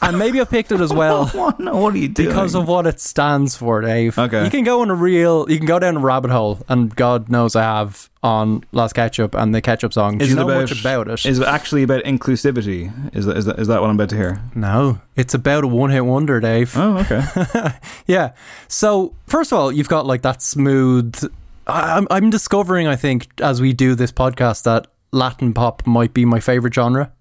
And 0.02 0.18
maybe 0.18 0.40
I 0.40 0.44
picked 0.44 0.72
it 0.72 0.80
as 0.80 0.92
well 0.92 1.28
what, 1.28 1.60
no, 1.60 1.76
what 1.76 1.94
are 1.94 1.98
you 1.98 2.08
doing? 2.08 2.30
because 2.30 2.56
of 2.56 2.66
what 2.66 2.84
it 2.84 2.98
stands 2.98 3.56
for, 3.56 3.80
Dave. 3.80 4.18
Okay. 4.18 4.44
You 4.44 4.50
can 4.50 4.64
go 4.64 4.82
on 4.82 4.90
a 4.90 4.94
real, 4.94 5.48
you 5.48 5.58
can 5.58 5.66
go 5.66 5.78
down 5.78 5.96
a 5.96 6.00
rabbit 6.00 6.32
hole, 6.32 6.58
and 6.68 6.94
God 6.96 7.28
knows 7.28 7.54
I 7.54 7.62
have 7.62 8.10
on 8.24 8.64
Las 8.72 8.92
Ketchup 8.92 9.34
and 9.36 9.54
the 9.54 9.60
Ketchup 9.60 9.92
song. 9.92 10.18
Do 10.18 10.24
is 10.24 10.30
you 10.30 10.36
it 10.36 10.40
know 10.40 10.48
about, 10.48 10.60
much 10.62 10.80
about 10.80 11.06
it? 11.06 11.24
Is 11.24 11.38
it 11.38 11.46
actually 11.46 11.84
about 11.84 12.02
inclusivity? 12.02 13.14
Is 13.14 13.26
that, 13.26 13.36
is 13.36 13.44
that, 13.44 13.60
is 13.60 13.68
that 13.68 13.80
what 13.80 13.88
I'm 13.88 13.94
about 13.94 14.10
to 14.10 14.16
hear? 14.16 14.42
no, 14.56 15.00
it's 15.14 15.34
about 15.34 15.62
a 15.62 15.68
one-hit 15.68 16.04
wonder, 16.04 16.40
Dave. 16.40 16.76
Oh, 16.76 16.98
okay. 16.98 17.72
yeah. 18.08 18.32
So 18.66 19.14
first 19.28 19.52
of 19.52 19.58
all, 19.60 19.70
you've 19.70 19.88
got 19.88 20.06
like 20.06 20.22
that 20.22 20.42
smooth. 20.42 21.32
I'm 21.68 22.08
I'm 22.10 22.30
discovering, 22.30 22.88
I 22.88 22.96
think, 22.96 23.28
as 23.40 23.60
we 23.60 23.72
do 23.72 23.94
this 23.94 24.10
podcast, 24.10 24.64
that 24.64 24.88
Latin 25.12 25.52
pop 25.52 25.86
might 25.86 26.14
be 26.14 26.24
my 26.24 26.40
favorite 26.40 26.74
genre. 26.74 27.12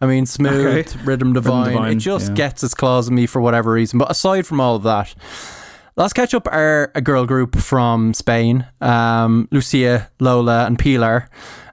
I 0.00 0.06
mean, 0.06 0.26
smooth, 0.26 0.86
Okay. 0.88 1.04
rhythm 1.04 1.32
divine. 1.32 1.72
divine, 1.72 1.92
it 1.92 2.00
just 2.00 2.28
yeah. 2.30 2.34
gets 2.34 2.62
its 2.62 2.74
claws 2.74 3.08
in 3.08 3.14
me 3.14 3.26
for 3.26 3.40
whatever 3.40 3.72
reason. 3.72 3.98
But 3.98 4.10
aside 4.10 4.46
from 4.46 4.60
all 4.60 4.76
of 4.76 4.82
that, 4.82 5.14
Las 5.96 6.12
Ketchup 6.12 6.46
are 6.48 6.92
a 6.94 7.00
girl 7.00 7.24
group 7.24 7.56
from 7.56 8.12
Spain. 8.12 8.66
Um, 8.82 9.48
Lucia, 9.50 10.10
Lola, 10.20 10.66
and 10.66 10.78
Pilar. 10.78 11.28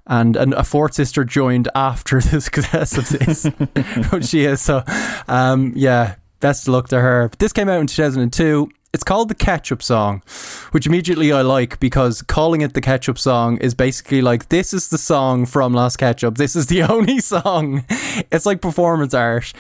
And, 0.08 0.36
and 0.36 0.54
a 0.54 0.64
fourth 0.64 0.94
sister 0.94 1.24
joined 1.26 1.68
after 1.76 2.22
the 2.22 2.40
success 2.40 2.98
of 2.98 3.10
this, 3.10 3.46
which 4.12 4.26
she 4.26 4.46
is. 4.46 4.62
So, 4.62 4.84
um, 5.28 5.74
yeah, 5.76 6.16
best 6.40 6.68
of 6.68 6.74
luck 6.74 6.88
to 6.90 7.00
her. 7.02 7.30
This 7.40 7.52
came 7.52 7.68
out 7.68 7.80
in 7.82 7.88
2002. 7.88 8.70
It's 8.94 9.04
called 9.04 9.28
the 9.28 9.36
Ketchup 9.36 9.82
Song, 9.82 10.22
which 10.70 10.86
immediately 10.86 11.32
I 11.32 11.42
like 11.42 11.80
because 11.80 12.22
calling 12.22 12.62
it 12.62 12.76
the 12.76 12.82
Ketchup 12.82 13.18
Song 13.18 13.58
is 13.58 13.74
basically 13.74 14.22
like 14.22 14.50
this 14.50 14.72
is 14.72 14.90
the 14.90 15.00
song 15.00 15.48
from 15.48 15.74
Las 15.74 15.98
Ketchup. 15.98 16.38
This 16.38 16.56
is 16.56 16.68
the 16.68 16.84
only 16.92 17.20
song. 17.20 17.86
It's 18.32 18.46
like 18.46 18.62
performance 18.62 19.16
art. 19.16 19.52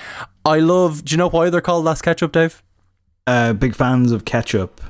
I 0.46 0.60
love. 0.60 1.06
Do 1.06 1.14
you 1.14 1.18
know 1.18 1.30
why 1.30 1.50
they're 1.50 1.62
called 1.62 1.84
Las 1.84 2.00
Ketchup, 2.00 2.32
Dave? 2.32 2.62
Uh, 3.26 3.54
big 3.54 3.74
fans 3.74 4.12
of 4.12 4.24
ketchup. 4.24 4.82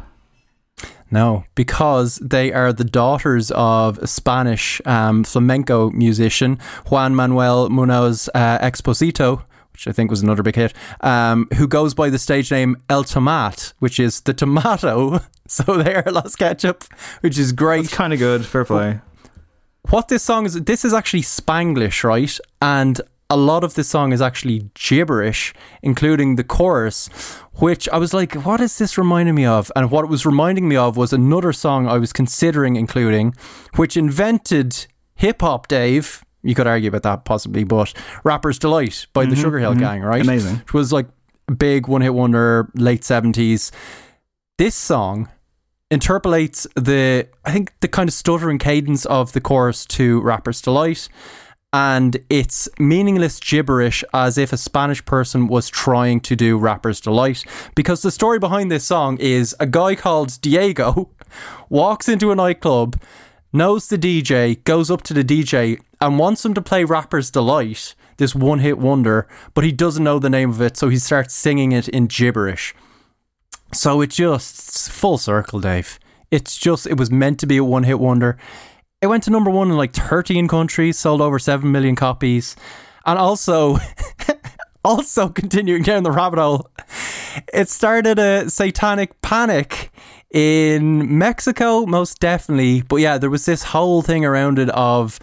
No, 1.10 1.46
because 1.54 2.16
they 2.16 2.52
are 2.52 2.74
the 2.74 2.84
daughters 2.84 3.52
of 3.52 4.00
a 4.00 4.08
Spanish 4.08 4.82
um, 4.86 5.24
flamenco 5.24 5.92
musician, 5.92 6.58
Juan 6.88 7.16
Manuel 7.16 7.70
Munoz 7.70 8.30
uh, 8.34 8.58
Exposito, 8.58 9.44
which 9.74 9.88
I 9.88 9.92
think 9.92 10.10
was 10.10 10.22
another 10.22 10.44
big 10.44 10.56
hit, 10.56 10.74
um, 11.02 11.48
who 11.58 11.68
goes 11.68 11.94
by 11.94 12.10
the 12.10 12.20
stage 12.20 12.50
name 12.52 12.78
El 12.90 13.04
Tomate, 13.04 13.74
which 13.80 14.00
is 14.00 14.22
the 14.22 14.34
tomato. 14.34 15.20
So 15.46 15.64
they 15.84 15.94
are 15.94 16.10
Las 16.10 16.36
Ketchup, 16.38 16.86
which 17.20 17.38
is 17.38 17.52
great. 17.52 17.84
It's 17.86 17.94
kind 17.94 18.14
of 18.14 18.18
good. 18.20 18.46
Fair 18.46 18.64
play. 18.64 19.02
what 19.90 20.08
this 20.08 20.24
song 20.24 20.46
is 20.46 20.54
this 20.54 20.86
is 20.86 20.94
actually 20.94 21.22
spanglish 21.22 22.04
right 22.06 22.40
and 22.62 23.02
a 23.30 23.36
lot 23.36 23.64
of 23.64 23.74
this 23.74 23.90
song 23.90 24.14
is 24.14 24.22
actually 24.22 24.70
gibberish 24.74 25.54
including 25.82 26.38
the 26.38 26.44
chorus 26.46 27.10
which 27.56 27.90
i 27.90 27.98
was 27.98 28.14
like 28.14 28.34
what 28.46 28.62
is 28.62 28.78
this 28.78 28.98
reminding 28.98 29.36
me 29.36 29.46
of 29.46 29.70
and 29.76 29.92
what 29.92 30.06
it 30.06 30.10
was 30.10 30.26
reminding 30.26 30.68
me 30.70 30.78
of 30.78 30.96
was 30.96 31.12
another 31.12 31.52
song 31.52 31.88
i 31.88 31.98
was 31.98 32.14
considering 32.14 32.78
including 32.78 33.36
which 33.76 33.98
invented 33.98 34.88
hip-hop 35.16 35.68
dave 35.68 36.24
you 36.44 36.56
could 36.56 36.68
argue 36.68 36.90
about 36.90 37.04
that 37.04 37.26
possibly 37.26 37.64
but 37.64 37.94
rapper's 38.24 38.60
delight 38.60 39.08
by 39.14 39.26
the 39.26 39.32
mm-hmm, 39.32 39.42
sugar 39.42 39.60
hill 39.60 39.72
mm-hmm. 39.72 39.80
gang 39.80 40.02
right? 40.02 40.22
Amazing. 40.22 40.58
which 40.58 40.74
was 40.74 40.94
like 40.94 41.08
a 41.48 41.54
big 41.54 41.88
one-hit 41.88 42.14
wonder 42.14 42.70
late 42.76 43.02
70s 43.02 43.72
this 44.58 44.76
song 44.76 45.30
interpolates 45.94 46.66
the 46.76 47.28
I 47.46 47.52
think 47.52 47.72
the 47.82 47.88
kind 47.88 48.10
of 48.10 48.14
stuttering 48.14 48.58
cadence 48.58 49.06
of 49.06 49.34
the 49.34 49.42
chorus 49.42 49.86
to 49.88 50.22
Rapper's 50.22 50.62
Delight 50.62 51.08
and 51.72 52.18
it's 52.30 52.68
meaningless 52.80 53.40
gibberish 53.40 54.04
as 54.14 54.38
if 54.38 54.54
a 54.54 54.58
Spanish 54.58 55.04
person 55.06 55.48
was 55.48 55.70
trying 55.70 56.20
to 56.22 56.36
do 56.36 56.58
Rapper's 56.58 57.00
Delight 57.00 57.46
because 57.76 58.02
the 58.02 58.12
story 58.12 58.40
behind 58.40 58.72
this 58.72 58.84
song 58.84 59.18
is 59.18 59.56
a 59.60 59.68
guy 59.68 59.96
called 59.96 60.40
Diego 60.42 61.10
walks 61.70 62.10
into 62.10 62.32
a 62.32 62.36
nightclub 62.36 63.00
knows 63.54 63.88
the 63.88 63.98
DJ 63.98 64.62
goes 64.64 64.92
up 64.92 65.04
to 65.04 65.14
the 65.14 65.24
DJ 65.24 65.80
and 66.02 66.20
wants 66.20 66.44
him 66.44 66.54
to 66.54 66.62
play 66.62 66.84
Rapper's 66.84 67.32
Delight 67.32 67.96
this 68.18 68.36
one 68.36 68.60
hit 68.60 68.78
wonder 68.78 69.28
but 69.54 69.64
he 69.64 69.72
doesn't 69.72 70.04
know 70.04 70.20
the 70.20 70.30
name 70.30 70.50
of 70.50 70.62
it 70.62 70.78
so 70.78 70.90
he 70.90 70.98
starts 70.98 71.34
singing 71.34 71.72
it 71.72 71.88
in 71.88 72.08
gibberish 72.08 72.76
so 73.74 74.02
it 74.02 74.12
just 74.12 74.92
full 74.92 75.18
circle, 75.18 75.60
Dave. 75.60 76.00
It's 76.32 76.58
just 76.58 76.88
it 76.88 76.98
was 76.98 77.12
meant 77.12 77.40
to 77.40 77.48
be 77.48 77.58
a 77.58 77.64
one 77.64 77.84
hit 77.84 78.00
wonder. 78.00 78.38
It 79.02 79.08
went 79.08 79.24
to 79.24 79.32
number 79.32 79.50
one 79.50 79.70
in 79.70 79.78
like 79.78 79.94
13 79.94 80.48
countries, 80.48 80.98
sold 80.98 81.22
over 81.22 81.40
7 81.40 81.70
million 81.70 81.96
copies. 81.96 82.56
And 83.06 83.20
also, 83.20 83.78
also 84.86 85.28
continuing 85.30 85.84
down 85.84 86.04
the 86.04 86.12
rabbit 86.12 86.40
hole, 86.40 86.70
it 87.54 87.68
started 87.70 88.20
a 88.20 88.50
satanic 88.50 89.22
panic 89.22 89.92
in 90.34 91.18
Mexico, 91.18 91.86
most 91.86 92.20
definitely. 92.20 92.82
But 92.82 92.98
yeah, 92.98 93.18
there 93.18 93.30
was 93.30 93.46
this 93.46 93.64
whole 93.64 94.02
thing 94.02 94.26
around 94.26 94.60
it 94.60 94.70
of 94.70 95.20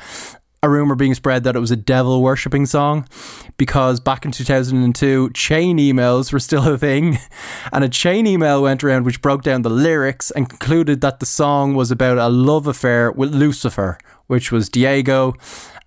a 0.63 0.69
rumor 0.69 0.95
being 0.95 1.15
spread 1.15 1.45
that 1.45 1.57
it 1.57 1.61
was 1.61 1.71
a 1.71 1.77
devil 1.77 2.23
worshipping 2.23 2.67
song 2.67 3.09
because 3.57 3.99
back 3.99 4.27
in 4.27 4.31
2002 4.31 5.31
chain 5.31 5.79
emails 5.79 6.33
were 6.33 6.39
still 6.39 6.69
a 6.69 6.77
thing 6.77 7.19
and 7.73 7.83
a 7.83 7.89
chain 7.89 8.27
email 8.27 8.63
went 8.63 8.85
around 8.85 9.05
which 9.05 9.23
broke 9.23 9.43
down 9.43 9.63
the 9.63 9.71
lyrics 9.71 10.31
and 10.31 10.51
concluded 10.51 11.01
that 11.01 11.19
the 11.19 11.25
song 11.25 11.75
was 11.75 11.91
about 11.91 12.19
a 12.19 12.29
love 12.29 12.67
affair 12.67 13.11
with 13.11 13.35
Lucifer 13.35 13.97
which 14.27 14.53
was 14.53 14.69
Diego 14.69 15.35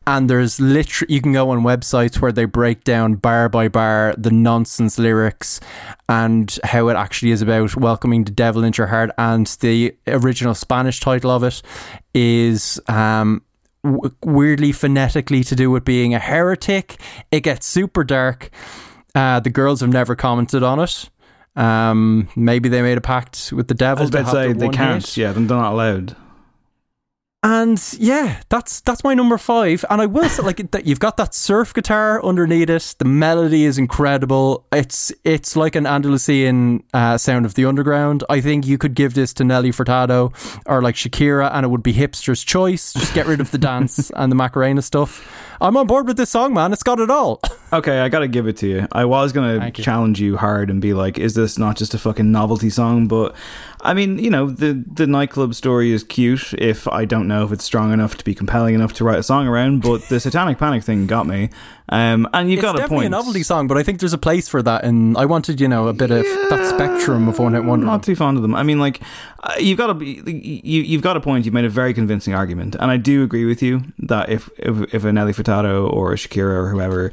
and 0.06 0.30
there's 0.30 0.60
literally 0.60 1.14
you 1.14 1.22
can 1.22 1.34
go 1.34 1.50
on 1.50 1.62
websites 1.62 2.20
where 2.20 2.32
they 2.32 2.46
break 2.46 2.84
down 2.84 3.16
bar 3.16 3.48
by 3.50 3.68
bar 3.68 4.14
the 4.18 4.32
nonsense 4.32 5.00
lyrics 5.00 5.60
and 6.10 6.60
how 6.64 6.88
it 6.90 6.96
actually 6.96 7.32
is 7.32 7.42
about 7.42 7.76
welcoming 7.76 8.24
the 8.24 8.32
devil 8.32 8.64
into 8.64 8.82
your 8.82 8.88
heart 8.88 9.12
and 9.18 9.48
the 9.62 9.96
original 10.08 10.54
Spanish 10.54 11.00
title 11.00 11.32
of 11.32 11.44
it 11.44 11.62
is 12.14 12.80
um 12.88 13.42
w- 13.84 14.14
weirdly 14.24 14.72
phonetically 14.72 15.44
to 15.44 15.56
do 15.56 15.70
with 15.72 15.86
being 15.86 16.14
a 16.14 16.20
heretic. 16.20 16.98
It 17.32 17.42
gets 17.42 17.66
super 17.68 18.04
dark. 18.04 18.50
Uh, 19.16 19.40
the 19.40 19.50
girls 19.50 19.82
have 19.82 19.92
never 19.92 20.16
commented 20.16 20.64
on 20.64 20.80
it. 20.80 21.10
Um, 21.56 22.30
maybe 22.36 22.68
they 22.68 22.82
made 22.82 22.98
a 22.98 23.02
pact 23.02 23.52
with 23.54 23.68
the 23.68 23.76
I 23.76 23.78
devil. 23.78 24.04
was 24.04 24.10
about 24.10 24.26
to 24.26 24.32
say 24.32 24.54
they 24.54 24.70
can't. 24.70 25.06
hit. 25.06 25.18
Yeah, 25.18 25.34
they're 25.34 25.42
not 25.44 25.72
allowed. 25.74 26.16
And 27.44 27.78
yeah, 28.00 28.42
that's 28.48 28.80
that's 28.82 29.04
my 29.04 29.14
number 29.14 29.38
five. 29.38 29.84
And 29.90 30.02
I 30.02 30.06
will 30.06 30.30
say, 30.30 30.42
like 30.44 30.72
that, 30.72 30.86
you've 30.86 31.02
got 31.02 31.18
that 31.18 31.36
surf 31.36 31.74
guitar 31.74 32.24
underneath 32.24 32.70
it. 32.70 32.96
The 32.98 33.06
melody 33.06 33.66
is 33.66 33.78
incredible. 33.78 34.66
It's 34.72 35.12
it's 35.26 35.58
like 35.58 35.76
an 35.76 35.86
Andalusian 35.86 36.84
uh, 36.94 37.18
sound 37.18 37.46
of 37.46 37.56
the 37.56 37.66
underground. 37.66 38.24
I 38.30 38.40
think 38.40 38.66
you 38.66 38.78
could 38.78 38.94
give 38.96 39.14
this 39.14 39.34
to 39.34 39.44
Nelly 39.44 39.72
Furtado 39.72 40.34
or 40.66 40.82
like 40.82 40.96
Shakira, 40.96 41.50
and 41.54 41.66
it 41.66 41.70
would 41.70 41.84
be 41.84 41.94
hipster's 41.94 42.44
choice. 42.46 42.94
Just 42.94 43.14
get 43.14 43.28
rid 43.28 43.42
of 43.42 43.52
the 43.52 43.58
dance 43.58 44.10
and 44.16 44.32
the 44.32 44.36
Macarena 44.36 44.82
stuff. 44.82 45.28
I'm 45.60 45.76
on 45.78 45.88
board 45.88 46.08
with 46.08 46.18
this 46.18 46.30
song, 46.30 46.54
man. 46.54 46.72
It's 46.74 46.84
got 46.84 47.00
it 47.00 47.10
all. 47.10 47.42
Okay, 47.74 48.02
I 48.02 48.08
gotta 48.08 48.28
give 48.28 48.48
it 48.48 48.58
to 48.58 48.68
you. 48.68 48.88
I 48.92 49.06
was 49.06 49.32
gonna 49.34 49.58
Thank 49.58 49.80
you. 49.80 49.84
challenge 49.84 50.22
you 50.22 50.38
hard 50.38 50.70
and 50.70 50.80
be 50.80 50.94
like, 50.94 51.18
"Is 51.18 51.34
this 51.34 51.58
not 51.58 51.76
just 51.76 51.96
a 51.96 51.98
fucking 51.98 52.32
novelty 52.32 52.70
song?" 52.70 53.08
But 53.08 53.34
I 53.84 53.94
mean, 53.94 54.18
you 54.18 54.30
know, 54.30 54.50
the 54.50 54.82
the 54.94 55.06
nightclub 55.06 55.54
story 55.54 55.92
is 55.92 56.06
cute. 56.06 56.54
If 56.58 56.88
I 56.88 57.04
don't 57.04 57.28
know 57.28 57.44
if 57.44 57.52
it's 57.52 57.66
strong 57.66 57.92
enough 57.92 58.16
to 58.16 58.24
be 58.24 58.34
compelling 58.34 58.76
enough 58.76 58.94
to 58.94 59.04
write 59.04 59.20
a 59.20 59.24
song 59.24 59.46
around, 59.46 59.82
but 59.82 60.02
the 60.08 60.22
Satanic 60.22 60.58
Panic 60.58 60.84
thing 60.84 61.06
got 61.06 61.28
me. 61.28 61.50
Um, 61.90 62.28
and 62.34 62.50
you've 62.50 62.60
it's 62.60 62.66
got 62.66 62.76
a 62.76 62.78
definitely 62.78 63.04
point. 63.04 63.08
a 63.08 63.18
novelty 63.18 63.44
song, 63.44 63.68
but 63.68 63.78
I 63.78 63.84
think 63.84 64.00
there's 64.00 64.14
a 64.14 64.18
place 64.18 64.48
for 64.48 64.62
that, 64.62 64.86
and 64.86 65.18
I 65.18 65.26
wanted, 65.26 65.60
you 65.60 65.68
know, 65.68 65.90
a 65.90 65.94
bit 65.94 66.12
of 66.12 66.24
that 66.24 66.66
spectrum 66.74 67.28
of 67.28 67.40
one 67.40 67.54
hit 67.54 67.66
wonder. 67.66 67.86
not 67.86 68.04
too 68.04 68.16
fond 68.16 68.38
of 68.38 68.42
them. 68.42 68.56
I 68.56 68.64
mean, 68.64 68.80
like 68.80 69.02
uh, 69.44 69.56
you've 69.60 69.78
got 69.78 69.88
to 69.88 69.94
be, 69.96 70.22
you 70.64 70.82
you've 70.82 71.02
got 71.02 71.18
a 71.18 71.20
point. 71.20 71.44
You've 71.44 71.54
made 71.54 71.66
a 71.66 71.70
very 71.70 71.94
convincing 71.94 72.34
argument, 72.34 72.76
and 72.80 72.90
I 72.90 72.96
do 72.96 73.22
agree 73.22 73.44
with 73.44 73.62
you 73.62 73.84
that 74.00 74.30
if 74.30 74.50
if, 74.58 74.94
if 74.94 75.04
a 75.04 75.12
Nelly 75.12 75.34
Furtado 75.34 75.92
or 75.92 76.14
a 76.14 76.16
Shakira 76.16 76.56
or 76.56 76.70
whoever 76.70 77.12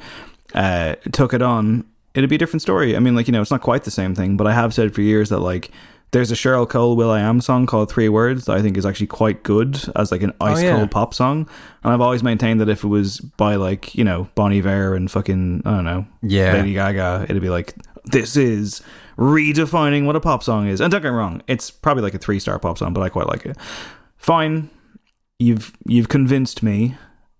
uh, 0.55 0.95
took 1.11 1.35
it 1.35 1.43
on, 1.43 1.85
it'd 2.15 2.31
be 2.31 2.37
a 2.37 2.39
different 2.39 2.63
story. 2.63 2.95
I 2.95 3.01
mean, 3.01 3.17
like 3.17 3.27
you 3.27 3.33
know, 3.33 3.43
it's 3.43 3.51
not 3.51 3.61
quite 3.61 3.83
the 3.83 3.91
same 3.91 4.15
thing, 4.15 4.37
but 4.37 4.47
I 4.47 4.53
have 4.53 4.73
said 4.73 4.95
for 4.95 5.01
years 5.01 5.31
that 5.31 5.41
like. 5.41 5.73
There's 6.13 6.33
a 6.33 6.35
Cheryl 6.35 6.69
Cole 6.69 6.97
will.i.am 6.97 7.41
song 7.41 7.67
called 7.67 7.91
Three 7.91 8.09
Words 8.09 8.47
that 8.47 8.57
I 8.57 8.63
think 8.63 8.77
is 8.77 8.85
actually 8.85 9.07
quite 9.07 9.43
good 9.45 9.79
as 9.95 10.11
like 10.11 10.23
an 10.23 10.33
oh, 10.41 10.47
ice 10.47 10.59
Oh, 10.59 10.61
yeah. 10.63 10.77
cold 10.77 10.91
pop 10.91 11.15
song. 11.15 11.49
And 11.85 11.93
I've 11.93 12.01
always 12.01 12.23
maintained 12.23 12.61
that 12.61 12.69
if 12.69 12.83
it 12.83 12.89
was 12.89 13.21
by 13.21 13.55
like, 13.55 13.95
you 13.95 14.03
know, 14.03 14.29
Bon 14.35 14.53
Iver 14.53 14.95
and 14.97 15.09
fucking 15.11 15.63
I 15.65 15.71
don't 15.77 15.85
know, 15.85 16.07
Yeah. 16.23 16.55
Lady 16.55 16.73
Gaga, 16.75 17.27
it'd 17.29 17.41
be 17.41 17.49
like 17.51 17.75
this 18.07 18.37
is 18.37 18.83
redefining 19.19 20.07
what 20.07 20.17
a 20.17 20.21
pop 20.21 20.43
song 20.43 20.67
is. 20.67 20.81
And 20.81 20.91
don't 20.91 21.03
get 21.03 21.11
me 21.11 21.17
wrong, 21.17 21.43
it's 21.47 21.71
probably 21.71 22.03
like 22.03 22.15
a 22.15 22.19
three 22.19 22.41
star 22.41 22.59
pop 22.59 22.79
song, 22.79 22.93
but 22.93 23.03
I 23.03 23.09
quite 23.09 23.27
like 23.27 23.47
it. 23.47 23.57
Fine, 24.17 24.69
you've 25.39 25.73
you've 25.87 26.09
convinced 26.09 26.63
me, 26.63 26.97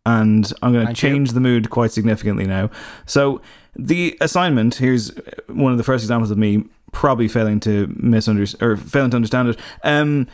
and 0.07 0.53
I'm 0.63 0.73
going 0.73 0.83
to 0.87 0.89
Thank 0.89 1.03
you. 1.03 1.09
change 1.11 1.33
the 1.33 1.41
mood 1.41 1.71
quite 1.71 1.91
significantly 1.93 2.47
now. 2.47 2.71
So 3.07 3.41
the 3.77 4.17
assignment 4.21 4.75
here's 4.77 5.13
one 5.49 5.71
of 5.73 5.79
the 5.79 5.85
first 5.85 6.03
examples 6.05 6.31
of 6.31 6.39
me 6.39 6.65
probably 6.93 7.29
failing 7.29 7.61
to 7.61 7.93
misunderstand 7.97 8.63
or 8.63 8.77
failing 8.77 9.11
to 9.11 9.17
understand 9.17 9.49
it. 9.51 9.61
Um, 9.85 10.27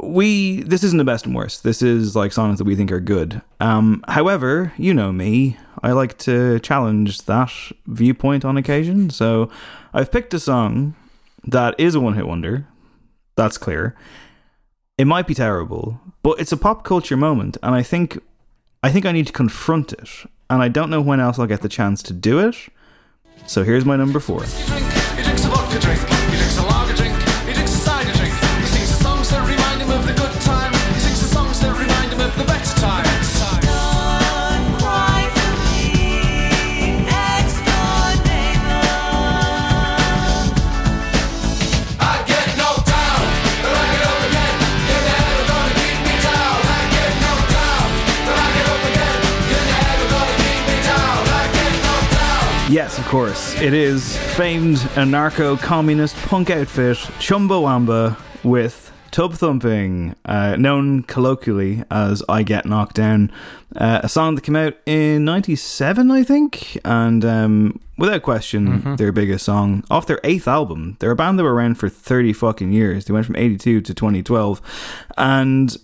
we 0.00 0.62
this 0.62 0.82
isn't 0.82 0.98
the 0.98 1.04
best 1.04 1.26
and 1.26 1.34
worst. 1.34 1.62
This 1.62 1.82
is 1.82 2.16
like 2.16 2.32
songs 2.32 2.58
that 2.58 2.64
we 2.64 2.76
think 2.76 2.90
are 2.90 3.00
good. 3.00 3.42
Um, 3.60 4.04
however, 4.08 4.72
you 4.76 4.94
know 4.94 5.12
me, 5.12 5.56
I 5.82 5.92
like 5.92 6.18
to 6.18 6.58
challenge 6.60 7.22
that 7.22 7.52
viewpoint 7.86 8.44
on 8.44 8.56
occasion. 8.56 9.10
So 9.10 9.50
I've 9.92 10.10
picked 10.10 10.34
a 10.34 10.40
song 10.40 10.94
that 11.44 11.74
is 11.78 11.94
a 11.94 12.00
one 12.00 12.14
hit 12.14 12.26
wonder. 12.26 12.66
That's 13.36 13.58
clear. 13.58 13.96
It 14.96 15.06
might 15.06 15.26
be 15.26 15.34
terrible, 15.34 16.00
but 16.22 16.40
it's 16.40 16.52
a 16.52 16.56
pop 16.56 16.84
culture 16.84 17.16
moment, 17.16 17.56
and 17.62 17.74
I 17.74 17.82
think 17.82 18.18
I 18.82 18.90
think 18.90 19.06
I 19.06 19.12
need 19.12 19.26
to 19.26 19.32
confront 19.32 19.92
it, 19.92 20.08
and 20.48 20.62
I 20.62 20.68
don't 20.68 20.90
know 20.90 21.00
when 21.00 21.20
else 21.20 21.38
I'll 21.38 21.46
get 21.46 21.62
the 21.62 21.68
chance 21.68 22.02
to 22.04 22.12
do 22.12 22.38
it. 22.38 22.56
So 23.46 23.64
here's 23.64 23.84
my 23.84 23.96
number 23.96 24.20
four. 24.20 24.44
Yes, 52.74 52.98
of 52.98 53.04
course. 53.04 53.54
It 53.60 53.72
is 53.72 54.16
famed 54.34 54.78
anarcho 54.96 55.56
communist 55.56 56.16
punk 56.26 56.50
outfit 56.50 56.96
Chumbawamba 57.20 58.16
with 58.42 58.90
Tub 59.14 59.34
Thumping, 59.34 60.16
uh, 60.24 60.56
known 60.56 61.04
colloquially 61.04 61.84
as 61.88 62.20
I 62.28 62.42
Get 62.42 62.66
Knocked 62.66 62.96
Down. 62.96 63.30
Uh, 63.76 64.00
a 64.02 64.08
song 64.08 64.34
that 64.34 64.40
came 64.40 64.56
out 64.56 64.76
in 64.86 65.24
97, 65.24 66.10
I 66.10 66.24
think, 66.24 66.80
and 66.84 67.24
um, 67.24 67.80
without 67.96 68.22
question, 68.22 68.96
their 68.96 69.12
biggest 69.12 69.44
song. 69.44 69.84
Off 69.88 70.08
their 70.08 70.18
eighth 70.24 70.48
album. 70.48 70.96
They're 70.98 71.12
a 71.12 71.14
band 71.14 71.38
that 71.38 71.44
were 71.44 71.54
around 71.54 71.76
for 71.76 71.88
30 71.88 72.32
fucking 72.32 72.72
years. 72.72 73.04
They 73.04 73.14
went 73.14 73.24
from 73.24 73.36
82 73.36 73.82
to 73.82 73.94
2012. 73.94 74.60
And 75.16 75.76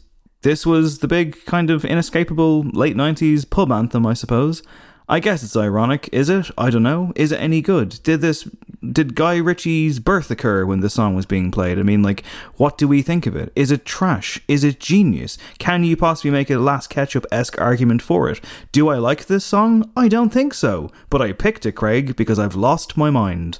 this 0.42 0.66
was 0.66 0.98
the 0.98 1.06
big 1.06 1.44
kind 1.44 1.70
of 1.70 1.84
inescapable 1.84 2.62
late 2.72 2.96
90s 2.96 3.48
pub 3.48 3.70
anthem, 3.70 4.06
I 4.06 4.14
suppose. 4.14 4.60
I 5.08 5.20
guess 5.20 5.44
it's 5.44 5.56
ironic, 5.56 6.08
is 6.12 6.28
it? 6.28 6.50
I 6.58 6.70
don't 6.70 6.82
know. 6.82 7.12
Is 7.14 7.30
it 7.30 7.40
any 7.40 7.60
good? 7.60 8.00
Did 8.02 8.22
this 8.22 8.48
did 8.88 9.14
Guy 9.14 9.36
Ritchie's 9.36 9.98
birth 9.98 10.30
occur 10.30 10.64
when 10.64 10.80
the 10.80 10.90
song 10.90 11.14
was 11.14 11.26
being 11.26 11.50
played? 11.50 11.78
I 11.78 11.82
mean, 11.82 12.02
like, 12.02 12.24
what 12.56 12.78
do 12.78 12.88
we 12.88 13.02
think 13.02 13.26
of 13.26 13.36
it? 13.36 13.52
Is 13.54 13.70
it 13.70 13.84
trash? 13.84 14.40
Is 14.48 14.64
it 14.64 14.80
genius? 14.80 15.36
Can 15.58 15.84
you 15.84 15.96
possibly 15.96 16.30
make 16.30 16.50
a 16.50 16.58
Las 16.58 16.86
Ketchup 16.86 17.26
esque 17.30 17.60
argument 17.60 18.00
for 18.00 18.30
it? 18.30 18.40
Do 18.72 18.88
I 18.88 18.96
like 18.96 19.26
this 19.26 19.44
song? 19.44 19.90
I 19.96 20.08
don't 20.08 20.30
think 20.30 20.54
so. 20.54 20.90
But 21.10 21.20
I 21.20 21.32
picked 21.32 21.66
it, 21.66 21.72
Craig, 21.72 22.16
because 22.16 22.38
I've 22.38 22.56
lost 22.56 22.96
my 22.96 23.10
mind. 23.10 23.58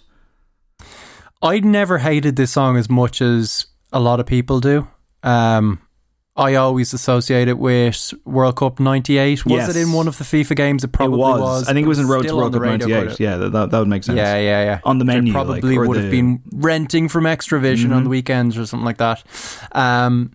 I'd 1.43 1.65
never 1.65 1.99
hated 1.99 2.37
this 2.37 2.53
song 2.53 2.77
as 2.77 2.89
much 2.89 3.21
as 3.21 3.67
a 3.93 4.01
lot 4.01 4.21
of 4.21 4.27
people 4.27 4.61
do. 4.61 4.89
Um, 5.23 5.81
I 6.41 6.55
always 6.55 6.95
associate 6.95 7.49
it 7.49 7.59
with 7.59 8.15
World 8.25 8.57
Cup 8.57 8.81
'98. 8.81 9.45
Was 9.45 9.53
Yes. 9.53 9.69
it 9.69 9.77
in 9.77 9.93
one 9.93 10.09
of 10.09 10.17
the 10.17 10.25
FIFA 10.25 10.57
games? 10.57 10.83
It 10.85 10.91
probably 10.91 11.19
it 11.19 11.21
was. 11.21 11.41
was. 11.41 11.69
I 11.69 11.75
think 11.75 11.85
it 11.85 11.89
was 11.89 11.99
in 11.99 12.09
Road 12.09 12.27
to 12.27 12.35
World 12.35 12.55
Cup 12.55 12.63
'98. 12.63 13.21
Yeah, 13.21 13.37
that, 13.37 13.71
that, 13.71 13.79
would 13.79 13.89
make 13.89 14.03
sense. 14.05 14.17
Yeah, 14.17 14.37
yeah, 14.37 14.65
yeah. 14.65 14.81
On 14.85 14.99
the 14.99 15.05
menu, 15.05 15.33
probably 15.33 15.77
like, 15.77 15.87
would 15.87 15.99
have 15.99 16.11
been 16.11 16.41
renting 16.51 17.09
from 17.09 17.25
Xtra-vision 17.25 17.93
on 17.93 18.05
the 18.05 18.11
weekends 18.11 18.57
or 18.57 18.65
something 18.65 18.87
like 18.87 18.97
that. 18.97 19.23
Um, 19.73 20.33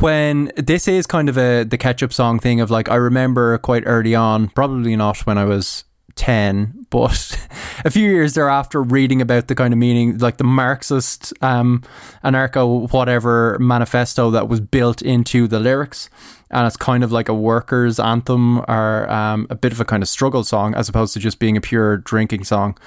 when 0.00 0.50
this 0.56 0.88
is 0.88 1.06
kind 1.06 1.28
of 1.28 1.38
a 1.38 1.64
the 1.64 1.78
catch 1.78 2.02
up 2.02 2.12
song 2.12 2.38
thing 2.40 2.60
of 2.60 2.70
like 2.70 2.88
I 2.88 2.96
remember 2.96 3.58
quite 3.58 3.84
early 3.86 4.14
on, 4.14 4.48
probably 4.48 4.96
not 4.96 5.26
when 5.26 5.38
I 5.38 5.44
was 5.44 5.84
ten, 6.16 6.86
but 6.90 7.38
a 7.84 7.90
few 7.90 8.08
years 8.10 8.34
thereafter, 8.34 8.82
reading 8.82 9.22
about 9.22 9.48
the 9.48 9.54
kind 9.54 9.72
of 9.72 9.78
meaning, 9.78 10.18
like 10.18 10.38
the 10.38 10.44
Marxist, 10.44 11.32
um, 11.42 11.82
anarcho 12.24 12.92
whatever 12.92 13.58
manifesto 13.60 14.30
that 14.32 14.48
was 14.48 14.60
built 14.60 15.02
into 15.02 15.46
the 15.46 15.60
lyrics. 15.60 16.10
And 16.50 16.66
it's 16.66 16.76
kind 16.76 17.02
of 17.02 17.12
like 17.12 17.28
a 17.28 17.34
workers' 17.34 17.98
anthem 17.98 18.58
or 18.68 19.10
um, 19.10 19.46
a 19.50 19.56
bit 19.56 19.72
of 19.72 19.80
a 19.80 19.84
kind 19.84 20.02
of 20.02 20.08
struggle 20.08 20.44
song 20.44 20.74
as 20.74 20.88
opposed 20.88 21.12
to 21.14 21.20
just 21.20 21.38
being 21.38 21.56
a 21.56 21.60
pure 21.60 21.98
drinking 21.98 22.44
song. 22.44 22.78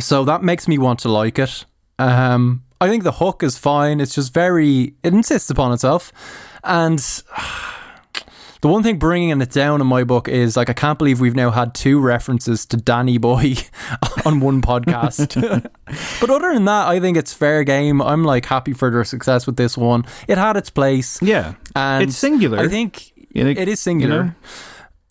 So 0.00 0.24
that 0.24 0.42
makes 0.42 0.66
me 0.66 0.78
want 0.78 1.00
to 1.00 1.08
like 1.10 1.38
it. 1.38 1.64
Um, 1.98 2.64
I 2.80 2.88
think 2.88 3.04
the 3.04 3.12
hook 3.12 3.42
is 3.42 3.56
fine. 3.56 4.00
It's 4.00 4.14
just 4.14 4.34
very, 4.34 4.94
it 5.02 5.12
insists 5.12 5.50
upon 5.50 5.72
itself. 5.72 6.12
And 6.64 6.98
the 8.64 8.68
one 8.68 8.82
thing 8.82 8.98
bringing 8.98 9.42
it 9.42 9.50
down 9.50 9.82
in 9.82 9.86
my 9.86 10.04
book 10.04 10.26
is 10.26 10.56
like, 10.56 10.70
I 10.70 10.72
can't 10.72 10.98
believe 10.98 11.20
we've 11.20 11.34
now 11.34 11.50
had 11.50 11.74
two 11.74 12.00
references 12.00 12.64
to 12.64 12.78
Danny 12.78 13.18
Boy 13.18 13.56
on 14.24 14.40
one 14.40 14.62
podcast. 14.62 15.38
but 16.20 16.30
other 16.30 16.54
than 16.54 16.64
that, 16.64 16.88
I 16.88 16.98
think 16.98 17.18
it's 17.18 17.34
fair 17.34 17.62
game. 17.62 18.00
I'm 18.00 18.24
like 18.24 18.46
happy 18.46 18.72
for 18.72 18.90
their 18.90 19.04
success 19.04 19.46
with 19.46 19.58
this 19.58 19.76
one. 19.76 20.06
It 20.28 20.38
had 20.38 20.56
its 20.56 20.70
place. 20.70 21.20
Yeah. 21.20 21.56
And 21.76 22.04
It's 22.04 22.16
singular. 22.16 22.58
I 22.58 22.68
think 22.68 23.12
it 23.34 23.68
is 23.68 23.80
singular. 23.80 24.16
you 24.16 24.22
know? 24.22 24.32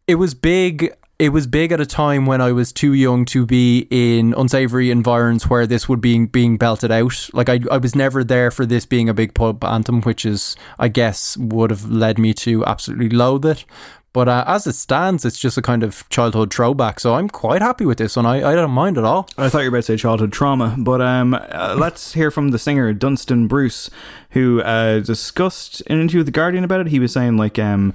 It 0.07 0.15
was 0.15 0.33
big. 0.33 0.91
It 1.23 1.29
was 1.29 1.47
big 1.47 1.71
at 1.71 1.79
a 1.79 1.85
time 1.85 2.25
when 2.25 2.41
I 2.41 2.51
was 2.51 2.73
too 2.73 2.91
young 2.91 3.23
to 3.27 3.45
be 3.45 3.87
in 3.89 4.33
unsavory 4.37 4.91
environs 4.91 5.49
where 5.49 5.65
this 5.65 5.87
would 5.87 6.01
be 6.01 6.25
being 6.25 6.57
belted 6.57 6.91
out. 6.91 7.29
Like 7.31 7.47
I, 7.47 7.61
I 7.71 7.77
was 7.77 7.95
never 7.95 8.25
there 8.25 8.51
for 8.51 8.65
this 8.65 8.85
being 8.85 9.07
a 9.07 9.13
big 9.13 9.33
pub 9.33 9.63
anthem, 9.63 10.01
which 10.01 10.25
is, 10.25 10.57
I 10.77 10.89
guess, 10.89 11.37
would 11.37 11.69
have 11.69 11.89
led 11.89 12.17
me 12.19 12.33
to 12.33 12.65
absolutely 12.65 13.07
loathe 13.07 13.45
it. 13.45 13.63
But 14.11 14.27
uh, 14.27 14.43
as 14.45 14.67
it 14.67 14.73
stands, 14.73 15.23
it's 15.23 15.39
just 15.39 15.57
a 15.57 15.61
kind 15.61 15.81
of 15.81 16.03
childhood 16.09 16.53
throwback. 16.53 16.99
So 16.99 17.13
I'm 17.13 17.29
quite 17.29 17.61
happy 17.61 17.85
with 17.85 17.99
this 17.99 18.17
one. 18.17 18.25
I, 18.25 18.51
I 18.51 18.53
don't 18.53 18.71
mind 18.71 18.97
at 18.97 19.05
all. 19.05 19.29
I 19.37 19.47
thought 19.47 19.59
you 19.59 19.71
were 19.71 19.77
about 19.77 19.85
to 19.85 19.93
say 19.93 19.95
childhood 19.95 20.33
trauma, 20.33 20.75
but 20.77 20.99
um, 20.99 21.35
uh, 21.35 21.75
let's 21.79 22.11
hear 22.15 22.31
from 22.31 22.49
the 22.49 22.59
singer 22.59 22.91
Dunstan 22.91 23.47
Bruce, 23.47 23.89
who 24.31 24.61
uh, 24.61 24.99
discussed 24.99 25.81
an 25.87 26.01
interview 26.01 26.19
with 26.19 26.27
the 26.27 26.33
Guardian 26.33 26.65
about 26.65 26.81
it. 26.81 26.87
He 26.87 26.99
was 26.99 27.13
saying 27.13 27.37
like 27.37 27.57
um, 27.57 27.93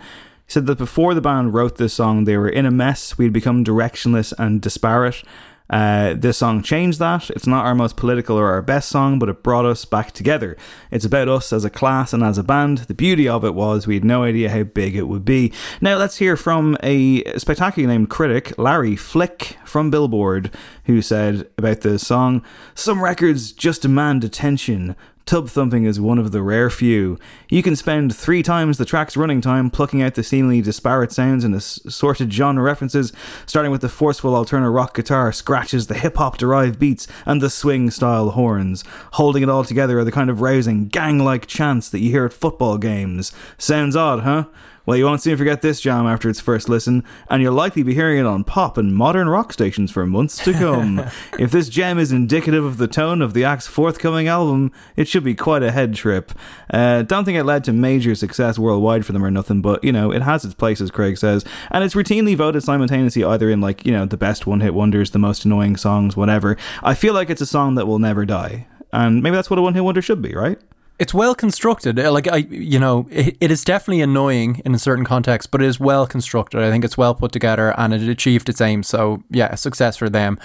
said 0.49 0.67
that 0.67 0.79
before 0.79 1.15
the 1.15 1.21
band 1.21 1.55
wrote 1.55 1.77
this 1.77 1.95
song, 1.95 2.25
they 2.25 2.37
were 2.37 2.49
in 2.49 2.67
a 2.67 2.71
mess. 2.71 3.17
We'd 3.17 3.33
become 3.33 3.65
directionless 3.65 4.33
and 4.39 4.61
disparate. 4.61 5.23
Uh, 5.71 6.15
this 6.15 6.39
song 6.39 6.63
changed 6.63 6.99
that. 6.99 7.29
It's 7.31 7.47
not 7.47 7.67
our 7.67 7.75
most 7.75 7.97
political 7.97 8.39
or 8.39 8.51
our 8.51 8.63
best 8.63 8.89
song, 8.89 9.19
but 9.19 9.29
it 9.29 9.43
brought 9.43 9.67
us 9.67 9.85
back 9.85 10.13
together. 10.13 10.57
It's 10.91 11.05
about 11.05 11.29
us 11.29 11.53
as 11.53 11.65
a 11.65 11.71
class 11.71 12.15
and 12.15 12.23
as 12.23 12.39
a 12.39 12.43
band. 12.43 12.79
The 12.79 12.95
beauty 12.95 13.29
of 13.29 13.45
it 13.45 13.55
was 13.55 13.87
we 13.87 13.95
had 13.95 14.05
no 14.05 14.23
idea 14.23 14.49
how 14.49 14.63
big 14.63 14.97
it 14.97 15.09
would 15.09 15.27
be. 15.27 15.53
Now 15.83 15.99
let's 15.99 16.17
hear 16.17 16.37
from 16.37 16.79
a 16.83 17.23
spectacular 17.39 17.89
named 17.89 18.09
critic, 18.09 18.57
Larry 18.59 18.97
Flick 18.97 19.59
from 19.67 19.91
Billboard, 19.91 20.51
who 20.85 21.03
said 21.03 21.51
about 21.59 21.83
the 21.83 21.99
song, 21.99 22.43
Some 22.75 23.05
records 23.05 23.53
just 23.53 23.83
demand 23.83 24.25
attention. 24.25 24.97
Tub 25.29 25.47
thumping 25.51 25.85
is 25.85 26.01
one 26.01 26.19
of 26.19 26.33
the 26.33 26.41
rare 26.41 26.71
few. 26.71 27.19
You 27.51 27.63
can 27.63 27.77
spend 27.77 28.17
three 28.17 28.43
times 28.43 28.79
the 28.79 28.87
track's 28.87 29.15
running 29.15 29.43
time 29.43 29.69
plucking 29.69 30.01
out 30.01 30.15
the 30.15 30.23
seemingly 30.23 30.63
disparate 30.63 31.13
sounds 31.13 31.45
and 31.45 31.55
assorted 31.55 32.33
genre 32.33 32.63
references, 32.63 33.13
starting 33.45 33.71
with 33.71 33.83
the 33.83 33.91
forceful 33.91 34.35
alternate 34.35 34.71
rock 34.71 34.95
guitar, 34.95 35.31
scratches, 35.31 35.87
the 35.87 35.99
hip 35.99 36.17
hop 36.17 36.39
derived 36.39 36.79
beats, 36.79 37.07
and 37.27 37.43
the 37.43 37.51
swing 37.51 37.91
style 37.91 38.31
horns. 38.31 38.85
Holding 39.13 39.43
it 39.43 39.51
all 39.51 39.65
together 39.65 39.99
are 39.99 40.05
the 40.05 40.11
kind 40.11 40.31
of 40.31 40.41
rousing, 40.41 40.89
gang 40.89 41.19
like 41.19 41.47
chants 41.47 41.91
that 41.91 41.99
you 41.99 42.11
hear 42.11 42.25
at 42.25 42.33
football 42.33 42.79
games. 42.79 43.31
Sounds 43.59 43.97
odd, 43.97 44.21
huh? 44.21 44.45
Well, 44.89 44.97
you 44.97 45.05
won't 45.05 45.21
soon 45.21 45.37
forget 45.37 45.61
this 45.61 45.83
jam 45.83 46.07
after 46.07 46.31
its 46.31 46.41
first 46.41 46.67
listen, 46.67 47.05
and 47.29 47.43
you'll 47.43 47.53
likely 47.53 47.83
be 47.83 47.93
hearing 47.93 48.21
it 48.21 48.25
on 48.25 48.43
pop 48.43 48.79
and 48.79 48.97
modern 48.97 49.29
rock 49.29 49.53
stations 49.53 49.91
for 49.91 50.07
months 50.07 50.43
to 50.43 50.55
come. 50.55 51.01
if 51.39 51.51
this 51.51 51.69
gem 51.69 51.99
is 51.99 52.11
indicative 52.11 52.65
of 52.65 52.79
the 52.79 52.89
tone 52.89 53.21
of 53.21 53.35
the 53.35 53.45
act's 53.45 53.67
forthcoming 53.67 54.29
album, 54.29 54.73
it 54.97 55.07
should 55.07 55.25
be 55.25 55.35
quite 55.35 55.63
a 55.63 55.73
head 55.73 55.95
trip. 55.95 56.33
Uh, 56.71 57.03
don't 57.03 57.27
think 57.27 57.37
it 57.37 57.45
led 57.45 57.65
to 57.65 57.73
major 57.75 58.15
success 58.15 58.59
worldwide 58.59 59.05
for 59.05 59.13
them 59.13 59.23
or 59.23 59.31
nothing, 59.31 59.61
but, 59.61 59.85
you 59.85 59.93
know, 59.93 60.11
it 60.11 60.23
has 60.23 60.43
its 60.43 60.55
place, 60.55 60.81
as 60.81 60.91
Craig 60.91 61.19
says, 61.19 61.45
and 61.71 61.85
it's 61.85 61.95
routinely 61.95 62.35
voted 62.35 62.63
simultaneously 62.63 63.23
either 63.23 63.51
in, 63.51 63.61
like, 63.61 63.85
you 63.85 63.93
know, 63.93 64.07
the 64.07 64.17
best 64.17 64.47
one 64.47 64.61
hit 64.61 64.73
wonders, 64.73 65.11
the 65.11 65.19
most 65.19 65.45
annoying 65.45 65.77
songs, 65.77 66.17
whatever. 66.17 66.57
I 66.83 66.95
feel 66.95 67.13
like 67.13 67.29
it's 67.29 67.43
a 67.43 67.47
song 67.47 67.75
that 67.75 67.87
will 67.87 67.99
never 67.99 68.25
die. 68.25 68.67
And 68.91 69.23
maybe 69.23 69.37
that's 69.37 69.51
what 69.51 69.59
a 69.59 69.63
one 69.63 69.75
hit 69.75 69.85
wonder 69.85 70.01
should 70.01 70.23
be, 70.23 70.35
right? 70.35 70.59
It's 70.99 71.15
well 71.15 71.35
constructed. 71.35 71.99
Uh, 71.99 72.11
Like 72.13 72.27
I, 72.29 72.39
you 72.39 72.79
know, 72.79 73.07
it, 73.11 73.37
it 73.41 73.51
is 73.51 73.63
definitely 73.65 74.03
annoying 74.03 74.61
in 74.65 74.75
a 74.75 74.79
certain 74.79 75.05
context, 75.05 75.51
but 75.51 75.63
it 75.63 75.67
is 75.67 75.79
well 75.79 76.07
constructed. 76.07 76.61
I 76.63 76.71
think 76.71 76.85
it's 76.85 76.99
well 76.99 77.15
put 77.15 77.31
together, 77.33 77.73
and 77.79 77.95
it 77.95 78.09
achieved 78.09 78.49
its 78.49 78.61
aim. 78.61 78.83
So 78.83 79.23
yeah, 79.31 79.55
success 79.55 79.97
for 79.97 80.09
them. 80.11 80.39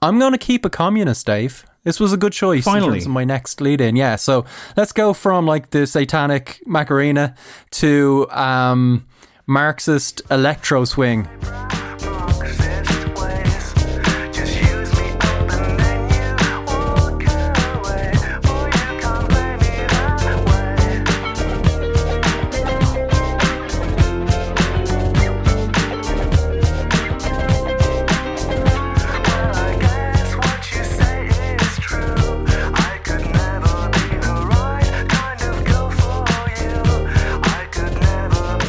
I'm 0.00 0.18
going 0.18 0.32
to 0.32 0.38
keep 0.38 0.64
a 0.64 0.70
communist, 0.70 1.26
Dave. 1.26 1.64
This 1.84 2.00
was 2.00 2.12
a 2.12 2.16
good 2.16 2.32
choice. 2.32 2.66
in 2.66 2.72
Finally. 2.72 2.92
terms 2.98 3.06
of 3.06 3.12
my 3.12 3.24
next 3.24 3.60
lead 3.60 3.80
in. 3.80 3.96
Yeah, 3.96 4.16
so 4.16 4.44
let's 4.76 4.92
go 4.92 5.12
from 5.14 5.46
like 5.46 5.70
the 5.70 5.86
satanic 5.86 6.60
Macarena 6.66 7.34
to 7.72 8.26
um, 8.30 9.06
Marxist 9.46 10.22
electro 10.30 10.84
swing. 10.84 11.26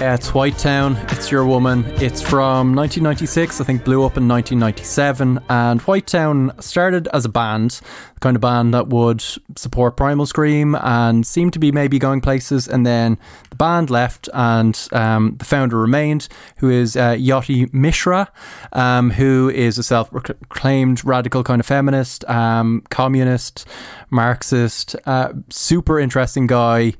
Yeah, 0.10 0.16
it's 0.16 0.34
White 0.34 0.58
Town. 0.58 0.98
It's 1.10 1.30
Your 1.30 1.46
Woman. 1.46 1.86
It's 2.02 2.20
from 2.20 2.74
1996. 2.74 3.62
I 3.62 3.64
think 3.64 3.84
blew 3.84 4.04
up 4.04 4.18
in 4.18 4.28
1997. 4.28 5.40
And 5.48 5.82
White 5.82 6.08
Town 6.08 6.52
started 6.60 7.08
as 7.14 7.26
a 7.26 7.30
band, 7.30 7.80
the 8.16 8.20
kind 8.20 8.36
of 8.36 8.42
band 8.42 8.74
that 8.74 8.88
would 8.88 9.24
support 9.56 9.98
Primal 9.98 10.26
Scream 10.26 10.74
and 10.74 11.28
seemed 11.28 11.54
to 11.54 11.60
be 11.60 11.72
maybe 11.72 12.00
going 12.00 12.22
places. 12.22 12.68
And 12.68 12.88
then 12.88 13.20
the 13.52 13.56
band 13.56 13.92
left, 13.92 14.28
and 14.34 14.76
um, 14.94 15.36
the 15.38 15.46
founder 15.46 15.78
remained, 15.78 16.28
who 16.58 16.72
is 16.72 16.96
uh, 16.96 17.12
Jyoti 17.12 17.72
Mishra, 17.72 18.32
um, 18.74 19.12
who 19.12 19.52
is 19.54 19.78
a 19.78 19.84
self-proclaimed 19.84 21.06
radical 21.06 21.44
kind 21.44 21.60
of 21.60 21.68
feminist, 21.68 22.28
um, 22.28 22.82
communist, 22.90 23.68
Marxist, 24.10 24.96
uh, 25.06 25.34
super 25.52 26.00
interesting 26.00 26.48
guy 26.48 26.96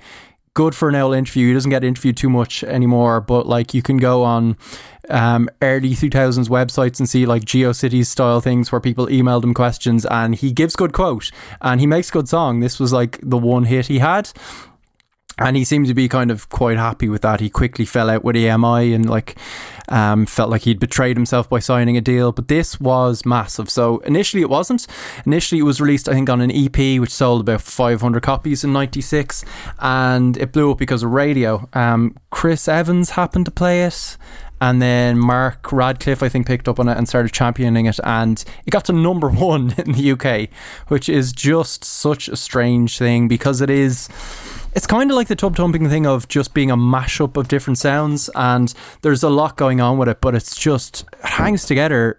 good 0.54 0.76
for 0.76 0.90
an 0.90 0.96
old 0.96 1.16
interview. 1.16 1.48
He 1.48 1.54
doesn't 1.54 1.70
get 1.70 1.84
interviewed 1.84 2.18
too 2.18 2.30
much 2.30 2.64
anymore, 2.64 3.22
but 3.22 3.48
like 3.48 3.74
you 3.74 3.82
can 3.82 3.98
go 3.98 4.24
on 4.24 4.58
um, 5.10 5.50
early 5.62 5.92
2000s 5.92 6.50
websites 6.50 7.00
and 7.00 7.10
see 7.10 7.26
like 7.26 7.44
GeoCities 7.44 8.06
style 8.06 8.42
things 8.42 8.72
where 8.72 8.82
people 8.82 9.08
emailed 9.08 9.44
him 9.44 9.54
questions 9.54 10.06
and 10.06 10.36
he 10.36 10.52
gives 10.52 10.76
good 10.76 10.94
quote 10.94 11.32
and 11.62 11.80
he 11.80 11.88
makes 11.88 12.12
good 12.12 12.30
song. 12.30 12.60
This 12.60 12.80
was 12.80 12.94
like 12.94 13.20
the 13.22 13.38
one 13.38 13.64
hit 13.64 13.88
he 13.88 14.00
had. 14.00 14.32
And 15.40 15.56
he 15.56 15.64
seemed 15.64 15.88
to 15.88 15.94
be 15.94 16.08
kind 16.08 16.32
of 16.32 16.50
quite 16.50 16.78
happy 16.78 17.10
with 17.10 17.22
that. 17.22 17.40
He 17.40 17.50
quickly 17.50 17.86
fell 17.86 18.10
out 18.10 18.24
with 18.24 18.36
EMI 18.36 18.94
and 18.94 19.10
like 19.10 19.38
um, 19.88 20.26
felt 20.26 20.50
like 20.50 20.64
he'd 20.64 20.80
betrayed 20.80 21.18
himself 21.18 21.50
by 21.50 21.60
signing 21.60 21.98
a 21.98 22.02
deal. 22.02 22.32
But 22.32 22.50
this 22.50 22.80
was 22.80 23.26
massive. 23.26 23.70
So 23.70 24.00
initially 24.00 24.42
it 24.42 24.50
wasn't. 24.50 24.86
Initially 25.26 25.60
it 25.60 25.64
was 25.64 25.80
released, 25.82 26.10
I 26.10 26.14
think, 26.14 26.30
on 26.30 26.42
an 26.42 26.52
EP, 26.52 27.00
which 27.00 27.10
sold 27.12 27.42
about 27.42 27.62
500 27.62 28.22
copies 28.22 28.64
in 28.64 28.74
'96, 28.74 29.46
and 29.80 30.38
it 30.38 30.52
blew 30.52 30.72
up 30.72 30.78
because 30.78 31.04
of 31.04 31.12
radio. 31.12 31.68
Um, 31.74 32.16
Chris 32.30 32.68
Evans 32.68 33.12
happened 33.12 33.46
to 33.46 33.52
play 33.52 33.84
it. 33.84 34.18
And 34.62 34.82
then 34.82 35.18
Mark 35.18 35.72
Radcliffe, 35.72 36.22
I 36.22 36.28
think, 36.28 36.46
picked 36.46 36.68
up 36.68 36.82
on 36.82 36.90
it 36.90 36.98
and 36.98 37.08
started 37.08 37.32
championing 37.32 37.86
it. 37.86 37.98
And 38.04 38.44
it 38.66 38.72
got 38.72 38.86
to 38.86 38.94
number 38.94 39.30
one 39.30 39.74
in 39.78 39.94
the 39.94 40.12
UK, 40.12 40.50
which 40.90 41.08
is 41.08 41.32
just 41.32 41.86
such 41.86 42.28
a 42.28 42.36
strange 42.36 42.98
thing 42.98 43.28
because 43.28 43.62
it 43.62 43.70
is 43.70 44.10
it's 44.76 44.88
kind 44.88 45.10
of 45.10 45.16
like 45.16 45.28
the 45.28 45.36
tub 45.36 45.56
thumping 45.56 45.90
thing 45.90 46.06
of 46.06 46.28
just 46.28 46.54
being 46.54 46.72
a 46.72 46.78
mashup 46.78 47.38
of 47.38 47.48
different 47.48 47.78
sounds 47.78 48.30
and 48.36 48.74
there's 49.02 49.24
a 49.24 49.30
lot 49.30 49.58
going 49.58 49.82
on 49.82 49.98
with 49.98 50.08
it 50.08 50.22
but 50.22 50.36
it's 50.36 50.56
just 50.56 51.06
it 51.24 51.30
hangs 51.30 51.66
together 51.66 52.18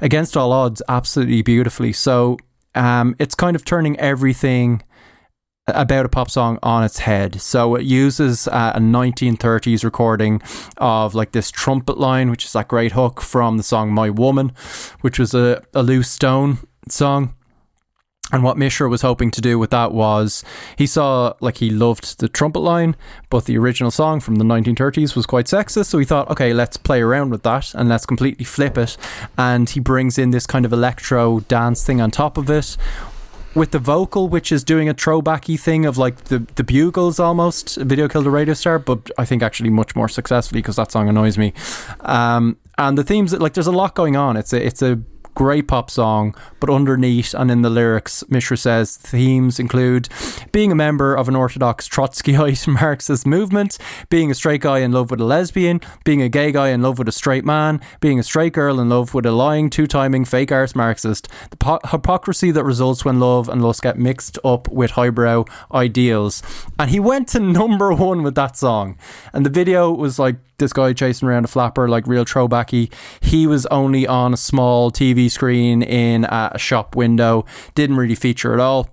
against 0.00 0.36
all 0.36 0.52
odds 0.52 0.82
absolutely 0.88 1.42
beautifully 1.42 1.92
so 1.92 2.36
um, 2.74 3.16
it's 3.18 3.34
kind 3.34 3.56
of 3.56 3.64
turning 3.64 3.98
everything 3.98 4.82
about 5.66 6.06
a 6.06 6.08
pop 6.08 6.30
song 6.30 6.58
on 6.62 6.84
its 6.84 6.98
head. 6.98 7.40
So 7.40 7.74
it 7.74 7.84
uses 7.84 8.48
uh, 8.48 8.72
a 8.74 8.80
1930s 8.80 9.84
recording 9.84 10.42
of 10.78 11.14
like 11.14 11.32
this 11.32 11.50
trumpet 11.50 11.98
line, 11.98 12.30
which 12.30 12.44
is 12.44 12.52
that 12.52 12.68
great 12.68 12.92
hook 12.92 13.20
from 13.20 13.56
the 13.56 13.62
song 13.62 13.92
My 13.92 14.10
Woman, 14.10 14.52
which 15.00 15.18
was 15.18 15.34
a, 15.34 15.62
a 15.74 15.82
Lew 15.82 16.02
Stone 16.02 16.58
song. 16.88 17.34
And 18.32 18.44
what 18.44 18.56
Mishra 18.56 18.88
was 18.88 19.02
hoping 19.02 19.30
to 19.32 19.40
do 19.40 19.58
with 19.58 19.70
that 19.70 19.92
was 19.92 20.44
he 20.76 20.86
saw 20.86 21.34
like 21.40 21.56
he 21.56 21.70
loved 21.70 22.20
the 22.20 22.28
trumpet 22.28 22.60
line, 22.60 22.94
but 23.28 23.44
the 23.46 23.58
original 23.58 23.90
song 23.90 24.20
from 24.20 24.36
the 24.36 24.44
1930s 24.44 25.16
was 25.16 25.26
quite 25.26 25.46
sexist. 25.46 25.86
So 25.86 25.98
he 25.98 26.04
thought, 26.04 26.30
okay, 26.30 26.52
let's 26.52 26.76
play 26.76 27.00
around 27.02 27.30
with 27.30 27.42
that 27.42 27.74
and 27.74 27.88
let's 27.88 28.06
completely 28.06 28.44
flip 28.44 28.78
it. 28.78 28.96
And 29.36 29.68
he 29.68 29.80
brings 29.80 30.18
in 30.18 30.30
this 30.30 30.46
kind 30.46 30.64
of 30.64 30.72
electro 30.72 31.40
dance 31.40 31.84
thing 31.84 32.00
on 32.00 32.10
top 32.10 32.38
of 32.38 32.48
it 32.50 32.76
with 33.54 33.72
the 33.72 33.78
vocal, 33.78 34.28
which 34.28 34.52
is 34.52 34.62
doing 34.62 34.88
a 34.88 34.94
throwbacky 34.94 35.58
thing 35.58 35.84
of 35.84 35.98
like 35.98 36.24
the, 36.24 36.38
the 36.54 36.64
bugles 36.64 37.18
almost. 37.18 37.76
Video 37.76 38.08
killed 38.08 38.26
a 38.26 38.30
radio 38.30 38.54
star, 38.54 38.78
but 38.78 39.10
I 39.18 39.24
think 39.24 39.42
actually 39.42 39.70
much 39.70 39.96
more 39.96 40.08
successfully 40.08 40.60
because 40.60 40.76
that 40.76 40.92
song 40.92 41.08
annoys 41.08 41.36
me. 41.36 41.52
Um, 42.00 42.56
and 42.78 42.96
the 42.96 43.04
themes, 43.04 43.32
like 43.34 43.54
there's 43.54 43.66
a 43.66 43.72
lot 43.72 43.94
going 43.94 44.16
on. 44.16 44.36
It's 44.36 44.52
a 44.52 44.64
it's 44.64 44.82
a 44.82 45.00
great 45.40 45.66
pop 45.66 45.90
song, 45.90 46.34
but 46.60 46.68
underneath 46.68 47.32
and 47.32 47.50
in 47.50 47.62
the 47.62 47.70
lyrics, 47.70 48.22
Mishra 48.28 48.58
says 48.58 48.98
themes 48.98 49.58
include 49.58 50.06
being 50.52 50.70
a 50.70 50.74
member 50.74 51.14
of 51.14 51.28
an 51.28 51.34
orthodox 51.34 51.88
Trotskyite 51.88 52.68
Marxist 52.80 53.26
movement, 53.26 53.78
being 54.10 54.30
a 54.30 54.34
straight 54.34 54.60
guy 54.60 54.80
in 54.80 54.92
love 54.92 55.10
with 55.10 55.18
a 55.18 55.24
lesbian, 55.24 55.80
being 56.04 56.20
a 56.20 56.28
gay 56.28 56.52
guy 56.52 56.68
in 56.68 56.82
love 56.82 56.98
with 56.98 57.08
a 57.08 57.12
straight 57.12 57.46
man, 57.46 57.80
being 58.00 58.18
a 58.18 58.22
straight 58.22 58.52
girl 58.52 58.78
in 58.78 58.90
love 58.90 59.14
with 59.14 59.24
a 59.24 59.32
lying, 59.32 59.70
two 59.70 59.86
timing, 59.86 60.26
fake 60.26 60.52
arse 60.52 60.74
Marxist, 60.74 61.26
the 61.48 61.56
po- 61.56 61.80
hypocrisy 61.86 62.50
that 62.50 62.64
results 62.64 63.06
when 63.06 63.18
love 63.18 63.48
and 63.48 63.62
lust 63.62 63.80
get 63.80 63.98
mixed 63.98 64.38
up 64.44 64.68
with 64.68 64.90
highbrow 64.90 65.46
ideals. 65.72 66.42
And 66.78 66.90
he 66.90 67.00
went 67.00 67.28
to 67.28 67.40
number 67.40 67.94
one 67.94 68.22
with 68.22 68.34
that 68.34 68.58
song. 68.58 68.98
And 69.32 69.46
the 69.46 69.50
video 69.50 69.90
was 69.90 70.18
like 70.18 70.36
this 70.60 70.72
guy 70.72 70.92
chasing 70.92 71.26
around 71.26 71.44
a 71.44 71.48
flapper, 71.48 71.88
like 71.88 72.06
real 72.06 72.24
throwbacky. 72.24 72.92
He 73.20 73.48
was 73.48 73.66
only 73.66 74.06
on 74.06 74.32
a 74.32 74.36
small 74.36 74.92
TV 74.92 75.29
screen 75.30 75.82
in 75.82 76.24
a 76.24 76.58
shop 76.58 76.94
window, 76.96 77.46
didn't 77.74 77.96
really 77.96 78.14
feature 78.14 78.52
at 78.52 78.60
all. 78.60 78.90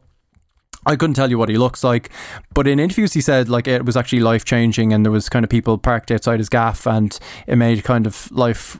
I 0.85 0.95
couldn't 0.95 1.15
tell 1.15 1.29
you 1.29 1.37
what 1.37 1.49
he 1.49 1.57
looks 1.57 1.83
like, 1.83 2.09
but 2.53 2.65
in 2.65 2.79
interviews 2.79 3.13
he 3.13 3.19
said 3.19 3.49
like 3.49 3.67
it 3.67 3.85
was 3.85 3.97
actually 3.97 4.21
life 4.21 4.45
changing, 4.45 4.93
and 4.93 5.03
there 5.03 5.11
was 5.11 5.27
kind 5.27 5.43
of 5.43 5.49
people 5.49 5.77
parked 5.77 6.11
outside 6.11 6.39
his 6.39 6.47
gaff, 6.47 6.87
and 6.87 7.19
it 7.45 7.57
made 7.57 7.83
kind 7.83 8.07
of 8.07 8.31
life 8.31 8.79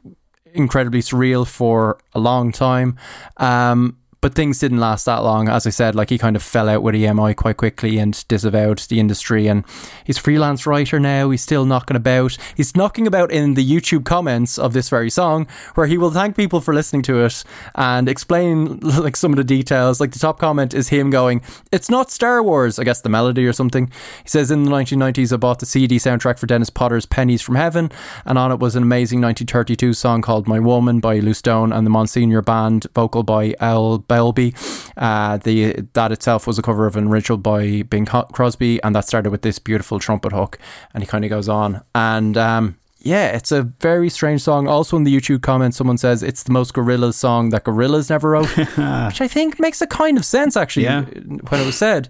incredibly 0.53 1.01
surreal 1.01 1.45
for 1.45 1.99
a 2.13 2.19
long 2.19 2.51
time. 2.51 2.95
Um, 3.37 3.97
but 4.21 4.33
things 4.33 4.59
didn't 4.59 4.79
last 4.79 5.05
that 5.05 5.23
long. 5.23 5.47
As 5.47 5.67
I 5.67 5.69
said, 5.69 5.95
like 5.95 6.09
he 6.09 6.17
kind 6.17 6.35
of 6.35 6.43
fell 6.43 6.69
out 6.69 6.83
with 6.83 6.95
EMI 6.95 7.35
quite 7.35 7.57
quickly 7.57 7.97
and 7.97 8.27
disavowed 8.27 8.79
the 8.79 8.99
industry. 8.99 9.47
And 9.47 9.63
he's 10.03 10.17
a 10.17 10.21
freelance 10.21 10.65
writer 10.65 10.99
now. 10.99 11.29
He's 11.29 11.41
still 11.41 11.65
knocking 11.65 11.97
about. 11.97 12.37
He's 12.55 12.75
knocking 12.75 13.07
about 13.07 13.31
in 13.31 13.53
the 13.53 13.65
YouTube 13.65 14.05
comments 14.05 14.57
of 14.57 14.73
this 14.73 14.89
very 14.89 15.09
song, 15.09 15.47
where 15.75 15.87
he 15.87 15.97
will 15.97 16.11
thank 16.11 16.35
people 16.35 16.61
for 16.61 16.73
listening 16.73 17.01
to 17.03 17.23
it 17.23 17.43
and 17.75 18.09
explain 18.09 18.79
like 18.81 19.15
some 19.15 19.31
of 19.31 19.37
the 19.37 19.43
details. 19.43 19.99
Like 19.99 20.11
the 20.11 20.19
top 20.19 20.39
comment 20.39 20.73
is 20.73 20.89
him 20.89 21.09
going, 21.09 21.41
"It's 21.71 21.89
not 21.89 22.11
Star 22.11 22.41
Wars." 22.41 22.79
I 22.79 22.83
guess 22.83 23.01
the 23.01 23.09
melody 23.09 23.45
or 23.45 23.53
something. 23.53 23.91
He 24.23 24.29
says, 24.29 24.51
"In 24.51 24.63
the 24.63 24.71
1990s, 24.71 25.33
I 25.33 25.37
bought 25.37 25.59
the 25.59 25.65
CD 25.65 25.97
soundtrack 25.97 26.39
for 26.39 26.47
Dennis 26.47 26.69
Potter's 26.69 27.05
Pennies 27.05 27.41
from 27.41 27.55
Heaven, 27.55 27.91
and 28.25 28.37
on 28.37 28.51
it 28.51 28.59
was 28.59 28.75
an 28.75 28.83
amazing 28.83 29.21
1932 29.21 29.93
song 29.93 30.21
called 30.21 30.47
My 30.47 30.59
Woman 30.59 30.99
by 30.99 31.19
Lew 31.19 31.33
Stone 31.33 31.71
and 31.71 31.85
the 31.85 31.91
Monseigneur 31.91 32.41
Band, 32.41 32.87
vocal 32.95 33.23
by 33.23 33.55
Al 33.59 33.99
Bowlly. 34.07 34.53
Uh, 34.95 35.37
the 35.37 35.85
that 35.93 36.11
itself 36.11 36.47
was 36.47 36.57
a 36.57 36.61
cover 36.61 36.85
of 36.87 36.95
an 36.95 37.07
original 37.07 37.37
by 37.37 37.83
Bing 37.83 38.05
Crosby, 38.05 38.81
and 38.83 38.95
that 38.95 39.05
started 39.07 39.29
with 39.31 39.41
this 39.41 39.59
beautiful 39.59 39.99
trumpet 39.99 40.31
hook. 40.31 40.57
And 40.93 41.03
he 41.03 41.07
kind 41.07 41.23
of 41.23 41.29
goes 41.29 41.47
on, 41.49 41.83
and 41.93 42.37
um, 42.37 42.77
yeah, 42.99 43.27
it's 43.35 43.51
a 43.51 43.63
very 43.79 44.09
strange 44.09 44.41
song. 44.41 44.67
Also, 44.67 44.97
in 44.97 45.03
the 45.03 45.15
YouTube 45.15 45.41
comments, 45.41 45.77
someone 45.77 45.97
says 45.97 46.23
it's 46.23 46.43
the 46.43 46.51
most 46.51 46.73
Gorillaz 46.73 47.13
song 47.13 47.49
that 47.51 47.63
Gorillaz 47.63 48.09
never 48.09 48.31
wrote, 48.31 48.49
which 48.57 49.21
I 49.21 49.27
think 49.29 49.59
makes 49.59 49.81
a 49.81 49.87
kind 49.87 50.17
of 50.17 50.25
sense 50.25 50.57
actually 50.57 50.85
Yeah. 50.85 51.01
when 51.03 51.61
it 51.61 51.65
was 51.65 51.77
said. 51.77 52.09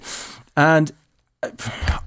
And 0.55 0.91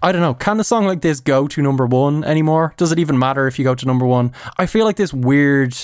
I 0.02 0.10
don't 0.12 0.22
know. 0.22 0.34
Can 0.34 0.58
a 0.58 0.64
song 0.64 0.86
like 0.86 1.02
this 1.02 1.20
go 1.20 1.46
to 1.46 1.62
number 1.62 1.86
one 1.86 2.24
anymore? 2.24 2.74
Does 2.76 2.90
it 2.90 2.98
even 2.98 3.18
matter 3.18 3.46
if 3.46 3.58
you 3.58 3.64
go 3.64 3.74
to 3.76 3.86
number 3.86 4.04
one? 4.06 4.32
I 4.58 4.66
feel 4.66 4.84
like 4.84 4.96
this 4.96 5.12
weird 5.14 5.76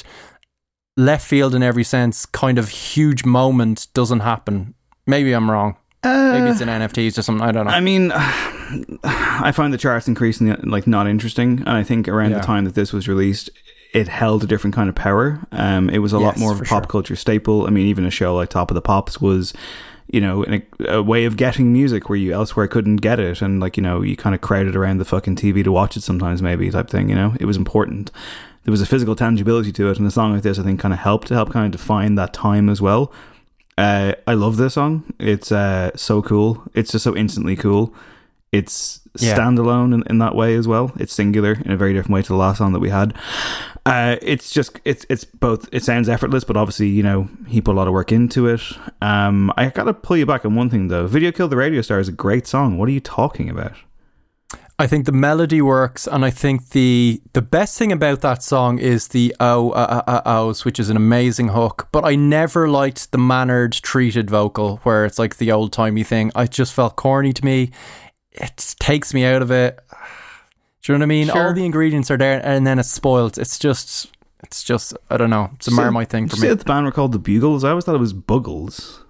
left 0.97 1.27
field 1.27 1.55
in 1.55 1.63
every 1.63 1.85
sense 1.85 2.25
kind 2.27 2.59
of 2.59 2.69
huge 2.69 3.25
moment 3.25 3.87
doesn't 3.95 4.21
happen. 4.21 4.75
Maybe 5.07 5.33
I'm 5.33 5.51
wrong. 5.51 5.77
Maybe 6.05 6.49
it's 6.51 6.61
an 6.61 6.69
NFTs 6.69 7.19
or 7.19 7.23
something. 7.23 7.47
I 7.47 7.51
don't 7.51 7.67
know. 7.67 7.73
I 7.73 7.81
mean, 7.81 8.13
I 9.05 9.53
find 9.53 9.73
the 9.73 9.79
charts 9.79 10.07
increasingly 10.09 10.55
like 10.63 10.87
not 10.87 11.07
interesting, 11.09 11.59
and 11.61 11.71
I 11.71 11.83
think 11.83 12.07
around 12.09 12.31
Yeah. 12.31 12.39
the 12.39 12.45
time 12.47 12.65
that 12.65 12.75
this 12.75 12.93
was 12.93 13.09
released, 13.09 13.51
it 13.93 14.07
held 14.09 14.45
a 14.45 14.47
different 14.47 14.75
kind 14.77 14.89
of 14.89 14.95
power. 14.95 15.41
Um, 15.53 15.91
it 15.91 15.99
was 15.99 16.13
a 16.13 16.19
lot 16.19 16.39
more 16.39 16.53
of 16.53 16.61
a 16.61 16.65
pop 16.65 16.85
sure. 16.85 16.89
culture 16.89 17.17
staple. 17.17 17.67
I 17.67 17.71
mean, 17.71 17.87
even 17.87 18.05
a 18.05 18.11
show 18.11 18.37
like 18.37 18.51
Top 18.51 18.71
of 18.71 18.77
the 18.77 18.83
Pops 18.83 19.21
was, 19.21 19.53
you 20.09 20.21
know, 20.21 20.45
an, 20.45 20.63
a 20.89 21.03
way 21.03 21.25
of 21.25 21.37
getting 21.37 21.73
music 21.73 22.09
where 22.09 22.19
you 22.19 22.33
elsewhere 22.33 22.69
couldn't 22.69 22.97
get 22.97 23.19
it, 23.19 23.43
and 23.43 23.59
like 23.59 23.77
you 23.77 23.83
know, 23.83 24.03
you 24.03 24.17
kind 24.17 24.35
of 24.35 24.41
crowded 24.41 24.77
around 24.77 24.99
the 24.99 25.05
fucking 25.05 25.35
TV 25.37 25.65
to 25.65 25.73
watch 25.73 25.97
it 25.97 26.03
sometimes, 26.03 26.41
maybe 26.41 26.71
type 26.71 26.89
thing. 26.89 27.09
You 27.09 27.17
know, 27.17 27.35
it 27.41 27.47
was 27.47 27.57
important. 27.57 28.13
There 28.67 28.73
was 28.73 28.83
a 28.83 28.87
physical 28.87 29.15
tangibility 29.17 29.73
to 29.73 29.89
it, 29.91 29.99
and 29.99 30.07
a 30.07 30.11
song 30.11 30.33
like 30.35 30.43
this, 30.43 30.59
I 30.59 30.63
think, 30.65 30.81
kind 30.81 30.93
of 30.93 30.99
helped 31.01 31.29
to 31.29 31.35
help 31.35 31.51
kind 31.53 31.65
of 31.67 31.71
define 31.81 32.17
that 32.17 32.33
time 32.35 32.69
as 32.69 32.83
well. 32.83 33.13
Uh, 33.79 34.13
I 34.27 34.35
love 34.35 34.57
this 34.57 34.75
song. 34.75 35.05
It's 35.19 35.51
uh, 35.53 35.93
so 35.97 36.21
cool. 36.21 36.63
It's 36.75 36.91
just 36.93 37.05
so 37.05 37.17
instantly 37.17 37.55
cool. 37.57 37.95
It's 38.53 39.01
Yeah. 39.19 39.35
standalone 39.37 39.95
in, 39.95 40.03
in 40.11 40.19
that 40.19 40.35
way 40.35 40.55
as 40.57 40.67
well. 40.67 40.93
It's 40.99 41.13
singular 41.13 41.53
in 41.65 41.71
a 41.71 41.77
very 41.77 41.93
different 41.95 42.15
way 42.15 42.23
to 42.23 42.29
the 42.29 42.37
last 42.37 42.59
song 42.59 42.73
that 42.73 42.81
we 42.81 42.91
had. 42.91 43.15
Uh, 43.87 44.17
it's 44.21 44.51
just 44.51 44.81
it's 44.85 45.07
it's 45.09 45.25
both. 45.25 45.69
It 45.73 45.85
sounds 45.85 46.09
effortless, 46.09 46.43
but 46.45 46.57
obviously 46.57 46.89
you 46.89 47.03
know 47.05 47.29
he 47.47 47.61
put 47.61 47.73
a 47.73 47.79
lot 47.79 47.87
of 47.87 47.93
work 47.93 48.11
into 48.13 48.49
it. 48.49 48.63
Um, 49.01 49.53
I 49.57 49.69
gotta 49.69 49.95
pull 49.95 50.17
you 50.17 50.27
back 50.27 50.45
on 50.45 50.55
one 50.57 50.71
thing 50.71 50.89
though. 50.89 51.07
"Video 51.07 51.31
Killed 51.31 51.51
the 51.53 51.57
Radio 51.57 51.83
Star" 51.83 52.01
is 52.01 52.09
a 52.09 52.13
great 52.13 52.47
song. 52.49 52.79
What 52.79 52.89
are 52.89 52.93
you 52.93 53.01
talking 53.01 53.49
about? 53.49 53.75
I 54.79 54.87
think 54.87 55.07
the 55.07 55.13
melody 55.13 55.63
works, 55.63 56.07
and 56.07 56.23
I 56.23 56.31
think 56.31 56.71
the 56.71 57.23
the 57.33 57.41
best 57.41 57.79
thing 57.79 57.93
about 57.93 58.21
that 58.21 58.43
song 58.43 58.79
is 58.79 59.09
the 59.09 59.35
oh 59.41 59.71
uh, 59.71 60.03
uh, 60.07 60.11
uh, 60.11 60.23
ohs, 60.27 60.67
which 60.67 60.79
is 60.79 60.91
an 60.91 60.99
amazing 60.99 61.49
hook. 61.49 61.89
But 61.93 62.05
I 62.05 62.15
never 62.15 62.69
liked 62.69 63.11
the 63.11 63.19
mannered, 63.19 63.73
treated 63.73 64.29
vocal, 64.29 64.79
where 64.83 65.07
it's 65.07 65.19
like 65.19 65.39
the 65.39 65.51
old 65.51 65.73
timey 65.73 66.05
thing. 66.05 66.31
I 66.35 66.47
just 66.47 66.75
felt 66.75 66.97
corny 66.97 67.33
to 67.33 67.45
me. 67.45 67.71
It 68.33 68.75
takes 68.79 69.15
me 69.15 69.25
out 69.25 69.41
of 69.41 69.51
it. 69.51 69.81
Do 70.83 70.93
you 70.93 70.99
know 70.99 71.03
what 71.03 71.07
I 71.07 71.09
mean? 71.09 71.27
Sure. 71.29 71.47
All 71.47 71.55
the 71.55 71.65
ingredients 71.65 72.11
are 72.11 72.19
there, 72.19 72.45
and 72.45 72.67
then 72.67 72.79
it's 72.79 72.91
spoiled. 72.91 73.39
It's 73.39 73.59
just, 73.59 74.09
it's 74.45 74.63
just, 74.63 74.95
I 75.11 75.17
don't 75.17 75.31
know. 75.31 75.51
It's 75.55 75.67
a 75.69 75.73
Marmite 75.73 76.11
thing 76.11 76.29
for 76.29 76.37
you 76.37 76.43
say 76.43 76.49
me. 76.51 76.55
the 76.55 76.65
band 76.65 76.85
were 76.85 76.93
called 76.93 77.13
the 77.13 77.19
Bugles. 77.19 77.65
I 77.65 77.71
always 77.71 77.85
thought 77.85 77.97
it 77.97 77.99
was 77.99 78.13
Buggles, 78.13 79.01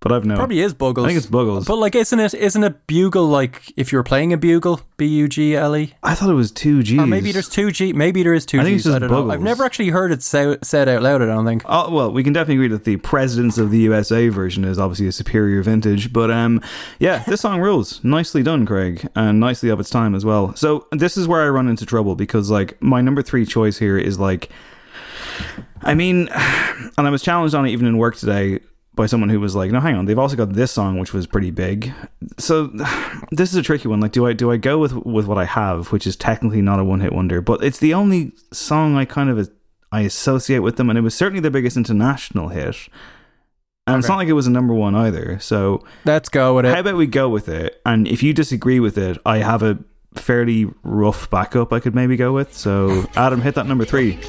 but 0.00 0.12
I've 0.12 0.24
no. 0.24 0.34
Probably 0.34 0.60
is 0.60 0.72
Buggles. 0.72 1.04
I 1.04 1.08
think 1.08 1.18
it's 1.18 1.26
Buggles. 1.26 1.66
But 1.66 1.76
like, 1.76 1.94
isn't 1.94 2.18
it? 2.18 2.32
Isn't 2.32 2.64
a 2.64 2.70
bugle 2.70 3.26
like 3.28 3.70
if 3.76 3.92
you're 3.92 4.02
playing 4.02 4.32
a 4.32 4.38
bugle? 4.38 4.80
B 4.96 5.06
U 5.06 5.28
G 5.28 5.54
L 5.54 5.76
E. 5.76 5.92
I 6.02 6.14
thought 6.14 6.30
it 6.30 6.34
was 6.34 6.50
two 6.50 6.82
G's. 6.82 6.98
Or 6.98 7.06
maybe 7.06 7.32
there's 7.32 7.50
two 7.50 7.70
G. 7.70 7.92
Maybe 7.92 8.22
there 8.22 8.32
is 8.32 8.46
two 8.46 8.60
I 8.60 8.64
think 8.64 8.76
G's. 8.76 8.86
it's 8.86 8.94
just 8.94 8.96
I 8.96 8.98
don't 9.00 9.10
know. 9.10 9.22
Buggles. 9.24 9.34
I've 9.34 9.42
never 9.42 9.62
actually 9.62 9.90
heard 9.90 10.10
it 10.10 10.22
say, 10.22 10.56
said 10.62 10.88
out 10.88 11.02
loud. 11.02 11.20
I 11.20 11.26
don't 11.26 11.44
think. 11.44 11.62
Oh, 11.66 11.90
well, 11.90 12.10
we 12.10 12.24
can 12.24 12.32
definitely 12.32 12.64
agree 12.64 12.68
that 12.68 12.84
the 12.84 12.96
Presidents 12.96 13.58
of 13.58 13.70
the 13.70 13.78
USA 13.78 14.28
version 14.30 14.64
is 14.64 14.78
obviously 14.78 15.06
a 15.06 15.12
superior 15.12 15.62
vintage. 15.62 16.14
But 16.14 16.30
um, 16.30 16.62
yeah, 16.98 17.18
this 17.26 17.42
song 17.42 17.60
rules. 17.60 18.02
Nicely 18.02 18.42
done, 18.42 18.64
Craig, 18.64 19.06
and 19.14 19.38
nicely 19.38 19.68
of 19.68 19.80
its 19.80 19.90
time 19.90 20.14
as 20.14 20.24
well. 20.24 20.56
So 20.56 20.86
this 20.92 21.18
is 21.18 21.28
where 21.28 21.42
I 21.42 21.48
run 21.50 21.68
into 21.68 21.84
trouble 21.84 22.14
because 22.14 22.50
like 22.50 22.80
my 22.82 23.02
number 23.02 23.20
three 23.20 23.44
choice 23.44 23.76
here 23.76 23.98
is 23.98 24.18
like, 24.18 24.48
I 25.82 25.92
mean, 25.92 26.28
and 26.96 27.06
I 27.06 27.10
was 27.10 27.22
challenged 27.22 27.54
on 27.54 27.66
it 27.66 27.70
even 27.70 27.86
in 27.86 27.98
work 27.98 28.16
today 28.16 28.60
by 29.00 29.06
someone 29.06 29.30
who 29.30 29.40
was 29.40 29.56
like, 29.56 29.70
"No, 29.70 29.80
hang 29.80 29.96
on, 29.96 30.04
they've 30.04 30.18
also 30.18 30.36
got 30.36 30.52
this 30.52 30.70
song 30.70 30.98
which 30.98 31.14
was 31.14 31.26
pretty 31.26 31.50
big." 31.50 31.92
So 32.36 32.66
this 33.30 33.50
is 33.50 33.56
a 33.56 33.62
tricky 33.62 33.88
one. 33.88 34.00
Like, 34.00 34.12
do 34.12 34.26
I 34.26 34.34
do 34.34 34.52
I 34.52 34.58
go 34.58 34.76
with 34.76 34.92
with 34.92 35.26
what 35.26 35.38
I 35.38 35.46
have, 35.46 35.90
which 35.90 36.06
is 36.06 36.16
technically 36.16 36.60
not 36.60 36.78
a 36.78 36.84
one 36.84 37.00
hit 37.00 37.12
wonder, 37.12 37.40
but 37.40 37.64
it's 37.64 37.78
the 37.78 37.94
only 37.94 38.32
song 38.52 38.96
I 38.96 39.06
kind 39.06 39.30
of 39.30 39.50
I 39.90 40.02
associate 40.02 40.58
with 40.58 40.76
them, 40.76 40.90
and 40.90 40.98
it 40.98 41.02
was 41.02 41.14
certainly 41.14 41.40
their 41.40 41.50
biggest 41.50 41.78
international 41.78 42.48
hit. 42.48 42.76
And 43.86 43.98
it's 43.98 44.08
not 44.08 44.18
like 44.18 44.28
it 44.28 44.34
was 44.34 44.46
a 44.46 44.50
number 44.50 44.74
one 44.74 44.94
either. 44.94 45.38
So 45.40 45.82
Let's 46.04 46.28
go 46.28 46.54
with 46.54 46.66
it. 46.66 46.74
how 46.74 46.80
about 46.80 46.96
we 46.96 47.06
go 47.06 47.28
with 47.28 47.48
it? 47.48 47.80
And 47.84 48.06
if 48.06 48.22
you 48.22 48.32
disagree 48.32 48.78
with 48.78 48.96
it, 48.98 49.18
I 49.26 49.38
have 49.38 49.62
a 49.64 49.78
fairly 50.14 50.68
rough 50.84 51.28
backup 51.30 51.72
I 51.72 51.80
could 51.80 51.94
maybe 51.94 52.16
go 52.16 52.32
with. 52.32 52.56
So 52.56 53.08
Adam, 53.16 53.40
hit 53.40 53.54
that 53.56 53.66
number 53.66 53.84
three. 53.84 54.20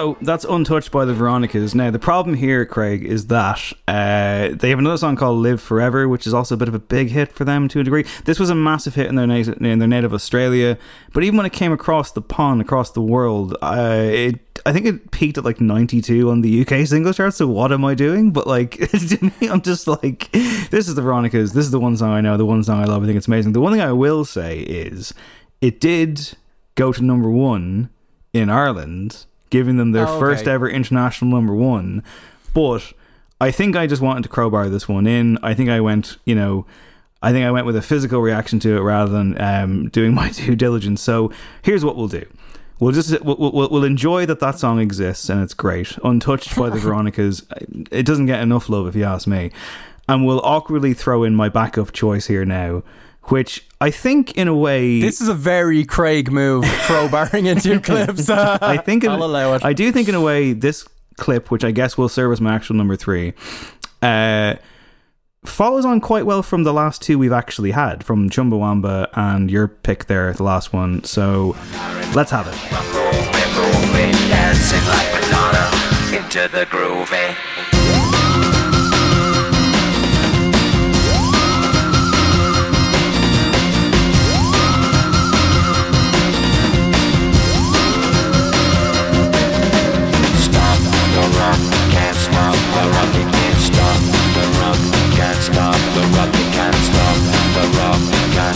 So 0.00 0.16
that's 0.22 0.46
Untouched 0.46 0.90
by 0.90 1.04
the 1.04 1.12
Veronicas. 1.12 1.74
Now, 1.74 1.90
the 1.90 1.98
problem 1.98 2.34
here, 2.34 2.64
Craig, 2.64 3.04
is 3.04 3.26
that 3.26 3.70
uh, 3.86 4.48
they 4.54 4.70
have 4.70 4.78
another 4.78 4.96
song 4.96 5.14
called 5.14 5.42
Live 5.42 5.60
Forever, 5.60 6.08
which 6.08 6.26
is 6.26 6.32
also 6.32 6.54
a 6.54 6.56
bit 6.56 6.68
of 6.68 6.74
a 6.74 6.78
big 6.78 7.10
hit 7.10 7.32
for 7.32 7.44
them 7.44 7.68
to 7.68 7.80
a 7.80 7.84
degree. 7.84 8.06
This 8.24 8.40
was 8.40 8.48
a 8.48 8.54
massive 8.54 8.94
hit 8.94 9.08
in 9.08 9.16
their 9.16 9.26
native, 9.26 9.60
in 9.60 9.78
their 9.78 9.86
native 9.86 10.14
Australia, 10.14 10.78
but 11.12 11.22
even 11.22 11.36
when 11.36 11.44
it 11.44 11.52
came 11.52 11.70
across 11.70 12.12
the 12.12 12.22
pond, 12.22 12.62
across 12.62 12.92
the 12.92 13.02
world, 13.02 13.58
uh, 13.60 14.00
it, 14.06 14.40
I 14.64 14.72
think 14.72 14.86
it 14.86 15.10
peaked 15.10 15.36
at 15.36 15.44
like 15.44 15.60
92 15.60 16.30
on 16.30 16.40
the 16.40 16.62
UK 16.62 16.86
single 16.86 17.12
chart. 17.12 17.34
So 17.34 17.46
what 17.46 17.70
am 17.70 17.84
I 17.84 17.92
doing? 17.92 18.30
But 18.30 18.46
like, 18.46 18.78
to 18.90 19.22
me, 19.22 19.50
I'm 19.50 19.60
just 19.60 19.86
like, 19.86 20.30
this 20.32 20.88
is 20.88 20.94
the 20.94 21.02
Veronicas. 21.02 21.52
This 21.52 21.66
is 21.66 21.72
the 21.72 21.78
one 21.78 21.98
song 21.98 22.12
I 22.12 22.22
know, 22.22 22.38
the 22.38 22.46
one 22.46 22.64
song 22.64 22.80
I 22.80 22.86
love. 22.86 23.02
I 23.02 23.06
think 23.06 23.18
it's 23.18 23.28
amazing. 23.28 23.52
The 23.52 23.60
one 23.60 23.72
thing 23.72 23.82
I 23.82 23.92
will 23.92 24.24
say 24.24 24.60
is 24.60 25.12
it 25.60 25.78
did 25.78 26.38
go 26.74 26.90
to 26.90 27.02
number 27.02 27.28
one 27.28 27.90
in 28.32 28.48
Ireland, 28.48 29.26
giving 29.50 29.76
them 29.76 29.92
their 29.92 30.06
Oh, 30.06 30.12
okay. 30.12 30.20
first 30.20 30.48
ever 30.48 30.68
international 30.68 31.30
number 31.30 31.54
one. 31.54 32.02
But 32.54 32.92
I 33.40 33.50
think 33.50 33.76
I 33.76 33.86
just 33.86 34.02
wanted 34.02 34.22
to 34.24 34.28
crowbar 34.28 34.68
this 34.68 34.88
one 34.88 35.06
in. 35.06 35.38
I 35.42 35.54
think 35.54 35.70
I 35.70 35.80
went, 35.80 36.16
you 36.24 36.34
know, 36.34 36.66
I 37.22 37.32
think 37.32 37.44
I 37.44 37.50
went 37.50 37.66
with 37.66 37.76
a 37.76 37.82
physical 37.82 38.20
reaction 38.20 38.58
to 38.60 38.76
it 38.76 38.80
rather 38.80 39.10
than 39.12 39.40
um, 39.40 39.88
doing 39.92 40.14
my 40.14 40.30
due 40.30 40.56
diligence. 40.56 41.02
So 41.02 41.30
here's 41.62 41.84
what 41.84 41.96
we'll 41.96 42.08
do. 42.08 42.24
We'll 42.78 42.92
just 42.92 43.20
we'll, 43.22 43.36
we'll, 43.36 43.68
we'll 43.68 43.84
enjoy 43.84 44.24
that 44.24 44.40
that 44.40 44.58
song 44.58 44.80
exists 44.80 45.28
and 45.28 45.42
it's 45.42 45.52
great. 45.52 45.98
Untouched 46.02 46.56
by 46.56 46.70
the 46.70 46.78
Veronicas. 46.80 47.44
It 47.90 48.06
doesn't 48.06 48.24
get 48.26 48.40
enough 48.40 48.70
love 48.70 48.86
if 48.86 48.96
you 48.96 49.04
ask 49.04 49.26
me. 49.26 49.50
And 50.08 50.24
we'll 50.26 50.40
awkwardly 50.40 50.94
throw 50.94 51.22
in 51.22 51.34
my 51.34 51.48
backup 51.50 51.92
choice 51.92 52.26
here 52.26 52.44
now, 52.46 52.82
which 53.24 53.66
I 53.80 53.90
think 53.90 54.36
in 54.36 54.48
a 54.48 54.54
way 54.54 55.00
This 55.00 55.20
is 55.20 55.28
a 55.28 55.34
very 55.34 55.84
Craig 55.84 56.30
move, 56.30 56.64
crowbarring 56.86 57.46
into 57.46 57.80
clips. 57.80 58.28
I 58.30 58.76
think 58.78 59.04
in, 59.04 59.10
I'll 59.10 59.22
allow 59.22 59.54
it. 59.54 59.64
I 59.64 59.72
do 59.72 59.92
think 59.92 60.08
in 60.08 60.14
a 60.14 60.20
way 60.20 60.52
this 60.52 60.86
clip, 61.16 61.50
which 61.50 61.64
I 61.64 61.70
guess 61.70 61.96
will 61.96 62.08
serve 62.08 62.32
as 62.32 62.40
my 62.40 62.54
actual 62.54 62.76
number 62.76 62.96
three, 62.96 63.34
uh, 64.02 64.56
follows 65.44 65.84
on 65.84 66.00
quite 66.00 66.26
well 66.26 66.42
from 66.42 66.64
the 66.64 66.72
last 66.72 67.02
two 67.02 67.18
we've 67.18 67.32
actually 67.32 67.70
had 67.70 68.04
from 68.04 68.28
Chumbawamba 68.30 69.08
and 69.14 69.50
your 69.50 69.68
pick 69.68 70.06
there, 70.06 70.32
the 70.32 70.42
last 70.42 70.72
one. 70.72 71.04
So 71.04 71.56
let's 72.14 72.30
have 72.30 72.46
it. 72.48 72.54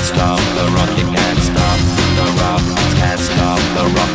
can't 0.04 0.16
stop 0.16 0.38
the 0.54 0.70
rock, 0.72 0.98
you 0.98 1.06
can't 1.06 1.38
stop 1.38 1.78
the 2.16 2.26
rock, 2.42 2.60
can't 2.96 3.18
stop 3.18 3.58
the 3.74 3.84
rock. 3.96 4.13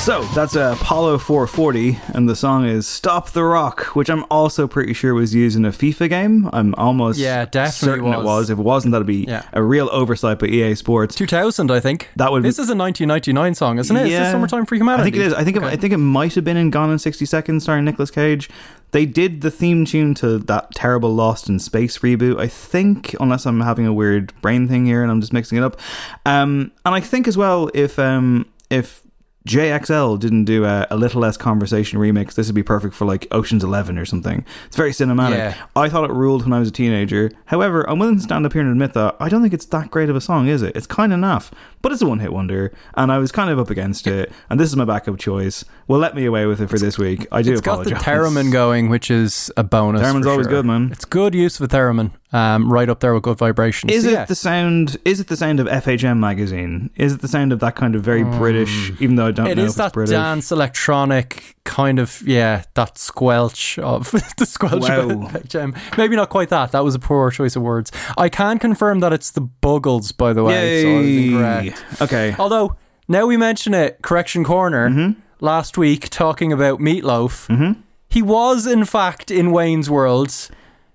So 0.00 0.22
that's 0.34 0.56
uh, 0.56 0.76
Apollo 0.80 1.18
440, 1.18 1.98
and 2.14 2.26
the 2.28 2.34
song 2.34 2.64
is 2.64 2.88
"Stop 2.88 3.30
the 3.30 3.44
Rock," 3.44 3.94
which 3.94 4.08
I'm 4.08 4.24
also 4.30 4.66
pretty 4.66 4.94
sure 4.94 5.12
was 5.14 5.34
used 5.34 5.56
in 5.58 5.64
a 5.66 5.70
FIFA 5.70 6.08
game. 6.08 6.50
I'm 6.54 6.74
almost 6.76 7.18
Yeah, 7.18 7.44
definitely 7.44 7.70
certain 7.98 8.12
it 8.14 8.16
was. 8.16 8.24
was. 8.24 8.50
If 8.50 8.58
it 8.58 8.62
wasn't, 8.62 8.92
that'd 8.92 9.06
be 9.06 9.26
Yeah. 9.28 9.42
a 9.52 9.62
real 9.62 9.88
oversight 9.92 10.38
by 10.38 10.46
EA 10.46 10.74
Sports. 10.74 11.14
2000, 11.14 11.70
I 11.70 11.80
think. 11.80 12.08
That 12.16 12.32
would- 12.32 12.42
This 12.42 12.58
is 12.58 12.70
a 12.70 12.74
1999 12.74 13.54
song, 13.54 13.78
isn't 13.78 13.94
it? 13.94 14.06
it? 14.06 14.12
Is 14.12 14.30
Summertime 14.32 14.64
for 14.64 14.74
Humanity? 14.74 15.02
I 15.02 15.04
think 15.04 15.16
it 15.16 15.22
is. 15.22 15.34
I 15.34 15.44
think 15.44 15.56
it, 15.58 15.62
I 15.64 15.76
think 15.76 15.92
it 15.92 15.98
might 15.98 16.34
have 16.34 16.44
been 16.44 16.56
in 16.56 16.70
Gone 16.70 16.90
in 16.90 16.98
60 16.98 17.26
Seconds 17.26 17.62
starring 17.62 17.84
Nicolas 17.84 18.10
Cage. 18.10 18.48
They 18.92 19.04
did 19.04 19.42
the 19.42 19.50
theme 19.50 19.84
tune 19.84 20.14
to 20.14 20.38
that 20.38 20.74
terrible 20.74 21.14
Lost 21.14 21.48
in 21.48 21.58
Space 21.58 21.98
reboot, 21.98 22.40
I 22.40 22.48
think, 22.48 23.14
unless 23.20 23.44
I'm 23.46 23.60
having 23.60 23.86
a 23.86 23.92
weird 23.92 24.32
brain 24.40 24.66
thing 24.66 24.86
here 24.86 25.02
and 25.02 25.12
I'm 25.12 25.20
just 25.20 25.34
mixing 25.34 25.58
it 25.58 25.62
up. 25.62 25.78
Um, 26.24 26.72
and 26.86 26.94
I 26.94 27.00
think 27.00 27.28
as 27.28 27.36
well, 27.36 27.70
if 27.74 27.98
um, 27.98 28.46
if 28.70 29.02
JXL 29.48 30.18
didn't 30.20 30.44
do 30.44 30.64
a, 30.64 30.86
a 30.90 30.96
little 30.96 31.20
less 31.22 31.36
conversation 31.36 31.98
remix, 31.98 32.34
this 32.34 32.46
would 32.46 32.54
be 32.54 32.62
perfect 32.62 32.94
for 32.94 33.06
like 33.06 33.26
Ocean's 33.30 33.64
Eleven 33.64 33.96
or 33.96 34.04
something. 34.04 34.44
It's 34.66 34.76
very 34.76 34.90
cinematic. 34.90 35.36
Yeah. 35.36 35.66
I 35.74 35.88
thought 35.88 36.04
it 36.04 36.12
ruled 36.12 36.44
when 36.44 36.52
I 36.52 36.58
was 36.58 36.68
a 36.68 36.72
teenager. 36.72 37.30
However, 37.46 37.88
I'm 37.88 37.98
willing 37.98 38.16
to 38.16 38.22
stand 38.22 38.44
up 38.44 38.52
here 38.52 38.62
and 38.62 38.70
admit 38.70 38.92
that 38.94 39.16
I 39.18 39.28
don't 39.28 39.40
think 39.40 39.54
it's 39.54 39.66
that 39.66 39.90
great 39.90 40.10
of 40.10 40.16
a 40.16 40.20
song, 40.20 40.48
is 40.48 40.62
it? 40.62 40.76
It's 40.76 40.86
kind 40.86 41.12
of 41.12 41.20
naff, 41.20 41.50
but 41.82 41.92
it's 41.92 42.02
a 42.02 42.06
one 42.06 42.18
hit 42.18 42.32
wonder, 42.32 42.72
and 42.94 43.10
I 43.12 43.18
was 43.18 43.32
kind 43.32 43.50
of 43.50 43.58
up 43.58 43.70
against 43.70 44.06
it, 44.06 44.32
and 44.48 44.58
this 44.60 44.68
is 44.68 44.76
my 44.76 44.84
backup 44.84 45.18
choice. 45.18 45.64
Well, 45.88 45.98
let 45.98 46.14
me 46.14 46.24
away 46.24 46.46
with 46.46 46.60
it 46.60 46.68
for 46.68 46.78
this 46.78 46.98
week. 46.98 47.26
I 47.32 47.42
do 47.42 47.52
It's 47.52 47.60
got 47.60 47.84
the 47.84 47.90
theremin 47.92 48.52
going, 48.52 48.88
which 48.90 49.10
is 49.10 49.50
a 49.56 49.64
bonus. 49.64 50.02
Theremin's 50.02 50.26
always 50.26 50.44
sure. 50.46 50.52
good, 50.52 50.66
man. 50.66 50.90
It's 50.92 51.04
good 51.04 51.34
use 51.34 51.58
of 51.60 51.64
a 51.64 51.68
theremin, 51.76 52.12
um, 52.32 52.72
right 52.72 52.88
up 52.88 53.00
there 53.00 53.12
with 53.14 53.22
good 53.24 53.38
vibrations. 53.38 53.92
Is 53.92 54.04
So, 54.04 54.10
it 54.10 54.12
yeah. 54.12 54.24
the 54.24 54.34
sound? 54.34 54.96
Is 55.04 55.20
it 55.20 55.26
the 55.28 55.36
sound 55.36 55.58
of 55.60 55.66
FHM 55.66 56.18
magazine? 56.18 56.90
Is 56.96 57.12
it 57.14 57.20
the 57.22 57.28
sound 57.28 57.52
of 57.52 57.60
that 57.60 57.74
kind 57.76 57.94
of 57.94 58.02
very 58.02 58.22
British? 58.24 58.92
Even 59.00 59.16
though 59.16 59.26
I 59.26 59.30
don't 59.32 59.46
It 59.48 59.56
know 59.56 59.64
is 59.64 59.72
if 59.72 59.76
that 59.78 59.86
it's 59.86 59.94
British. 59.94 60.12
dance 60.12 60.52
electronic 60.52 61.56
kind 61.64 61.98
of 62.00 62.22
yeah 62.26 62.62
that 62.74 62.96
squelch 62.98 63.78
of 63.78 64.10
the 64.38 64.46
squelch 64.46 64.88
of 64.90 65.08
FHM. 65.10 65.76
Maybe 65.98 66.16
not 66.16 66.28
quite 66.30 66.48
that. 66.48 66.72
That 66.72 66.84
was 66.84 66.94
a 66.94 66.98
poor 66.98 67.30
choice 67.30 67.54
of 67.56 67.62
words. 67.62 67.92
I 68.16 68.28
can 68.28 68.58
confirm 68.58 69.00
that 69.00 69.12
it's 69.12 69.30
the 69.32 69.42
Buggles, 69.42 70.10
by 70.16 70.32
the 70.32 70.42
way. 70.42 70.82
So 70.82 70.88
Yay. 70.88 71.24
incorrect. 71.28 71.69
Okay. 72.00 72.34
Although 72.38 72.76
now 73.08 73.26
we 73.26 73.36
mention 73.36 73.74
it, 73.74 74.00
correction 74.02 74.44
corner. 74.44 74.88
Mm-hmm. 74.88 75.20
Last 75.42 75.78
week 75.78 76.10
talking 76.10 76.52
about 76.52 76.80
Meatloaf, 76.80 77.76
he 78.10 78.20
was 78.20 78.66
in 78.66 78.84
fact 78.84 79.30
in 79.30 79.52
Wayne's 79.52 79.88
World. 79.88 80.34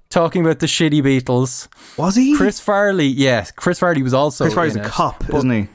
Talking 0.10 0.46
about 0.46 0.60
the 0.60 0.68
shitty 0.68 1.02
Beatles. 1.02 1.68
Was 1.98 2.16
he? 2.16 2.38
Chris 2.38 2.60
Farley, 2.60 3.08
yes. 3.08 3.50
Chris 3.52 3.80
Farley 3.80 4.04
was 4.04 4.14
also 4.14 4.44
Chris 4.46 4.54
Farley's 4.54 4.76
a 4.76 4.82
it. 4.82 4.86
cop, 4.86 5.28
isn't 5.34 5.50
he? 5.50 5.68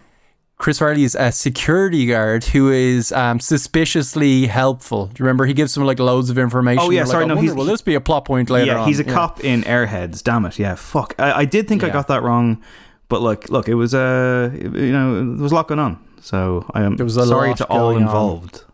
Chris 0.57 0.79
Farley 0.79 1.03
is 1.05 1.17
a 1.17 1.33
security 1.33 2.07
guard 2.07 2.45
who 2.45 2.71
is 2.71 3.11
um, 3.13 3.41
suspiciously 3.41 4.47
helpful. 4.47 5.07
Do 5.07 5.15
you 5.19 5.25
remember 5.25 5.47
he 5.47 5.53
gives 5.55 5.75
them 5.75 5.85
like 5.85 5.99
loads 5.99 6.31
of 6.31 6.39
information? 6.39 6.81
Oh, 6.85 6.91
yeah, 6.91 6.99
You're 6.99 7.07
like, 7.07 7.11
sorry, 7.13 7.27
no, 7.27 7.35
wonder, 7.35 7.51
he's- 7.51 7.57
will 7.57 7.65
this 7.65 7.83
be 7.83 7.95
a 7.97 8.01
plot 8.01 8.25
point 8.25 8.51
later? 8.51 8.67
yeah, 8.67 8.81
on? 8.81 8.87
he's 8.89 9.01
a 9.01 9.05
cop 9.05 9.43
in 9.43 9.63
Airheads. 9.63 10.23
Damn 10.23 10.45
it! 10.47 10.59
Yeah, 10.59 10.77
fuck. 10.77 11.15
I, 11.19 11.33
I 11.41 11.45
did 11.45 11.67
think 11.67 11.83
I 11.83 11.89
got 11.89 12.07
that 12.09 12.23
wrong, 12.23 12.63
but 13.11 13.21
look, 13.21 13.51
look, 13.51 13.69
it 13.69 13.75
was 13.75 13.93
uh, 13.95 14.51
you 14.55 14.93
know, 14.93 15.35
there 15.35 15.43
was 15.43 15.53
a 15.53 15.55
lot 15.55 15.69
going 15.69 15.81
on. 15.81 15.99
So 16.23 16.65
I 16.73 16.83
am 16.83 16.97
There 16.97 17.05
was 17.05 17.17
a 17.19 17.27
sorry 17.27 17.55
to 17.57 17.67
all 17.69 17.91
going 17.93 17.97
on. 17.97 18.03
involved. 18.03 18.65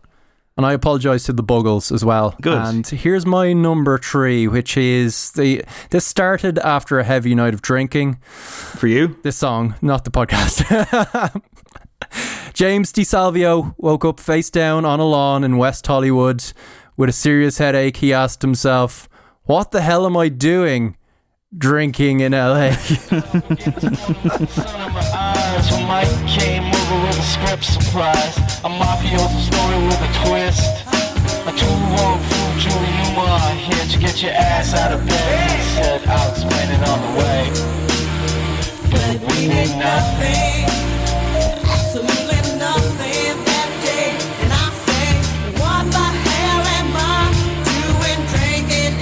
And 0.57 0.65
I 0.65 0.73
apologise 0.73 1.23
to 1.25 1.33
the 1.33 1.43
Buggles 1.43 1.91
as 1.91 2.03
well. 2.03 2.33
Good. 2.41 2.57
And 2.57 2.87
here's 2.87 3.25
my 3.27 3.53
number 3.53 3.99
three, 3.99 4.47
which 4.47 4.75
is 4.75 5.31
the 5.33 5.63
this 5.91 6.03
started 6.05 6.57
after 6.59 6.97
a 6.97 7.03
heavy 7.03 7.35
night 7.35 7.53
of 7.53 7.61
drinking. 7.61 8.17
For 8.79 8.87
you, 8.87 9.17
This 9.23 9.35
song, 9.37 9.75
not 9.81 10.03
the 10.03 10.09
podcast. 10.11 10.63
James 12.53 12.91
Di 12.91 13.03
Salvio 13.03 13.75
woke 13.77 14.03
up 14.05 14.19
face 14.19 14.49
down 14.49 14.83
on 14.85 14.99
a 14.99 15.05
lawn 15.05 15.43
in 15.43 15.57
West 15.57 15.85
Hollywood 15.85 16.43
with 16.95 17.09
a 17.09 17.13
serious 17.13 17.59
headache. 17.59 17.97
He 17.97 18.11
asked 18.13 18.41
himself, 18.41 19.07
"What 19.43 19.71
the 19.71 19.81
hell 19.81 20.05
am 20.05 20.17
I 20.17 20.29
doing 20.29 20.97
drinking 21.55 22.21
in 22.21 22.31
LA?" 22.31 22.71
Sun 22.71 23.23
in 24.81 24.91
my 24.93 25.05
eyes 25.13 25.71
when 25.71 25.85
Mike 25.87 26.09
came 26.27 26.63
over 26.63 26.97
with 27.05 27.17
a 27.17 27.21
script 27.21 27.65
surprise. 27.65 28.37
A 28.63 28.69
mafioso 28.69 29.39
story 29.39 29.79
with 29.85 30.01
a 30.01 30.11
twist. 30.25 30.83
A 31.47 31.51
two-wrong 31.51 32.19
fool, 32.19 32.51
Julie 32.59 32.93
Newmar, 32.99 33.39
here 33.55 33.85
to 33.87 33.97
get 33.99 34.21
your 34.21 34.33
ass 34.33 34.73
out 34.73 34.91
of 34.91 35.05
bed. 35.05 35.49
He 35.51 35.63
said, 35.75 36.01
I'll 36.07 36.31
explain 36.31 36.69
it 36.71 36.81
on 36.87 36.99
the 37.05 37.11
way. 37.19 37.51
But 38.91 39.19
we 39.31 39.47
knew 39.47 39.69
nothing. 39.79 40.86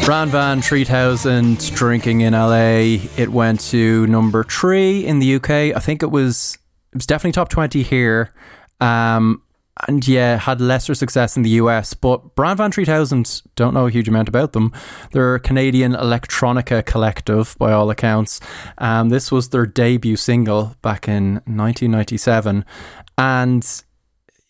Bran 0.06 0.30
Van 0.30 0.62
3000 0.62 1.74
drinking 1.74 2.22
in 2.22 2.34
LA. 2.34 3.02
It 3.18 3.30
went 3.30 3.60
to 3.72 4.06
number 4.06 4.44
three 4.44 5.04
in 5.04 5.18
the 5.18 5.36
UK. 5.38 5.50
I 5.50 5.80
think 5.80 6.04
it 6.04 6.12
was 6.12 6.60
it 6.92 6.98
was 6.98 7.08
definitely 7.08 7.32
top 7.32 7.50
20 7.50 7.82
here. 7.82 8.32
Um, 8.80 9.42
and 9.88 10.08
yeah, 10.08 10.38
had 10.38 10.62
lesser 10.62 10.94
success 10.94 11.36
in 11.36 11.42
the 11.42 11.50
US. 11.62 11.96
But 11.96 12.36
Bran 12.36 12.56
Van 12.58 12.72
3000 12.72 13.42
don't 13.56 13.74
know 13.74 13.88
a 13.88 13.90
huge 13.90 14.08
amount 14.08 14.30
about 14.30 14.54
them. 14.54 14.74
They're 15.12 15.34
a 15.34 15.40
Canadian 15.40 15.94
electronica 15.94 16.86
collective 16.86 17.56
by 17.58 17.72
all 17.72 17.90
accounts. 17.90 18.40
Um, 18.78 19.10
this 19.10 19.32
was 19.32 19.50
their 19.50 19.66
debut 19.66 20.18
single 20.18 20.76
back 20.84 21.08
in 21.08 21.42
1997. 21.46 22.64
And 23.18 23.84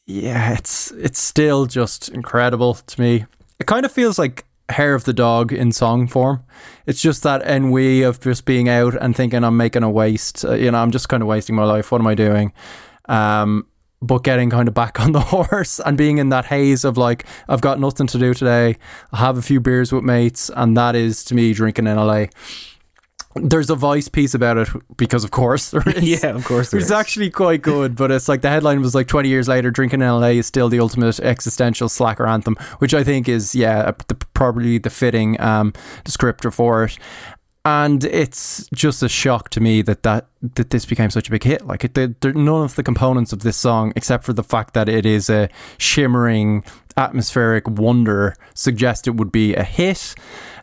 yeah, 0.05 0.53
it's 0.55 0.91
it's 0.91 1.19
still 1.19 1.65
just 1.65 2.09
incredible 2.09 2.73
to 2.73 3.01
me. 3.01 3.25
It 3.57 3.67
kind 3.67 3.85
of 3.85 3.91
feels 3.93 4.19
like 4.19 4.43
Hair 4.69 4.95
of 4.95 5.03
the 5.03 5.13
Dog 5.13 5.53
in 5.53 5.71
song 5.71 6.07
form. 6.07 6.43
It's 6.85 7.01
just 7.01 7.23
that 7.23 7.43
ennui 7.43 8.01
of 8.01 8.19
just 8.19 8.45
being 8.45 8.67
out 8.67 8.95
and 8.95 9.15
thinking 9.15 9.43
I'm 9.43 9.57
making 9.57 9.83
a 9.83 9.89
waste. 9.89 10.43
Uh, 10.43 10.53
you 10.53 10.71
know, 10.71 10.79
I'm 10.79 10.91
just 10.91 11.09
kind 11.09 11.21
of 11.21 11.27
wasting 11.27 11.55
my 11.55 11.65
life. 11.65 11.91
What 11.91 12.01
am 12.01 12.07
I 12.07 12.15
doing? 12.15 12.51
Um, 13.07 13.67
but 14.01 14.23
getting 14.23 14.49
kind 14.49 14.67
of 14.67 14.73
back 14.73 14.99
on 15.03 15.11
the 15.11 15.19
horse 15.19 15.79
and 15.79 15.97
being 15.97 16.17
in 16.17 16.29
that 16.29 16.45
haze 16.45 16.83
of 16.83 16.97
like 16.97 17.25
I've 17.47 17.61
got 17.61 17.79
nothing 17.79 18.07
to 18.07 18.17
do 18.17 18.33
today. 18.33 18.77
I 19.11 19.17
have 19.17 19.37
a 19.37 19.41
few 19.41 19.59
beers 19.59 19.91
with 19.91 20.03
mates, 20.03 20.49
and 20.55 20.75
that 20.77 20.95
is 20.95 21.23
to 21.25 21.35
me 21.35 21.53
drinking 21.53 21.87
in 21.87 21.97
LA. 21.97 22.25
There's 23.35 23.69
a 23.69 23.75
Vice 23.75 24.07
piece 24.07 24.33
about 24.33 24.57
it 24.57 24.69
because, 24.97 25.23
of 25.25 25.31
course, 25.31 25.71
there 25.71 25.81
is. 25.89 26.03
Yeah, 26.23 26.29
of 26.35 26.45
course 26.45 26.71
there 26.71 26.79
It's 26.79 26.87
is. 26.87 26.91
actually 26.91 27.29
quite 27.29 27.61
good, 27.61 27.95
but 27.95 28.09
it's 28.11 28.29
like 28.29 28.41
the 28.41 28.49
headline 28.49 28.79
was 28.81 28.95
like 28.95 29.07
20 29.07 29.27
years 29.27 29.47
later, 29.49 29.71
drinking 29.71 30.01
in 30.01 30.07
LA 30.07 30.27
is 30.27 30.45
still 30.47 30.69
the 30.69 30.79
ultimate 30.79 31.19
existential 31.19 31.89
slacker 31.89 32.25
anthem, 32.27 32.55
which 32.79 32.93
I 32.93 33.03
think 33.03 33.27
is, 33.27 33.53
yeah, 33.53 33.91
the, 34.07 34.15
probably 34.33 34.77
the 34.77 34.89
fitting 34.89 35.39
um, 35.41 35.73
descriptor 36.05 36.53
for 36.53 36.85
it. 36.85 36.97
And 37.65 38.03
it's 38.03 38.69
just 38.75 39.01
a 39.01 39.09
shock 39.09 39.49
to 39.49 39.59
me 39.59 39.81
that 39.81 40.03
that, 40.03 40.27
that 40.53 40.69
this 40.69 40.85
became 40.85 41.09
such 41.09 41.27
a 41.27 41.31
big 41.31 41.43
hit. 41.43 41.65
Like, 41.65 41.83
it, 41.83 41.95
there, 41.95 42.13
none 42.33 42.63
of 42.63 42.75
the 42.75 42.83
components 42.83 43.33
of 43.33 43.39
this 43.39 43.57
song, 43.57 43.91
except 43.95 44.23
for 44.23 44.33
the 44.33 44.43
fact 44.43 44.75
that 44.75 44.87
it 44.87 45.03
is 45.03 45.31
a 45.31 45.49
shimmering, 45.79 46.63
atmospheric 46.95 47.67
wonder, 47.67 48.35
suggest 48.53 49.07
it 49.07 49.15
would 49.15 49.31
be 49.31 49.55
a 49.55 49.63
hit. 49.63 50.13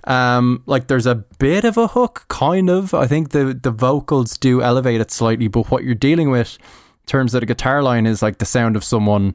Um, 0.04 0.62
like 0.66 0.86
there's 0.86 1.06
a 1.06 1.16
bit 1.16 1.64
of 1.64 1.76
a 1.76 1.88
hook, 1.88 2.26
kind 2.28 2.70
of. 2.70 2.94
I 2.94 3.06
think 3.06 3.30
the 3.30 3.58
the 3.60 3.70
vocals 3.70 4.38
do 4.38 4.62
elevate 4.62 5.00
it 5.00 5.10
slightly, 5.10 5.48
but 5.48 5.70
what 5.70 5.84
you're 5.84 5.94
dealing 5.94 6.30
with 6.30 6.58
in 6.60 7.06
terms 7.06 7.34
of 7.34 7.40
the 7.40 7.46
guitar 7.46 7.82
line 7.82 8.06
is 8.06 8.22
like 8.22 8.38
the 8.38 8.44
sound 8.44 8.76
of 8.76 8.84
someone. 8.84 9.34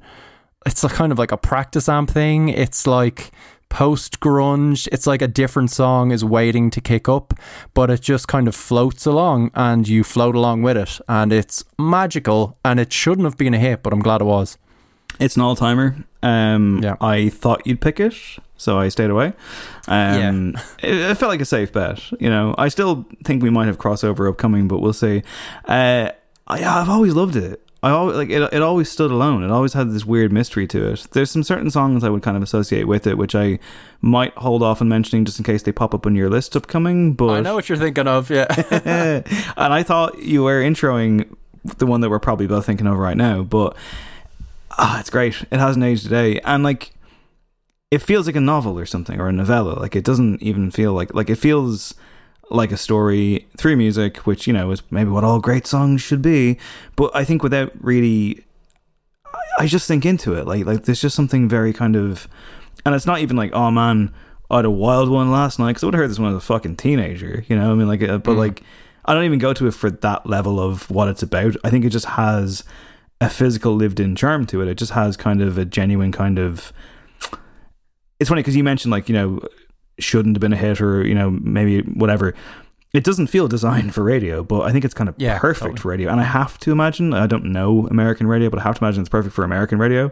It's 0.66 0.84
a 0.84 0.90
kind 0.90 1.12
of 1.12 1.20
like 1.20 1.32
a 1.32 1.38
practice 1.38 1.88
amp 1.88 2.10
thing. 2.10 2.50
It's 2.50 2.86
like 2.86 3.32
post 3.70 4.20
grunge. 4.20 4.88
It's 4.92 5.06
like 5.08 5.22
a 5.22 5.28
different 5.28 5.72
song 5.72 6.12
is 6.12 6.24
waiting 6.24 6.70
to 6.72 6.82
kick 6.82 7.08
up, 7.10 7.34
but 7.74 7.90
it 7.90 8.02
just 8.02 8.28
kind 8.28 8.48
of 8.48 8.56
floats 8.56 9.06
along, 9.06 9.52
and 9.54 9.88
you 9.88 10.04
float 10.04 10.36
along 10.36 10.62
with 10.64 10.78
it, 10.78 11.00
and 11.08 11.32
it's 11.34 11.64
magical. 11.80 12.58
And 12.64 12.80
it 12.80 12.92
shouldn't 12.94 13.26
have 13.26 13.38
been 13.38 13.54
a 13.54 13.60
hit, 13.60 13.84
but 13.84 13.94
I'm 13.94 14.00
glad 14.02 14.22
it 14.22 14.26
was. 14.26 14.58
It's 15.20 15.36
an 15.36 15.42
all 15.42 15.56
timer. 15.56 15.96
Um, 16.22 16.82
Yeah. 16.84 16.96
I 17.02 17.30
thought 17.30 17.66
you'd 17.66 17.82
pick 17.82 18.00
it, 18.00 18.14
so 18.56 18.78
I 18.78 18.90
stayed 18.90 19.10
away. 19.10 19.34
Um, 19.88 20.56
it, 20.84 20.94
it 20.96 21.16
felt 21.18 21.30
like 21.32 21.42
a 21.42 21.46
safe 21.46 21.72
bet. 21.72 22.02
You 22.20 22.30
know, 22.30 22.54
I 22.58 22.68
still 22.70 23.06
think 23.24 23.42
we 23.42 23.50
might 23.50 23.66
have 23.68 23.78
crossover 23.78 24.30
upcoming, 24.30 24.68
but 24.68 24.80
we'll 24.80 24.94
see. 24.94 25.24
Uh, 25.66 26.12
I, 26.48 26.64
I've 26.64 26.90
always 26.90 27.14
loved 27.14 27.36
it. 27.36 27.62
I 27.88 27.92
always 27.92 28.18
like 28.18 28.30
it. 28.30 28.42
It 28.52 28.62
always 28.62 28.92
stood 28.92 29.12
alone. 29.12 29.44
It 29.44 29.50
always 29.50 29.72
had 29.72 29.92
this 29.92 30.04
weird 30.04 30.34
mystery 30.34 30.68
to 30.68 30.92
it. 30.92 31.08
There's 31.12 31.32
some 31.32 31.42
certain 31.42 31.72
songs 31.72 32.04
I 32.04 32.10
would 32.10 32.22
kind 32.22 32.36
of 32.36 32.44
associate 32.44 32.84
with 32.84 33.08
it, 33.08 33.18
which 33.18 33.34
I 33.34 33.60
might 34.02 34.34
hold 34.34 34.62
off 34.62 34.82
on 34.82 34.90
mentioning 34.90 35.24
just 35.24 35.40
in 35.40 35.46
case 35.46 35.64
they 35.64 35.72
pop 35.72 35.94
up 35.94 36.06
on 36.06 36.14
your 36.14 36.30
list 36.30 36.58
upcoming. 36.58 37.14
But 37.14 37.30
I 37.30 37.40
know 37.40 37.56
what 37.56 37.70
you're 37.70 37.78
thinking 37.78 38.06
of, 38.06 38.30
yeah. 38.30 38.46
and 39.56 39.74
I 39.74 39.84
thought 39.84 40.20
you 40.20 40.44
were 40.44 40.62
introing 40.62 41.34
the 41.78 41.86
one 41.86 42.02
that 42.02 42.10
we're 42.10 42.20
probably 42.20 42.46
both 42.46 42.66
thinking 42.66 42.88
of 42.88 42.98
right 42.98 43.16
now, 43.16 43.42
but 43.42 43.78
ah, 44.72 45.00
it's 45.00 45.10
great. 45.10 45.42
It 45.50 45.60
hasn't 45.60 45.86
aged 45.86 46.04
today, 46.04 46.42
and 46.42 46.66
like 46.66 46.92
it 47.90 48.00
feels 48.00 48.28
like 48.28 48.36
a 48.36 48.42
novel 48.42 48.78
or 48.78 48.86
something 48.86 49.18
or 49.18 49.30
a 49.30 49.32
novella. 49.32 49.80
Like 49.80 49.96
it 49.96 50.04
doesn't 50.04 50.44
even 50.44 50.72
feel 50.72 50.92
like 50.92 51.14
like 51.14 51.30
it 51.30 51.38
feels 51.38 51.96
like 52.50 52.72
a 52.72 52.78
story 52.78 53.48
through 53.58 53.76
music, 53.76 54.18
which 54.20 54.48
you 54.48 54.54
know 54.54 54.72
is 54.72 54.82
maybe 54.92 55.10
what 55.10 55.24
all 55.24 55.40
great 55.40 55.68
songs 55.68 56.02
should 56.02 56.22
be. 56.22 56.58
But 56.96 57.12
I 57.16 57.24
think 57.24 57.44
without 57.44 57.72
really. 57.84 58.44
I- 59.26 59.64
I 59.64 59.66
just 59.68 59.88
think 59.88 60.06
into 60.06 60.34
it. 60.34 60.46
Like 60.46 60.66
like 60.66 60.84
there's 60.86 61.02
just 61.02 61.16
something 61.16 61.50
very 61.50 61.74
kind 61.74 61.96
of, 61.96 62.28
and 62.86 62.94
it's 62.94 63.08
not 63.08 63.20
even 63.20 63.36
like 63.36 63.52
oh 63.54 63.72
man, 63.72 64.14
I 64.52 64.58
had 64.58 64.66
a 64.66 64.70
wild 64.72 65.10
one 65.10 65.32
last 65.32 65.58
night 65.58 65.70
because 65.70 65.84
I 65.84 65.88
would 65.88 65.96
have 65.96 66.02
heard 66.02 66.12
this 66.12 66.20
when 66.20 66.30
I 66.30 66.34
was 66.36 66.44
a 66.44 66.46
fucking 66.46 66.76
teenager. 66.78 67.44
You 67.48 67.56
know, 67.58 67.72
I 67.72 67.76
mean 67.76 67.88
like, 67.88 68.04
uh, 68.04 68.20
but 68.20 68.36
like 68.38 68.62
I 69.06 69.14
don't 69.16 69.24
even 69.26 69.40
go 69.40 69.54
to 69.54 69.66
it 69.68 69.74
for 69.74 69.90
that 69.90 70.28
level 70.28 70.60
of 70.60 70.90
what 70.92 71.08
it's 71.08 71.24
about. 71.24 71.56
I 71.64 71.70
think 71.72 71.86
it 71.86 71.90
just 71.90 72.06
has 72.06 72.64
a 73.20 73.30
physical 73.32 73.74
lived 73.76 74.00
in 74.00 74.16
charm 74.16 74.46
to 74.48 74.62
it. 74.62 74.68
It 74.68 74.76
just 74.78 74.92
has 74.92 75.18
kind 75.18 75.42
of 75.42 75.58
a 75.58 75.66
genuine 75.66 76.12
kind 76.12 76.38
of. 76.38 76.72
It's 78.20 78.30
funny 78.30 78.42
because 78.42 78.56
you 78.56 78.64
mentioned 78.64 78.92
like 78.92 79.10
you 79.10 79.16
know 79.16 79.40
shouldn't 80.00 80.36
have 80.36 80.42
been 80.42 80.54
a 80.54 80.58
hit 80.58 80.82
or 80.82 81.06
you 81.06 81.16
know 81.16 81.30
maybe 81.32 81.82
whatever. 81.82 82.34
It 82.94 83.04
doesn't 83.04 83.28
feel 83.28 83.48
designed 83.50 83.94
for 83.94 84.02
radio, 84.02 84.44
but 84.44 84.62
I 84.62 84.72
think 84.72 84.86
it's 84.86 84.94
kind 84.94 85.10
of 85.10 85.16
Yeah, 85.18 85.38
perfect 85.40 85.62
totally. 85.62 85.78
for 85.82 85.88
radio. 85.90 86.10
And 86.10 86.22
I 86.22 86.24
have 86.24 86.58
to 86.60 86.72
imagine, 86.72 87.14
I 87.14 87.28
don't 87.28 87.46
know 87.46 87.86
American 87.88 88.28
radio, 88.28 88.50
but 88.50 88.60
I 88.60 88.64
have 88.64 88.80
to 88.80 88.84
imagine 88.86 89.02
it's 89.02 89.10
perfect 89.10 89.36
for 89.36 89.44
American 89.44 89.78
radio. 89.78 90.10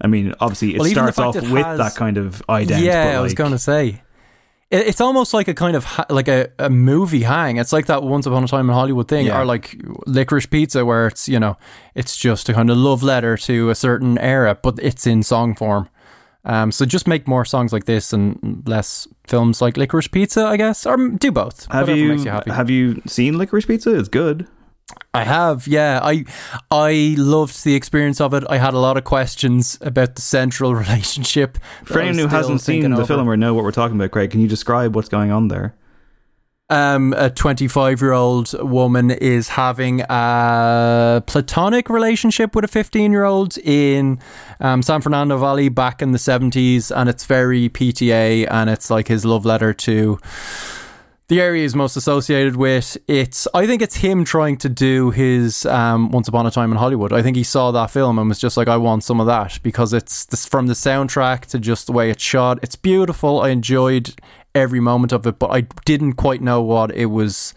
I 0.00 0.08
mean, 0.08 0.34
obviously, 0.40 0.74
it 0.74 0.80
Well, 0.80 0.88
starts 0.90 1.18
off 1.18 1.36
it 1.36 1.48
with 1.48 1.64
has- 1.64 1.78
that 1.78 1.94
kind 1.94 2.16
of 2.18 2.42
ident. 2.48 2.82
yeah, 2.82 3.04
but 3.12 3.18
I 3.18 3.20
was 3.20 3.34
going 3.34 3.52
to 3.52 3.58
say. 3.58 4.02
It- 4.70 4.88
It's 4.88 5.00
almost 5.00 5.32
like 5.32 5.46
a 5.48 5.54
kind 5.54 5.76
of 5.76 5.84
ha- 5.84 6.06
like 6.10 6.26
a, 6.28 6.48
a 6.58 6.68
movie 6.68 7.22
hang. 7.22 7.56
It's 7.56 7.72
like 7.72 7.86
that 7.86 8.02
Once 8.02 8.26
Upon 8.26 8.42
a 8.44 8.48
Time 8.48 8.68
in 8.68 8.74
Hollywood 8.74 9.06
thing, 9.08 9.26
Yeah. 9.26 9.40
or 9.40 9.44
like 9.46 9.80
Licorice 10.06 10.50
Pizza, 10.50 10.84
where 10.84 11.06
it's 11.06 11.28
you 11.28 11.38
know 11.38 11.56
it's 11.94 12.16
just 12.16 12.48
a 12.48 12.52
kind 12.52 12.68
of 12.68 12.76
love 12.76 13.02
letter 13.04 13.36
to 13.38 13.70
a 13.70 13.74
certain 13.76 14.18
era, 14.18 14.58
but 14.60 14.78
it's 14.82 15.06
in 15.06 15.22
song 15.22 15.54
form. 15.54 15.88
Um, 16.44 16.72
so 16.72 16.84
just 16.86 17.06
make 17.06 17.28
more 17.28 17.44
songs 17.44 17.72
like 17.72 17.84
this 17.84 18.12
and 18.12 18.62
less 18.66 19.06
films 19.26 19.60
like 19.60 19.76
Licorice 19.76 20.10
Pizza, 20.10 20.46
I 20.46 20.56
guess, 20.56 20.86
or 20.86 20.96
do 21.08 21.30
both. 21.30 21.66
Have 21.70 21.88
you, 21.88 22.14
you 22.14 22.30
have 22.46 22.70
you 22.70 23.02
seen 23.06 23.34
Licorice 23.34 23.66
Pizza? 23.66 23.98
It's 23.98 24.08
good. 24.08 24.46
I 25.12 25.24
have, 25.24 25.66
yeah. 25.68 26.00
I 26.02 26.24
I 26.70 27.14
loved 27.18 27.64
the 27.64 27.74
experience 27.74 28.20
of 28.20 28.32
it. 28.32 28.44
I 28.48 28.56
had 28.56 28.72
a 28.72 28.78
lot 28.78 28.96
of 28.96 29.04
questions 29.04 29.78
about 29.80 30.14
the 30.14 30.22
central 30.22 30.74
relationship. 30.84 31.58
For 31.84 31.94
that 31.94 32.00
I 32.00 32.06
was 32.06 32.16
anyone 32.16 32.30
who 32.30 32.36
hasn't 32.36 32.60
seen 32.62 32.90
the 32.90 32.96
over. 32.96 33.06
film 33.06 33.28
or 33.28 33.36
know 33.36 33.52
what 33.52 33.64
we're 33.64 33.72
talking 33.72 33.96
about, 33.96 34.12
Craig, 34.12 34.30
can 34.30 34.40
you 34.40 34.48
describe 34.48 34.94
what's 34.94 35.08
going 35.08 35.30
on 35.30 35.48
there? 35.48 35.74
Um, 36.70 37.14
a 37.16 37.30
25 37.30 38.00
year 38.00 38.12
old 38.12 38.52
woman 38.60 39.10
is 39.10 39.48
having 39.48 40.02
a 40.08 41.22
platonic 41.26 41.88
relationship 41.88 42.54
with 42.54 42.64
a 42.64 42.68
15 42.68 43.10
year 43.10 43.24
old 43.24 43.56
in 43.58 44.18
um, 44.60 44.82
San 44.82 45.00
Fernando 45.00 45.38
Valley 45.38 45.68
back 45.68 46.02
in 46.02 46.12
the 46.12 46.18
70s, 46.18 46.94
and 46.94 47.08
it's 47.08 47.24
very 47.24 47.68
PTA, 47.68 48.46
and 48.50 48.68
it's 48.68 48.90
like 48.90 49.08
his 49.08 49.24
love 49.24 49.44
letter 49.44 49.72
to 49.72 50.18
the 51.28 51.42
area 51.42 51.62
he's 51.62 51.74
most 51.74 51.94
associated 51.96 52.56
with. 52.56 52.96
It's 53.06 53.46
I 53.52 53.66
think 53.66 53.82
it's 53.82 53.96
him 53.96 54.24
trying 54.24 54.56
to 54.58 54.68
do 54.68 55.10
his 55.10 55.66
um, 55.66 56.10
Once 56.10 56.26
Upon 56.26 56.46
a 56.46 56.50
Time 56.50 56.72
in 56.72 56.78
Hollywood. 56.78 57.12
I 57.12 57.22
think 57.22 57.36
he 57.36 57.44
saw 57.44 57.70
that 57.70 57.90
film 57.90 58.18
and 58.18 58.28
was 58.28 58.38
just 58.38 58.56
like, 58.56 58.66
I 58.66 58.78
want 58.78 59.04
some 59.04 59.20
of 59.20 59.26
that 59.26 59.58
because 59.62 59.92
it's 59.92 60.24
this, 60.26 60.46
from 60.46 60.66
the 60.66 60.74
soundtrack 60.74 61.46
to 61.46 61.58
just 61.58 61.86
the 61.86 61.92
way 61.92 62.10
it's 62.10 62.22
shot. 62.22 62.58
It's 62.62 62.76
beautiful. 62.76 63.42
I 63.42 63.50
enjoyed 63.50 64.14
every 64.54 64.80
moment 64.80 65.12
of 65.12 65.26
it, 65.26 65.38
but 65.38 65.50
I 65.50 65.62
didn't 65.84 66.14
quite 66.14 66.40
know 66.40 66.60
what 66.62 66.94
it 66.94 67.06
was 67.06 67.54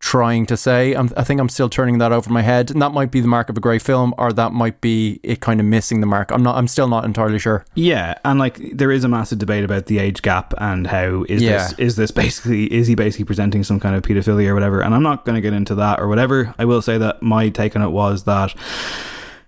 trying 0.00 0.44
to 0.44 0.54
say. 0.54 0.92
I'm, 0.92 1.08
I 1.16 1.24
think 1.24 1.40
I'm 1.40 1.48
still 1.48 1.70
turning 1.70 1.96
that 1.96 2.12
over 2.12 2.28
my 2.30 2.42
head, 2.42 2.70
and 2.70 2.82
that 2.82 2.92
might 2.92 3.10
be 3.10 3.20
the 3.20 3.26
mark 3.26 3.48
of 3.48 3.56
a 3.56 3.60
great 3.60 3.80
film, 3.80 4.14
or 4.18 4.34
that 4.34 4.52
might 4.52 4.82
be 4.82 5.18
it 5.22 5.40
kind 5.40 5.60
of 5.60 5.66
missing 5.66 6.00
the 6.00 6.06
mark. 6.06 6.30
I'm 6.30 6.42
not. 6.42 6.56
I'm 6.56 6.68
still 6.68 6.88
not 6.88 7.06
entirely 7.06 7.38
sure. 7.38 7.64
Yeah, 7.74 8.18
and 8.22 8.38
like 8.38 8.58
there 8.74 8.92
is 8.92 9.02
a 9.04 9.08
massive 9.08 9.38
debate 9.38 9.64
about 9.64 9.86
the 9.86 9.98
age 9.98 10.20
gap 10.20 10.52
and 10.58 10.86
how 10.86 11.24
is 11.28 11.42
Yeah. 11.42 11.68
this 11.68 11.78
is 11.78 11.96
this 11.96 12.10
basically 12.10 12.70
is 12.72 12.86
he 12.86 12.94
basically 12.94 13.24
presenting 13.24 13.64
some 13.64 13.80
kind 13.80 13.96
of 13.96 14.02
pedophilia 14.02 14.48
or 14.48 14.54
whatever? 14.54 14.82
And 14.82 14.94
I'm 14.94 15.02
not 15.02 15.24
going 15.24 15.36
to 15.36 15.40
get 15.40 15.54
into 15.54 15.74
that 15.76 15.98
or 15.98 16.06
whatever. 16.08 16.54
I 16.58 16.66
will 16.66 16.82
say 16.82 16.98
that 16.98 17.22
my 17.22 17.48
take 17.48 17.74
on 17.74 17.80
it 17.80 17.90
was 17.90 18.24
that. 18.24 18.54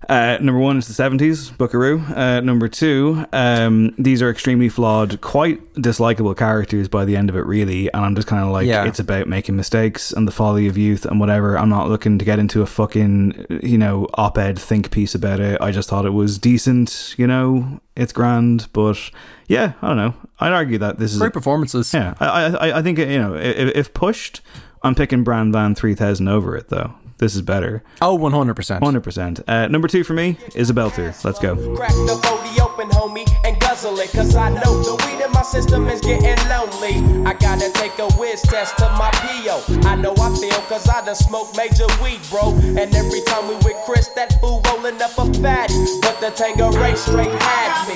Uh, 0.08 0.38
number 0.40 0.60
one 0.60 0.76
is 0.78 0.86
the 0.86 1.02
70s, 1.02 1.56
Buckaroo. 1.58 2.00
Uh, 2.14 2.40
number 2.40 2.68
two, 2.68 3.24
um, 3.32 3.92
these 3.98 4.22
are 4.22 4.30
extremely 4.30 4.68
flawed, 4.68 5.20
quite 5.20 5.72
dislikable 5.74 6.36
characters 6.36 6.86
by 6.86 7.04
the 7.04 7.16
end 7.16 7.28
of 7.28 7.34
it, 7.34 7.44
really. 7.44 7.92
And 7.92 8.04
I'm 8.04 8.14
just 8.14 8.28
kind 8.28 8.44
of 8.44 8.50
like, 8.50 8.68
Yeah. 8.68 8.84
it's 8.84 9.00
about 9.00 9.26
making 9.26 9.56
mistakes 9.56 10.12
and 10.12 10.28
the 10.28 10.32
folly 10.32 10.68
of 10.68 10.78
youth 10.78 11.06
and 11.06 11.18
whatever. 11.18 11.58
I'm 11.58 11.68
not 11.68 11.88
looking 11.88 12.18
to 12.20 12.24
get 12.24 12.38
into 12.38 12.62
a 12.62 12.66
fucking, 12.66 13.46
you 13.64 13.78
know, 13.78 14.06
op 14.14 14.38
ed 14.38 14.58
think 14.58 14.92
piece 14.92 15.14
about 15.16 15.40
it. 15.40 15.60
I 15.60 15.72
just 15.72 15.88
thought 15.88 16.06
it 16.06 16.10
was 16.10 16.38
decent, 16.38 17.14
you 17.18 17.26
know, 17.26 17.80
it's 17.96 18.12
grand. 18.12 18.68
But 18.72 19.10
yeah, 19.48 19.72
I 19.82 19.88
don't 19.88 19.96
know. 19.96 20.14
I'd 20.38 20.52
argue 20.52 20.78
that 20.78 20.98
this 21.00 21.14
is. 21.14 21.18
Great 21.18 21.32
performances. 21.32 21.92
Yeah, 21.92 22.14
I, 22.20 22.44
I, 22.70 22.78
I 22.78 22.82
think, 22.82 22.98
you 22.98 23.18
know, 23.18 23.34
if, 23.34 23.74
if 23.74 23.92
pushed, 23.94 24.40
I'm 24.84 24.94
picking 24.94 25.24
Bran 25.24 25.50
Van 25.50 25.74
3000 25.74 26.28
over 26.28 26.56
it, 26.56 26.68
though. 26.68 26.94
This 27.18 27.34
is 27.34 27.42
better. 27.42 27.82
Oh, 28.02 28.14
100 28.14 28.54
percent. 28.54 28.82
100%. 28.84 29.42
Uh, 29.48 29.68
number 29.68 29.88
two 29.88 30.04
for 30.04 30.12
me 30.12 30.36
is 30.54 30.68
a 30.70 30.74
belter. 30.74 31.12
Let's 31.24 31.38
go. 31.38 31.56
Crack 31.76 31.90
the 31.90 32.20
40 32.22 32.60
open, 32.60 32.88
homie, 32.90 33.26
and 33.44 33.58
guzzle 33.60 33.98
it. 34.00 34.10
Cause 34.12 34.36
I 34.36 34.50
know 34.50 34.82
the 34.82 34.94
weed 35.06 35.24
in 35.24 35.32
my 35.32 35.42
system 35.42 35.88
is 35.88 36.00
getting 36.00 36.36
lonely. 36.48 37.24
I 37.26 37.32
gotta 37.34 37.70
take 37.72 37.98
a 37.98 38.08
whiz 38.18 38.42
test 38.42 38.76
to 38.78 38.84
my 38.98 39.10
PO. 39.12 39.62
I 39.88 39.96
know 39.96 40.14
I 40.18 40.34
feel 40.38 40.60
cause 40.68 40.88
I 40.88 41.04
done 41.04 41.14
smoked 41.14 41.56
major 41.56 41.86
weed, 42.02 42.20
bro. 42.30 42.52
And 42.54 42.94
every 42.94 43.22
time 43.22 43.48
we 43.48 43.54
with 43.56 43.76
Chris, 43.86 44.08
that 44.16 44.38
fool 44.40 44.60
rolling 44.66 45.00
up 45.00 45.16
a 45.18 45.32
fatty. 45.40 45.74
But 46.02 46.20
the 46.20 46.30
Tanqueray 46.34 46.96
straight 46.96 47.32
had 47.40 47.88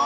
me. 0.00 0.05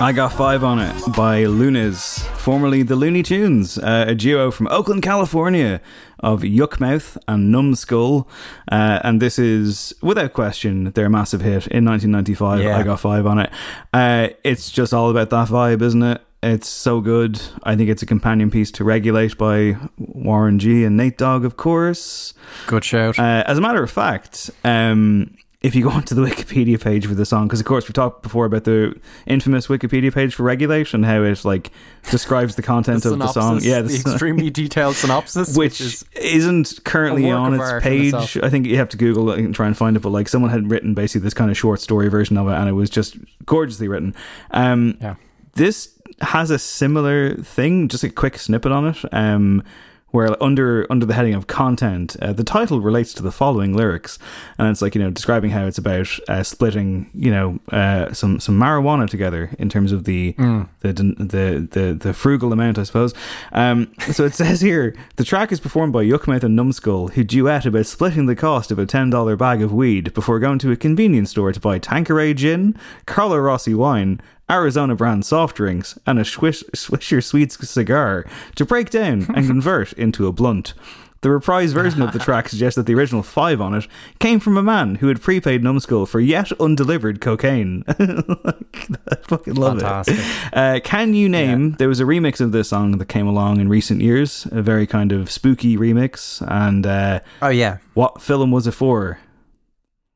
I 0.00 0.12
got 0.12 0.32
five 0.32 0.62
on 0.62 0.78
it 0.78 0.94
by 1.16 1.42
Luniz, 1.42 2.20
formerly 2.36 2.84
the 2.84 2.94
Luni 2.94 3.24
Tunes, 3.24 3.78
uh, 3.78 4.04
a 4.06 4.14
duo 4.14 4.52
from 4.52 4.68
Oakland, 4.68 5.02
California, 5.02 5.80
of 6.20 6.42
Yukmouth 6.42 7.18
and 7.26 7.52
Numskull. 7.52 8.28
Uh, 8.70 9.00
and 9.02 9.20
this 9.20 9.40
is, 9.40 9.92
without 10.00 10.34
question, 10.34 10.92
their 10.92 11.08
massive 11.08 11.40
hit 11.40 11.66
in 11.66 11.84
1995. 11.84 12.62
Yeah. 12.62 12.78
I 12.78 12.84
got 12.84 13.00
five 13.00 13.26
on 13.26 13.40
it. 13.40 13.50
Uh, 13.92 14.28
it's 14.44 14.70
just 14.70 14.94
all 14.94 15.10
about 15.10 15.30
that 15.30 15.48
vibe, 15.48 15.82
isn't 15.82 16.02
it? 16.04 16.22
It's 16.44 16.68
so 16.68 17.00
good. 17.00 17.40
I 17.64 17.74
think 17.74 17.90
it's 17.90 18.02
a 18.02 18.06
companion 18.06 18.52
piece 18.52 18.70
to 18.72 18.84
Regulate 18.84 19.36
by 19.36 19.76
Warren 19.98 20.60
G 20.60 20.84
and 20.84 20.96
Nate 20.96 21.18
Dogg, 21.18 21.44
of 21.44 21.56
course. 21.56 22.34
Good 22.68 22.84
shout. 22.84 23.18
Uh, 23.18 23.42
as 23.46 23.58
a 23.58 23.60
matter 23.60 23.82
of 23.82 23.90
fact, 23.90 24.48
um, 24.62 25.36
if 25.60 25.74
you 25.74 25.82
go 25.82 25.90
onto 25.98 26.14
the 26.14 26.22
Wikipedia 26.22 26.80
page 26.80 27.06
for 27.06 27.14
the 27.14 27.26
song, 27.26 27.46
because 27.48 27.58
of 27.60 27.66
course 27.66 27.88
we 27.88 27.92
talked 27.92 28.22
before 28.22 28.44
about 28.46 28.64
the 28.64 28.94
infamous 29.26 29.66
Wikipedia 29.66 30.12
page 30.14 30.34
for 30.34 30.44
Regulation, 30.44 31.02
how 31.02 31.22
it 31.24 31.44
like 31.44 31.70
describes 32.10 32.54
the 32.54 32.62
content 32.62 33.02
The 33.02 33.12
of 33.14 33.18
the 33.18 33.26
song. 33.32 33.58
Yeah, 33.62 33.80
the 33.82 33.92
s- 33.94 34.00
extremely 34.06 34.50
detailed 34.62 34.94
synopsis, 34.96 35.56
which 35.56 35.80
is 35.80 36.04
isn't 36.14 36.84
currently 36.84 37.30
on 37.30 37.54
its 37.54 37.82
page. 37.82 38.14
itself. 38.14 38.44
I 38.44 38.50
think 38.50 38.66
you 38.66 38.76
have 38.76 38.88
to 38.90 38.96
Google 38.96 39.30
it 39.32 39.40
and 39.40 39.54
try 39.54 39.66
and 39.66 39.76
find 39.76 39.96
it. 39.96 40.00
But 40.00 40.10
like 40.10 40.28
someone 40.28 40.50
had 40.50 40.70
written 40.70 40.94
basically 40.94 41.24
this 41.24 41.34
kind 41.34 41.50
of 41.50 41.58
short 41.58 41.80
story 41.80 42.08
version 42.08 42.36
of 42.38 42.46
it, 42.48 42.52
and 42.52 42.68
it 42.68 42.72
was 42.72 42.88
just 42.90 43.16
gorgeously 43.44 43.88
written. 43.88 44.14
Um, 44.52 44.96
Yeah. 45.00 45.16
This 45.54 45.98
has 46.20 46.50
a 46.52 46.58
similar 46.58 47.34
thing, 47.34 47.88
just 47.88 48.04
a 48.04 48.10
quick 48.10 48.38
snippet 48.38 48.70
on 48.70 48.86
it. 48.88 48.98
Um, 49.12 49.64
where 50.10 50.42
under 50.42 50.86
under 50.90 51.04
the 51.04 51.14
heading 51.14 51.34
of 51.34 51.46
content, 51.46 52.16
uh, 52.22 52.32
the 52.32 52.44
title 52.44 52.80
relates 52.80 53.12
to 53.14 53.22
the 53.22 53.30
following 53.32 53.74
lyrics, 53.76 54.18
and 54.56 54.68
it's 54.68 54.80
like 54.80 54.94
you 54.94 55.02
know 55.02 55.10
describing 55.10 55.50
how 55.50 55.66
it's 55.66 55.78
about 55.78 56.08
uh, 56.28 56.42
splitting 56.42 57.10
you 57.14 57.30
know 57.30 57.58
uh, 57.72 58.12
some 58.12 58.40
some 58.40 58.58
marijuana 58.58 59.08
together 59.08 59.50
in 59.58 59.68
terms 59.68 59.92
of 59.92 60.04
the 60.04 60.34
Mm. 60.38 60.68
the, 60.80 60.92
the 60.92 61.68
the 61.70 61.94
the 61.94 62.12
frugal 62.14 62.52
amount, 62.52 62.78
I 62.78 62.84
suppose. 62.84 63.12
Um, 63.52 63.92
so 64.12 64.24
it 64.24 64.34
says 64.42 64.60
here 64.60 64.94
the 65.16 65.24
track 65.24 65.52
is 65.52 65.60
performed 65.60 65.92
by 65.92 66.04
Yukmouth 66.04 66.42
and 66.42 66.56
Numskull, 66.58 67.08
who 67.12 67.24
duet 67.24 67.66
about 67.66 67.86
splitting 67.86 68.26
the 68.26 68.36
cost 68.36 68.70
of 68.70 68.78
a 68.78 68.86
ten 68.86 69.10
dollar 69.10 69.36
bag 69.36 69.62
of 69.62 69.72
weed 69.72 70.14
before 70.14 70.38
going 70.38 70.58
to 70.60 70.72
a 70.72 70.76
convenience 70.76 71.30
store 71.30 71.52
to 71.52 71.60
buy 71.60 71.78
Tanqueray 71.78 72.34
gin, 72.34 72.74
Carlo 73.06 73.36
Rossi 73.38 73.74
wine. 73.74 74.20
Arizona 74.50 74.94
brand 74.94 75.26
soft 75.26 75.56
drinks 75.56 75.98
and 76.06 76.18
a 76.18 76.24
Swish, 76.24 76.62
Swisher 76.74 77.22
Sweets 77.22 77.68
cigar 77.68 78.24
to 78.56 78.64
break 78.64 78.90
down 78.90 79.26
and 79.34 79.46
convert 79.46 79.92
into 79.94 80.26
a 80.26 80.32
blunt. 80.32 80.74
The 81.20 81.30
reprised 81.30 81.72
version 81.74 82.00
of 82.02 82.12
the 82.12 82.20
track 82.20 82.48
suggests 82.48 82.76
that 82.76 82.86
the 82.86 82.94
original 82.94 83.24
five 83.24 83.60
on 83.60 83.74
it 83.74 83.88
came 84.20 84.38
from 84.38 84.56
a 84.56 84.62
man 84.62 84.96
who 84.96 85.08
had 85.08 85.20
prepaid 85.20 85.64
Numskull 85.64 86.06
for 86.06 86.20
yet 86.20 86.52
undelivered 86.60 87.20
cocaine. 87.20 87.82
I 87.88 89.16
fucking 89.22 89.54
love 89.54 89.80
Fantastic. 89.80 90.16
it. 90.16 90.56
Uh, 90.56 90.80
can 90.82 91.14
you 91.14 91.28
name? 91.28 91.72
There 91.72 91.88
was 91.88 91.98
a 91.98 92.04
remix 92.04 92.40
of 92.40 92.52
this 92.52 92.68
song 92.68 92.98
that 92.98 93.06
came 93.08 93.26
along 93.26 93.60
in 93.60 93.68
recent 93.68 94.00
years, 94.00 94.46
a 94.52 94.62
very 94.62 94.86
kind 94.86 95.10
of 95.10 95.28
spooky 95.28 95.76
remix. 95.76 96.40
And 96.48 96.86
uh, 96.86 97.18
oh 97.42 97.48
yeah, 97.48 97.78
what 97.94 98.22
film 98.22 98.52
was 98.52 98.68
it 98.68 98.72
for? 98.72 99.18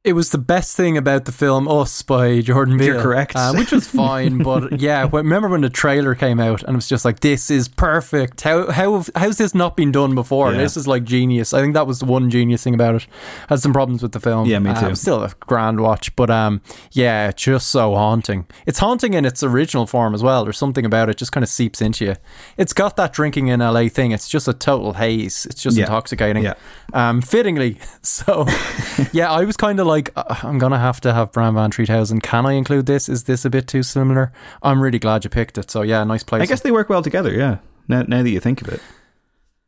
It 0.05 0.15
was 0.15 0.31
the 0.31 0.39
best 0.39 0.77
thing 0.77 0.97
about 0.99 1.27
the 1.27 1.33
film 1.33 1.69
Us 1.69 2.03
by 2.03 2.41
Jordan 2.41 2.77
Peele. 2.77 2.89
You're 2.95 3.01
correct. 3.03 3.37
uh, 3.37 3.53
which 3.55 3.71
was 3.71 3.87
fine. 3.87 4.39
but 4.43 4.81
yeah, 4.81 5.09
remember 5.13 5.49
when 5.49 5.61
the 5.61 5.71
trailer 5.71 6.17
came 6.17 6.41
out 6.41 6.65
and 6.65 6.71
it 6.73 6.75
was 6.75 6.89
just 6.89 7.05
like, 7.05 7.21
"This 7.21 7.53
is 7.53 7.69
perfect." 7.69 8.41
How 8.41 8.69
how 8.73 9.05
how's 9.15 9.39
this 9.39 9.55
not 9.55 9.77
been 9.77 9.93
done 9.93 10.17
before? 10.17 10.51
Yeah. 10.51 10.59
This 10.59 10.77
is 10.77 10.89
like 10.89 11.05
genius. 11.05 11.55
I 11.55 11.61
think 11.61 11.75
that 11.75 11.87
was 11.87 12.01
the 12.01 12.07
one 12.07 12.31
genius 12.31 12.65
thing 12.65 12.75
about 12.75 12.97
it. 12.97 13.07
Had 13.49 13.61
some 13.61 13.73
problems 13.73 14.03
with 14.03 14.11
the 14.11 14.19
film. 14.19 14.49
Yeah, 14.49 14.59
me 14.59 14.71
Uh, 14.71 14.81
too. 14.81 14.89
was 14.89 15.01
still 15.01 15.23
a 15.23 15.31
grand 15.39 15.79
watch, 15.79 16.17
but 16.17 16.31
um, 16.31 16.63
yeah, 16.91 17.31
just 17.31 17.69
so 17.69 17.95
haunting. 17.95 18.47
It's 18.67 18.81
haunting 18.81 19.15
in 19.15 19.25
its 19.25 19.45
original 19.45 19.87
form 19.87 20.15
as 20.17 20.23
well. 20.25 20.43
There's 20.43 20.59
something 20.59 20.85
about 20.85 21.11
it 21.11 21.17
just 21.17 21.31
kind 21.31 21.45
of 21.45 21.49
seeps 21.49 21.81
into 21.81 22.07
you. 22.07 22.15
It's 22.57 22.73
got 22.73 22.97
that 22.97 23.13
drinking 23.13 23.47
in 23.47 23.61
LA 23.61 23.87
thing. 23.87 24.11
It's 24.11 24.29
just 24.29 24.49
a 24.49 24.53
total 24.53 24.95
haze. 24.95 25.47
It's 25.47 25.63
just 25.63 25.77
Yeah. 25.77 25.85
intoxicating. 25.85 26.43
Yeah. 26.43 26.55
Um, 26.93 27.23
fittingly. 27.23 27.79
So, 28.05 28.47
yeah, 29.13 29.31
I 29.31 29.45
was 29.45 29.57
kind 29.57 29.79
of 29.79 29.87
like, 29.87 29.92
uh, 30.17 30.37
I'm 30.43 30.59
gonna 30.59 30.79
have 30.79 31.01
to 31.03 31.13
have 31.13 31.33
Bram 31.33 31.55
Van 31.55 31.71
Treethausen. 31.71 32.23
Can 32.23 32.47
I 32.47 32.53
include 32.53 32.87
this? 32.87 33.09
Is 33.09 33.25
this 33.25 33.45
a 33.45 33.51
bit 33.51 33.67
too 33.67 33.83
similar? 33.83 34.33
I'm 34.63 34.83
really 34.83 34.99
glad 34.99 35.25
you 35.25 35.31
picked 35.31 35.59
it. 35.59 35.71
So 35.71 35.83
yeah, 35.83 36.03
nice 36.05 36.23
place. 36.23 36.43
I 36.43 36.47
guess 36.47 36.61
they 36.61 36.73
work 36.73 36.89
well 36.89 37.03
together. 37.03 37.33
Yeah. 37.33 37.59
Now, 37.89 38.03
now 38.03 38.23
that 38.23 38.31
you 38.31 38.41
think 38.41 38.63
of 38.63 38.69
it. 38.69 38.81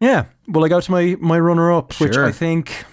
Yeah. 0.01 0.27
Well, 0.49 0.65
I 0.65 0.69
go 0.69 0.81
to 0.81 0.91
my 0.91 1.17
my 1.21 1.39
runner 1.39 1.73
up, 1.73 1.99
which 2.01 2.17
I 2.17 2.33
think 2.33 2.85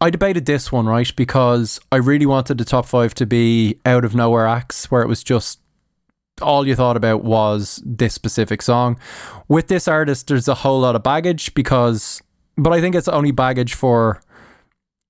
I 0.00 0.10
debated 0.10 0.46
this 0.46 0.70
one 0.70 0.86
right 0.86 1.10
because 1.16 1.80
I 1.90 1.96
really 1.96 2.26
wanted 2.26 2.58
the 2.58 2.64
top 2.64 2.86
five 2.86 3.14
to 3.14 3.26
be 3.26 3.80
out 3.86 4.04
of 4.04 4.14
nowhere 4.14 4.46
acts 4.46 4.90
where 4.90 5.02
it 5.02 5.08
was 5.08 5.22
just 5.22 5.60
all 6.42 6.66
you 6.66 6.74
thought 6.74 6.96
about 6.96 7.24
was 7.24 7.82
this 7.84 8.12
specific 8.12 8.60
song. 8.62 8.98
With 9.48 9.68
this 9.68 9.86
artist, 9.86 10.28
there's 10.28 10.48
a 10.48 10.54
whole 10.54 10.80
lot 10.80 10.96
of 10.96 11.02
baggage 11.02 11.54
because, 11.54 12.20
but 12.56 12.72
I 12.72 12.80
think 12.80 12.94
it's 12.94 13.08
only 13.08 13.30
baggage 13.30 13.74
for 13.74 14.20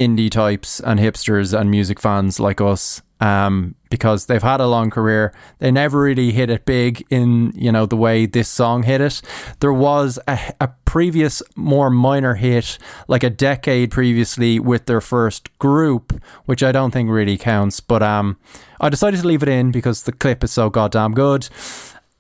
indie 0.01 0.31
types 0.31 0.81
and 0.81 0.99
hipsters 0.99 1.59
and 1.59 1.71
music 1.71 2.01
fans 2.01 2.41
like 2.41 2.61
us 2.61 3.01
um, 3.21 3.75
because 3.91 4.27
they've 4.27 4.43
had 4.43 4.61
a 4.61 4.66
long 4.66 4.91
career. 4.91 5.33
They 5.59 5.71
never 5.71 6.01
really 6.01 6.33
hit 6.33 6.51
it 6.51 6.66
big 6.66 7.05
in 7.11 7.53
you 7.55 7.71
know 7.71 7.87
the 7.87 7.97
way 7.97 8.27
this 8.27 8.49
song 8.49 8.83
hit 8.83 9.01
it. 9.01 9.23
There 9.61 9.73
was 9.73 10.19
a, 10.27 10.39
a 10.61 10.69
previous 10.85 11.43
more 11.57 11.91
minor 11.91 12.35
hit 12.35 12.79
like 13.09 13.23
a 13.23 13.31
decade 13.31 13.91
previously 13.91 14.59
with 14.59 14.87
their 14.87 15.01
first 15.01 15.57
group, 15.59 16.21
which 16.45 16.62
I 16.62 16.73
don't 16.73 16.91
think 16.91 17.09
really 17.09 17.39
counts. 17.39 17.81
But 17.81 18.03
um, 18.03 18.37
I 18.81 18.89
decided 18.89 19.21
to 19.21 19.27
leave 19.27 19.43
it 19.43 19.49
in 19.49 19.71
because 19.71 20.03
the 20.03 20.12
clip 20.12 20.43
is 20.43 20.53
so 20.53 20.71
goddamn 20.71 21.15
good. 21.15 21.49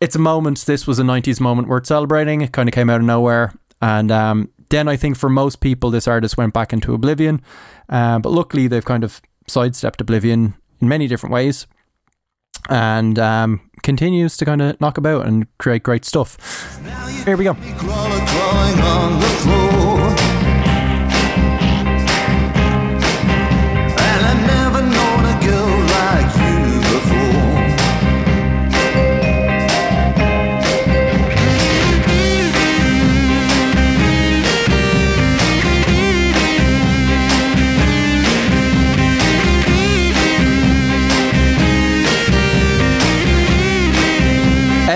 It's 0.00 0.16
a 0.16 0.20
moment. 0.20 0.64
This 0.66 0.86
was 0.86 0.98
a 0.98 1.02
'90s 1.02 1.40
moment 1.40 1.68
worth 1.68 1.86
celebrating. 1.86 2.40
It 2.40 2.52
kind 2.52 2.68
of 2.68 2.74
came 2.74 2.88
out 2.88 3.00
of 3.00 3.06
nowhere, 3.06 3.52
and 3.82 4.10
um, 4.12 4.48
then 4.70 4.88
I 4.88 4.96
think 4.96 5.16
for 5.16 5.28
most 5.28 5.60
people, 5.60 5.90
this 5.90 6.08
artist 6.08 6.36
went 6.36 6.52
back 6.52 6.72
into 6.72 6.94
oblivion. 6.94 7.42
Uh, 7.88 8.18
but 8.18 8.30
luckily, 8.30 8.66
they've 8.66 8.84
kind 8.84 9.04
of 9.04 9.20
sidestepped 9.46 10.00
oblivion 10.00 10.54
in 10.80 10.88
many 10.88 11.06
different 11.06 11.32
ways 11.32 11.66
and 12.68 13.18
um, 13.18 13.60
continues 13.82 14.36
to 14.38 14.44
kind 14.44 14.62
of 14.62 14.80
knock 14.80 14.98
about 14.98 15.26
and 15.26 15.46
create 15.58 15.82
great 15.82 16.04
stuff. 16.04 16.38
Here 17.24 17.36
we 17.36 17.44
go. 17.44 17.54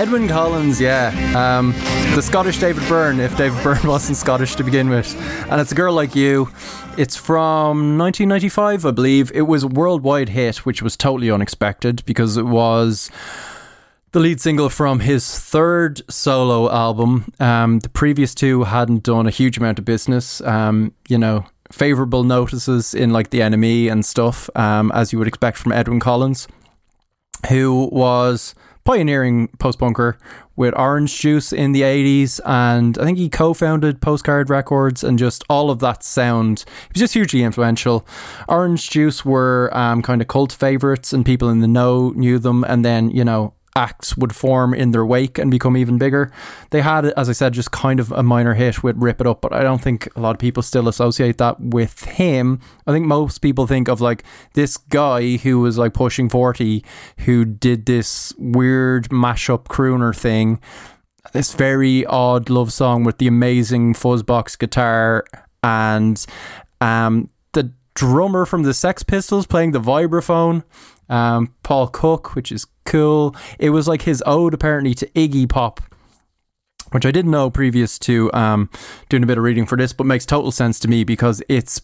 Edwyn 0.09 0.27
Collins, 0.27 0.81
yeah. 0.81 1.09
Um, 1.37 1.71
the 2.15 2.21
Scottish 2.23 2.57
David 2.57 2.81
Byrne, 2.89 3.19
if 3.19 3.37
David 3.37 3.61
Byrne 3.63 3.87
wasn't 3.87 4.17
Scottish 4.17 4.55
to 4.55 4.63
begin 4.63 4.89
with. 4.89 5.15
And 5.51 5.61
it's 5.61 5.71
a 5.71 5.75
girl 5.75 5.93
like 5.93 6.15
you. 6.15 6.49
It's 6.97 7.15
from 7.15 7.95
1995, 7.99 8.87
I 8.87 8.89
believe. 8.89 9.31
It 9.35 9.43
was 9.43 9.61
a 9.61 9.67
worldwide 9.67 10.29
hit, 10.29 10.65
which 10.65 10.81
was 10.81 10.97
totally 10.97 11.29
unexpected 11.29 12.03
because 12.07 12.37
it 12.37 12.47
was 12.47 13.11
the 14.11 14.19
lead 14.19 14.41
single 14.41 14.69
from 14.69 15.01
his 15.01 15.37
third 15.37 16.01
solo 16.11 16.71
album. 16.71 17.31
Um, 17.39 17.77
the 17.77 17.89
previous 17.89 18.33
two 18.33 18.63
hadn't 18.63 19.03
done 19.03 19.27
a 19.27 19.29
huge 19.29 19.59
amount 19.59 19.77
of 19.77 19.85
business. 19.85 20.41
Um, 20.41 20.91
you 21.07 21.19
know, 21.19 21.45
favorable 21.71 22.23
notices 22.23 22.95
in 22.95 23.11
like 23.11 23.29
the 23.29 23.41
NME 23.41 23.91
and 23.91 24.03
stuff, 24.03 24.49
um, 24.55 24.91
as 24.91 25.13
you 25.13 25.19
would 25.19 25.27
expect 25.27 25.59
from 25.59 25.71
Edwyn 25.71 25.99
Collins, 25.99 26.47
who 27.47 27.89
was 27.91 28.55
pioneering 28.89 29.47
post 29.59 29.77
punker 29.77 30.15
with 30.55 30.73
Orange 30.75 31.15
Juice 31.19 31.53
in 31.53 31.73
the 31.73 31.83
80s. 31.83 32.39
And 32.43 32.97
I 32.97 33.03
think 33.03 33.19
he 33.19 33.29
co 33.29 33.53
founded 33.53 34.01
Postcard 34.01 34.49
Records 34.49 35.03
and 35.03 35.19
just 35.19 35.43
all 35.47 35.69
of 35.69 35.77
that 35.79 36.03
sound. 36.03 36.65
He 36.67 36.93
was 36.93 37.01
just 37.01 37.13
hugely 37.13 37.43
influential. 37.43 38.07
Orange 38.47 38.89
Juice 38.89 39.23
were 39.23 39.69
um, 39.73 40.01
kind 40.01 40.23
of 40.23 40.27
cult 40.27 40.51
favorites, 40.51 41.13
and 41.13 41.23
people 41.23 41.49
in 41.49 41.59
the 41.59 41.67
know 41.67 42.13
knew 42.15 42.39
them. 42.39 42.63
And 42.63 42.83
then, 42.83 43.11
you 43.11 43.23
know, 43.23 43.53
acts 43.75 44.17
would 44.17 44.35
form 44.35 44.73
in 44.73 44.91
their 44.91 45.05
wake 45.05 45.37
and 45.37 45.51
become 45.51 45.77
even 45.77 45.97
bigger. 45.97 46.31
They 46.71 46.81
had, 46.81 47.05
as 47.05 47.29
I 47.29 47.33
said, 47.33 47.53
just 47.53 47.71
kind 47.71 47.99
of 47.99 48.11
a 48.11 48.23
minor 48.23 48.53
hit 48.53 48.83
with 48.83 48.97
Rip 48.97 49.21
It 49.21 49.27
Up, 49.27 49.41
but 49.41 49.53
I 49.53 49.63
don't 49.63 49.81
think 49.81 50.07
a 50.15 50.19
lot 50.19 50.35
of 50.35 50.39
people 50.39 50.63
still 50.63 50.87
associate 50.87 51.37
that 51.37 51.59
with 51.59 52.03
him. 52.03 52.59
I 52.87 52.91
think 52.91 53.05
most 53.05 53.39
people 53.39 53.67
think 53.67 53.87
of 53.87 54.01
like 54.01 54.23
this 54.53 54.77
guy 54.77 55.37
who 55.37 55.59
was 55.59 55.77
like 55.77 55.93
pushing 55.93 56.29
40 56.29 56.83
who 57.19 57.45
did 57.45 57.85
this 57.85 58.33
weird 58.37 59.09
mashup 59.09 59.65
crooner 59.65 60.15
thing. 60.15 60.59
This 61.33 61.53
very 61.53 62.05
odd 62.05 62.49
love 62.49 62.73
song 62.73 63.03
with 63.03 63.17
the 63.17 63.27
amazing 63.27 63.93
fuzzbox 63.93 64.57
guitar 64.57 65.25
and 65.61 66.25
um, 66.81 67.29
the 67.51 67.71
drummer 67.93 68.45
from 68.45 68.63
the 68.63 68.73
Sex 68.73 69.03
Pistols 69.03 69.45
playing 69.45 69.71
the 69.71 69.81
vibraphone 69.81 70.63
um, 71.09 71.53
Paul 71.63 71.87
Cook, 71.87 72.35
which 72.35 72.51
is 72.51 72.65
cool. 72.85 73.35
It 73.59 73.71
was 73.71 73.87
like 73.87 74.03
his 74.03 74.23
ode 74.25 74.53
apparently 74.53 74.93
to 74.95 75.05
Iggy 75.07 75.49
Pop, 75.49 75.81
which 76.91 77.05
I 77.05 77.11
didn't 77.11 77.31
know 77.31 77.49
previous 77.49 77.99
to 77.99 78.31
um, 78.33 78.69
doing 79.09 79.23
a 79.23 79.27
bit 79.27 79.37
of 79.37 79.43
reading 79.43 79.65
for 79.65 79.77
this, 79.77 79.93
but 79.93 80.05
makes 80.05 80.25
total 80.25 80.51
sense 80.51 80.79
to 80.79 80.87
me 80.87 81.03
because 81.03 81.41
it's 81.49 81.81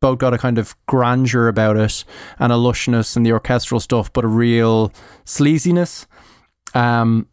both 0.00 0.18
got 0.18 0.34
a 0.34 0.38
kind 0.38 0.58
of 0.58 0.76
grandeur 0.86 1.48
about 1.48 1.76
it 1.76 2.04
and 2.38 2.52
a 2.52 2.56
lushness 2.56 3.16
and 3.16 3.24
the 3.24 3.32
orchestral 3.32 3.80
stuff, 3.80 4.12
but 4.12 4.24
a 4.24 4.28
real 4.28 4.92
sleaziness. 5.24 6.06
Um, 6.74 7.28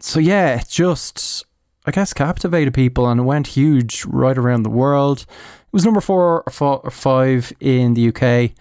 so 0.00 0.18
yeah, 0.18 0.60
it 0.60 0.68
just 0.68 1.44
I 1.86 1.90
guess 1.90 2.12
captivated 2.12 2.74
people 2.74 3.08
and 3.08 3.20
it 3.20 3.24
went 3.24 3.46
huge 3.46 4.04
right 4.04 4.36
around 4.36 4.62
the 4.62 4.70
world. 4.70 5.20
It 5.20 5.72
was 5.72 5.84
number 5.84 6.00
four 6.00 6.42
or 6.42 6.52
four 6.52 6.80
or 6.80 6.90
five 6.90 7.52
in 7.60 7.94
the 7.94 8.08
UK 8.08 8.52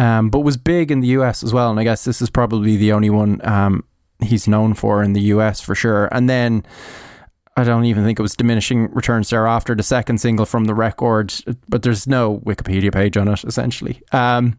um, 0.00 0.30
but 0.30 0.40
was 0.40 0.56
big 0.56 0.90
in 0.90 1.00
the 1.00 1.08
US 1.08 1.42
as 1.42 1.52
well. 1.52 1.70
And 1.70 1.78
I 1.78 1.84
guess 1.84 2.04
this 2.04 2.22
is 2.22 2.30
probably 2.30 2.76
the 2.78 2.92
only 2.92 3.10
one 3.10 3.46
um, 3.46 3.84
he's 4.22 4.48
known 4.48 4.72
for 4.72 5.02
in 5.02 5.12
the 5.12 5.20
US 5.34 5.60
for 5.60 5.74
sure. 5.74 6.08
And 6.10 6.28
then 6.28 6.64
I 7.56 7.64
don't 7.64 7.84
even 7.84 8.04
think 8.04 8.18
it 8.18 8.22
was 8.22 8.36
diminishing 8.36 8.90
returns 8.92 9.28
thereafter, 9.30 9.74
the 9.74 9.82
second 9.82 10.18
single 10.18 10.46
from 10.46 10.64
the 10.64 10.74
record, 10.74 11.34
but 11.68 11.82
there's 11.82 12.06
no 12.06 12.38
Wikipedia 12.38 12.92
page 12.92 13.16
on 13.16 13.28
it 13.28 13.44
essentially. 13.44 14.00
Um, 14.12 14.56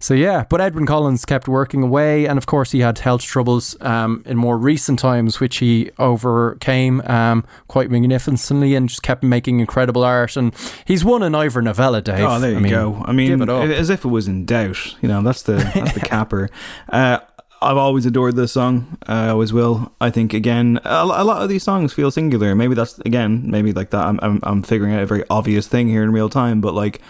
so 0.00 0.12
yeah, 0.12 0.44
but 0.50 0.60
Edwyn 0.60 0.84
Collins 0.86 1.24
kept 1.24 1.46
working 1.46 1.82
away, 1.84 2.26
and 2.26 2.36
of 2.38 2.46
course 2.46 2.72
he 2.72 2.80
had 2.80 2.98
health 2.98 3.22
troubles 3.22 3.76
um, 3.80 4.22
in 4.26 4.36
more 4.36 4.58
recent 4.58 4.98
times, 4.98 5.38
which 5.38 5.58
he 5.58 5.92
overcame 5.98 7.00
um, 7.02 7.44
quite 7.68 7.90
magnificently, 7.90 8.74
and 8.74 8.88
just 8.88 9.02
kept 9.02 9.22
making 9.22 9.60
incredible 9.60 10.02
art. 10.02 10.36
And 10.36 10.52
he's 10.84 11.04
won 11.04 11.22
an 11.22 11.34
Ivor 11.36 11.62
Novello, 11.62 12.00
Dave. 12.00 12.24
Oh, 12.24 12.40
there 12.40 12.50
you 12.50 12.56
I 12.56 12.60
mean, 12.60 12.70
go. 12.70 13.02
I 13.06 13.12
mean, 13.12 13.28
give 13.28 13.40
it 13.42 13.48
up. 13.48 13.64
as 13.68 13.88
if 13.88 14.04
it 14.04 14.08
was 14.08 14.26
in 14.26 14.44
doubt. 14.46 14.96
You 15.00 15.08
know, 15.08 15.22
that's 15.22 15.42
the 15.42 15.54
that's 15.74 15.92
the 15.92 16.00
capper. 16.04 16.50
Uh, 16.88 17.20
I've 17.62 17.76
always 17.76 18.04
adored 18.06 18.36
this 18.36 18.52
song. 18.52 18.98
I 19.06 19.28
always 19.28 19.52
will. 19.52 19.92
I 20.00 20.10
think 20.10 20.34
again, 20.34 20.80
a, 20.84 21.04
lot 21.04 21.42
of 21.42 21.48
these 21.48 21.62
songs 21.62 21.92
feel 21.92 22.10
singular. 22.10 22.54
Maybe 22.54 22.74
that's 22.74 22.98
again, 23.00 23.50
maybe 23.50 23.72
like 23.72 23.90
that. 23.90 24.04
I'm, 24.06 24.18
I'm 24.22 24.40
I'm 24.42 24.62
figuring 24.62 24.94
out 24.94 25.02
a 25.02 25.06
very 25.06 25.24
obvious 25.30 25.66
thing 25.68 25.88
here 25.88 26.02
in 26.02 26.12
real 26.12 26.28
time, 26.28 26.60
but 26.60 26.74
like. 26.74 27.00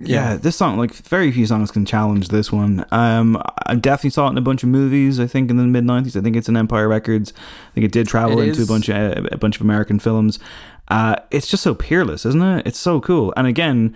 Yeah, 0.00 0.32
Yeah. 0.32 0.36
this 0.38 0.56
song, 0.56 0.76
like 0.76 0.92
very 0.92 1.30
few 1.30 1.46
songs 1.46 1.70
can 1.70 1.86
challenge 1.86 2.28
this 2.28 2.50
one. 2.50 2.84
Um, 2.90 3.40
I 3.64 3.76
definitely 3.76 4.10
saw 4.10 4.26
it 4.26 4.30
in 4.30 4.38
a 4.38 4.42
bunch 4.42 4.64
of 4.64 4.68
movies. 4.68 5.20
I 5.20 5.28
think 5.28 5.50
in 5.50 5.56
the 5.56 5.62
mid 5.62 5.84
'90s. 5.84 6.16
I 6.16 6.20
think 6.20 6.34
it's 6.34 6.48
in 6.48 6.56
Empire 6.56 6.88
Records. 6.88 7.32
I 7.36 7.70
think 7.74 7.84
it 7.86 7.92
did 7.92 8.08
travel 8.08 8.40
It 8.40 8.48
into 8.48 8.62
a 8.64 8.66
bunch 8.66 8.88
of 8.88 9.28
a 9.30 9.38
bunch 9.38 9.54
of 9.56 9.62
American 9.62 10.00
films. 10.00 10.40
Uh, 10.88 11.14
it's 11.30 11.46
just 11.46 11.62
so 11.62 11.74
peerless, 11.76 12.26
isn't 12.26 12.42
it? 12.42 12.66
It's 12.66 12.78
so 12.78 13.00
cool. 13.00 13.32
And 13.36 13.46
again, 13.46 13.94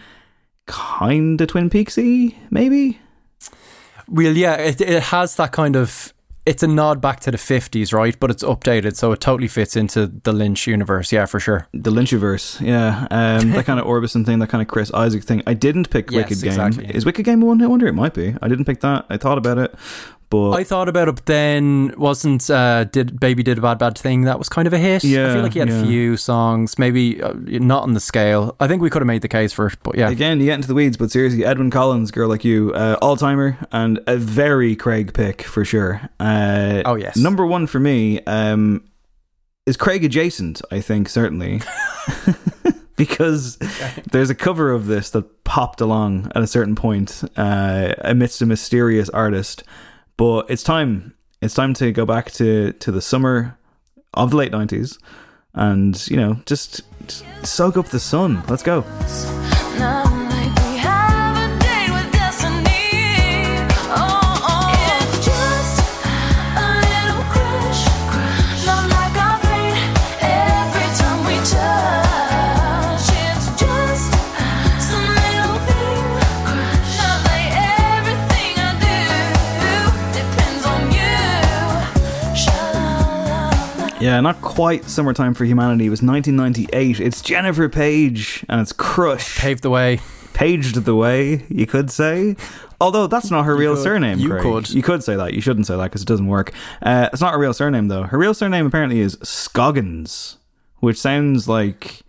kind 0.67 1.41
of 1.41 1.49
Twin 1.49 1.69
Peaksy, 1.69 2.37
maybe. 2.49 3.01
Well, 4.09 4.37
yeah, 4.37 4.55
it, 4.57 4.81
it 4.81 5.03
has 5.05 5.37
that 5.37 5.53
kind 5.53 5.77
of. 5.77 6.13
it's 6.47 6.63
a 6.63 6.67
nod 6.67 7.01
back 7.03 7.21
to 7.21 7.31
the 7.31 7.37
50s, 7.37 7.93
right? 7.93 8.19
But 8.19 8.31
it's 8.31 8.43
updated, 8.43 8.97
so 8.97 9.13
it 9.13 9.21
totally 9.21 9.49
fits 9.49 9.77
into 9.77 10.07
the 10.07 10.33
Lynch 10.33 10.67
universe. 10.67 11.13
Yeah, 11.13 11.27
for 11.27 11.39
sure. 11.39 11.69
The 11.75 11.91
Lynchiverse, 11.91 12.61
yeah, 12.67 13.07
um, 13.11 13.51
that 13.51 13.67
kind 13.67 13.79
of 13.79 13.87
Orbison 13.93 14.25
thing, 14.25 14.39
that 14.39 14.49
kind 14.49 14.63
of 14.63 14.69
Chris 14.69 14.91
Isaak 14.95 15.25
thing. 15.25 15.43
I 15.47 15.53
didn't 15.55 15.91
pick 15.91 16.11
Yes, 16.11 16.17
Wicked 16.31 16.41
Game. 16.43 16.49
exactly. 16.49 16.87
Is 16.95 17.05
Wicked 17.05 17.25
Game 17.27 17.43
a 17.43 17.47
one 17.47 17.61
hit 17.61 17.69
wonder? 17.69 17.87
It 17.87 17.93
might 17.95 18.15
be. 18.15 18.35
I 18.41 18.49
didn't 18.49 18.65
pick 18.65 18.81
that. 18.81 19.05
I 19.11 19.19
thought 19.19 19.37
about 19.39 19.59
it, 19.59 19.75
but 20.31 20.53
I 20.53 20.65
thought 20.65 20.89
about 20.89 21.09
it, 21.09 21.27
then 21.27 21.95
wasn't 21.97 22.49
uh, 22.51 22.85
did 22.85 23.19
Baby 23.19 23.43
did 23.43 23.59
a 23.59 23.61
bad 23.61 23.79
bad 23.79 23.97
thing 23.97 24.23
that 24.23 24.39
was 24.39 24.49
kind 24.49 24.67
of 24.67 24.73
a 24.73 24.79
hit. 24.79 25.05
Yeah, 25.05 25.31
I 25.31 25.33
feel 25.35 25.43
like 25.43 25.53
he 25.55 25.59
had 25.59 25.69
yeah. 25.69 25.81
a 25.81 25.87
few 25.87 26.17
songs, 26.17 26.79
maybe 26.79 27.23
uh, 27.23 27.33
not 27.35 27.83
on 27.83 27.95
the 27.95 28.01
scale. 28.01 28.57
I 28.61 28.69
think 28.69 28.83
we 28.83 28.91
could 28.91 29.03
have 29.03 29.07
made 29.07 29.23
the 29.23 29.29
case 29.29 29.53
for 29.53 29.69
it, 29.69 29.79
but 29.83 29.97
yeah. 29.97 30.11
Again, 30.11 30.41
you 30.41 30.47
get 30.47 30.55
into 30.55 30.69
the 30.69 30.75
weeds, 30.75 30.97
but 30.97 31.11
seriously, 31.11 31.45
Edwyn 31.45 31.71
Collins, 31.71 32.11
girl 32.11 32.29
like 32.29 32.45
you, 32.45 32.73
uh, 32.75 32.97
all 33.01 33.17
timer, 33.17 33.57
and 33.73 34.01
a 34.07 34.17
very 34.17 34.77
Craig 34.77 35.15
pick 35.15 35.43
for 35.43 35.65
sure. 35.65 36.01
Uh, 36.21 36.83
Oh, 36.85 36.95
yes. 36.95 37.17
number 37.17 37.47
one 37.47 37.67
for 37.67 37.81
me 37.81 38.21
um, 38.25 38.85
is 39.67 39.77
Craig 39.77 40.05
adjacent. 40.05 40.63
I 40.71 40.81
think 40.81 41.09
certainly 41.09 41.61
because 42.97 43.57
there's 44.11 44.31
a 44.31 44.35
cover 44.35 44.71
of 44.73 44.87
this 44.87 45.11
that 45.11 45.45
popped 45.45 45.81
along 45.81 46.31
at 46.35 46.43
a 46.43 46.47
certain 46.47 46.75
point 46.75 47.23
uh, 47.37 47.95
amidst 48.01 48.43
a 48.43 48.47
mysterious 48.47 49.09
artist. 49.11 49.63
But 50.19 50.51
it's 50.51 50.63
time. 50.63 51.15
It's 51.41 51.55
time 51.55 51.73
to 51.75 51.93
go 51.93 52.05
back 52.05 52.31
to 52.33 52.73
to 52.73 52.93
the 52.93 53.01
summer 53.01 53.57
of 54.13 54.31
the 54.31 54.37
late 54.37 54.53
nineties, 54.53 54.99
and 55.55 56.07
you 56.09 56.17
know, 56.17 56.41
just, 56.45 56.83
just 57.07 57.25
soak 57.47 57.79
up 57.79 57.87
the 57.87 58.01
sun. 58.01 58.43
Let's 58.49 58.63
go. 58.63 58.85
Yeah, 84.09 84.21
not 84.23 84.41
quite 84.41 84.87
summertime 84.87 85.35
for 85.35 85.45
humanity. 85.45 85.85
It 85.85 85.91
was 85.91 86.01
1998. 86.03 86.99
It's 86.99 87.21
Jennifer 87.21 87.69
Paige 87.69 88.43
and 88.49 88.59
it's 88.59 88.73
Crush. 88.73 89.37
Paved 89.37 89.63
the 89.63 89.69
way. 89.69 90.01
Paged 90.33 90.77
the 90.87 90.95
way, 90.95 91.45
you 91.51 91.67
could 91.67 91.91
say. 91.91 92.35
Although 92.81 93.07
that's 93.07 93.31
not 93.31 93.45
her 93.45 93.55
real 93.55 93.75
could. 93.75 93.83
surname. 93.83 94.19
You 94.19 94.31
Craig. 94.31 94.43
could. 94.43 94.71
You 94.71 94.81
could 94.83 95.05
say 95.05 95.15
that. 95.17 95.35
You 95.35 95.43
shouldn't 95.43 95.67
say 95.67 95.77
that 95.77 95.83
because 95.83 96.01
it 96.01 96.09
doesn't 96.09 96.27
work. 96.27 96.55
Uh, 96.81 97.11
it's 97.13 97.21
not 97.21 97.35
her 97.35 97.39
real 97.39 97.53
surname 97.53 97.89
though. 97.89 98.05
Her 98.05 98.17
real 98.17 98.33
surname 98.33 98.65
apparently 98.65 99.01
is 99.01 99.19
Scoggins, 99.23 100.39
which 100.79 100.97
sounds 100.97 101.47
like 101.47 102.01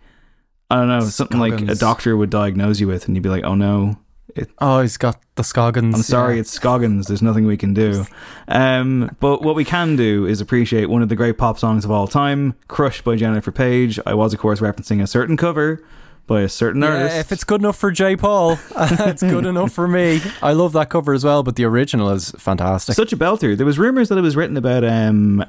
I 0.70 0.76
don't 0.76 0.88
know 0.88 1.00
something 1.00 1.38
like 1.38 1.60
a 1.60 1.74
doctor 1.74 2.16
would 2.16 2.30
diagnose 2.30 2.80
you 2.80 2.86
with, 2.86 3.08
and 3.08 3.14
you'd 3.14 3.22
be 3.22 3.28
like, 3.28 3.44
"Oh 3.44 3.54
no, 3.56 3.98
it, 4.36 4.50
Oh, 4.58 4.80
he's 4.80 4.96
got 4.96 5.20
the 5.36 5.44
Scoggins. 5.44 5.94
I'm 5.94 6.02
sorry, 6.02 6.34
yeah. 6.34 6.40
it's 6.40 6.50
Scoggins. 6.50 7.06
There's 7.06 7.22
nothing 7.22 7.46
we 7.46 7.56
can 7.56 7.74
do. 7.74 8.04
Um, 8.48 9.14
but 9.20 9.42
what 9.42 9.54
we 9.54 9.64
can 9.64 9.96
do 9.96 10.26
is 10.26 10.40
appreciate 10.40 10.86
one 10.86 11.02
of 11.02 11.08
the 11.08 11.16
great 11.16 11.38
pop 11.38 11.58
songs 11.58 11.84
of 11.84 11.90
all 11.90 12.06
time, 12.06 12.54
"Crush" 12.68 13.02
by 13.02 13.16
Jennifer 13.16 13.52
Paige. 13.52 13.98
I 14.06 14.14
was, 14.14 14.32
of 14.34 14.40
course, 14.40 14.60
referencing 14.60 15.02
a 15.02 15.06
certain 15.06 15.36
cover 15.36 15.82
by 16.26 16.42
a 16.42 16.48
certain 16.48 16.82
artist. 16.82 17.16
If 17.16 17.32
it's 17.32 17.42
good 17.44 17.60
enough 17.60 17.76
for 17.76 17.90
J. 17.90 18.16
Paul, 18.16 18.58
it's 18.76 19.22
good 19.22 19.46
enough 19.46 19.72
for 19.72 19.88
me. 19.88 20.20
I 20.42 20.52
love 20.52 20.72
that 20.74 20.88
cover 20.90 21.12
as 21.12 21.24
well, 21.24 21.42
but 21.42 21.56
the 21.56 21.64
original 21.64 22.10
is 22.10 22.30
fantastic. 22.32 22.94
Such 22.94 23.12
a 23.12 23.16
belter. 23.16 23.56
There 23.56 23.66
was 23.66 23.78
rumors 23.78 24.08
that 24.10 24.18
it 24.18 24.22
was 24.22 24.36
written 24.36 24.56
about 24.56 24.84
um, 24.84 25.44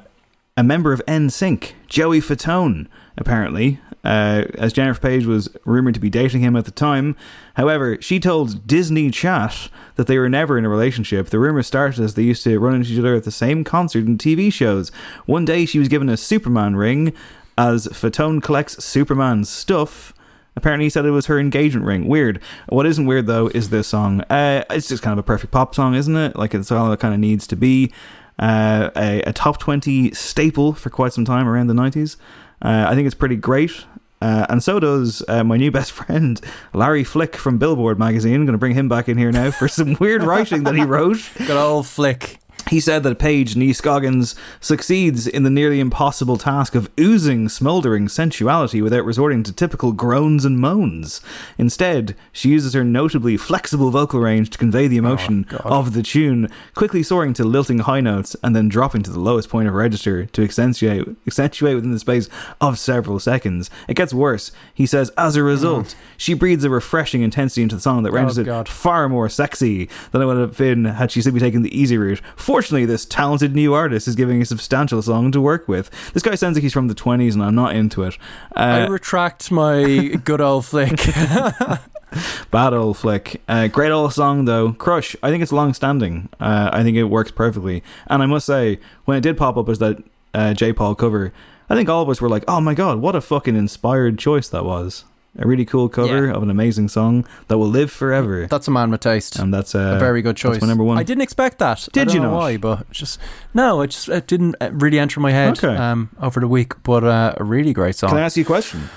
a 0.56 0.62
member 0.64 0.92
of 0.92 1.00
NSYNC, 1.06 1.72
Joey 1.86 2.20
Fatone, 2.20 2.88
apparently, 3.16 3.78
uh, 4.04 4.44
as 4.54 4.72
Jennifer 4.72 5.00
Paige 5.00 5.26
was 5.26 5.48
rumored 5.64 5.94
to 5.94 6.00
be 6.00 6.10
dating 6.10 6.40
him 6.40 6.56
at 6.56 6.64
the 6.64 6.70
time. 6.70 7.16
However, 7.54 8.00
she 8.00 8.18
told 8.18 8.66
Disney 8.66 9.10
Chat 9.10 9.68
that 9.96 10.06
they 10.06 10.18
were 10.18 10.28
never 10.28 10.58
in 10.58 10.64
a 10.64 10.68
relationship. 10.68 11.28
The 11.28 11.38
rumor 11.38 11.62
started 11.62 12.02
as 12.02 12.14
they 12.14 12.22
used 12.22 12.44
to 12.44 12.58
run 12.58 12.74
into 12.74 12.90
each 12.90 12.98
other 12.98 13.14
at 13.14 13.24
the 13.24 13.30
same 13.30 13.64
concert 13.64 14.04
and 14.04 14.18
TV 14.18 14.52
shows. 14.52 14.90
One 15.26 15.44
day, 15.44 15.66
she 15.66 15.78
was 15.78 15.88
given 15.88 16.08
a 16.08 16.16
Superman 16.16 16.76
ring 16.76 17.12
as 17.56 17.86
Fatone 17.88 18.42
collects 18.42 18.82
Superman 18.84 19.44
stuff. 19.44 20.12
Apparently, 20.54 20.86
he 20.86 20.90
said 20.90 21.06
it 21.06 21.10
was 21.10 21.26
her 21.26 21.38
engagement 21.38 21.86
ring. 21.86 22.06
Weird. 22.06 22.40
What 22.68 22.86
isn't 22.86 23.06
weird 23.06 23.26
though 23.26 23.48
is 23.48 23.70
this 23.70 23.88
song. 23.88 24.20
Uh, 24.22 24.64
it's 24.70 24.88
just 24.88 25.02
kind 25.02 25.12
of 25.12 25.18
a 25.18 25.22
perfect 25.22 25.52
pop 25.52 25.74
song, 25.74 25.94
isn't 25.94 26.16
it? 26.16 26.36
Like 26.36 26.54
it's 26.54 26.70
all 26.70 26.92
it 26.92 27.00
kind 27.00 27.14
of 27.14 27.20
needs 27.20 27.46
to 27.48 27.56
be. 27.56 27.92
Uh, 28.38 28.90
a, 28.96 29.22
a 29.22 29.32
top 29.32 29.58
twenty 29.58 30.12
staple 30.12 30.72
for 30.72 30.90
quite 30.90 31.12
some 31.12 31.24
time 31.24 31.46
around 31.46 31.68
the 31.68 31.74
nineties. 31.74 32.16
Uh, 32.60 32.86
I 32.88 32.94
think 32.94 33.06
it's 33.06 33.14
pretty 33.14 33.36
great. 33.36 33.84
Uh, 34.22 34.46
and 34.48 34.62
so 34.62 34.78
does 34.78 35.24
uh, 35.26 35.42
my 35.42 35.56
new 35.56 35.72
best 35.72 35.90
friend 35.98 36.40
Larry 36.72 37.02
Flick 37.02 37.34
from 37.34 37.58
Billboard 37.58 37.98
magazine. 37.98 38.36
I'm 38.36 38.46
going 38.46 38.52
to 38.52 38.58
bring 38.58 38.74
him 38.74 38.88
back 38.88 39.08
in 39.08 39.18
here 39.18 39.32
now 39.32 39.50
for 39.50 39.66
some 39.66 39.94
weird 40.00 40.22
writing 40.22 40.62
that 40.62 40.76
he 40.76 40.84
wrote. 40.84 41.18
Good 41.38 41.50
old 41.50 41.88
flick. 41.88 42.38
He 42.70 42.80
said 42.80 43.02
that 43.02 43.18
Paige 43.18 43.56
Nee 43.56 43.72
Scoggins 43.72 44.34
succeeds 44.60 45.26
in 45.26 45.42
the 45.42 45.50
nearly 45.50 45.80
impossible 45.80 46.38
task 46.38 46.74
of 46.74 46.90
oozing 46.98 47.48
smouldering 47.48 48.08
sensuality 48.08 48.80
without 48.80 49.04
resorting 49.04 49.42
to 49.42 49.52
typical 49.52 49.92
groans 49.92 50.44
and 50.44 50.58
moans. 50.58 51.20
Instead, 51.58 52.16
she 52.32 52.48
uses 52.50 52.72
her 52.74 52.84
notably 52.84 53.36
flexible 53.36 53.90
vocal 53.90 54.20
range 54.20 54.50
to 54.50 54.58
convey 54.58 54.86
the 54.86 54.98
oh, 54.98 55.04
emotion 55.04 55.46
of 55.64 55.92
the 55.92 56.02
tune, 56.02 56.48
quickly 56.74 57.02
soaring 57.02 57.32
to 57.34 57.44
lilting 57.44 57.80
high 57.80 58.00
notes 58.00 58.36
and 58.42 58.54
then 58.54 58.68
dropping 58.68 59.02
to 59.02 59.10
the 59.10 59.20
lowest 59.20 59.48
point 59.48 59.68
of 59.68 59.74
register 59.74 60.26
to 60.26 60.42
accentuate, 60.42 61.06
accentuate 61.26 61.74
within 61.74 61.92
the 61.92 61.98
space 61.98 62.28
of 62.60 62.78
several 62.78 63.18
seconds. 63.18 63.70
It 63.88 63.94
gets 63.94 64.14
worse. 64.14 64.52
He 64.72 64.86
says, 64.86 65.10
as 65.18 65.36
a 65.36 65.42
result, 65.42 65.88
mm. 65.88 65.94
she 66.16 66.34
breathes 66.34 66.64
a 66.64 66.70
refreshing 66.70 67.22
intensity 67.22 67.62
into 67.62 67.74
the 67.74 67.82
song 67.82 68.02
that 68.04 68.12
renders 68.12 68.38
oh, 68.38 68.60
it 68.60 68.68
far 68.68 69.08
more 69.08 69.28
sexy 69.28 69.88
than 70.10 70.22
it 70.22 70.26
would 70.26 70.38
have 70.38 70.56
been 70.56 70.84
had 70.84 71.10
she 71.10 71.20
simply 71.22 71.40
taken 71.40 71.62
the 71.62 71.78
easy 71.78 71.98
route. 71.98 72.20
Fortunately, 72.52 72.84
this 72.84 73.06
talented 73.06 73.54
new 73.54 73.72
artist 73.72 74.06
is 74.06 74.14
giving 74.14 74.42
a 74.42 74.44
substantial 74.44 75.00
song 75.00 75.32
to 75.32 75.40
work 75.40 75.66
with. 75.68 75.90
This 76.12 76.22
guy 76.22 76.34
sounds 76.34 76.54
like 76.54 76.62
he's 76.62 76.74
from 76.74 76.86
the 76.86 76.94
20s, 76.94 77.32
and 77.32 77.42
I'm 77.42 77.54
not 77.54 77.74
into 77.74 78.02
it. 78.02 78.18
I 78.54 78.82
Uh, 78.82 78.90
retract 78.90 79.50
my 79.50 79.82
good 80.24 80.42
old 80.42 80.66
flick. 80.66 81.00
bad 82.50 82.74
old 82.74 82.98
flick. 82.98 83.40
Uh, 83.48 83.68
great 83.68 83.90
old 83.90 84.12
song, 84.12 84.44
though. 84.44 84.74
Crush. 84.74 85.16
I 85.22 85.30
think 85.30 85.42
it's 85.42 85.50
long 85.50 85.72
standing. 85.72 86.28
Uh, 86.38 86.68
I 86.70 86.82
think 86.82 86.98
it 86.98 87.04
works 87.04 87.30
perfectly. 87.30 87.82
And 88.08 88.22
I 88.22 88.26
must 88.26 88.44
say, 88.44 88.78
when 89.06 89.16
it 89.16 89.22
did 89.22 89.38
pop 89.38 89.56
up 89.56 89.70
as 89.70 89.78
that 89.78 90.02
uh, 90.34 90.52
J. 90.52 90.74
Paul 90.74 90.94
cover, 90.94 91.32
I 91.70 91.74
think 91.74 91.88
all 91.88 92.02
of 92.02 92.10
us 92.10 92.20
were 92.20 92.28
like, 92.28 92.44
oh 92.46 92.60
my 92.60 92.74
god, 92.74 92.98
what 92.98 93.16
a 93.16 93.22
fucking 93.22 93.56
inspired 93.56 94.18
choice 94.18 94.48
that 94.50 94.66
was. 94.66 95.04
A 95.38 95.46
really 95.46 95.64
cool 95.64 95.88
cover 95.88 96.26
Yeah. 96.26 96.32
of 96.34 96.42
an 96.42 96.50
amazing 96.50 96.88
song 96.88 97.24
that 97.48 97.56
will 97.56 97.68
live 97.70 97.90
forever. 97.90 98.46
That's 98.46 98.68
a 98.68 98.70
man 98.70 98.90
with 98.90 99.00
taste. 99.00 99.36
and 99.38 99.52
that's 99.52 99.74
uh, 99.74 99.94
a 99.96 99.98
very 99.98 100.20
good 100.20 100.36
that's 100.36 100.42
choice. 100.42 100.60
my 100.60 100.66
number 100.68 100.84
one. 100.84 100.98
I 100.98 101.02
didn't 101.04 101.22
expect 101.22 101.58
that. 101.60 101.88
Did 101.92 102.00
I 102.00 102.04
don't 102.04 102.14
you 102.14 102.20
know 102.20 102.30
not? 102.32 102.36
Why? 102.38 102.56
But 102.58 102.90
just 102.90 103.18
no, 103.54 103.80
it 103.80 103.88
just 103.88 104.08
it 104.10 104.26
didn't 104.26 104.56
uh, 104.60 104.68
really 104.72 104.98
enter 104.98 105.20
my 105.20 105.30
head 105.32 105.56
Okay. 105.56 105.74
um, 105.74 106.10
over 106.20 106.38
the 106.38 106.48
week. 106.48 106.74
But 106.82 107.02
uh, 107.04 107.34
a 107.38 107.44
really 107.44 107.72
great 107.72 107.94
song. 107.96 108.10
Can 108.10 108.18
I 108.18 108.22
ask 108.22 108.36
you 108.36 108.42
a 108.42 108.46
question? 108.46 108.90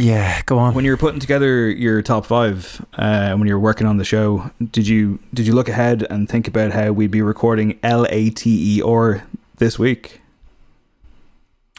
yeah, 0.00 0.42
go 0.46 0.58
on. 0.58 0.74
when 0.74 0.84
you 0.84 0.92
were 0.92 0.96
putting 0.96 1.18
together 1.18 1.68
your 1.68 2.02
top 2.02 2.24
five 2.26 2.84
uh, 2.98 3.34
when 3.34 3.48
you 3.48 3.54
were 3.54 3.58
working 3.60 3.84
on 3.86 3.96
the 3.96 4.04
show 4.04 4.48
did 4.70 4.86
you 4.86 5.18
did 5.34 5.44
you 5.44 5.52
look 5.52 5.68
ahead 5.68 6.06
and 6.08 6.28
think 6.28 6.46
about 6.46 6.70
how 6.70 6.92
we'd 6.92 7.10
be 7.10 7.20
recording 7.20 7.76
l-a-t-e 7.82 8.80
or 8.80 9.24
this 9.56 9.76
week 9.76 10.20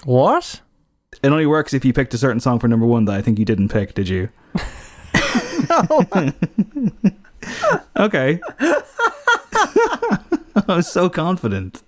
what? 0.04 0.60
It 1.24 1.28
only 1.32 1.46
works 1.46 1.74
if 1.74 1.84
you 1.84 1.92
picked 1.94 2.14
a 2.14 2.18
certain 2.18 2.40
song 2.40 2.60
for 2.60 2.68
number 2.68 2.86
one 2.86 3.06
that 3.06 3.16
i 3.16 3.22
think 3.22 3.40
you 3.40 3.46
didn't 3.46 3.70
pick 3.70 3.94
did 3.94 4.08
you 4.10 4.30
No. 5.70 6.06
okay 7.98 8.40
i 8.60 10.20
was 10.68 10.92
so 10.92 11.10
confident 11.10 11.82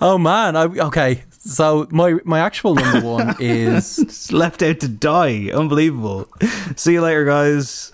Oh 0.00 0.16
man. 0.18 0.56
I, 0.56 0.64
okay. 0.64 1.22
So 1.38 1.86
my 1.90 2.16
my 2.24 2.38
actual 2.40 2.74
number 2.74 3.06
one 3.06 3.36
is 3.40 4.32
left 4.32 4.62
out 4.62 4.80
to 4.80 4.88
die 4.88 5.50
unbelievable 5.52 6.26
see 6.74 6.94
you 6.94 7.02
later 7.02 7.24
guys 7.26 7.92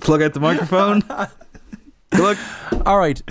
plug 0.00 0.20
out 0.22 0.34
the 0.34 0.40
microphone 0.40 1.00
good 2.10 2.20
luck 2.20 2.38
all 2.84 2.98
right. 2.98 3.22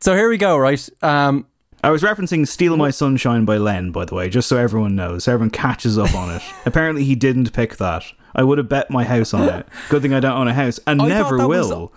So 0.00 0.14
here 0.14 0.28
we 0.28 0.38
go. 0.38 0.56
Right. 0.56 0.88
Um. 1.02 1.46
I 1.84 1.90
was 1.90 2.02
referencing 2.02 2.46
Steal 2.48 2.76
My 2.76 2.90
Sunshine 2.90 3.44
by 3.44 3.58
Len, 3.58 3.92
by 3.92 4.04
the 4.04 4.14
way, 4.14 4.28
just 4.28 4.48
so 4.48 4.56
everyone 4.56 4.96
knows, 4.96 5.24
so 5.24 5.32
everyone 5.32 5.50
catches 5.50 5.98
up 5.98 6.14
on 6.14 6.34
it. 6.34 6.42
Apparently, 6.66 7.04
he 7.04 7.14
didn't 7.14 7.52
pick 7.52 7.76
that. 7.76 8.04
I 8.34 8.42
would 8.42 8.58
have 8.58 8.68
bet 8.68 8.90
my 8.90 9.04
house 9.04 9.32
on 9.32 9.48
it. 9.48 9.66
Good 9.88 10.02
thing 10.02 10.12
I 10.12 10.20
don't 10.20 10.36
own 10.36 10.48
a 10.48 10.54
house, 10.54 10.80
and 10.86 11.00
I 11.00 11.08
never 11.08 11.38
that 11.38 11.48
was- 11.48 11.68
will. 11.68 11.92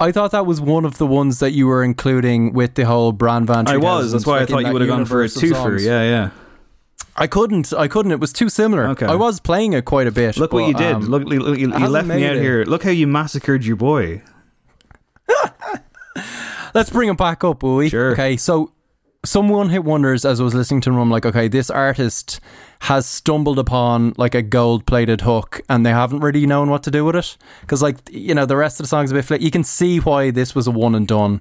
I 0.00 0.10
thought 0.10 0.32
that 0.32 0.44
was 0.44 0.60
one 0.60 0.84
of 0.84 0.98
the 0.98 1.06
ones 1.06 1.38
that 1.38 1.52
you 1.52 1.68
were 1.68 1.84
including 1.84 2.52
with 2.52 2.74
the 2.74 2.84
whole 2.84 3.12
Bran 3.12 3.46
Van. 3.46 3.68
I 3.68 3.76
was. 3.76 4.10
That's 4.10 4.24
3000s, 4.24 4.26
why 4.26 4.40
I 4.40 4.46
thought 4.46 4.66
you 4.66 4.72
would 4.72 4.82
have 4.82 4.88
gone 4.88 5.04
for 5.04 5.22
a 5.22 5.26
twofer. 5.26 5.80
Yeah, 5.80 6.02
yeah. 6.02 6.30
I 7.16 7.28
couldn't. 7.28 7.72
I 7.72 7.86
couldn't. 7.86 8.10
It 8.10 8.18
was 8.18 8.32
too 8.32 8.48
similar. 8.48 8.88
Okay. 8.88 9.06
I 9.06 9.14
was 9.14 9.38
playing 9.38 9.72
it 9.72 9.84
quite 9.84 10.08
a 10.08 10.12
bit. 10.12 10.36
Look 10.36 10.52
what 10.52 10.66
you 10.66 10.74
did. 10.74 10.96
um, 10.96 11.02
look, 11.06 11.22
look, 11.24 11.58
you, 11.58 11.68
you 11.68 11.88
left 11.88 12.08
me 12.08 12.26
out 12.26 12.36
it. 12.36 12.42
here. 12.42 12.64
Look 12.64 12.82
how 12.82 12.90
you 12.90 13.06
massacred 13.06 13.64
your 13.64 13.76
boy. 13.76 14.22
let's 16.74 16.90
bring 16.90 17.08
him 17.08 17.16
back 17.16 17.44
up, 17.44 17.62
will 17.62 17.76
we? 17.76 17.88
Sure. 17.88 18.12
Okay, 18.12 18.36
so 18.36 18.72
some 19.24 19.48
one 19.48 19.70
hit 19.70 19.84
wonders 19.84 20.24
as 20.24 20.40
I 20.40 20.44
was 20.44 20.54
listening 20.54 20.80
to 20.82 20.90
them, 20.90 20.98
I'm 20.98 21.10
like, 21.10 21.26
okay, 21.26 21.48
this 21.48 21.70
artist 21.70 22.40
has 22.80 23.06
stumbled 23.06 23.58
upon 23.58 24.14
like 24.16 24.34
a 24.34 24.42
gold 24.42 24.86
plated 24.86 25.22
hook 25.22 25.60
and 25.68 25.84
they 25.84 25.90
haven't 25.90 26.20
really 26.20 26.46
known 26.46 26.70
what 26.70 26.82
to 26.84 26.90
do 26.90 27.04
with 27.04 27.16
it. 27.16 27.36
Because, 27.62 27.82
like, 27.82 27.96
you 28.10 28.34
know, 28.34 28.46
the 28.46 28.56
rest 28.56 28.78
of 28.78 28.84
the 28.84 28.88
song's 28.88 29.10
a 29.10 29.14
bit 29.14 29.24
flat. 29.24 29.40
You 29.40 29.50
can 29.50 29.64
see 29.64 29.98
why 29.98 30.30
this 30.30 30.54
was 30.54 30.66
a 30.66 30.70
one 30.70 30.94
and 30.94 31.08
done. 31.08 31.40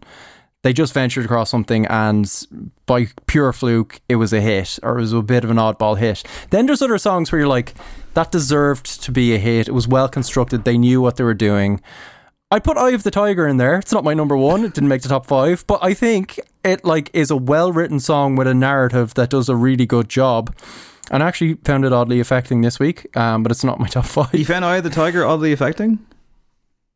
They 0.62 0.72
just 0.72 0.94
ventured 0.94 1.26
across 1.26 1.50
something 1.50 1.86
and 1.88 2.32
by 2.86 3.08
pure 3.26 3.52
fluke, 3.52 4.00
it 4.08 4.16
was 4.16 4.32
a 4.32 4.40
hit 4.40 4.80
or 4.82 4.98
it 4.98 5.02
was 5.02 5.12
a 5.12 5.22
bit 5.22 5.44
of 5.44 5.50
an 5.50 5.58
oddball 5.58 5.98
hit. 5.98 6.24
Then 6.52 6.66
there's 6.66 6.82
other 6.82 6.98
songs 6.98 7.32
where 7.32 7.40
you're 7.40 7.50
like, 7.50 7.74
that 8.14 8.32
deserved 8.32 9.02
to 9.04 9.12
be 9.12 9.36
a 9.36 9.38
hit. 9.38 9.68
It 9.68 9.74
was 9.74 9.88
well 9.88 10.08
constructed. 10.08 10.64
They 10.64 10.78
knew 10.78 11.02
what 11.02 11.18
they 11.18 11.24
were 11.26 11.34
doing. 11.34 11.82
I 12.54 12.60
put 12.60 12.78
Eye 12.78 12.92
of 12.92 13.02
the 13.02 13.10
Tiger 13.10 13.48
in 13.48 13.58
there. 13.58 13.80
It's 13.80 13.92
not 13.92 14.04
my 14.04 14.14
number 14.14 14.38
one. 14.38 14.64
It 14.64 14.76
didn't 14.76 14.88
make 14.90 15.02
the 15.02 15.10
top 15.10 15.26
five, 15.26 15.66
but 15.66 15.80
I 15.82 15.96
think 15.96 16.40
it 16.64 16.86
like 16.86 17.10
is 17.12 17.32
a 17.32 17.36
well 17.36 17.72
written 17.72 18.00
song 18.00 18.36
with 18.36 18.46
a 18.46 18.54
narrative 18.54 19.16
that 19.16 19.32
does 19.32 19.50
a 19.50 19.56
really 19.56 19.88
good 19.88 20.08
job. 20.08 20.56
And 21.10 21.24
I 21.24 21.28
actually 21.28 21.56
found 21.66 21.84
it 21.84 21.92
oddly 21.92 22.20
affecting 22.20 22.62
this 22.62 22.80
week, 22.80 23.18
um, 23.18 23.42
but 23.42 23.52
it's 23.52 23.64
not 23.64 23.80
my 23.80 23.88
top 23.88 24.06
five. 24.06 24.36
You 24.36 24.46
found 24.46 24.64
Eye 24.66 24.78
of 24.78 24.84
the 24.84 24.92
Tiger 24.92 25.26
oddly 25.26 25.52
affecting? 25.52 25.98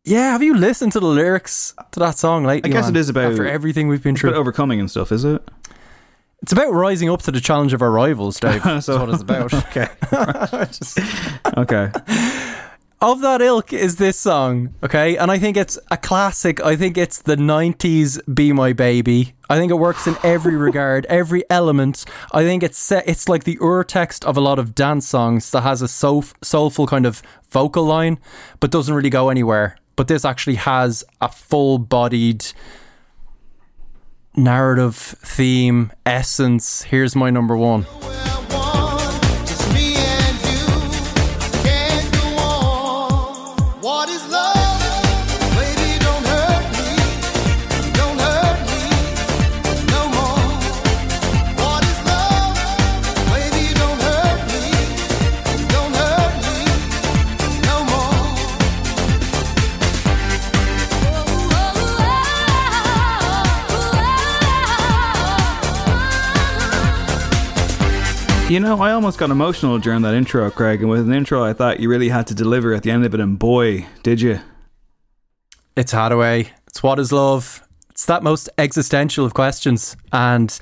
Yeah, 0.04 0.32
have 0.32 0.44
you 0.44 0.56
listened 0.56 0.92
to 0.92 1.00
the 1.00 1.08
lyrics 1.08 1.74
to 1.92 2.00
that 2.02 2.20
song 2.20 2.44
lately? 2.46 2.70
I 2.70 2.74
guess 2.74 2.86
man? 2.86 2.96
it 2.96 3.00
is 3.00 3.10
about 3.10 3.32
after 3.32 3.48
everything 3.48 3.88
we've 3.88 4.04
been 4.04 4.14
It's 4.14 4.22
through. 4.22 4.30
about 4.30 4.40
overcoming 4.40 4.80
and 4.80 4.92
stuff, 4.92 5.12
is 5.12 5.26
it? 5.26 5.42
It's 6.44 6.52
about 6.52 6.72
rising 6.72 7.10
up 7.10 7.24
to 7.24 7.32
the 7.32 7.42
challenge 7.42 7.74
of 7.74 7.82
our 7.82 7.90
rivals, 7.90 8.40
Dave. 8.40 8.62
That's 8.64 8.88
what 8.88 9.10
it's 9.10 9.24
about. 9.24 9.52
okay. 9.76 9.88
Just- 10.68 11.00
Okay. 11.58 11.92
Of 13.00 13.22
that 13.22 13.42
ilk 13.42 13.74
is 13.74 13.98
this 13.98 14.20
song, 14.20 14.74
okay? 14.84 15.18
And 15.18 15.30
I 15.30 15.38
think 15.38 15.56
it's 15.56 15.78
a 15.92 15.98
classic. 15.98 16.64
I 16.64 16.76
think 16.76 16.98
it's 16.98 17.22
the 17.22 17.36
90s 17.36 18.20
Be 18.34 18.52
My 18.52 18.74
Baby. 18.74 19.34
I 19.50 19.58
think 19.58 19.72
it 19.72 19.76
works 19.76 20.08
in 20.08 20.16
every 20.24 20.56
regard, 20.68 21.06
every 21.06 21.44
element. 21.50 22.06
I 22.32 22.44
think 22.44 22.64
it's 22.64 22.78
set, 22.78 23.08
it's 23.08 23.30
like 23.30 23.44
the 23.44 23.60
ur 23.62 23.84
text 23.84 24.26
of 24.26 24.36
a 24.36 24.42
lot 24.42 24.58
of 24.58 24.74
dance 24.74 25.08
songs 25.08 25.52
that 25.52 25.62
has 25.62 25.82
a 25.82 25.88
soul, 25.88 26.26
soulful 26.42 26.88
kind 26.88 27.06
of 27.06 27.22
vocal 27.52 27.86
line, 27.86 28.20
but 28.60 28.72
doesn't 28.72 28.94
really 28.94 29.12
go 29.12 29.30
anywhere. 29.30 29.78
But 29.96 30.08
this 30.08 30.26
actually 30.26 30.56
has 30.56 31.04
a 31.22 31.30
full 31.30 31.78
bodied 31.78 32.46
narrative, 34.36 34.96
theme, 34.96 35.92
essence. 36.06 36.84
Here's 36.84 37.16
my 37.16 37.30
number 37.30 37.56
one. 37.56 37.86
You 68.50 68.62
know, 68.62 68.80
I 68.82 68.94
almost 68.94 69.20
got 69.20 69.30
emotional 69.30 69.78
during 69.78 70.04
that 70.04 70.14
intro, 70.14 70.50
Craig, 70.50 70.80
and 70.80 70.90
with 70.90 71.02
an 71.02 71.12
intro 71.12 71.44
I 71.44 71.52
thought 71.52 71.82
you 71.82 71.90
really 71.90 72.08
had 72.08 72.28
to 72.28 72.34
deliver 72.34 72.74
at 72.74 72.82
the 72.82 72.92
end 72.92 73.04
of 73.04 73.14
it, 73.14 73.20
and 73.20 73.38
boy, 73.38 73.86
did 74.04 74.22
you. 74.22 74.40
It's 75.76 75.92
Haddaway. 75.92 76.48
It's 76.66 76.82
what 76.82 76.98
is 76.98 77.12
love. 77.12 77.62
It's 77.90 78.06
that 78.06 78.24
most 78.24 78.48
existential 78.58 79.26
of 79.26 79.34
questions. 79.34 79.98
And 80.14 80.58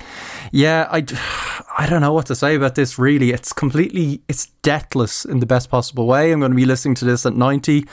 yeah, 0.50 0.88
I, 0.90 0.96
I 1.78 1.86
don't 1.88 2.00
know 2.00 2.12
what 2.12 2.26
to 2.26 2.34
say 2.34 2.56
about 2.56 2.74
this 2.74 2.98
really. 2.98 3.30
It's 3.30 3.52
completely, 3.52 4.20
it's 4.26 4.46
deathless 4.62 5.24
in 5.24 5.38
the 5.38 5.46
best 5.46 5.70
possible 5.70 6.08
way. 6.08 6.32
I'm 6.32 6.40
going 6.40 6.50
to 6.50 6.56
be 6.56 6.64
listening 6.64 6.96
to 6.96 7.04
this 7.04 7.24
at 7.24 7.34
90. 7.34 7.84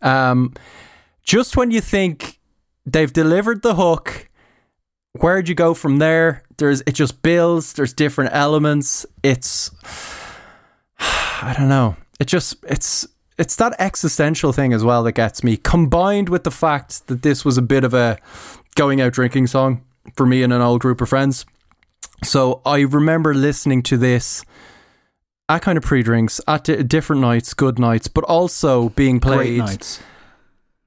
Um, 0.00 0.54
just 1.24 1.56
when 1.56 1.72
you 1.72 1.80
think 1.80 2.38
they've 2.86 3.12
delivered 3.12 3.62
the 3.62 3.74
hook, 3.74 4.29
where'd 5.12 5.48
you 5.48 5.54
go 5.54 5.74
from 5.74 5.98
there? 5.98 6.42
There's, 6.56 6.82
it 6.82 6.92
just 6.92 7.22
builds, 7.22 7.72
there's 7.74 7.92
different 7.92 8.30
elements. 8.34 9.06
It's, 9.22 9.70
I 10.98 11.54
don't 11.56 11.68
know. 11.68 11.96
It 12.18 12.26
just 12.26 12.56
it's 12.68 13.06
it's 13.38 13.56
that 13.56 13.74
existential 13.78 14.52
thing 14.52 14.74
as 14.74 14.84
well 14.84 15.02
that 15.04 15.12
gets 15.12 15.42
me, 15.42 15.56
combined 15.56 16.28
with 16.28 16.44
the 16.44 16.50
fact 16.50 17.06
that 17.06 17.22
this 17.22 17.42
was 17.46 17.56
a 17.56 17.62
bit 17.62 17.82
of 17.84 17.94
a 17.94 18.18
going 18.74 19.00
out 19.00 19.14
drinking 19.14 19.46
song 19.46 19.82
for 20.14 20.26
me 20.26 20.42
and 20.42 20.52
an 20.52 20.60
old 20.60 20.82
group 20.82 21.00
of 21.00 21.08
friends. 21.08 21.46
So 22.22 22.60
I 22.66 22.80
remember 22.80 23.32
listening 23.32 23.82
to 23.84 23.96
this 23.96 24.44
at 25.48 25.62
kind 25.62 25.78
of 25.78 25.84
pre-drinks 25.84 26.42
at 26.46 26.64
di- 26.64 26.82
different 26.82 27.22
nights, 27.22 27.54
good 27.54 27.78
nights, 27.78 28.08
but 28.08 28.24
also 28.24 28.90
being 28.90 29.18
played 29.18 29.36
Great 29.38 29.56
nights. 29.56 30.02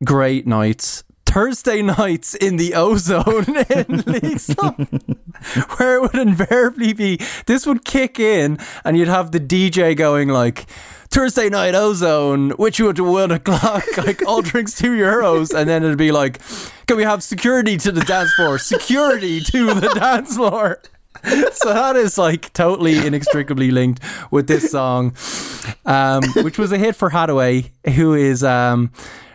great 0.06 0.45
nights. 0.45 1.04
Thursday 1.34 1.81
nights 1.81 2.35
in 2.35 2.57
the 2.57 2.76
ozone 2.76 3.57
in 3.72 4.03
League 4.05 4.39
where 5.77 5.95
it 5.95 6.01
would 6.01 6.15
invariably 6.15 6.93
be 6.93 7.19
this 7.47 7.65
would 7.65 7.84
kick 7.84 8.19
in 8.19 8.60
and 8.85 8.95
you'd 8.95 9.07
have 9.07 9.31
the 9.31 9.39
DJ 9.39 9.97
going 9.97 10.30
like 10.30 10.68
Thursday 11.10 11.49
night 11.49 11.73
ozone, 11.73 12.51
which 12.51 12.80
would 12.80 12.97
to 12.97 13.03
one 13.03 13.31
o'clock, 13.31 13.84
like 13.97 14.23
all 14.27 14.43
drinks 14.43 14.76
two 14.76 14.91
euros, 14.91 15.55
and 15.55 15.68
then 15.68 15.84
it'd 15.84 15.97
be 15.97 16.11
like, 16.11 16.39
can 16.85 16.97
we 16.97 17.03
have 17.03 17.23
security 17.23 17.77
to 17.77 17.91
the 17.91 18.01
dance 18.01 18.31
floor? 18.34 18.60
Security 18.60 19.39
to 19.39 19.73
the 19.73 19.89
dance 19.89 20.35
floor. 20.35 20.81
so 21.51 21.73
that 21.73 21.95
is 21.95 22.18
like 22.18 22.53
totally 22.53 23.05
inextricably 23.05 23.72
linked 23.72 24.03
with 24.30 24.45
this 24.47 24.69
song, 24.69 25.15
um, 25.85 26.23
which 26.43 26.60
was 26.60 26.72
a 26.72 26.77
hit 26.77 26.95
for 26.95 27.10
Haddaway, 27.10 27.72
who 27.95 28.14
is 28.14 28.43
um, 28.43 28.91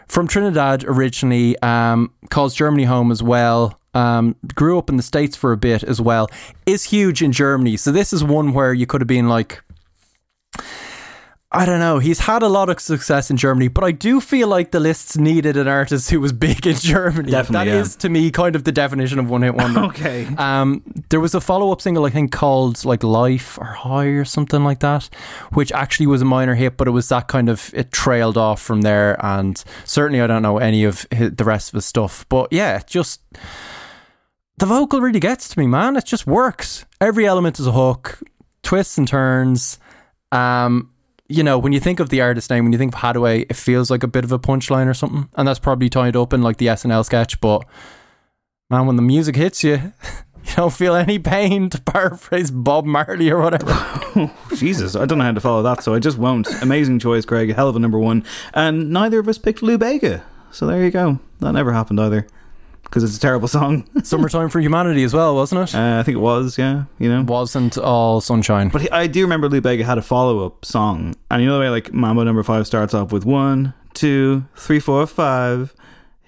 from 0.08 0.26
Trinidad 0.26 0.84
originally, 0.84 1.58
um, 1.60 2.12
calls 2.30 2.54
Germany 2.54 2.84
home 2.84 3.10
as 3.12 3.22
well. 3.22 3.78
Um, 3.94 4.36
grew 4.54 4.78
up 4.78 4.90
in 4.90 4.96
the 4.96 5.02
States 5.02 5.36
for 5.36 5.52
a 5.52 5.56
bit 5.56 5.82
as 5.82 6.00
well. 6.00 6.28
Is 6.66 6.84
huge 6.84 7.22
in 7.22 7.32
Germany. 7.32 7.76
So 7.76 7.90
this 7.90 8.12
is 8.12 8.22
one 8.22 8.52
where 8.52 8.72
you 8.72 8.86
could 8.86 9.00
have 9.00 9.08
been 9.08 9.28
like, 9.28 9.62
I 11.50 11.64
don't 11.64 11.78
know. 11.78 11.98
He's 11.98 12.18
had 12.18 12.42
a 12.42 12.48
lot 12.48 12.68
of 12.68 12.78
success 12.78 13.30
in 13.30 13.38
Germany, 13.38 13.68
but 13.68 13.82
I 13.82 13.90
do 13.90 14.20
feel 14.20 14.48
like 14.48 14.70
the 14.70 14.80
lists 14.80 15.16
needed 15.16 15.56
an 15.56 15.66
artist 15.66 16.10
who 16.10 16.20
was 16.20 16.30
big 16.34 16.66
in 16.66 16.74
Germany. 16.74 17.30
Definitely, 17.30 17.70
That 17.70 17.78
is 17.80 17.94
yeah. 17.94 18.00
to 18.00 18.08
me 18.10 18.30
kind 18.30 18.54
of 18.54 18.64
the 18.64 18.72
definition 18.72 19.18
of 19.18 19.30
one 19.30 19.40
hit 19.40 19.54
wonder. 19.54 19.80
Okay. 19.84 20.26
Um, 20.36 20.82
there 21.08 21.20
was 21.20 21.34
a 21.34 21.40
follow 21.40 21.72
up 21.72 21.80
single 21.80 22.04
I 22.04 22.10
think 22.10 22.32
called 22.32 22.84
like 22.84 23.02
Life 23.02 23.56
or 23.58 23.64
High 23.64 24.08
or 24.08 24.26
something 24.26 24.62
like 24.62 24.80
that, 24.80 25.08
which 25.54 25.72
actually 25.72 26.06
was 26.06 26.20
a 26.20 26.26
minor 26.26 26.54
hit, 26.54 26.76
but 26.76 26.86
it 26.86 26.90
was 26.90 27.08
that 27.08 27.28
kind 27.28 27.48
of 27.48 27.72
it 27.72 27.92
trailed 27.92 28.36
off 28.36 28.60
from 28.60 28.82
there. 28.82 29.16
And 29.24 29.62
certainly, 29.84 30.20
I 30.20 30.26
don't 30.26 30.42
know 30.42 30.58
any 30.58 30.84
of 30.84 31.06
hi 31.14 31.28
the 31.28 31.44
rest 31.44 31.70
of 31.70 31.76
his 31.76 31.86
stuff, 31.86 32.26
but 32.28 32.52
yeah, 32.52 32.82
just 32.86 33.22
the 34.58 34.66
vocal 34.66 35.00
really 35.00 35.20
gets 35.20 35.48
to 35.48 35.58
me, 35.58 35.66
man. 35.66 35.96
It 35.96 36.04
just 36.04 36.26
works. 36.26 36.84
Every 37.00 37.26
element 37.26 37.58
is 37.58 37.66
a 37.66 37.72
hook, 37.72 38.18
twists 38.62 38.98
and 38.98 39.08
turns. 39.08 39.78
Um, 40.30 40.90
you 41.28 41.42
know, 41.42 41.58
when 41.58 41.72
you 41.72 41.80
think 41.80 42.00
of 42.00 42.08
the 42.08 42.22
artist 42.22 42.48
name, 42.50 42.64
when 42.64 42.72
you 42.72 42.78
think 42.78 42.94
of 42.94 43.00
Haddaway, 43.00 43.46
it 43.50 43.56
feels 43.56 43.90
like 43.90 44.02
a 44.02 44.08
bit 44.08 44.24
of 44.24 44.32
a 44.32 44.38
punchline 44.38 44.88
or 44.88 44.94
something, 44.94 45.28
and 45.34 45.46
that's 45.46 45.58
probably 45.58 45.90
tied 45.90 46.16
up 46.16 46.32
in 46.32 46.42
like 46.42 46.56
the 46.56 46.66
SNL 46.66 47.04
sketch. 47.04 47.40
But 47.40 47.66
man, 48.70 48.86
when 48.86 48.96
the 48.96 49.02
music 49.02 49.36
hits 49.36 49.62
you, 49.62 49.72
you 50.44 50.54
don't 50.56 50.72
feel 50.72 50.94
any 50.94 51.18
pain. 51.18 51.68
To 51.70 51.80
paraphrase 51.82 52.50
Bob 52.50 52.86
Marley 52.86 53.30
or 53.30 53.42
whatever. 53.42 54.32
Jesus, 54.56 54.96
I 54.96 55.04
don't 55.04 55.18
know 55.18 55.24
how 55.24 55.32
to 55.32 55.40
follow 55.40 55.62
that, 55.62 55.82
so 55.82 55.92
I 55.92 55.98
just 55.98 56.16
won't. 56.16 56.48
Amazing 56.62 56.98
choice, 56.98 57.26
Craig. 57.26 57.54
Hell 57.54 57.68
of 57.68 57.76
a 57.76 57.78
number 57.78 57.98
one. 57.98 58.24
And 58.54 58.90
neither 58.90 59.18
of 59.18 59.28
us 59.28 59.36
picked 59.36 59.62
Lou 59.62 59.76
Bega. 59.76 60.24
So 60.50 60.66
there 60.66 60.82
you 60.82 60.90
go. 60.90 61.20
That 61.40 61.52
never 61.52 61.72
happened 61.72 62.00
either. 62.00 62.26
Because 62.88 63.04
it's 63.04 63.16
a 63.16 63.20
terrible 63.20 63.48
song. 63.48 63.86
Summertime 64.02 64.48
for 64.48 64.60
Humanity 64.60 65.04
as 65.04 65.12
well, 65.12 65.34
wasn't 65.34 65.68
it? 65.68 65.74
Uh, 65.74 65.98
I 65.98 66.02
think 66.02 66.16
it 66.16 66.20
was, 66.20 66.56
yeah. 66.56 66.84
You 66.98 67.10
know, 67.10 67.22
wasn't 67.22 67.76
all 67.76 68.20
sunshine. 68.20 68.68
But 68.70 68.90
I 68.92 69.06
do 69.06 69.22
remember 69.22 69.48
Lou 69.48 69.60
Bega 69.60 69.84
had 69.84 69.98
a 69.98 70.02
follow 70.02 70.46
up 70.46 70.64
song, 70.64 71.14
and 71.30 71.42
you 71.42 71.48
know 71.48 71.54
the 71.54 71.60
way 71.60 71.68
like 71.68 71.92
Mambo 71.92 72.24
Number 72.24 72.42
Five 72.42 72.66
starts 72.66 72.94
off 72.94 73.12
with 73.12 73.24
one, 73.26 73.74
two, 73.94 74.46
three, 74.56 74.80
four, 74.80 75.06
five. 75.06 75.74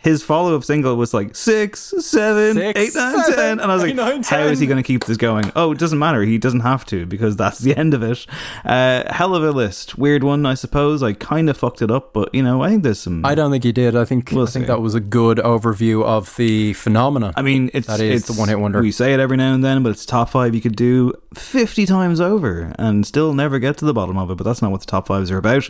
His 0.02 0.22
follow 0.22 0.56
up 0.56 0.64
single 0.64 0.96
was 0.96 1.12
like 1.12 1.36
six, 1.36 1.92
seven, 1.98 2.54
Six, 2.54 2.78
eight, 2.80 2.94
nine, 2.94 3.18
seven, 3.18 3.34
ten, 3.36 3.60
and 3.60 3.70
I 3.70 3.74
was 3.74 3.82
like, 3.82 3.94
nine, 3.94 4.22
how 4.22 4.40
is 4.44 4.58
he 4.58 4.66
going 4.66 4.82
to 4.82 4.86
keep 4.86 5.04
this 5.04 5.18
going? 5.18 5.52
Oh, 5.54 5.72
it 5.72 5.78
doesn't 5.78 5.98
matter. 5.98 6.22
He 6.22 6.38
doesn't 6.38 6.60
have 6.60 6.86
to 6.86 7.04
because 7.04 7.36
that's 7.36 7.58
the 7.58 7.76
end 7.78 7.92
of 7.92 8.02
it. 8.02 8.26
Uh, 8.64 9.12
hell 9.12 9.34
of 9.34 9.44
a 9.44 9.50
list, 9.50 9.98
weird 9.98 10.24
one, 10.24 10.46
I 10.46 10.54
suppose. 10.54 11.02
I 11.02 11.12
kind 11.12 11.50
of 11.50 11.56
fucked 11.58 11.82
it 11.82 11.90
up, 11.90 12.12
but 12.14 12.34
you 12.34 12.42
know, 12.42 12.62
I 12.62 12.70
think 12.70 12.82
there's 12.82 13.00
some. 13.00 13.24
I 13.26 13.34
don't 13.34 13.50
think 13.50 13.64
he 13.64 13.72
did. 13.72 13.94
I 13.94 14.04
think 14.06 14.30
We'll 14.32 14.44
I 14.44 14.50
think 14.50 14.64
see. 14.64 14.68
that 14.68 14.80
was 14.80 14.94
a 14.94 15.00
good 15.00 15.36
overview 15.38 16.02
of 16.04 16.34
the 16.36 16.72
phenomenon. 16.72 17.34
I 17.36 17.42
mean, 17.42 17.70
it's 17.74 17.86
that 17.86 18.00
is 18.00 18.22
it's 18.22 18.34
the 18.34 18.38
one 18.40 18.48
hit 18.48 18.58
wonder. 18.58 18.80
We 18.80 18.92
say 18.92 19.12
it 19.12 19.20
every 19.20 19.36
now 19.36 19.52
and 19.54 19.62
then, 19.62 19.82
but 19.82 19.90
it's 19.90 20.06
top 20.06 20.30
five 20.30 20.54
you 20.54 20.60
could 20.62 20.76
do 20.76 21.12
fifty 21.34 21.84
times 21.84 22.20
over 22.20 22.72
and 22.78 23.06
still 23.06 23.34
never 23.34 23.58
get 23.58 23.76
to 23.78 23.84
the 23.84 23.92
bottom 23.92 24.16
of 24.16 24.30
it. 24.30 24.36
But 24.36 24.44
that's 24.44 24.62
not 24.62 24.70
what 24.70 24.80
the 24.80 24.86
top 24.86 25.08
fives 25.08 25.30
are 25.30 25.38
about. 25.38 25.68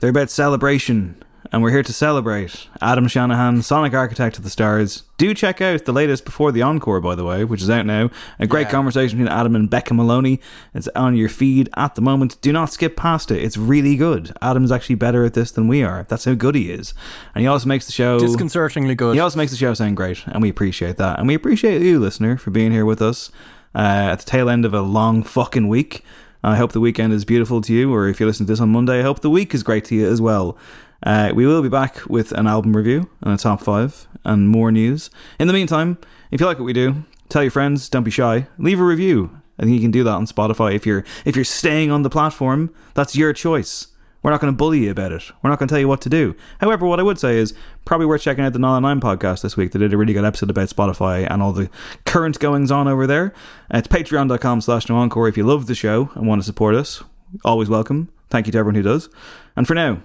They're 0.00 0.10
about 0.10 0.28
celebration 0.30 1.16
and 1.52 1.62
we're 1.62 1.70
here 1.70 1.82
to 1.82 1.92
celebrate 1.92 2.66
Adam 2.80 3.06
Shanahan, 3.06 3.60
Sonic 3.62 3.92
Architect 3.92 4.38
of 4.38 4.44
the 4.44 4.48
Stars. 4.50 5.02
Do 5.18 5.34
check 5.34 5.60
out 5.60 5.84
the 5.84 5.92
latest 5.92 6.24
Before 6.24 6.50
the 6.50 6.62
Encore, 6.62 7.00
by 7.00 7.14
the 7.14 7.24
way, 7.24 7.44
which 7.44 7.60
is 7.60 7.68
out 7.68 7.84
now. 7.84 8.10
A 8.38 8.46
great 8.46 8.68
Yeah. 8.68 8.70
conversation 8.70 9.18
between 9.18 9.32
Adam 9.36 9.54
and 9.54 9.68
Becca 9.68 9.92
Maloney. 9.92 10.40
It's 10.74 10.88
on 10.96 11.14
your 11.14 11.28
feed 11.28 11.68
at 11.76 11.94
the 11.94 12.00
moment. 12.00 12.38
Do 12.40 12.52
not 12.52 12.72
skip 12.72 12.96
past 12.96 13.30
it. 13.30 13.42
It's 13.42 13.58
really 13.58 13.96
good. 13.96 14.32
Adam's 14.40 14.72
actually 14.72 14.94
better 14.94 15.24
at 15.24 15.34
this 15.34 15.50
than 15.50 15.68
we 15.68 15.82
are. 15.82 16.06
That's 16.08 16.24
how 16.24 16.32
good 16.34 16.54
he 16.54 16.70
is. 16.70 16.94
And 17.34 17.42
he 17.42 17.48
also 17.48 17.68
makes 17.68 17.84
the 17.86 17.92
show 17.92 18.18
Disconcertingly 18.18 18.94
good. 18.94 19.14
He 19.14 19.20
also 19.20 19.36
makes 19.36 19.52
the 19.52 19.58
show 19.58 19.74
sound 19.74 19.96
great, 19.96 20.24
and 20.26 20.40
we 20.42 20.48
appreciate 20.48 20.96
that. 20.96 21.18
And 21.18 21.28
we 21.28 21.34
appreciate 21.34 21.82
you, 21.82 22.00
listener, 22.00 22.38
for 22.38 22.50
being 22.50 22.72
here 22.72 22.86
with 22.86 23.02
us 23.02 23.30
uh, 23.74 23.78
at 24.12 24.20
the 24.20 24.24
tail 24.24 24.48
end 24.48 24.64
of 24.64 24.72
a 24.72 24.80
long 24.80 25.22
fucking 25.22 25.68
week. 25.68 26.02
I 26.42 26.56
hope 26.56 26.72
the 26.72 26.80
weekend 26.80 27.12
is 27.12 27.24
beautiful 27.24 27.60
to 27.60 27.72
you, 27.72 27.92
or 27.94 28.08
if 28.08 28.18
you 28.18 28.26
listen 28.26 28.46
to 28.46 28.52
this 28.52 28.58
on 28.60 28.70
Monday, 28.70 28.98
I 28.98 29.02
hope 29.02 29.20
the 29.20 29.30
week 29.30 29.54
is 29.54 29.62
great 29.62 29.84
to 29.86 29.94
you 29.94 30.08
as 30.08 30.20
well. 30.20 30.56
Uh, 31.02 31.32
we 31.34 31.46
will 31.46 31.62
be 31.62 31.68
back 31.68 32.08
with 32.08 32.32
an 32.32 32.46
album 32.46 32.76
review 32.76 33.10
and 33.20 33.34
a 33.34 33.36
top 33.36 33.60
five 33.60 34.06
and 34.24 34.48
more 34.48 34.70
news. 34.70 35.10
In 35.38 35.46
the 35.48 35.52
meantime, 35.52 35.98
if 36.30 36.40
you 36.40 36.46
like 36.46 36.58
what 36.58 36.64
we 36.64 36.72
do, 36.72 37.04
tell 37.28 37.42
your 37.42 37.50
friends. 37.50 37.88
Don't 37.88 38.04
be 38.04 38.10
shy. 38.10 38.46
Leave 38.58 38.80
a 38.80 38.84
review. 38.84 39.38
I 39.58 39.64
think 39.64 39.74
you 39.74 39.80
can 39.80 39.90
do 39.90 40.04
that 40.04 40.10
on 40.10 40.26
Spotify 40.26 40.74
if 40.74 40.86
you're 40.86 41.04
if 41.24 41.36
you're 41.36 41.44
staying 41.44 41.90
on 41.90 42.02
the 42.02 42.10
platform. 42.10 42.74
That's 42.94 43.16
your 43.16 43.32
choice. 43.32 43.88
We're 44.22 44.30
not 44.30 44.40
going 44.40 44.52
to 44.52 44.56
bully 44.56 44.84
you 44.84 44.90
about 44.92 45.10
it. 45.10 45.32
We're 45.42 45.50
not 45.50 45.58
going 45.58 45.68
to 45.68 45.72
tell 45.72 45.80
you 45.80 45.88
what 45.88 46.00
to 46.02 46.08
do. 46.08 46.36
However, 46.60 46.86
what 46.86 47.00
I 47.00 47.02
would 47.02 47.18
say 47.18 47.38
is 47.38 47.54
probably 47.84 48.06
worth 48.06 48.22
checking 48.22 48.44
out 48.44 48.52
the 48.52 48.60
Nine 48.60 48.82
Nine 48.82 49.00
podcast 49.00 49.42
this 49.42 49.56
week. 49.56 49.72
They 49.72 49.80
did 49.80 49.92
a 49.92 49.96
really 49.96 50.12
good 50.12 50.24
episode 50.24 50.48
about 50.48 50.68
Spotify 50.68 51.28
and 51.28 51.42
all 51.42 51.52
the 51.52 51.68
current 52.06 52.38
goings 52.38 52.70
on 52.70 52.86
over 52.86 53.06
there. 53.06 53.34
It's 53.70 53.88
patreon.com 53.88 54.60
slash 54.60 54.88
no 54.88 54.96
encore 54.96 55.26
if 55.26 55.36
you 55.36 55.42
love 55.44 55.66
the 55.66 55.74
show 55.74 56.10
and 56.14 56.28
want 56.28 56.40
to 56.40 56.46
support 56.46 56.76
us. 56.76 57.02
Always 57.44 57.68
welcome. 57.68 58.10
Thank 58.30 58.46
you 58.46 58.52
to 58.52 58.58
everyone 58.58 58.76
who 58.76 58.82
does. 58.82 59.08
And 59.56 59.66
for 59.66 59.74
now, 59.74 60.02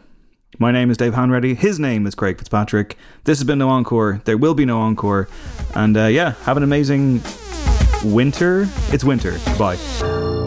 my 0.59 0.71
name 0.71 0.89
is 0.89 0.97
Dave 0.97 1.13
Hanratty. 1.13 1.55
His 1.55 1.79
name 1.79 2.07
is 2.07 2.15
Craig 2.15 2.37
Fitzpatrick. 2.37 2.97
This 3.23 3.37
has 3.39 3.45
been 3.45 3.59
No 3.59 3.69
Encore. 3.69 4.21
There 4.25 4.37
will 4.37 4.53
be 4.53 4.65
no 4.65 4.79
encore. 4.79 5.27
And 5.75 5.95
uh, 5.95 6.05
yeah, 6.05 6.33
have 6.43 6.57
an 6.57 6.63
amazing 6.63 7.21
winter. 8.03 8.67
It's 8.91 9.03
winter. 9.03 9.37
Bye. 9.57 10.46